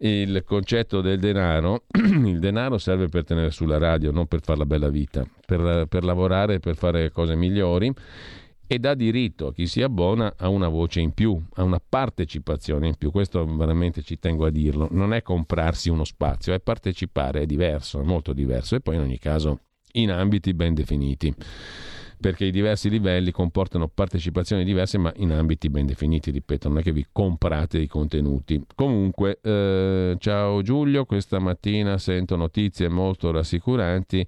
il 0.04 0.44
concetto 0.46 1.02
del 1.02 1.20
denaro, 1.20 1.84
il 1.94 2.40
denaro 2.40 2.78
serve 2.78 3.08
per 3.08 3.24
tenere 3.24 3.52
sulla 3.52 3.78
radio, 3.78 4.12
non 4.12 4.28
per 4.28 4.42
fare 4.42 4.60
la 4.60 4.66
bella 4.66 4.90
vita, 4.90 5.26
per, 5.46 5.86
per 5.88 6.04
lavorare, 6.04 6.60
per 6.60 6.76
fare 6.76 7.12
cose 7.12 7.36
migliori 7.36 7.94
e 8.66 8.80
dà 8.80 8.94
diritto 8.94 9.48
a 9.48 9.54
chi 9.54 9.68
si 9.68 9.82
abbona 9.82 10.36
a 10.38 10.48
una 10.48 10.70
voce 10.70 11.02
in 11.02 11.12
più, 11.12 11.40
a 11.56 11.64
una 11.64 11.82
partecipazione 11.88 12.88
in 12.88 12.96
più. 12.96 13.12
Questo 13.12 13.46
veramente 13.46 14.02
ci 14.02 14.18
tengo 14.18 14.46
a 14.46 14.50
dirlo. 14.50 14.88
Non 14.92 15.14
è 15.14 15.22
comprarsi 15.22 15.90
uno 15.90 16.06
spazio, 16.06 16.54
è 16.54 16.62
partecipare, 16.62 17.42
è 17.42 17.46
diverso, 17.46 18.00
è 18.00 18.04
molto 18.04 18.32
diverso 18.32 18.76
e 18.76 18.80
poi 18.80 18.96
in 18.96 19.02
ogni 19.02 19.20
caso 19.20 19.60
in 19.94 20.10
ambiti 20.10 20.54
ben 20.54 20.74
definiti 20.74 21.36
perché 22.22 22.46
i 22.46 22.52
diversi 22.52 22.90
livelli 22.90 23.32
comportano 23.32 23.90
partecipazioni 23.90 24.64
diverse 24.64 24.98
ma 24.98 25.12
in 25.18 25.32
ambiti 25.32 25.70
ben 25.70 25.86
definiti, 25.86 26.32
ripeto, 26.32 26.70
non 26.70 26.78
è 26.78 26.82
che 26.82 26.94
vi 26.94 27.06
comprate 27.12 27.80
i 27.80 27.88
contenuti. 27.88 28.64
Comunque, 28.76 29.40
eh, 29.42 30.16
ciao 30.20 30.62
Giulio, 30.62 31.04
questa 31.06 31.40
mattina 31.40 31.98
sento 31.98 32.38
notizie 32.38 32.88
molto 32.88 33.32
rassicuranti 33.32 34.26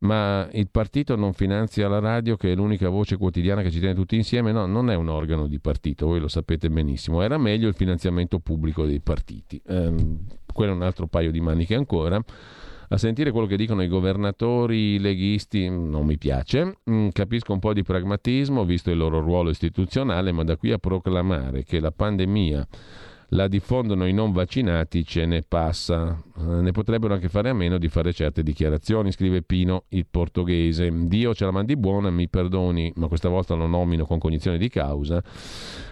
ma 0.00 0.48
il 0.52 0.68
partito 0.70 1.14
non 1.16 1.32
finanzia 1.34 1.88
la 1.88 1.98
radio 1.98 2.36
che 2.36 2.52
è 2.52 2.54
l'unica 2.54 2.88
voce 2.88 3.16
quotidiana 3.16 3.60
che 3.60 3.70
ci 3.70 3.80
tiene 3.80 3.94
tutti 3.94 4.16
insieme, 4.16 4.50
no, 4.52 4.64
non 4.64 4.90
è 4.90 4.94
un 4.94 5.08
organo 5.08 5.46
di 5.46 5.58
partito, 5.58 6.06
voi 6.06 6.20
lo 6.20 6.28
sapete 6.28 6.70
benissimo, 6.70 7.20
era 7.20 7.36
meglio 7.36 7.68
il 7.68 7.74
finanziamento 7.74 8.38
pubblico 8.38 8.86
dei 8.86 9.00
partiti, 9.00 9.60
ehm, 9.66 10.20
quello 10.52 10.72
è 10.72 10.74
un 10.74 10.82
altro 10.82 11.06
paio 11.06 11.30
di 11.30 11.40
maniche 11.40 11.74
ancora. 11.74 12.22
A 12.92 12.98
sentire 12.98 13.30
quello 13.30 13.46
che 13.46 13.56
dicono 13.56 13.84
i 13.84 13.88
governatori 13.88 14.98
leghisti 14.98 15.68
non 15.68 16.04
mi 16.04 16.18
piace, 16.18 16.78
mm, 16.90 17.10
capisco 17.10 17.52
un 17.52 17.60
po' 17.60 17.72
di 17.72 17.84
pragmatismo 17.84 18.64
visto 18.64 18.90
il 18.90 18.96
loro 18.96 19.20
ruolo 19.20 19.50
istituzionale, 19.50 20.32
ma 20.32 20.42
da 20.42 20.56
qui 20.56 20.72
a 20.72 20.78
proclamare 20.78 21.62
che 21.62 21.78
la 21.78 21.92
pandemia 21.92 22.66
la 23.30 23.48
diffondono 23.48 24.06
i 24.06 24.12
non 24.12 24.32
vaccinati, 24.32 25.04
ce 25.04 25.26
ne 25.26 25.42
passa. 25.42 26.20
Eh, 26.38 26.42
ne 26.42 26.70
potrebbero 26.72 27.14
anche 27.14 27.28
fare 27.28 27.50
a 27.50 27.54
meno 27.54 27.78
di 27.78 27.88
fare 27.88 28.12
certe 28.12 28.42
dichiarazioni, 28.42 29.12
scrive 29.12 29.42
Pino, 29.42 29.84
il 29.88 30.06
portoghese. 30.10 30.90
Dio 31.06 31.34
ce 31.34 31.44
la 31.44 31.50
mandi 31.50 31.76
buona, 31.76 32.10
mi 32.10 32.28
perdoni, 32.28 32.92
ma 32.96 33.06
questa 33.08 33.28
volta 33.28 33.54
lo 33.54 33.66
nomino 33.66 34.04
con 34.04 34.18
cognizione 34.18 34.58
di 34.58 34.68
causa. 34.68 35.22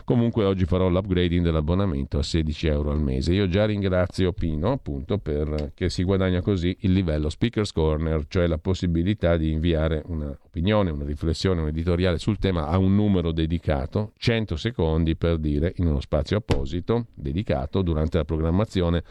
Comunque 0.09 0.45
oggi 0.45 0.65
farò 0.65 0.89
l'upgrading 0.89 1.45
dell'abbonamento 1.45 2.17
a 2.17 2.23
16 2.23 2.67
euro 2.69 2.93
al 2.93 3.01
mese. 3.01 3.35
Io 3.35 3.47
già 3.47 3.67
ringrazio 3.67 4.33
Pino 4.33 4.73
appunto 4.73 5.19
perché 5.19 5.91
si 5.91 6.03
guadagna 6.03 6.41
così 6.41 6.75
il 6.81 6.93
livello 6.93 7.29
Speaker's 7.29 7.73
Corner, 7.73 8.25
cioè 8.27 8.47
la 8.47 8.57
possibilità 8.57 9.37
di 9.37 9.53
inviare 9.53 10.03
un'opinione, 10.07 10.91
una 10.91 11.05
riflessione, 11.05 11.61
un 11.61 11.69
editoriale 11.69 12.17
sul 12.17 12.39
tema 12.39 12.69
a 12.69 12.79
un 12.79 12.95
numero 12.95 13.33
dedicato, 13.33 14.13
100 14.17 14.57
secondi 14.57 15.15
per 15.15 15.37
dire 15.37 15.75
in 15.77 15.87
uno 15.87 16.01
spazio 16.01 16.39
apposito 16.39 17.09
dedicato 17.29 17.83
durante 17.83 18.19
la 18.19 18.25
programmazione 18.25 19.03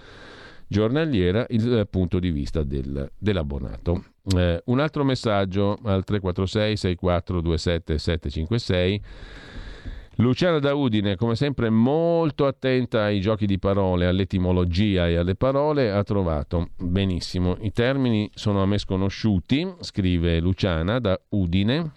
giornaliera 0.67 1.45
il 1.49 1.79
eh, 1.79 1.85
punto 1.85 2.19
di 2.19 2.29
vista 2.29 2.63
del, 2.63 3.09
dell'abbonato. 3.17 4.03
Eh, 4.35 4.61
un 4.65 4.79
altro 4.79 5.03
messaggio 5.03 5.77
al 5.83 6.03
346 6.03 6.77
6427 6.77 7.97
756 7.97 9.01
Luciana 10.19 10.57
da 10.57 10.73
Udine, 10.73 11.15
come 11.15 11.35
sempre 11.35 11.69
molto 11.69 12.47
attenta 12.47 13.03
ai 13.03 13.19
giochi 13.19 13.45
di 13.45 13.59
parole, 13.59 14.07
all'etimologia 14.07 15.07
e 15.07 15.15
alle 15.15 15.35
parole, 15.35 15.91
ha 15.91 16.01
trovato 16.01 16.69
benissimo. 16.75 17.55
I 17.59 17.71
termini 17.71 18.27
sono 18.33 18.63
a 18.63 18.65
me 18.65 18.79
sconosciuti, 18.79 19.75
scrive 19.81 20.39
Luciana 20.39 20.99
da 20.99 21.19
Udine. 21.29 21.91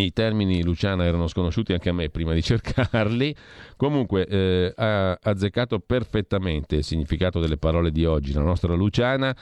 I 0.00 0.12
termini 0.12 0.62
Luciana 0.62 1.04
erano 1.04 1.26
sconosciuti 1.26 1.72
anche 1.72 1.88
a 1.88 1.92
me 1.92 2.10
prima 2.10 2.32
di 2.32 2.42
cercarli. 2.44 3.34
Comunque 3.76 4.26
eh, 4.26 4.72
ha 4.76 5.18
azzeccato 5.22 5.80
perfettamente 5.80 6.76
il 6.76 6.84
significato 6.84 7.40
delle 7.40 7.56
parole 7.56 7.90
di 7.90 8.04
oggi. 8.04 8.32
La 8.32 8.42
nostra 8.42 8.74
Luciana 8.74 9.34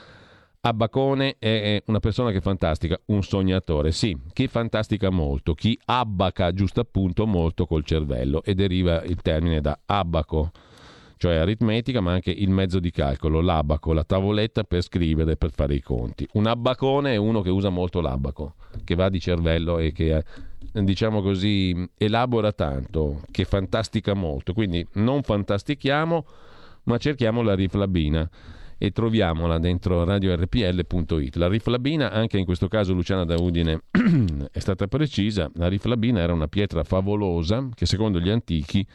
Abbacone 0.67 1.35
è 1.37 1.83
una 1.85 1.99
persona 1.99 2.31
che 2.31 2.37
è 2.37 2.41
fantastica, 2.41 2.99
un 3.05 3.21
sognatore, 3.21 3.91
sì, 3.91 4.17
chi 4.33 4.47
fantastica 4.47 5.11
molto, 5.11 5.53
chi 5.53 5.79
abbaca 5.85 6.51
giusto 6.53 6.79
appunto 6.79 7.27
molto 7.27 7.67
col 7.67 7.85
cervello 7.85 8.41
e 8.43 8.55
deriva 8.55 9.03
il 9.03 9.21
termine 9.21 9.61
da 9.61 9.77
abaco, 9.85 10.49
cioè 11.17 11.35
aritmetica, 11.35 12.01
ma 12.01 12.13
anche 12.13 12.31
il 12.31 12.49
mezzo 12.49 12.79
di 12.79 12.91
calcolo, 12.91 13.41
l'abaco, 13.41 13.93
la 13.93 14.03
tavoletta 14.03 14.63
per 14.63 14.81
scrivere, 14.81 15.37
per 15.37 15.51
fare 15.51 15.75
i 15.75 15.81
conti. 15.81 16.27
Un 16.33 16.47
abbacone 16.47 17.13
è 17.13 17.15
uno 17.15 17.41
che 17.41 17.49
usa 17.49 17.69
molto 17.69 18.01
l'abaco, 18.01 18.55
che 18.83 18.95
va 18.95 19.09
di 19.09 19.19
cervello 19.19 19.79
e 19.79 19.91
che 19.91 20.23
diciamo 20.71 21.21
così 21.21 21.87
elabora 21.97 22.51
tanto, 22.51 23.21
che 23.31 23.45
fantastica 23.45 24.13
molto, 24.13 24.53
quindi 24.53 24.85
non 24.93 25.23
fantastichiamo, 25.23 26.25
ma 26.83 26.97
cerchiamo 26.97 27.41
la 27.41 27.55
riflabina 27.55 28.29
e 28.77 28.91
troviamola 28.91 29.57
dentro 29.57 30.03
radiorpl.it. 30.03 31.35
La 31.37 31.47
riflabina, 31.47 32.11
anche 32.11 32.37
in 32.37 32.45
questo 32.45 32.67
caso 32.67 32.93
Luciana 32.93 33.23
da 33.23 33.35
Udine 33.35 33.83
è 34.51 34.59
stata 34.59 34.87
precisa, 34.87 35.49
la 35.55 35.67
riflabina 35.67 36.19
era 36.19 36.33
una 36.33 36.47
pietra 36.47 36.83
favolosa 36.83 37.69
che 37.73 37.85
secondo 37.85 38.19
gli 38.19 38.29
antichi 38.29 38.85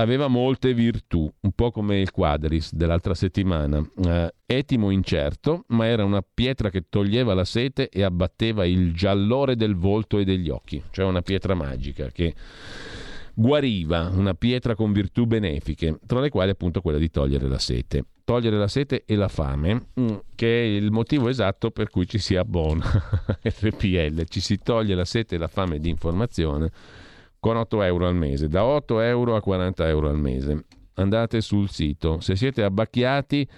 aveva 0.00 0.28
molte 0.28 0.74
virtù, 0.74 1.30
un 1.40 1.52
po' 1.52 1.70
come 1.70 2.00
il 2.00 2.10
quadris 2.10 2.74
dell'altra 2.74 3.14
settimana. 3.14 3.84
Eh, 4.04 4.34
etimo 4.46 4.90
incerto, 4.90 5.64
ma 5.68 5.86
era 5.86 6.04
una 6.04 6.22
pietra 6.22 6.70
che 6.70 6.84
toglieva 6.88 7.34
la 7.34 7.44
sete 7.44 7.88
e 7.88 8.02
abbatteva 8.02 8.64
il 8.66 8.92
giallore 8.94 9.56
del 9.56 9.76
volto 9.76 10.18
e 10.18 10.24
degli 10.24 10.48
occhi, 10.48 10.82
cioè 10.90 11.04
una 11.04 11.22
pietra 11.22 11.54
magica 11.54 12.08
che 12.10 12.34
guariva, 13.34 14.10
una 14.12 14.34
pietra 14.34 14.74
con 14.74 14.92
virtù 14.92 15.26
benefiche, 15.26 15.98
tra 16.06 16.20
le 16.20 16.28
quali 16.28 16.50
appunto 16.50 16.80
quella 16.80 16.98
di 16.98 17.10
togliere 17.10 17.48
la 17.48 17.58
sete. 17.58 18.04
Togliere 18.24 18.58
la 18.58 18.68
sete 18.68 19.04
e 19.06 19.16
la 19.16 19.28
fame, 19.28 19.86
mm, 19.98 20.16
che 20.36 20.62
è 20.62 20.64
il 20.64 20.92
motivo 20.92 21.28
esatto 21.28 21.70
per 21.70 21.90
cui 21.90 22.06
ci 22.06 22.18
si 22.18 22.36
abbona 22.36 22.84
RPL, 23.42 24.24
ci 24.28 24.40
si 24.40 24.58
toglie 24.58 24.94
la 24.94 25.04
sete 25.04 25.34
e 25.34 25.38
la 25.38 25.48
fame 25.48 25.80
di 25.80 25.88
informazione 25.88 26.70
con 27.40 27.56
8 27.56 27.82
euro 27.82 28.06
al 28.06 28.14
mese, 28.14 28.48
da 28.48 28.64
8 28.64 29.00
euro 29.00 29.34
a 29.34 29.40
40 29.40 29.88
euro 29.88 30.08
al 30.08 30.18
mese. 30.18 30.64
Andate 30.94 31.40
sul 31.40 31.70
sito. 31.70 32.20
Se 32.20 32.36
siete 32.36 32.62
abbacchiati, 32.62 33.48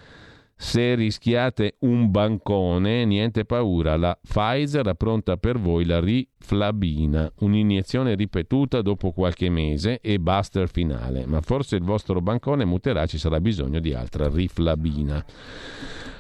se 0.55 0.95
rischiate 0.95 1.75
un 1.81 2.13
bancone, 2.13 3.05
niente 3.05 3.45
paura, 3.45 3.97
la 3.97 4.17
Pfizer 4.23 4.87
ha 4.87 4.95
pronta 4.95 5.37
per 5.37 5.59
voi 5.59 5.85
la 5.85 5.99
riflabina, 5.99 7.33
un'iniezione 7.41 8.15
ripetuta 8.15 8.81
dopo 8.81 9.11
qualche 9.11 9.51
mese 9.51 9.99
e 10.01 10.21
buster 10.21 10.69
finale, 10.69 11.27
ma 11.27 11.41
forse 11.41 11.75
il 11.75 11.83
vostro 11.83 12.21
bancone 12.21 12.65
muterà, 12.65 13.07
ci 13.07 13.19
sarà 13.19 13.41
bisogno 13.41 13.81
di 13.81 13.93
altra 13.93 14.29
riflabina. 14.29 15.25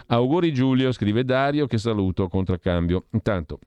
Auguri 0.08 0.52
Giulio, 0.52 0.90
scrive 0.90 1.24
Dario, 1.24 1.66
che 1.68 1.78
saluto 1.78 2.26
contraccambio. 2.26 3.04
Intanto 3.12 3.60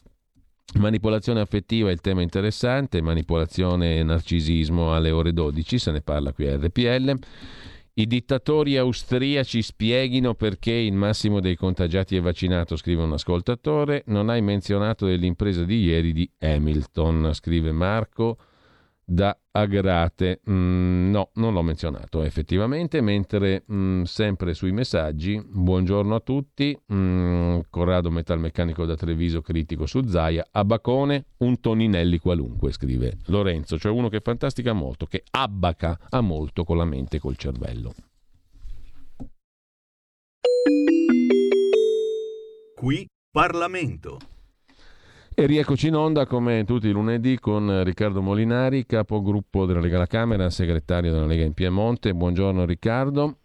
Manipolazione 0.80 1.40
affettiva 1.40 1.90
è 1.90 1.94
il 1.94 2.02
tema 2.02 2.22
interessante, 2.22 3.02
manipolazione 3.02 3.98
e 3.98 4.04
narcisismo 4.04 4.94
alle 4.94 5.10
ore 5.10 5.32
12, 5.32 5.80
se 5.80 5.92
ne 5.92 6.02
parla 6.02 6.34
qui 6.34 6.48
a 6.48 6.58
RPL. 6.58 7.18
I 7.94 8.08
dittatori 8.08 8.76
austriaci 8.76 9.62
spieghino 9.62 10.34
perché 10.36 10.74
il 10.74 10.94
massimo 10.94 11.40
dei 11.40 11.56
contagiati 11.56 12.18
è 12.18 12.22
vaccinato, 12.22 12.76
scrive 12.76 13.04
un 13.04 13.14
ascoltatore. 13.14 14.04
Non 14.08 14.30
hai 14.30 14.42
menzionato 14.42 15.06
dell'impresa 15.06 15.64
di 15.64 15.80
ieri 15.82 16.12
di 16.12 16.30
Hamilton, 16.40 17.30
scrive 17.34 17.72
Marco 17.72 18.38
da 19.06 19.38
Agrate. 19.52 20.42
Mm, 20.50 21.12
no, 21.12 21.30
non 21.36 21.54
l'ho 21.54 21.62
menzionato 21.62 22.24
effettivamente, 22.24 23.00
mentre 23.02 23.64
mm, 23.72 24.04
sempre 24.04 24.54
sui 24.54 24.72
messaggi, 24.72 25.42
buongiorno 25.46 26.16
a 26.16 26.20
tutti, 26.20 26.78
mm, 26.92 27.60
Corrado 27.70 28.10
Metalmeccanico 28.10 28.86
da 28.86 28.96
Treviso 28.96 29.42
critico 29.42 29.86
su 29.86 30.06
Zaia, 30.08 30.46
Abacone, 30.52 31.28
un 31.38 31.60
Toninelli 31.60 32.18
qualunque, 32.18 32.72
scrive 32.72 33.20
Lorenzo, 33.28 33.78
cioè 33.78 33.92
uno 33.92 34.10
che 34.10 34.20
fantastica 34.20 34.74
molto, 34.74 35.06
che 35.06 35.24
abbaca 35.32 35.98
a 36.10 36.22
molto 36.22 36.64
con 36.64 36.78
la 36.78 36.86
mente 36.86 37.18
e 37.18 37.20
col 37.20 37.38
cervello. 37.38 37.94
Qui 42.76 43.08
Parlamento. 43.32 44.35
E 45.38 45.48
rieccoci 45.48 45.90
in 45.90 45.96
onda 45.96 46.26
come 46.26 46.64
tutti 46.64 46.88
i 46.88 46.92
lunedì 46.92 47.38
con 47.40 47.84
Riccardo 47.84 48.22
Molinari, 48.22 48.86
capogruppo 48.86 49.66
della 49.66 49.82
Lega 49.82 49.98
alla 49.98 50.06
Camera, 50.06 50.50
segretario 50.50 51.12
della 51.12 51.26
Lega 51.26 51.44
in 51.44 51.54
Piemonte. 51.54 52.14
Buongiorno 52.14 52.64
Riccardo. 52.64 53.36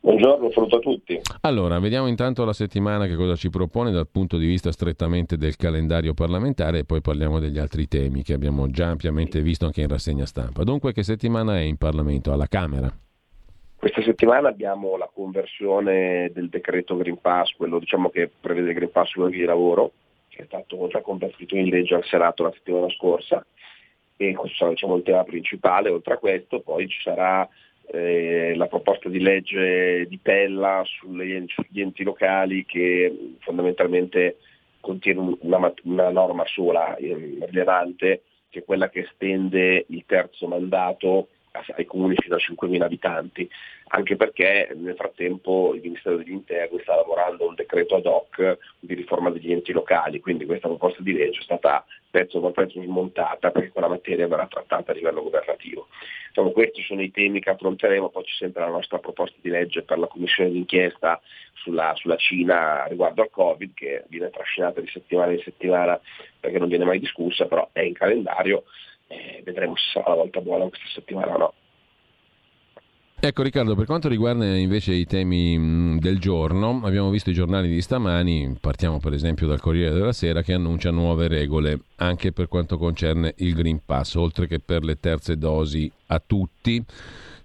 Buongiorno, 0.00 0.50
saluto 0.50 0.76
a 0.76 0.78
tutti. 0.78 1.20
Allora, 1.42 1.78
vediamo 1.78 2.06
intanto 2.06 2.42
la 2.46 2.54
settimana 2.54 3.06
che 3.06 3.16
cosa 3.16 3.34
ci 3.34 3.50
propone 3.50 3.90
dal 3.90 4.08
punto 4.08 4.38
di 4.38 4.46
vista 4.46 4.72
strettamente 4.72 5.36
del 5.36 5.56
calendario 5.56 6.14
parlamentare 6.14 6.78
e 6.78 6.84
poi 6.84 7.02
parliamo 7.02 7.38
degli 7.38 7.58
altri 7.58 7.86
temi 7.86 8.22
che 8.22 8.32
abbiamo 8.32 8.70
già 8.70 8.86
ampiamente 8.86 9.42
visto 9.42 9.66
anche 9.66 9.82
in 9.82 9.88
rassegna 9.88 10.24
stampa. 10.24 10.64
Dunque, 10.64 10.94
che 10.94 11.02
settimana 11.02 11.58
è 11.58 11.60
in 11.60 11.76
Parlamento 11.76 12.32
alla 12.32 12.46
Camera? 12.46 12.90
Questa 13.76 14.00
settimana 14.00 14.48
abbiamo 14.48 14.96
la 14.96 15.10
conversione 15.12 16.30
del 16.32 16.48
decreto 16.48 16.96
Green 16.96 17.20
Pass, 17.20 17.52
quello 17.58 17.78
diciamo 17.78 18.08
che 18.08 18.30
prevede 18.40 18.68
il 18.68 18.74
Green 18.74 18.90
Pass 18.90 19.10
sulla 19.10 19.28
via 19.28 19.40
di 19.40 19.44
lavoro, 19.44 19.92
è 20.40 20.44
stato 20.46 20.88
già 20.88 21.00
convertito 21.00 21.56
in 21.56 21.68
legge 21.68 21.94
al 21.94 22.04
Senato 22.04 22.42
la 22.42 22.52
settimana 22.52 22.88
scorsa 22.90 23.44
e 24.16 24.34
questo 24.34 24.56
sarà 24.56 24.70
diciamo, 24.70 24.96
il 24.96 25.02
tema 25.02 25.24
principale, 25.24 25.88
oltre 25.88 26.14
a 26.14 26.18
questo 26.18 26.60
poi 26.60 26.88
ci 26.88 27.00
sarà 27.00 27.48
eh, 27.92 28.54
la 28.54 28.66
proposta 28.66 29.08
di 29.08 29.20
legge 29.20 30.06
di 30.06 30.18
Pella 30.18 30.82
sulle, 30.84 31.44
sugli 31.48 31.80
enti 31.80 32.02
locali 32.02 32.64
che 32.64 33.36
fondamentalmente 33.40 34.36
contiene 34.80 35.36
una, 35.40 35.72
una 35.84 36.10
norma 36.10 36.44
sola 36.46 36.96
eh, 36.96 37.38
rilevante 37.48 38.22
che 38.50 38.60
è 38.60 38.64
quella 38.64 38.88
che 38.88 39.00
estende 39.00 39.86
il 39.88 40.04
terzo 40.06 40.46
mandato 40.46 41.28
ai 41.76 41.84
comuni 41.84 42.14
fino 42.16 42.36
a 42.36 42.38
5.000 42.38 42.82
abitanti, 42.82 43.48
anche 43.92 44.16
perché 44.16 44.70
nel 44.74 44.94
frattempo 44.94 45.72
il 45.74 45.80
Ministero 45.80 46.16
degli 46.16 46.30
Interni 46.30 46.80
sta 46.80 46.94
lavorando 46.94 47.48
un 47.48 47.54
decreto 47.54 47.96
ad 47.96 48.06
hoc 48.06 48.58
di 48.78 48.94
riforma 48.94 49.30
degli 49.30 49.50
enti 49.50 49.72
locali, 49.72 50.20
quindi 50.20 50.46
questa 50.46 50.68
proposta 50.68 51.02
di 51.02 51.12
legge 51.12 51.40
è 51.40 51.42
stata 51.42 51.84
pezzo 52.08 52.40
per 52.40 52.52
pezzo 52.52 52.80
smontata 52.82 53.50
perché 53.50 53.70
quella 53.70 53.88
materia 53.88 54.28
verrà 54.28 54.46
trattata 54.46 54.92
a 54.92 54.94
livello 54.94 55.22
governativo. 55.22 55.88
Insomma, 56.28 56.50
questi 56.50 56.82
sono 56.82 57.02
i 57.02 57.10
temi 57.10 57.40
che 57.40 57.50
affronteremo, 57.50 58.10
poi 58.10 58.22
c'è 58.22 58.34
sempre 58.36 58.62
la 58.62 58.70
nostra 58.70 58.98
proposta 58.98 59.36
di 59.40 59.48
legge 59.48 59.82
per 59.82 59.98
la 59.98 60.06
commissione 60.06 60.50
d'inchiesta 60.50 61.20
sulla, 61.54 61.92
sulla 61.96 62.16
Cina 62.16 62.84
riguardo 62.86 63.22
al 63.22 63.30
Covid 63.30 63.74
che 63.74 64.04
viene 64.06 64.30
trascinata 64.30 64.80
di 64.80 64.86
settimana 64.86 65.32
in 65.32 65.40
settimana 65.40 66.00
perché 66.38 66.58
non 66.58 66.68
viene 66.68 66.84
mai 66.84 67.00
discussa, 67.00 67.46
però 67.46 67.68
è 67.72 67.80
in 67.80 67.94
calendario 67.94 68.64
eh, 69.08 69.42
vedremo 69.44 69.74
se 69.76 69.90
sarà 69.92 70.10
la 70.10 70.14
volta 70.14 70.40
buona 70.40 70.68
questa 70.68 70.86
settimana 70.94 71.34
o 71.34 71.38
no. 71.38 71.54
Ecco 73.22 73.42
Riccardo, 73.42 73.74
per 73.74 73.84
quanto 73.84 74.08
riguarda 74.08 74.56
invece 74.56 74.94
i 74.94 75.04
temi 75.04 75.98
del 76.00 76.18
giorno, 76.18 76.80
abbiamo 76.84 77.10
visto 77.10 77.28
i 77.28 77.34
giornali 77.34 77.68
di 77.68 77.82
stamani, 77.82 78.56
partiamo 78.58 78.98
per 78.98 79.12
esempio 79.12 79.46
dal 79.46 79.60
Corriere 79.60 79.92
della 79.92 80.14
Sera 80.14 80.40
che 80.40 80.54
annuncia 80.54 80.90
nuove 80.90 81.28
regole 81.28 81.80
anche 81.96 82.32
per 82.32 82.48
quanto 82.48 82.78
concerne 82.78 83.34
il 83.36 83.52
Green 83.52 83.82
Pass, 83.84 84.14
oltre 84.14 84.46
che 84.46 84.58
per 84.58 84.84
le 84.84 84.98
terze 84.98 85.36
dosi 85.36 85.92
a 86.06 86.22
tutti 86.26 86.82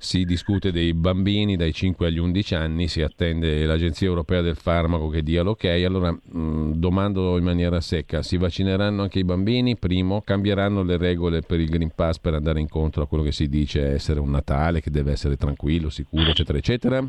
si 0.05 0.23
discute 0.23 0.71
dei 0.71 0.93
bambini 0.93 1.55
dai 1.55 1.73
5 1.73 2.05
agli 2.05 2.19
11 2.19 2.55
anni, 2.55 2.87
si 2.87 3.01
attende 3.01 3.65
l'Agenzia 3.65 4.07
Europea 4.07 4.41
del 4.41 4.55
Farmaco 4.55 5.09
che 5.09 5.23
dia 5.23 5.41
l'ok. 5.41 5.65
Allora 5.65 6.11
mh, 6.11 6.73
domando 6.75 7.37
in 7.37 7.43
maniera 7.43 7.81
secca, 7.81 8.21
si 8.21 8.37
vaccineranno 8.37 9.01
anche 9.01 9.17
i 9.17 9.23
bambini? 9.23 9.75
Primo, 9.77 10.21
cambieranno 10.21 10.83
le 10.83 10.97
regole 10.97 11.41
per 11.41 11.59
il 11.59 11.69
Green 11.69 11.91
Pass 11.93 12.19
per 12.19 12.35
andare 12.35 12.59
incontro 12.59 13.01
a 13.01 13.07
quello 13.07 13.23
che 13.23 13.31
si 13.31 13.49
dice 13.49 13.93
essere 13.93 14.19
un 14.19 14.29
Natale, 14.29 14.79
che 14.79 14.91
deve 14.91 15.11
essere 15.11 15.37
tranquillo, 15.37 15.89
sicuro, 15.89 16.29
eccetera, 16.29 16.59
eccetera? 16.59 17.01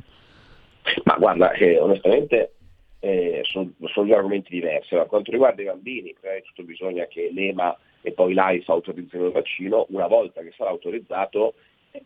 Ma 1.04 1.16
guarda, 1.18 1.52
eh, 1.52 1.78
onestamente 1.78 2.54
eh, 3.00 3.42
sono, 3.44 3.72
sono, 3.92 4.06
due 4.06 4.16
argomenti 4.16 4.48
diversi. 4.50 4.94
Per 4.94 5.06
quanto 5.06 5.30
riguarda 5.30 5.60
i 5.60 5.66
bambini, 5.66 6.16
prima 6.18 6.34
di 6.34 6.42
tutto 6.42 6.62
bisogna 6.62 7.04
che 7.06 7.30
l'EMA 7.30 7.76
e 8.00 8.12
poi 8.12 8.32
l'AIFA 8.32 8.72
autorizzino 8.72 9.26
il 9.26 9.32
vaccino, 9.32 9.84
una 9.90 10.06
volta 10.06 10.40
che 10.40 10.54
sarà 10.56 10.70
autorizzato 10.70 11.54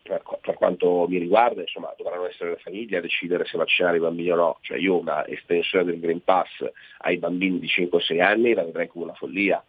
per, 0.02 0.22
per, 0.40 0.54
quanto 0.54 1.06
mi 1.08 1.18
riguarda, 1.18 1.60
insomma, 1.60 1.92
dovranno 1.96 2.26
essere 2.26 2.50
le 2.50 2.56
famiglie 2.56 2.98
a 2.98 3.00
decidere 3.00 3.44
se 3.44 3.56
vaccinare 3.56 3.96
i 3.96 4.00
bambini 4.00 4.30
o 4.30 4.36
no. 4.36 4.58
Cioè 4.60 4.78
io 4.78 4.98
una 4.98 5.26
estensione 5.26 5.84
del 5.84 6.00
Green 6.00 6.22
Pass 6.22 6.64
ai 6.98 7.18
bambini 7.18 7.58
di 7.58 7.66
5-6 7.66 8.20
anni 8.20 8.54
la 8.54 8.64
vedrei 8.64 8.88
come 8.88 9.04
una 9.04 9.14
follia. 9.14 9.62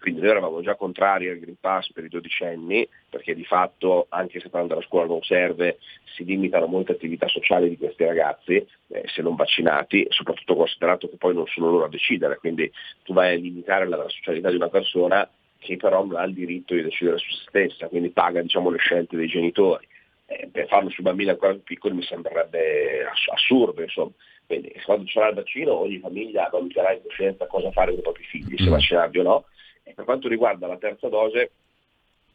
Quindi 0.00 0.20
noi 0.20 0.30
eravamo 0.30 0.62
già 0.62 0.76
contrari 0.76 1.28
al 1.28 1.38
Green 1.38 1.58
Pass 1.60 1.90
per 1.92 2.04
i 2.04 2.08
dodicenni, 2.08 2.88
perché 3.10 3.34
di 3.34 3.44
fatto, 3.44 4.06
anche 4.10 4.38
se 4.38 4.48
quando 4.48 4.76
la 4.76 4.82
scuola 4.82 5.06
non 5.06 5.22
serve, 5.22 5.78
si 6.14 6.24
limitano 6.24 6.66
molte 6.66 6.92
attività 6.92 7.26
sociali 7.26 7.68
di 7.68 7.76
questi 7.76 8.04
ragazzi, 8.04 8.54
eh, 8.88 9.02
se 9.06 9.22
non 9.22 9.34
vaccinati, 9.34 10.06
soprattutto 10.10 10.54
considerato 10.54 11.08
che 11.08 11.16
poi 11.16 11.34
non 11.34 11.46
sono 11.46 11.70
loro 11.70 11.84
a 11.86 11.88
decidere, 11.88 12.36
quindi 12.36 12.70
tu 13.02 13.12
vai 13.12 13.34
a 13.34 13.38
limitare 13.38 13.88
la, 13.88 13.96
la 13.96 14.08
socialità 14.08 14.50
di 14.50 14.56
una 14.56 14.68
persona 14.68 15.28
che 15.58 15.76
però 15.76 16.04
non 16.04 16.16
ha 16.16 16.24
il 16.24 16.34
diritto 16.34 16.74
di 16.74 16.82
decidere 16.82 17.18
su 17.18 17.30
se 17.30 17.44
stessa, 17.48 17.88
quindi 17.88 18.10
paga 18.10 18.40
diciamo, 18.40 18.70
le 18.70 18.78
scelte 18.78 19.16
dei 19.16 19.26
genitori. 19.26 19.86
Eh, 20.26 20.48
per 20.52 20.66
farlo 20.68 20.90
su 20.90 21.02
bambini 21.02 21.30
ancora 21.30 21.52
più 21.52 21.62
piccoli 21.62 21.94
mi 21.94 22.02
sembrerebbe 22.02 23.06
assurdo, 23.32 23.82
insomma. 23.82 24.12
Quindi 24.46 24.72
quando 24.84 25.04
ci 25.04 25.12
sarà 25.12 25.28
il 25.28 25.34
vaccino 25.34 25.74
ogni 25.74 25.98
famiglia 25.98 26.48
valuterà 26.50 26.92
in 26.92 27.02
coscienza 27.02 27.46
cosa 27.46 27.70
fare 27.70 27.90
con 27.90 27.98
i 27.98 28.02
propri 28.02 28.24
figli, 28.24 28.56
se 28.56 28.68
mm. 28.68 28.70
vaccinarli 28.70 29.18
o 29.18 29.22
no. 29.22 29.44
E 29.82 29.92
per 29.92 30.04
quanto 30.04 30.28
riguarda 30.28 30.66
la 30.66 30.78
terza 30.78 31.08
dose, 31.08 31.50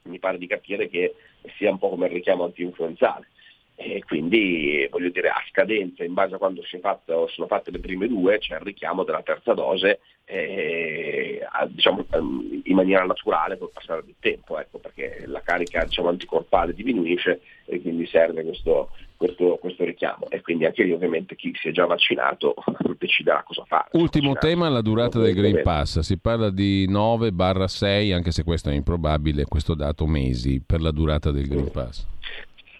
mi 0.03 0.19
pare 0.19 0.37
di 0.37 0.47
capire 0.47 0.89
che 0.89 1.15
sia 1.57 1.71
un 1.71 1.79
po' 1.79 1.89
come 1.89 2.07
il 2.07 2.13
richiamo 2.13 2.43
anti-influenzale. 2.43 3.27
e 3.75 4.03
quindi 4.05 4.87
voglio 4.91 5.09
dire 5.09 5.29
a 5.29 5.43
scadenza 5.49 6.03
in 6.03 6.13
base 6.13 6.35
a 6.35 6.37
quando 6.37 6.61
fatto, 6.81 7.27
sono 7.27 7.47
fatte 7.47 7.71
le 7.71 7.79
prime 7.79 8.07
due 8.07 8.37
c'è 8.37 8.55
il 8.55 8.61
richiamo 8.61 9.03
della 9.03 9.23
terza 9.23 9.53
dose 9.53 9.99
eh, 10.25 11.41
diciamo, 11.69 12.05
ehm, 12.11 12.61
in 12.63 12.75
maniera 12.75 13.03
naturale 13.05 13.57
col 13.57 13.71
passare 13.71 14.03
del 14.05 14.15
tempo, 14.19 14.59
ecco, 14.59 14.79
perché 14.79 15.23
la 15.27 15.41
carica 15.41 15.83
diciamo, 15.83 16.09
anticorpale 16.09 16.73
diminuisce 16.73 17.41
e 17.65 17.81
quindi 17.81 18.05
serve 18.07 18.43
questo, 18.43 18.91
questo, 19.17 19.57
questo, 19.59 19.83
richiamo. 19.83 20.29
E 20.29 20.41
quindi 20.41 20.65
anche 20.65 20.83
lì 20.83 20.91
ovviamente 20.91 21.35
chi 21.35 21.53
si 21.55 21.69
è 21.69 21.71
già 21.71 21.85
vaccinato 21.85 22.55
deciderà 22.97 23.43
cosa 23.43 23.63
fare. 23.65 23.89
Ultimo 23.93 24.33
tema, 24.33 24.69
la 24.69 24.81
durata 24.81 25.19
del 25.19 25.33
Green 25.33 25.61
Pass, 25.61 25.99
si 25.99 26.17
parla 26.17 26.49
di 26.49 26.87
9-6, 26.89 28.13
anche 28.13 28.31
se 28.31 28.43
questo 28.43 28.69
è 28.69 28.73
improbabile, 28.73 29.45
questo 29.45 29.75
dato 29.75 30.05
mesi 30.07 30.61
per 30.65 30.81
la 30.81 30.91
durata 30.91 31.31
del 31.31 31.47
Green 31.47 31.71
Pass. 31.71 32.07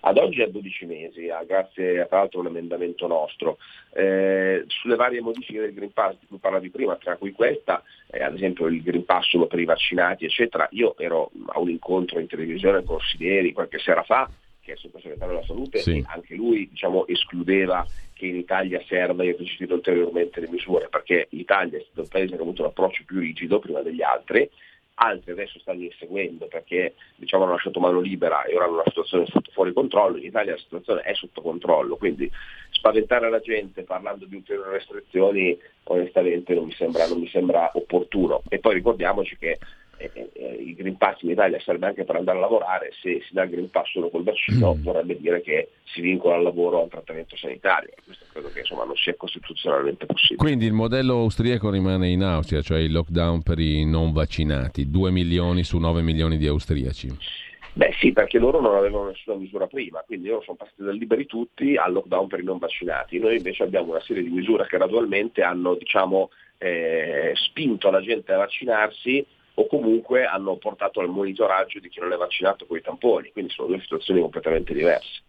Ad 0.05 0.17
oggi 0.17 0.41
a 0.41 0.49
12 0.49 0.85
mesi, 0.85 1.30
ah, 1.30 1.43
grazie 1.45 2.05
tra 2.09 2.17
l'altro 2.17 2.39
a 2.39 2.41
un 2.41 2.49
emendamento 2.49 3.07
nostro. 3.07 3.57
Eh, 3.93 4.65
sulle 4.67 4.95
varie 4.95 5.21
modifiche 5.21 5.61
del 5.61 5.73
Green 5.73 5.93
Pass 5.93 6.17
di 6.19 6.25
cui 6.27 6.39
parlavi 6.39 6.69
prima, 6.69 6.97
tra 6.97 7.15
cui 7.15 7.31
questa, 7.31 7.81
eh, 8.11 8.21
ad 8.21 8.34
esempio 8.35 8.67
il 8.67 8.84
Green 8.84 9.05
Pass 9.05 9.30
solo 9.30 9.47
per 9.47 9.59
i 9.59 9.65
vaccinati, 9.65 10.25
eccetera, 10.25 10.67
io 10.71 10.97
ero 10.97 11.31
a 11.47 11.59
un 11.59 11.69
incontro 11.69 12.19
in 12.19 12.27
televisione 12.27 12.84
con 12.84 12.99
Sideri 12.99 13.53
qualche 13.53 13.80
sera 13.80 14.03
fa, 14.03 14.30
che 14.59 14.71
è 14.71 14.73
il 14.73 14.80
sottosegretario 14.80 15.35
della 15.35 15.45
salute, 15.45 15.80
sì. 15.80 15.97
e 15.99 16.03
anche 16.05 16.35
lui 16.35 16.67
diciamo, 16.67 17.07
escludeva 17.07 17.88
che 18.13 18.25
in 18.25 18.35
Italia 18.35 18.84
serva 18.85 19.23
e 19.23 19.35
riuscire 19.38 19.73
ulteriormente 19.73 20.41
le 20.41 20.49
misure, 20.49 20.89
perché 20.89 21.27
l'Italia 21.30 21.77
è 21.77 21.81
stato 21.81 22.01
il 22.01 22.09
paese 22.09 22.34
che 22.34 22.39
ha 22.39 22.43
avuto 22.43 22.63
un 22.63 22.67
approccio 22.67 23.03
più 23.05 23.19
rigido 23.19 23.59
prima 23.59 23.80
degli 23.80 24.01
altri, 24.01 24.49
altri 24.95 25.32
adesso 25.32 25.60
stanno 25.60 25.84
inseguendo 25.84 26.48
perché 26.48 26.95
diciamo, 27.15 27.44
hanno 27.44 27.53
lasciato 27.53 27.80
mano 27.80 27.99
libera 27.99 28.44
e 28.44 28.56
ora 28.56 28.68
una 28.68 28.84
situazione 28.86 29.26
sotto 29.26 29.52
fuori 29.52 29.74
controllo, 29.74 30.18
in 30.18 30.26
Italia 30.26 30.53
la 30.53 30.57
situazione 30.57 31.02
è 31.02 31.14
sotto 31.14 31.41
controllo, 31.41 31.95
quindi 31.95 32.30
spaventare 32.72 33.30
la 33.30 33.40
gente 33.40 33.84
parlando 33.84 34.26
di 34.26 34.36
ulteriori 34.36 34.72
restrizioni 34.72 35.57
onestamente 35.86 36.53
non 36.53 36.65
mi 36.65 36.74
sembra, 36.74 37.07
non 37.07 37.20
mi 37.20 37.28
sembra 37.28 37.72
opportuno. 37.74 38.44
E 38.49 38.60
poi 38.60 38.76
ricordiamoci 38.76 39.38
che 39.38 39.57
eh, 39.98 40.11
eh, 40.34 40.45
il 40.60 40.76
Green 40.76 40.98
Pass 40.98 41.22
in 41.22 41.30
Italia 41.30 41.60
serve 41.60 41.86
anche 41.86 42.03
per 42.03 42.15
andare 42.15 42.38
a 42.38 42.41
lavorare, 42.41 42.91
se 43.02 43.22
si 43.26 43.34
dà 43.34 43.44
il 43.44 43.49
Green 43.49 43.70
Pass 43.70 43.91
solo 43.91 44.10
col 44.10 44.24
vaccino 44.24 44.76
mm. 44.76 44.82
vorrebbe 44.82 45.18
dire 45.20 45.41
che 45.41 45.70
si 45.84 46.02
vincola 46.02 46.36
al 46.36 46.44
lavoro 46.44 46.82
al 46.82 46.90
trattamento 46.90 47.36
sanitario 47.36 47.91
questo 48.03 48.26
credo 48.32 48.49
che 48.49 48.60
insomma, 48.60 48.84
non 48.86 48.95
sia 48.95 49.15
costituzionalmente 49.15 50.06
possibile. 50.06 50.38
Quindi 50.38 50.65
il 50.65 50.74
modello 50.74 51.15
austriaco 51.15 51.70
rimane 51.70 52.10
in 52.10 52.24
Austria, 52.24 52.61
cioè 52.61 52.80
il 52.80 52.91
lockdown 52.91 53.41
per 53.41 53.60
i 53.60 53.86
non 53.86 54.11
vaccinati, 54.11 54.90
2 54.90 55.11
milioni 55.11 55.64
su 55.64 55.78
9 55.78 56.02
milioni 56.02 56.38
di 56.38 56.48
austriaci. 56.48 57.41
Beh 57.76 57.91
sì, 57.99 58.11
perché 58.11 58.38
loro 58.38 58.61
non 58.61 58.76
avevano 58.76 59.07
nessuna 59.07 59.36
misura 59.36 59.65
prima, 59.65 60.03
quindi 60.06 60.28
loro 60.28 60.44
sono 60.44 60.57
passati 60.57 60.84
dal 60.84 60.95
liberi 60.95 61.26
tutti 61.26 61.76
al 61.76 61.91
lockdown 61.91 62.28
per 62.28 62.40
i 62.40 62.44
non 62.44 62.60
vaccinati. 62.60 63.18
Noi 63.18 63.38
invece 63.38 63.64
abbiamo 63.64 63.91
una 63.91 64.02
serie 64.02 64.22
di 64.22 64.30
misure 64.30 64.68
che 64.68 64.78
gradualmente 64.78 65.41
hanno 65.41 65.74
diciamo, 65.74 66.30
eh, 66.60 67.32
spinto 67.34 67.90
la 67.90 68.02
gente 68.02 68.32
a 68.32 68.38
vaccinarsi 68.38 69.26
o 69.55 69.67
comunque 69.67 70.25
hanno 70.25 70.57
portato 70.57 70.99
al 70.99 71.09
monitoraggio 71.09 71.80
di 71.80 71.89
chi 71.89 71.99
non 71.99 72.11
è 72.11 72.17
vaccinato 72.17 72.65
con 72.65 72.77
i 72.77 72.81
tamponi, 72.81 73.31
quindi 73.31 73.51
sono 73.51 73.67
due 73.67 73.80
situazioni 73.80 74.21
completamente 74.21 74.73
diverse. 74.73 75.21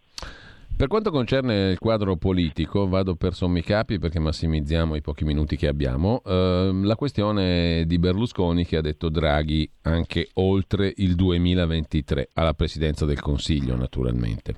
Per 0.77 0.87
quanto 0.87 1.09
concerne 1.09 1.69
il 1.69 1.79
quadro 1.79 2.17
politico, 2.17 2.85
vado 2.85 3.15
per 3.15 3.31
sommi 3.31 3.61
capi 3.61 3.97
perché 3.97 4.19
massimizziamo 4.19 4.95
i 4.95 5.01
pochi 5.01 5.23
minuti 5.23 5.55
che 5.55 5.67
abbiamo, 5.67 6.21
eh, 6.25 6.69
la 6.83 6.95
questione 6.97 7.85
di 7.85 7.97
Berlusconi 7.97 8.65
che 8.65 8.75
ha 8.75 8.81
detto 8.81 9.07
Draghi 9.07 9.69
anche 9.83 10.27
oltre 10.33 10.91
il 10.97 11.15
2023 11.15 12.27
alla 12.33 12.53
presidenza 12.53 13.05
del 13.05 13.21
Consiglio 13.21 13.77
naturalmente. 13.77 14.55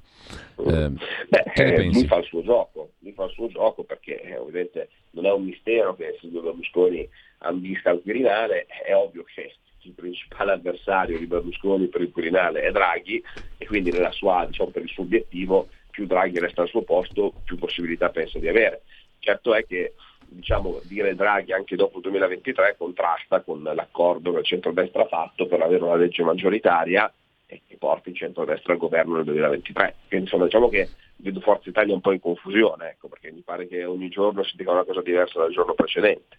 Eh, 0.57 0.91
Beh, 1.29 1.51
eh, 1.53 1.83
lui 1.83 2.07
fa 2.07 2.17
il 2.17 2.25
suo 2.25 2.41
gioco, 2.41 2.93
lui 3.01 3.11
fa 3.11 3.25
il 3.25 3.31
suo 3.33 3.47
gioco 3.47 3.83
perché 3.83 4.19
eh, 4.19 4.37
ovviamente 4.37 4.89
non 5.11 5.27
è 5.27 5.31
un 5.31 5.43
mistero 5.43 5.95
che 5.95 6.17
Silvio 6.19 6.41
Berlusconi 6.41 7.07
ambisca 7.39 7.89
al 7.89 8.01
Quirinale, 8.01 8.65
è 8.65 8.95
ovvio 8.95 9.23
che 9.23 9.53
il 9.87 9.93
principale 9.93 10.51
avversario 10.51 11.17
di 11.17 11.25
Berlusconi 11.25 11.87
per 11.87 12.01
il 12.01 12.11
Quirinale 12.11 12.61
è 12.61 12.71
Draghi 12.71 13.23
e 13.57 13.65
quindi 13.65 13.91
sua, 14.11 14.45
diciamo, 14.45 14.69
per 14.69 14.83
il 14.83 14.89
suo 14.89 15.03
obiettivo 15.03 15.69
più 15.89 16.05
Draghi 16.05 16.39
resta 16.39 16.61
al 16.61 16.67
suo 16.67 16.81
posto 16.83 17.33
più 17.43 17.57
possibilità 17.57 18.09
pensa 18.09 18.37
di 18.37 18.47
avere. 18.47 18.83
Certo 19.19 19.55
è 19.55 19.65
che 19.65 19.93
diciamo, 20.27 20.81
dire 20.83 21.15
Draghi 21.15 21.53
anche 21.53 21.75
dopo 21.75 21.97
il 21.97 22.03
2023 22.03 22.75
contrasta 22.77 23.41
con 23.41 23.63
l'accordo 23.63 24.33
che 24.33 24.39
il 24.39 24.45
centrodestra 24.45 25.03
ha 25.03 25.07
fatto 25.07 25.47
per 25.47 25.61
avere 25.61 25.83
una 25.83 25.95
legge 25.95 26.23
maggioritaria 26.23 27.11
e 27.49 27.61
che 27.65 27.77
porti 27.77 28.09
il 28.09 28.17
centrodestra 28.17 28.73
al 28.73 28.79
governo 28.79 29.15
nel 29.15 29.23
2023. 29.23 29.95
Quindi, 30.07 30.25
insomma, 30.25 30.45
diciamo 30.45 30.67
che 30.67 30.89
vedo 31.15 31.39
Forza 31.39 31.69
Italia 31.69 31.93
un 31.93 32.01
po' 32.01 32.11
in 32.11 32.19
confusione, 32.19 32.89
ecco, 32.89 33.07
perché 33.07 33.31
mi 33.31 33.41
pare 33.41 33.67
che 33.67 33.85
ogni 33.85 34.09
giorno 34.09 34.43
si 34.43 34.57
dica 34.57 34.71
una 34.71 34.83
cosa 34.83 35.01
diversa 35.01 35.39
dal 35.39 35.51
giorno 35.51 35.73
precedente 35.73 36.37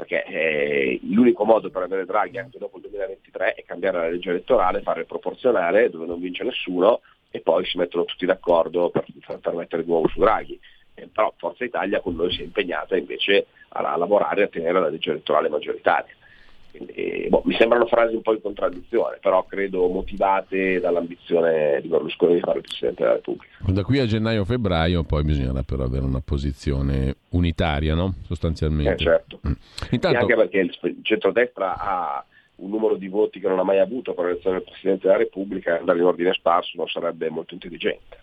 perché 0.00 0.24
eh, 0.24 0.98
l'unico 1.02 1.44
modo 1.44 1.68
per 1.68 1.82
avere 1.82 2.06
Draghi 2.06 2.38
anche 2.38 2.58
dopo 2.58 2.76
il 2.76 2.84
2023 2.84 3.52
è 3.52 3.64
cambiare 3.64 3.98
la 3.98 4.08
legge 4.08 4.30
elettorale, 4.30 4.80
fare 4.80 5.00
il 5.00 5.06
proporzionale 5.06 5.90
dove 5.90 6.06
non 6.06 6.18
vince 6.18 6.42
nessuno 6.42 7.02
e 7.30 7.40
poi 7.40 7.66
si 7.66 7.76
mettono 7.76 8.06
tutti 8.06 8.24
d'accordo 8.24 8.88
per, 8.88 9.04
per 9.40 9.54
mettere 9.54 9.84
di 9.84 9.90
nuovo 9.90 10.08
su 10.08 10.18
Draghi. 10.18 10.58
Eh, 10.94 11.08
però 11.12 11.32
Forza 11.36 11.64
Italia 11.64 12.00
con 12.00 12.16
noi 12.16 12.32
si 12.32 12.40
è 12.40 12.44
impegnata 12.44 12.96
invece 12.96 13.46
a, 13.68 13.92
a 13.92 13.96
lavorare 13.96 14.40
e 14.40 14.44
a 14.44 14.48
tenere 14.48 14.80
la 14.80 14.88
legge 14.88 15.10
elettorale 15.10 15.50
maggioritaria. 15.50 16.14
Quindi, 16.70 17.26
boh, 17.28 17.42
mi 17.44 17.54
sembrano 17.54 17.86
frasi 17.86 18.14
un 18.14 18.22
po' 18.22 18.32
in 18.32 18.40
contraddizione, 18.40 19.18
però 19.20 19.44
credo 19.44 19.88
motivate 19.88 20.80
dall'ambizione 20.80 21.80
di 21.82 21.88
Berlusconi 21.88 22.34
di 22.34 22.40
fare 22.40 22.58
il 22.58 22.64
Presidente 22.64 23.02
della 23.02 23.14
Repubblica. 23.14 23.56
Da 23.66 23.82
qui 23.82 23.98
a 23.98 24.06
gennaio-febbraio 24.06 25.02
poi 25.02 25.24
bisognerà 25.24 25.62
però 25.62 25.84
avere 25.84 26.04
una 26.04 26.20
posizione 26.20 27.16
unitaria, 27.30 27.94
no? 27.94 28.14
sostanzialmente. 28.26 28.92
Eh, 28.92 28.96
certo. 28.96 29.40
Mm. 29.46 29.52
Intanto... 29.90 30.18
anche 30.18 30.34
perché 30.34 30.58
il 30.58 30.98
centrodestra 31.02 31.76
ha 31.76 32.24
un 32.56 32.70
numero 32.70 32.96
di 32.96 33.08
voti 33.08 33.40
che 33.40 33.48
non 33.48 33.58
ha 33.58 33.64
mai 33.64 33.78
avuto 33.78 34.14
per 34.14 34.26
l'elezione 34.26 34.58
del 34.58 34.66
Presidente 34.66 35.06
della 35.06 35.18
Repubblica, 35.18 35.78
andare 35.78 35.98
in 35.98 36.04
ordine 36.04 36.32
sparso 36.32 36.72
non 36.76 36.86
sarebbe 36.88 37.28
molto 37.30 37.54
intelligente. 37.54 38.18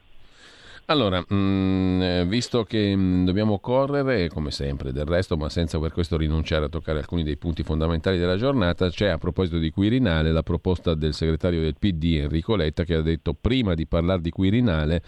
Allora, 0.89 1.22
mm, 1.34 2.01
eh, 2.01 2.26
visto 2.26 2.64
che 2.64 2.95
mm, 2.95 3.26
dobbiamo 3.26 3.59
correre, 3.59 4.30
come 4.30 4.51
sempre 4.51 4.93
del 4.93 5.03
resto, 5.03 5.35
ma 5.35 5.49
senza 5.49 5.80
per 5.80 5.91
questo 5.91 6.15
rinunciare 6.15 6.64
a 6.65 6.69
toccare 6.69 6.99
alcuni 6.99 7.23
dei 7.23 7.35
punti 7.35 7.61
fondamentali 7.64 8.18
della 8.18 8.38
giornata, 8.38 8.89
c'è 8.89 9.07
a 9.07 9.18
proposito 9.18 9.57
di 9.57 9.69
Quirinale 9.69 10.31
la 10.31 10.43
proposta 10.43 10.93
del 10.93 11.14
segretario 11.14 11.59
del 11.59 11.76
PD 11.77 12.19
Enrico 12.22 12.55
Letta 12.55 12.85
che 12.85 12.93
ha 12.93 13.01
detto 13.01 13.34
prima 13.34 13.73
di 13.73 13.85
parlare 13.85 14.22
di 14.22 14.30
Quirinale 14.30 15.01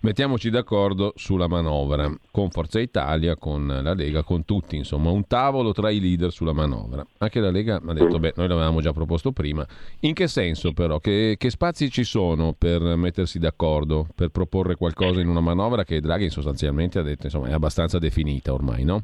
Mettiamoci 0.00 0.48
d'accordo 0.48 1.12
sulla 1.16 1.48
manovra, 1.48 2.08
con 2.30 2.50
Forza 2.50 2.78
Italia, 2.78 3.34
con 3.34 3.66
la 3.66 3.94
Lega, 3.94 4.22
con 4.22 4.44
tutti, 4.44 4.76
insomma, 4.76 5.10
un 5.10 5.26
tavolo 5.26 5.72
tra 5.72 5.90
i 5.90 5.98
leader 5.98 6.30
sulla 6.30 6.52
manovra. 6.52 7.04
Anche 7.18 7.40
la 7.40 7.50
Lega 7.50 7.80
ha 7.84 7.92
detto, 7.92 8.20
beh, 8.20 8.34
noi 8.36 8.46
l'avevamo 8.46 8.80
già 8.80 8.92
proposto 8.92 9.32
prima. 9.32 9.66
In 10.00 10.14
che 10.14 10.28
senso 10.28 10.72
però? 10.72 11.00
Che, 11.00 11.34
che 11.36 11.50
spazi 11.50 11.90
ci 11.90 12.04
sono 12.04 12.54
per 12.56 12.80
mettersi 12.80 13.40
d'accordo, 13.40 14.06
per 14.14 14.28
proporre 14.28 14.76
qualcosa 14.76 15.20
in 15.20 15.26
una 15.26 15.40
manovra 15.40 15.82
che 15.82 16.00
Draghi 16.00 16.30
sostanzialmente 16.30 17.00
ha 17.00 17.02
detto, 17.02 17.24
insomma, 17.24 17.48
è 17.48 17.52
abbastanza 17.52 17.98
definita 17.98 18.52
ormai, 18.52 18.84
no? 18.84 19.02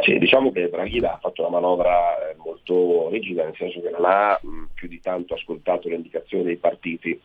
Sì, 0.00 0.18
diciamo 0.18 0.50
che 0.50 0.68
Draghi 0.68 0.98
ha 1.04 1.18
fatto 1.22 1.42
una 1.42 1.52
manovra 1.52 2.30
eh, 2.30 2.36
molto 2.36 3.08
rigida, 3.10 3.44
nel 3.44 3.54
senso 3.56 3.80
che 3.80 3.90
non 3.90 4.04
ha 4.04 4.40
più 4.74 4.88
di 4.88 5.00
tanto 5.00 5.34
ascoltato 5.34 5.88
le 5.88 5.94
indicazioni 5.94 6.42
dei 6.42 6.56
partiti 6.56 7.18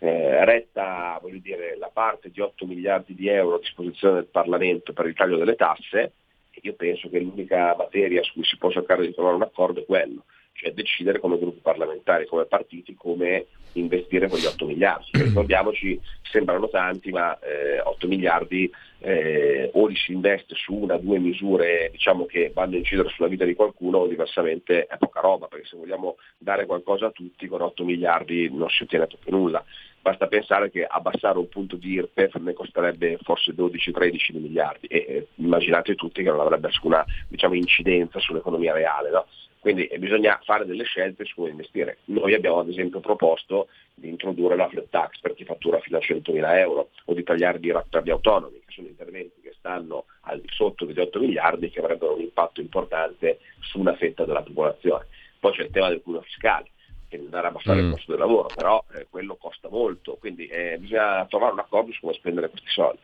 eh, 0.00 0.44
resta 0.44 1.20
dire, 1.40 1.76
la 1.78 1.90
parte 1.92 2.30
di 2.30 2.40
8 2.40 2.66
miliardi 2.66 3.14
di 3.14 3.28
euro 3.28 3.56
a 3.56 3.60
disposizione 3.60 4.14
del 4.14 4.26
Parlamento 4.26 4.92
per 4.92 5.06
il 5.06 5.14
taglio 5.14 5.36
delle 5.36 5.56
tasse 5.56 6.12
e 6.50 6.60
io 6.62 6.74
penso 6.74 7.08
che 7.08 7.18
l'unica 7.18 7.74
materia 7.76 8.22
su 8.22 8.34
cui 8.34 8.44
si 8.44 8.56
può 8.56 8.70
cercare 8.70 9.06
di 9.06 9.14
trovare 9.14 9.36
un 9.36 9.42
accordo 9.42 9.80
è 9.80 9.86
quello, 9.86 10.24
cioè 10.52 10.72
decidere 10.72 11.18
come 11.18 11.38
gruppi 11.38 11.60
parlamentari, 11.60 12.26
come 12.26 12.44
partiti, 12.44 12.94
come 12.94 13.46
investire 13.72 14.28
quegli 14.28 14.46
8 14.46 14.66
miliardi. 14.66 15.10
Ricordiamoci, 15.22 16.00
sembrano 16.22 16.68
tanti, 16.68 17.10
ma 17.10 17.38
eh, 17.40 17.80
8 17.80 18.06
miliardi 18.06 18.70
eh, 19.00 19.70
o 19.74 19.86
li 19.86 19.96
si 19.96 20.12
investe 20.12 20.54
su 20.54 20.74
una 20.74 20.94
o 20.94 20.98
due 20.98 21.18
misure 21.18 21.88
diciamo, 21.90 22.26
che 22.26 22.50
vanno 22.52 22.74
a 22.74 22.78
incidere 22.78 23.08
sulla 23.10 23.28
vita 23.28 23.44
di 23.44 23.54
qualcuno 23.54 23.98
o 23.98 24.06
diversamente 24.06 24.86
è 24.86 24.96
poca 24.98 25.20
roba, 25.20 25.46
perché 25.46 25.66
se 25.66 25.76
vogliamo 25.76 26.16
dare 26.36 26.66
qualcosa 26.66 27.06
a 27.06 27.10
tutti 27.10 27.46
con 27.46 27.60
8 27.60 27.84
miliardi 27.84 28.48
non 28.52 28.68
si 28.68 28.82
ottiene 28.82 29.06
proprio 29.06 29.36
nulla. 29.36 29.64
Basta 30.00 30.26
pensare 30.26 30.70
che 30.70 30.84
abbassare 30.84 31.38
un 31.38 31.48
punto 31.48 31.76
di 31.76 31.92
IRPEF 31.92 32.36
ne 32.36 32.52
costerebbe 32.52 33.18
forse 33.22 33.52
12-13 33.52 34.40
miliardi 34.40 34.86
e 34.86 34.96
eh, 34.96 35.26
immaginate 35.36 35.94
tutti 35.96 36.22
che 36.22 36.30
non 36.30 36.40
avrebbe 36.40 36.68
alcuna 36.68 37.04
diciamo, 37.28 37.54
incidenza 37.54 38.18
sull'economia 38.18 38.72
reale. 38.72 39.10
No? 39.10 39.26
Quindi 39.60 39.86
eh, 39.86 39.98
bisogna 39.98 40.38
fare 40.44 40.64
delle 40.64 40.84
scelte 40.84 41.24
su 41.24 41.34
come 41.36 41.50
investire. 41.50 41.98
Noi 42.06 42.34
abbiamo 42.34 42.60
ad 42.60 42.68
esempio 42.68 43.00
proposto 43.00 43.68
di 43.94 44.08
introdurre 44.08 44.56
la 44.56 44.68
flat 44.68 44.88
tax 44.88 45.20
per 45.20 45.34
chi 45.34 45.44
fattura 45.44 45.80
fino 45.80 45.98
a 45.98 46.00
100.000 46.00 46.56
euro 46.58 46.90
o 47.04 47.14
di 47.14 47.22
tagliare 47.22 47.58
di 47.58 47.72
per 47.88 48.02
gli 48.02 48.10
autonomi, 48.10 48.60
che 48.64 48.72
sono 48.72 48.86
interventi 48.86 49.40
che 49.42 49.54
stanno 49.58 50.04
al 50.22 50.40
di 50.40 50.48
sotto 50.50 50.84
degli 50.84 51.00
8 51.00 51.18
miliardi 51.18 51.66
e 51.66 51.70
che 51.70 51.80
avrebbero 51.80 52.14
un 52.14 52.20
impatto 52.20 52.60
importante 52.60 53.40
su 53.60 53.80
una 53.80 53.94
fetta 53.96 54.24
della 54.24 54.42
popolazione. 54.42 55.06
Poi 55.40 55.52
c'è 55.52 55.62
il 55.62 55.70
tema 55.70 55.88
del 55.88 56.02
cuneo 56.02 56.22
fiscale 56.22 56.70
quindi 57.08 57.26
andare 57.26 57.46
a 57.46 57.50
abbassare 57.50 57.80
mm. 57.80 57.84
il 57.86 57.90
costo 57.92 58.10
del 58.10 58.20
lavoro, 58.20 58.50
però 58.54 58.84
eh, 58.94 59.06
quello 59.08 59.36
costa 59.36 59.68
molto, 59.70 60.16
quindi 60.16 60.46
eh, 60.46 60.76
bisogna 60.78 61.24
trovare 61.26 61.54
un 61.54 61.58
accordo 61.60 61.90
su 61.92 62.00
come 62.00 62.12
spendere 62.12 62.50
questi 62.50 62.68
soldi. 62.68 63.00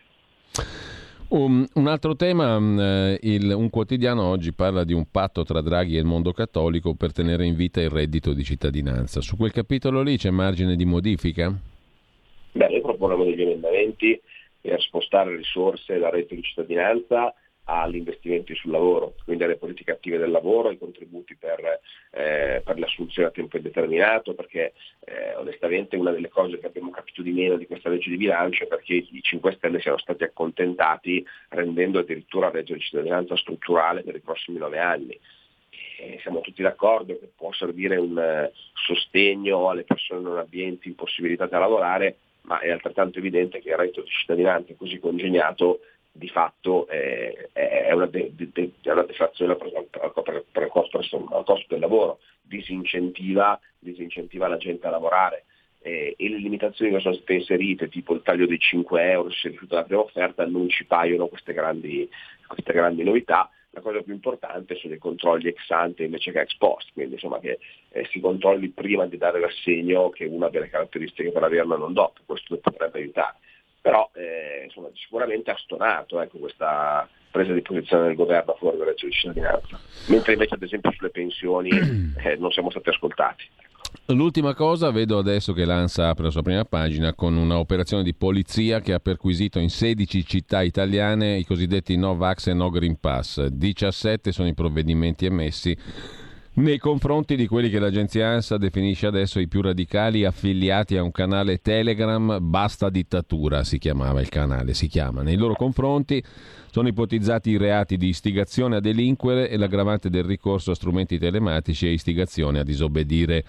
Um, 1.28 1.66
un 1.74 1.86
altro 1.88 2.14
tema, 2.14 2.56
um, 2.56 3.16
il, 3.20 3.50
un 3.50 3.70
quotidiano 3.70 4.24
oggi 4.24 4.52
parla 4.52 4.84
di 4.84 4.92
un 4.92 5.10
patto 5.10 5.42
tra 5.42 5.60
Draghi 5.60 5.96
e 5.96 6.00
il 6.00 6.04
mondo 6.04 6.32
cattolico 6.32 6.94
per 6.94 7.12
tenere 7.12 7.44
in 7.44 7.56
vita 7.56 7.80
il 7.80 7.90
reddito 7.90 8.32
di 8.32 8.44
cittadinanza. 8.44 9.20
Su 9.20 9.36
quel 9.36 9.50
capitolo 9.50 10.02
lì 10.02 10.16
c'è 10.16 10.30
margine 10.30 10.76
di 10.76 10.84
modifica? 10.84 11.52
Beh, 12.52 12.68
noi 12.68 12.80
proponiamo 12.80 13.24
degli 13.24 13.42
emendamenti 13.42 14.20
per 14.60 14.80
spostare 14.80 15.36
risorse 15.36 15.98
dal 15.98 16.12
reddito 16.12 16.36
di 16.36 16.42
cittadinanza 16.42 17.34
agli 17.64 17.96
investimenti 17.96 18.54
sul 18.54 18.70
lavoro, 18.72 19.14
quindi 19.24 19.44
alle 19.44 19.56
politiche 19.56 19.92
attive 19.92 20.18
del 20.18 20.30
lavoro, 20.30 20.68
ai 20.68 20.78
contributi 20.78 21.34
per, 21.36 21.80
eh, 22.10 22.60
per 22.64 22.78
l'assunzione 22.78 23.28
a 23.28 23.30
tempo 23.30 23.56
indeterminato, 23.56 24.34
perché 24.34 24.74
eh, 25.04 25.34
onestamente 25.36 25.96
una 25.96 26.10
delle 26.10 26.28
cose 26.28 26.58
che 26.58 26.66
abbiamo 26.66 26.90
capito 26.90 27.22
di 27.22 27.32
meno 27.32 27.56
di 27.56 27.66
questa 27.66 27.88
legge 27.88 28.10
di 28.10 28.16
bilancio 28.16 28.64
è 28.64 28.66
perché 28.66 28.94
i 28.94 29.20
5 29.22 29.52
Stelle 29.52 29.80
siano 29.80 29.98
stati 29.98 30.24
accontentati 30.24 31.24
rendendo 31.50 32.00
addirittura 32.00 32.48
la 32.48 32.54
legge 32.54 32.74
di 32.74 32.80
cittadinanza 32.80 33.36
strutturale 33.36 34.02
per 34.02 34.14
i 34.14 34.20
prossimi 34.20 34.58
nove 34.58 34.78
anni. 34.78 35.18
E 35.98 36.18
siamo 36.20 36.40
tutti 36.40 36.60
d'accordo 36.60 37.18
che 37.18 37.30
può 37.34 37.52
servire 37.52 37.96
un 37.96 38.16
uh, 38.16 38.52
sostegno 38.74 39.70
alle 39.70 39.84
persone 39.84 40.20
non 40.20 40.38
abbienti, 40.38 40.88
impossibilitate 40.88 41.54
a 41.54 41.60
lavorare, 41.60 42.16
ma 42.42 42.58
è 42.58 42.70
altrettanto 42.70 43.18
evidente 43.18 43.60
che 43.60 43.70
il 43.70 43.76
reddito 43.76 44.02
di 44.02 44.10
cittadinanza 44.10 44.74
così 44.76 44.98
congegnato 44.98 45.80
di 46.16 46.28
fatto 46.28 46.86
eh, 46.88 47.48
è, 47.52 47.90
una 47.90 48.06
de, 48.06 48.32
de, 48.34 48.70
è, 48.82 48.90
una 48.92 49.02
deflazione 49.02 49.56
per, 49.56 49.72
per, 49.90 50.12
per, 50.22 50.44
per 50.50 50.62
il 50.62 50.68
costo, 50.68 51.00
costo, 51.44 51.66
del 51.68 51.80
lavoro, 51.80 52.20
disincentiva, 52.40 53.58
disincentiva, 53.80 54.46
la 54.46 54.56
gente 54.56 54.86
a 54.86 54.90
lavorare 54.90 55.44
eh, 55.80 56.14
e 56.16 56.28
le 56.28 56.38
limitazioni 56.38 56.92
che 56.92 57.00
sono 57.00 57.14
state 57.14 57.34
inserite, 57.34 57.88
tipo 57.88 58.14
il 58.14 58.22
taglio 58.22 58.46
dei 58.46 58.60
5 58.60 59.10
euro 59.10 59.30
se 59.32 59.48
rifiuta 59.48 59.74
la 59.74 59.82
prima 59.82 60.02
offerta, 60.02 60.46
non 60.46 60.68
ci 60.68 60.84
paiono 60.84 61.26
queste 61.26 61.52
grandi, 61.52 62.08
queste 62.46 62.72
grandi 62.72 63.02
novità. 63.02 63.50
La 63.70 63.80
cosa 63.80 64.00
più 64.02 64.12
importante 64.12 64.76
sono 64.76 64.94
i 64.94 64.98
controlli 64.98 65.48
ex 65.48 65.68
ante 65.70 66.04
invece 66.04 66.30
che 66.30 66.42
ex 66.42 66.56
post, 66.58 66.92
quindi 66.92 67.14
insomma 67.14 67.40
che 67.40 67.58
eh, 67.88 68.06
si 68.12 68.20
controlli 68.20 68.68
prima 68.68 69.04
di 69.06 69.16
dare 69.16 69.40
l'assegno 69.40 70.10
che 70.10 70.26
uno 70.26 70.46
abbia 70.46 70.60
le 70.60 70.70
caratteristiche 70.70 71.32
per 71.32 71.42
averlo 71.42 71.76
non 71.76 71.92
dopo, 71.92 72.20
questo 72.24 72.56
potrebbe 72.58 72.98
aiutare 73.00 73.38
però 73.84 74.08
eh, 74.14 74.62
insomma, 74.64 74.88
sicuramente 74.94 75.50
ha 75.50 75.58
stonato 75.58 76.18
ecco, 76.18 76.38
questa 76.38 77.06
presa 77.30 77.52
di 77.52 77.60
posizione 77.60 78.06
del 78.06 78.16
governo 78.16 78.52
a 78.52 78.56
favore 78.56 78.78
della 78.78 78.88
legge 78.88 79.08
di 79.08 79.12
cittadinanza, 79.12 79.78
mentre 80.06 80.32
invece 80.32 80.54
ad 80.54 80.62
esempio 80.62 80.90
sulle 80.92 81.10
pensioni 81.10 81.68
eh, 82.16 82.36
non 82.36 82.50
siamo 82.50 82.70
stati 82.70 82.88
ascoltati. 82.88 83.44
L'ultima 84.06 84.54
cosa, 84.54 84.90
vedo 84.90 85.18
adesso 85.18 85.52
che 85.52 85.66
l'ANSA 85.66 86.08
apre 86.08 86.24
la 86.24 86.30
sua 86.30 86.40
prima 86.40 86.64
pagina 86.64 87.12
con 87.12 87.36
un'operazione 87.36 88.02
di 88.02 88.14
polizia 88.14 88.80
che 88.80 88.94
ha 88.94 89.00
perquisito 89.00 89.58
in 89.58 89.68
16 89.68 90.24
città 90.24 90.62
italiane 90.62 91.36
i 91.36 91.44
cosiddetti 91.44 91.94
no 91.98 92.16
vax 92.16 92.46
e 92.46 92.54
no 92.54 92.70
green 92.70 92.98
pass. 92.98 93.44
17 93.44 94.32
sono 94.32 94.48
i 94.48 94.54
provvedimenti 94.54 95.26
emessi 95.26 95.76
nei 96.54 96.78
confronti 96.78 97.34
di 97.34 97.46
quelli 97.46 97.68
che 97.68 97.78
l'agenzia 97.78 98.28
ANSA 98.28 98.58
definisce 98.58 99.06
adesso 99.06 99.40
i 99.40 99.48
più 99.48 99.60
radicali 99.60 100.24
affiliati 100.24 100.96
a 100.96 101.02
un 101.02 101.10
canale 101.10 101.58
Telegram, 101.58 102.38
Basta 102.40 102.90
Dittatura 102.90 103.64
si 103.64 103.78
chiamava 103.78 104.20
il 104.20 104.28
canale, 104.28 104.74
si 104.74 104.86
chiama. 104.86 105.22
Nei 105.22 105.36
loro 105.36 105.54
confronti 105.54 106.22
sono 106.74 106.88
ipotizzati 106.88 107.50
i 107.50 107.56
reati 107.56 107.96
di 107.96 108.08
istigazione 108.08 108.74
a 108.74 108.80
delinquere 108.80 109.48
e 109.48 109.56
l'aggravante 109.56 110.10
del 110.10 110.24
ricorso 110.24 110.72
a 110.72 110.74
strumenti 110.74 111.20
telematici 111.20 111.86
e 111.86 111.92
istigazione 111.92 112.58
a 112.58 112.64
disobbedire 112.64 113.44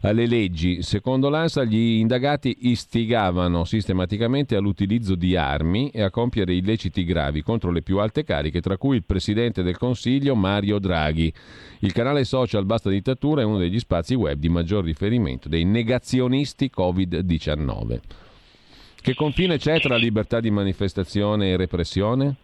alle 0.00 0.26
leggi. 0.26 0.80
Secondo 0.80 1.28
l'ANSA 1.28 1.64
gli 1.64 1.98
indagati 1.98 2.56
istigavano 2.60 3.66
sistematicamente 3.66 4.56
all'utilizzo 4.56 5.14
di 5.14 5.36
armi 5.36 5.90
e 5.90 6.00
a 6.00 6.08
compiere 6.08 6.54
illeciti 6.54 7.04
gravi 7.04 7.42
contro 7.42 7.70
le 7.70 7.82
più 7.82 7.98
alte 7.98 8.24
cariche, 8.24 8.62
tra 8.62 8.78
cui 8.78 8.96
il 8.96 9.04
Presidente 9.04 9.62
del 9.62 9.76
Consiglio 9.76 10.34
Mario 10.34 10.78
Draghi. 10.78 11.30
Il 11.80 11.92
canale 11.92 12.24
social 12.24 12.64
Basta 12.64 12.88
Dittatura 12.88 13.42
è 13.42 13.44
uno 13.44 13.58
degli 13.58 13.78
spazi 13.78 14.14
web 14.14 14.38
di 14.38 14.48
maggior 14.48 14.84
riferimento 14.84 15.50
dei 15.50 15.64
negazionisti 15.66 16.70
Covid-19. 16.74 17.98
Che 19.02 19.14
confine 19.14 19.58
c'è 19.58 19.78
tra 19.80 19.96
libertà 19.96 20.40
di 20.40 20.50
manifestazione 20.50 21.50
e 21.50 21.56
repressione? 21.58 22.36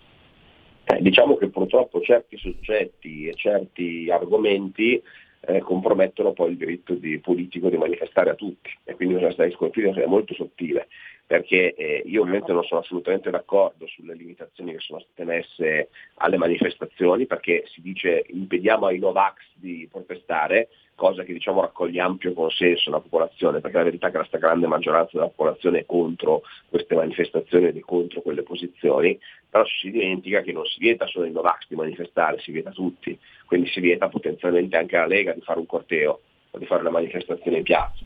Eh, 0.88 1.02
diciamo 1.02 1.36
che 1.36 1.48
purtroppo 1.48 2.00
certi 2.00 2.36
soggetti 2.38 3.26
e 3.26 3.34
certi 3.34 4.08
argomenti 4.08 5.02
eh, 5.40 5.60
compromettono 5.60 6.32
poi 6.32 6.52
il 6.52 6.56
diritto 6.56 6.94
di 6.94 7.18
politico 7.18 7.68
di 7.68 7.76
manifestare 7.76 8.30
a 8.30 8.34
tutti. 8.34 8.70
E 8.84 8.94
quindi 8.94 9.14
bisogna 9.14 9.32
stare 9.32 9.52
qui 9.52 9.82
è 9.82 10.06
molto 10.06 10.34
sottile 10.34 10.86
perché 11.26 11.74
eh, 11.74 12.02
io 12.06 12.20
ovviamente 12.20 12.52
non 12.52 12.62
sono 12.62 12.82
assolutamente 12.82 13.30
d'accordo 13.30 13.86
sulle 13.88 14.14
limitazioni 14.14 14.72
che 14.72 14.78
sono 14.78 15.00
state 15.00 15.24
messe 15.24 15.88
alle 16.18 16.36
manifestazioni 16.36 17.26
perché 17.26 17.64
si 17.66 17.80
dice 17.80 18.24
impediamo 18.28 18.86
ai 18.86 19.00
Novax 19.00 19.38
di 19.54 19.88
protestare 19.90 20.68
cosa 20.96 21.22
che 21.22 21.32
diciamo 21.32 21.60
raccoglie 21.60 22.00
ampio 22.00 22.32
consenso 22.32 22.90
nella 22.90 23.02
popolazione, 23.02 23.60
perché 23.60 23.76
la 23.76 23.84
verità 23.84 24.08
è 24.08 24.10
che 24.10 24.16
la 24.16 24.24
stragrande 24.24 24.66
maggioranza 24.66 25.10
della 25.12 25.28
popolazione 25.28 25.80
è 25.80 25.86
contro 25.86 26.42
queste 26.68 26.94
manifestazioni 26.96 27.66
ed 27.66 27.76
è 27.76 27.80
contro 27.80 28.22
quelle 28.22 28.42
posizioni, 28.42 29.16
però 29.48 29.64
si 29.66 29.90
dimentica 29.90 30.40
che 30.40 30.52
non 30.52 30.64
si 30.64 30.80
vieta 30.80 31.06
solo 31.06 31.26
ai 31.26 31.32
Novax 31.32 31.66
di 31.68 31.76
manifestare, 31.76 32.40
si 32.40 32.50
vieta 32.50 32.70
tutti, 32.70 33.16
quindi 33.44 33.68
si 33.68 33.80
vieta 33.80 34.08
potenzialmente 34.08 34.76
anche 34.76 34.96
alla 34.96 35.06
Lega 35.06 35.32
di 35.32 35.42
fare 35.42 35.60
un 35.60 35.66
corteo 35.66 36.20
o 36.50 36.58
di 36.58 36.66
fare 36.66 36.80
una 36.80 36.90
manifestazione 36.90 37.58
in 37.58 37.62
piazza. 37.62 38.04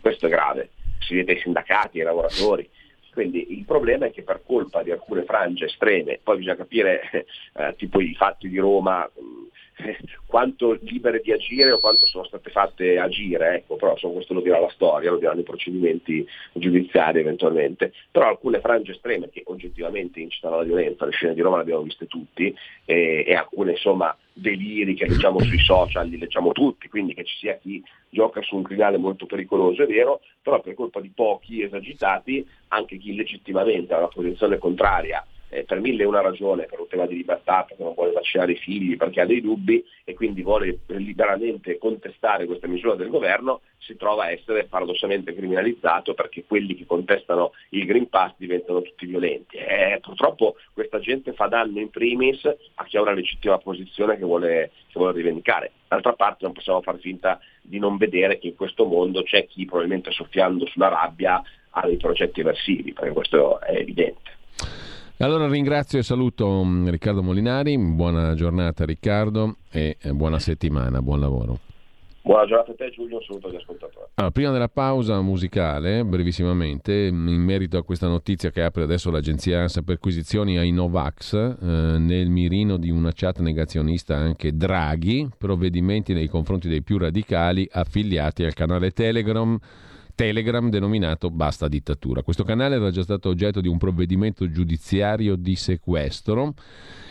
Questo 0.00 0.26
è 0.26 0.28
grave, 0.28 0.70
si 1.00 1.14
vieta 1.14 1.32
ai 1.32 1.40
sindacati, 1.40 1.98
ai 1.98 2.04
lavoratori. 2.04 2.68
Quindi 3.12 3.58
il 3.58 3.64
problema 3.64 4.06
è 4.06 4.12
che 4.12 4.22
per 4.22 4.42
colpa 4.46 4.82
di 4.82 4.92
alcune 4.92 5.24
frange 5.24 5.64
estreme, 5.64 6.20
poi 6.22 6.36
bisogna 6.36 6.56
capire 6.56 7.26
eh, 7.54 7.74
tipo 7.76 8.00
i 8.00 8.14
fatti 8.14 8.48
di 8.48 8.58
Roma, 8.58 9.10
quanto 10.26 10.78
libere 10.82 11.20
di 11.20 11.32
agire 11.32 11.72
o 11.72 11.80
quanto 11.80 12.06
sono 12.06 12.24
state 12.24 12.50
fatte 12.50 12.98
agire, 12.98 13.56
ecco, 13.56 13.76
però 13.76 13.92
insomma, 13.92 14.14
questo 14.14 14.34
lo 14.34 14.40
dirà 14.40 14.60
la 14.60 14.70
storia, 14.70 15.10
lo 15.10 15.18
diranno 15.18 15.40
i 15.40 15.44
procedimenti 15.44 16.26
giudiziari 16.52 17.20
eventualmente, 17.20 17.92
però 18.10 18.28
alcune 18.28 18.60
frange 18.60 18.92
estreme 18.92 19.30
che 19.30 19.42
oggettivamente 19.46 20.20
incitano 20.20 20.54
alla 20.56 20.64
violenza, 20.64 21.04
le 21.04 21.12
scene 21.12 21.34
di 21.34 21.40
Roma 21.40 21.56
le 21.56 21.62
abbiamo 21.62 21.82
viste 21.82 22.06
tutti 22.06 22.54
e, 22.84 23.24
e 23.26 23.34
alcune 23.34 23.72
insomma 23.72 24.16
deliri 24.32 24.94
che 24.94 25.06
leggiamo 25.06 25.40
sui 25.40 25.58
social 25.58 26.08
li 26.08 26.18
leggiamo 26.18 26.52
tutti, 26.52 26.88
quindi 26.88 27.14
che 27.14 27.24
ci 27.24 27.36
sia 27.36 27.56
chi 27.56 27.82
gioca 28.08 28.40
su 28.42 28.56
un 28.56 28.62
crinale 28.62 28.96
molto 28.96 29.26
pericoloso, 29.26 29.82
è 29.82 29.86
vero, 29.86 30.20
però 30.42 30.60
per 30.60 30.74
colpa 30.74 31.00
di 31.00 31.12
pochi 31.14 31.62
esagitati 31.62 32.46
anche 32.68 32.96
chi 32.96 33.14
legittimamente 33.14 33.92
ha 33.92 33.98
una 33.98 34.08
posizione 34.08 34.58
contraria 34.58 35.24
eh, 35.50 35.64
per 35.64 35.80
mille 35.80 36.04
e 36.04 36.06
una 36.06 36.20
ragione, 36.22 36.64
per 36.64 36.80
un 36.80 36.88
tema 36.88 37.06
di 37.06 37.16
libertà, 37.16 37.64
perché 37.64 37.82
non 37.82 37.94
vuole 37.94 38.12
vaccinare 38.12 38.52
i 38.52 38.56
figli, 38.56 38.96
perché 38.96 39.20
ha 39.20 39.26
dei 39.26 39.40
dubbi 39.40 39.84
e 40.04 40.14
quindi 40.14 40.42
vuole 40.42 40.80
liberamente 40.86 41.78
contestare 41.78 42.46
questa 42.46 42.66
misura 42.66 42.94
del 42.94 43.08
governo, 43.08 43.60
si 43.78 43.96
trova 43.96 44.24
a 44.24 44.30
essere 44.30 44.64
paradossalmente 44.64 45.34
criminalizzato 45.34 46.14
perché 46.14 46.44
quelli 46.44 46.74
che 46.74 46.86
contestano 46.86 47.52
il 47.70 47.84
Green 47.86 48.08
Pass 48.08 48.34
diventano 48.36 48.82
tutti 48.82 49.06
violenti. 49.06 49.56
E 49.56 49.98
purtroppo 50.00 50.56
questa 50.72 51.00
gente 51.00 51.32
fa 51.32 51.46
danno 51.46 51.80
in 51.80 51.90
primis 51.90 52.44
a 52.44 52.84
chi 52.84 52.96
ha 52.96 53.02
una 53.02 53.12
legittima 53.12 53.58
posizione 53.58 54.16
che 54.16 54.24
vuole, 54.24 54.70
che 54.86 54.98
vuole 54.98 55.14
rivendicare. 55.14 55.72
D'altra 55.88 56.12
parte 56.12 56.44
non 56.44 56.52
possiamo 56.52 56.82
far 56.82 56.98
finta 56.98 57.40
di 57.62 57.78
non 57.78 57.96
vedere 57.96 58.38
che 58.38 58.48
in 58.48 58.56
questo 58.56 58.84
mondo 58.84 59.22
c'è 59.22 59.46
chi 59.46 59.64
probabilmente 59.64 60.12
soffiando 60.12 60.66
sulla 60.66 60.88
rabbia 60.88 61.42
ha 61.70 61.86
dei 61.86 61.96
progetti 61.96 62.40
eversivi, 62.40 62.92
perché 62.92 63.12
questo 63.12 63.60
è 63.60 63.76
evidente. 63.76 64.38
Allora 65.22 65.46
ringrazio 65.48 65.98
e 65.98 66.02
saluto 66.02 66.64
mm, 66.64 66.88
Riccardo 66.88 67.22
Molinari, 67.22 67.76
buona 67.76 68.32
giornata 68.32 68.86
Riccardo 68.86 69.56
e 69.70 69.98
eh, 70.00 70.12
buona 70.14 70.38
settimana, 70.38 71.02
buon 71.02 71.20
lavoro. 71.20 71.58
Buona 72.22 72.46
giornata 72.46 72.72
a 72.72 72.74
te 72.74 72.88
Giulio, 72.88 73.18
un 73.18 73.22
saluto 73.24 73.48
agli 73.48 73.56
ascoltatori. 73.56 74.06
Allora, 74.14 74.32
prima 74.32 74.50
della 74.50 74.70
pausa 74.70 75.20
musicale, 75.20 76.06
brevissimamente, 76.06 77.12
mm, 77.12 77.28
in 77.28 77.42
merito 77.42 77.76
a 77.76 77.84
questa 77.84 78.08
notizia 78.08 78.50
che 78.50 78.62
apre 78.62 78.84
adesso 78.84 79.10
l'agenzia 79.10 79.60
ANSA 79.60 79.82
perquisizioni 79.82 80.56
ai 80.56 80.70
Novax, 80.70 81.34
eh, 81.34 81.66
nel 81.98 82.30
mirino 82.30 82.78
di 82.78 82.88
una 82.88 83.12
chat 83.12 83.40
negazionista 83.40 84.16
anche 84.16 84.56
Draghi, 84.56 85.28
provvedimenti 85.36 86.14
nei 86.14 86.28
confronti 86.28 86.66
dei 86.66 86.82
più 86.82 86.96
radicali 86.96 87.68
affiliati 87.70 88.42
al 88.42 88.54
canale 88.54 88.90
Telegram 88.92 89.58
Telegram 90.14 90.68
denominato 90.68 91.30
Basta 91.30 91.68
Dittatura. 91.68 92.22
Questo 92.22 92.44
canale 92.44 92.76
era 92.76 92.90
già 92.90 93.02
stato 93.02 93.28
oggetto 93.28 93.60
di 93.60 93.68
un 93.68 93.78
provvedimento 93.78 94.50
giudiziario 94.50 95.36
di 95.36 95.56
sequestro 95.56 96.54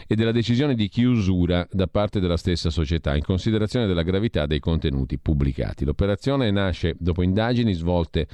e 0.08 0.16
della 0.16 0.32
decisione 0.32 0.74
di 0.74 0.88
chiusura 0.88 1.68
da 1.72 1.88
parte 1.88 2.20
della 2.20 2.38
stessa 2.38 2.70
società 2.70 3.16
in 3.16 3.24
considerazione 3.24 3.86
della 3.86 4.02
gravità 4.02 4.46
dei 4.46 4.60
contenuti 4.60 5.20
pubblicati. 5.20 5.86
L'operazione 5.86 6.50
nasce 6.52 6.96
dopo 6.98 7.22
indagini 7.22 7.74
svolte 7.74 8.28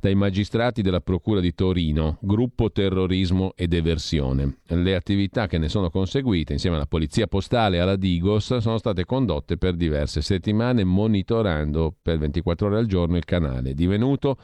dai 0.00 0.14
magistrati 0.14 0.80
della 0.80 1.00
Procura 1.00 1.40
di 1.40 1.54
Torino, 1.54 2.16
gruppo 2.22 2.72
terrorismo 2.72 3.52
ed 3.54 3.74
eversione. 3.74 4.56
Le 4.66 4.94
attività 4.94 5.46
che 5.46 5.58
ne 5.58 5.68
sono 5.68 5.90
conseguite 5.90 6.54
insieme 6.54 6.76
alla 6.76 6.86
Polizia 6.86 7.26
Postale 7.26 7.76
e 7.76 7.80
alla 7.80 7.96
Digos 7.96 8.56
sono 8.56 8.78
state 8.78 9.04
condotte 9.04 9.58
per 9.58 9.74
diverse 9.74 10.22
settimane 10.22 10.84
monitorando 10.84 11.94
per 12.00 12.18
24 12.18 12.68
ore 12.68 12.78
al 12.78 12.86
giorno 12.86 13.18
il 13.18 13.26
canale, 13.26 13.74
divenuto, 13.74 14.38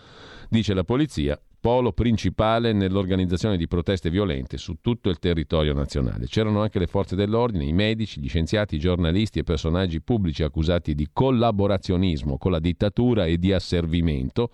dice 0.51 0.75
la 0.75 0.85
Polizia, 0.85 1.41
polo 1.59 1.93
principale 1.93 2.73
nell'organizzazione 2.73 3.57
di 3.57 3.67
proteste 3.67 4.11
violente 4.11 4.59
su 4.59 4.77
tutto 4.83 5.09
il 5.09 5.19
territorio 5.19 5.73
nazionale. 5.73 6.27
C'erano 6.27 6.61
anche 6.61 6.79
le 6.79 6.87
forze 6.87 7.17
dell'ordine, 7.17 7.65
i 7.65 7.73
medici, 7.73 8.21
gli 8.21 8.29
scienziati, 8.29 8.77
i 8.77 8.79
giornalisti 8.79 9.39
e 9.39 9.43
personaggi 9.43 10.03
pubblici 10.03 10.43
accusati 10.43 10.95
di 10.95 11.09
collaborazionismo 11.13 12.37
con 12.37 12.53
la 12.53 12.61
dittatura 12.61 13.25
e 13.25 13.39
di 13.39 13.53
asservimento 13.53 14.51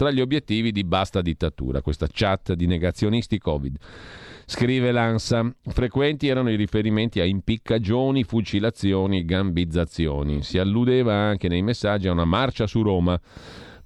tra 0.00 0.10
gli 0.10 0.22
obiettivi 0.22 0.72
di 0.72 0.82
basta 0.82 1.20
dittatura, 1.20 1.82
questa 1.82 2.08
chat 2.10 2.54
di 2.54 2.66
negazionisti 2.66 3.36
Covid. 3.36 3.76
Scrive 4.46 4.92
l'ANSA, 4.92 5.54
frequenti 5.66 6.26
erano 6.26 6.50
i 6.50 6.56
riferimenti 6.56 7.20
a 7.20 7.24
impiccagioni, 7.26 8.24
fucilazioni, 8.24 9.26
gambizzazioni. 9.26 10.42
Si 10.42 10.56
alludeva 10.56 11.12
anche 11.12 11.48
nei 11.48 11.60
messaggi 11.60 12.08
a 12.08 12.12
una 12.12 12.24
marcia 12.24 12.66
su 12.66 12.80
Roma 12.80 13.20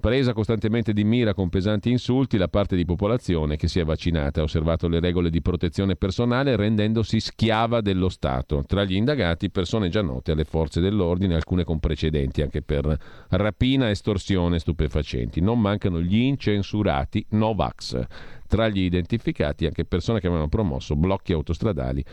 presa 0.04 0.34
costantemente 0.34 0.92
di 0.92 1.02
mira 1.02 1.32
con 1.32 1.48
pesanti 1.48 1.90
insulti 1.90 2.36
la 2.36 2.48
parte 2.48 2.76
di 2.76 2.84
popolazione 2.84 3.56
che 3.56 3.68
si 3.68 3.80
è 3.80 3.84
vaccinata, 3.86 4.40
ha 4.40 4.42
osservato 4.42 4.86
le 4.86 5.00
regole 5.00 5.30
di 5.30 5.40
protezione 5.40 5.96
personale 5.96 6.56
rendendosi 6.56 7.20
schiava 7.20 7.80
dello 7.80 8.10
Stato. 8.10 8.64
Tra 8.66 8.84
gli 8.84 8.96
indagati 8.96 9.48
persone 9.48 9.88
già 9.88 10.02
note 10.02 10.32
alle 10.32 10.44
forze 10.44 10.82
dell'ordine, 10.82 11.34
alcune 11.34 11.64
con 11.64 11.80
precedenti 11.80 12.42
anche 12.42 12.60
per 12.60 12.98
rapina, 13.30 13.88
estorsione, 13.88 14.58
stupefacenti. 14.58 15.40
Non 15.40 15.58
mancano 15.58 16.02
gli 16.02 16.18
incensurati 16.18 17.24
Novax. 17.30 18.06
Tra 18.46 18.68
gli 18.68 18.80
identificati 18.80 19.64
anche 19.64 19.86
persone 19.86 20.20
che 20.20 20.26
avevano 20.26 20.48
promosso 20.48 20.96
blocchi 20.96 21.32
autostradali 21.32 22.04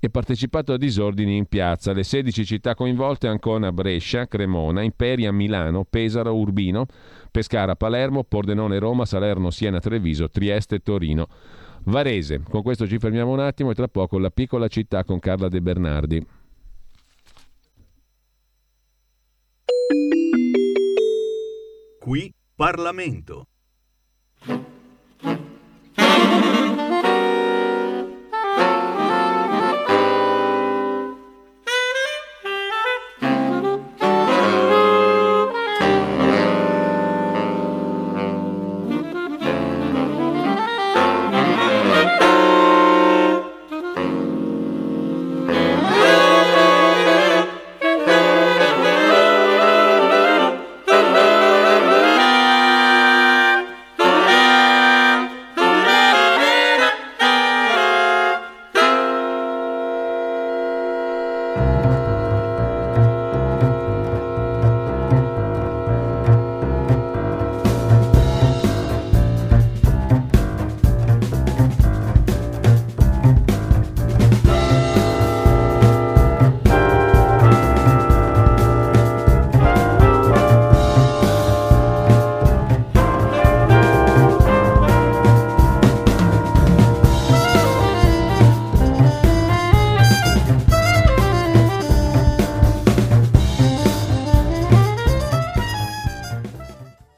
e 0.00 0.10
partecipato 0.10 0.72
a 0.72 0.76
disordini 0.76 1.36
in 1.36 1.46
piazza. 1.46 1.92
Le 1.92 2.02
16 2.02 2.44
città 2.44 2.74
coinvolte 2.74 3.28
Ancona, 3.28 3.72
Brescia, 3.72 4.26
Cremona, 4.26 4.82
Imperia, 4.82 5.32
Milano, 5.32 5.84
Pesaro, 5.88 6.34
Urbino, 6.34 6.86
Pescara, 7.30 7.76
Palermo, 7.76 8.24
Pordenone, 8.24 8.78
Roma, 8.78 9.04
Salerno, 9.04 9.50
Siena, 9.50 9.80
Treviso, 9.80 10.28
Trieste 10.28 10.80
Torino. 10.80 11.28
Varese. 11.84 12.42
Con 12.42 12.62
questo 12.62 12.86
ci 12.86 12.98
fermiamo 12.98 13.32
un 13.32 13.40
attimo 13.40 13.70
e 13.70 13.74
tra 13.74 13.88
poco 13.88 14.18
la 14.18 14.30
piccola 14.30 14.68
città 14.68 15.04
con 15.04 15.18
Carla 15.18 15.48
De 15.48 15.60
Bernardi. 15.60 16.26
Qui 22.00 22.34
Parlamento. 22.54 23.46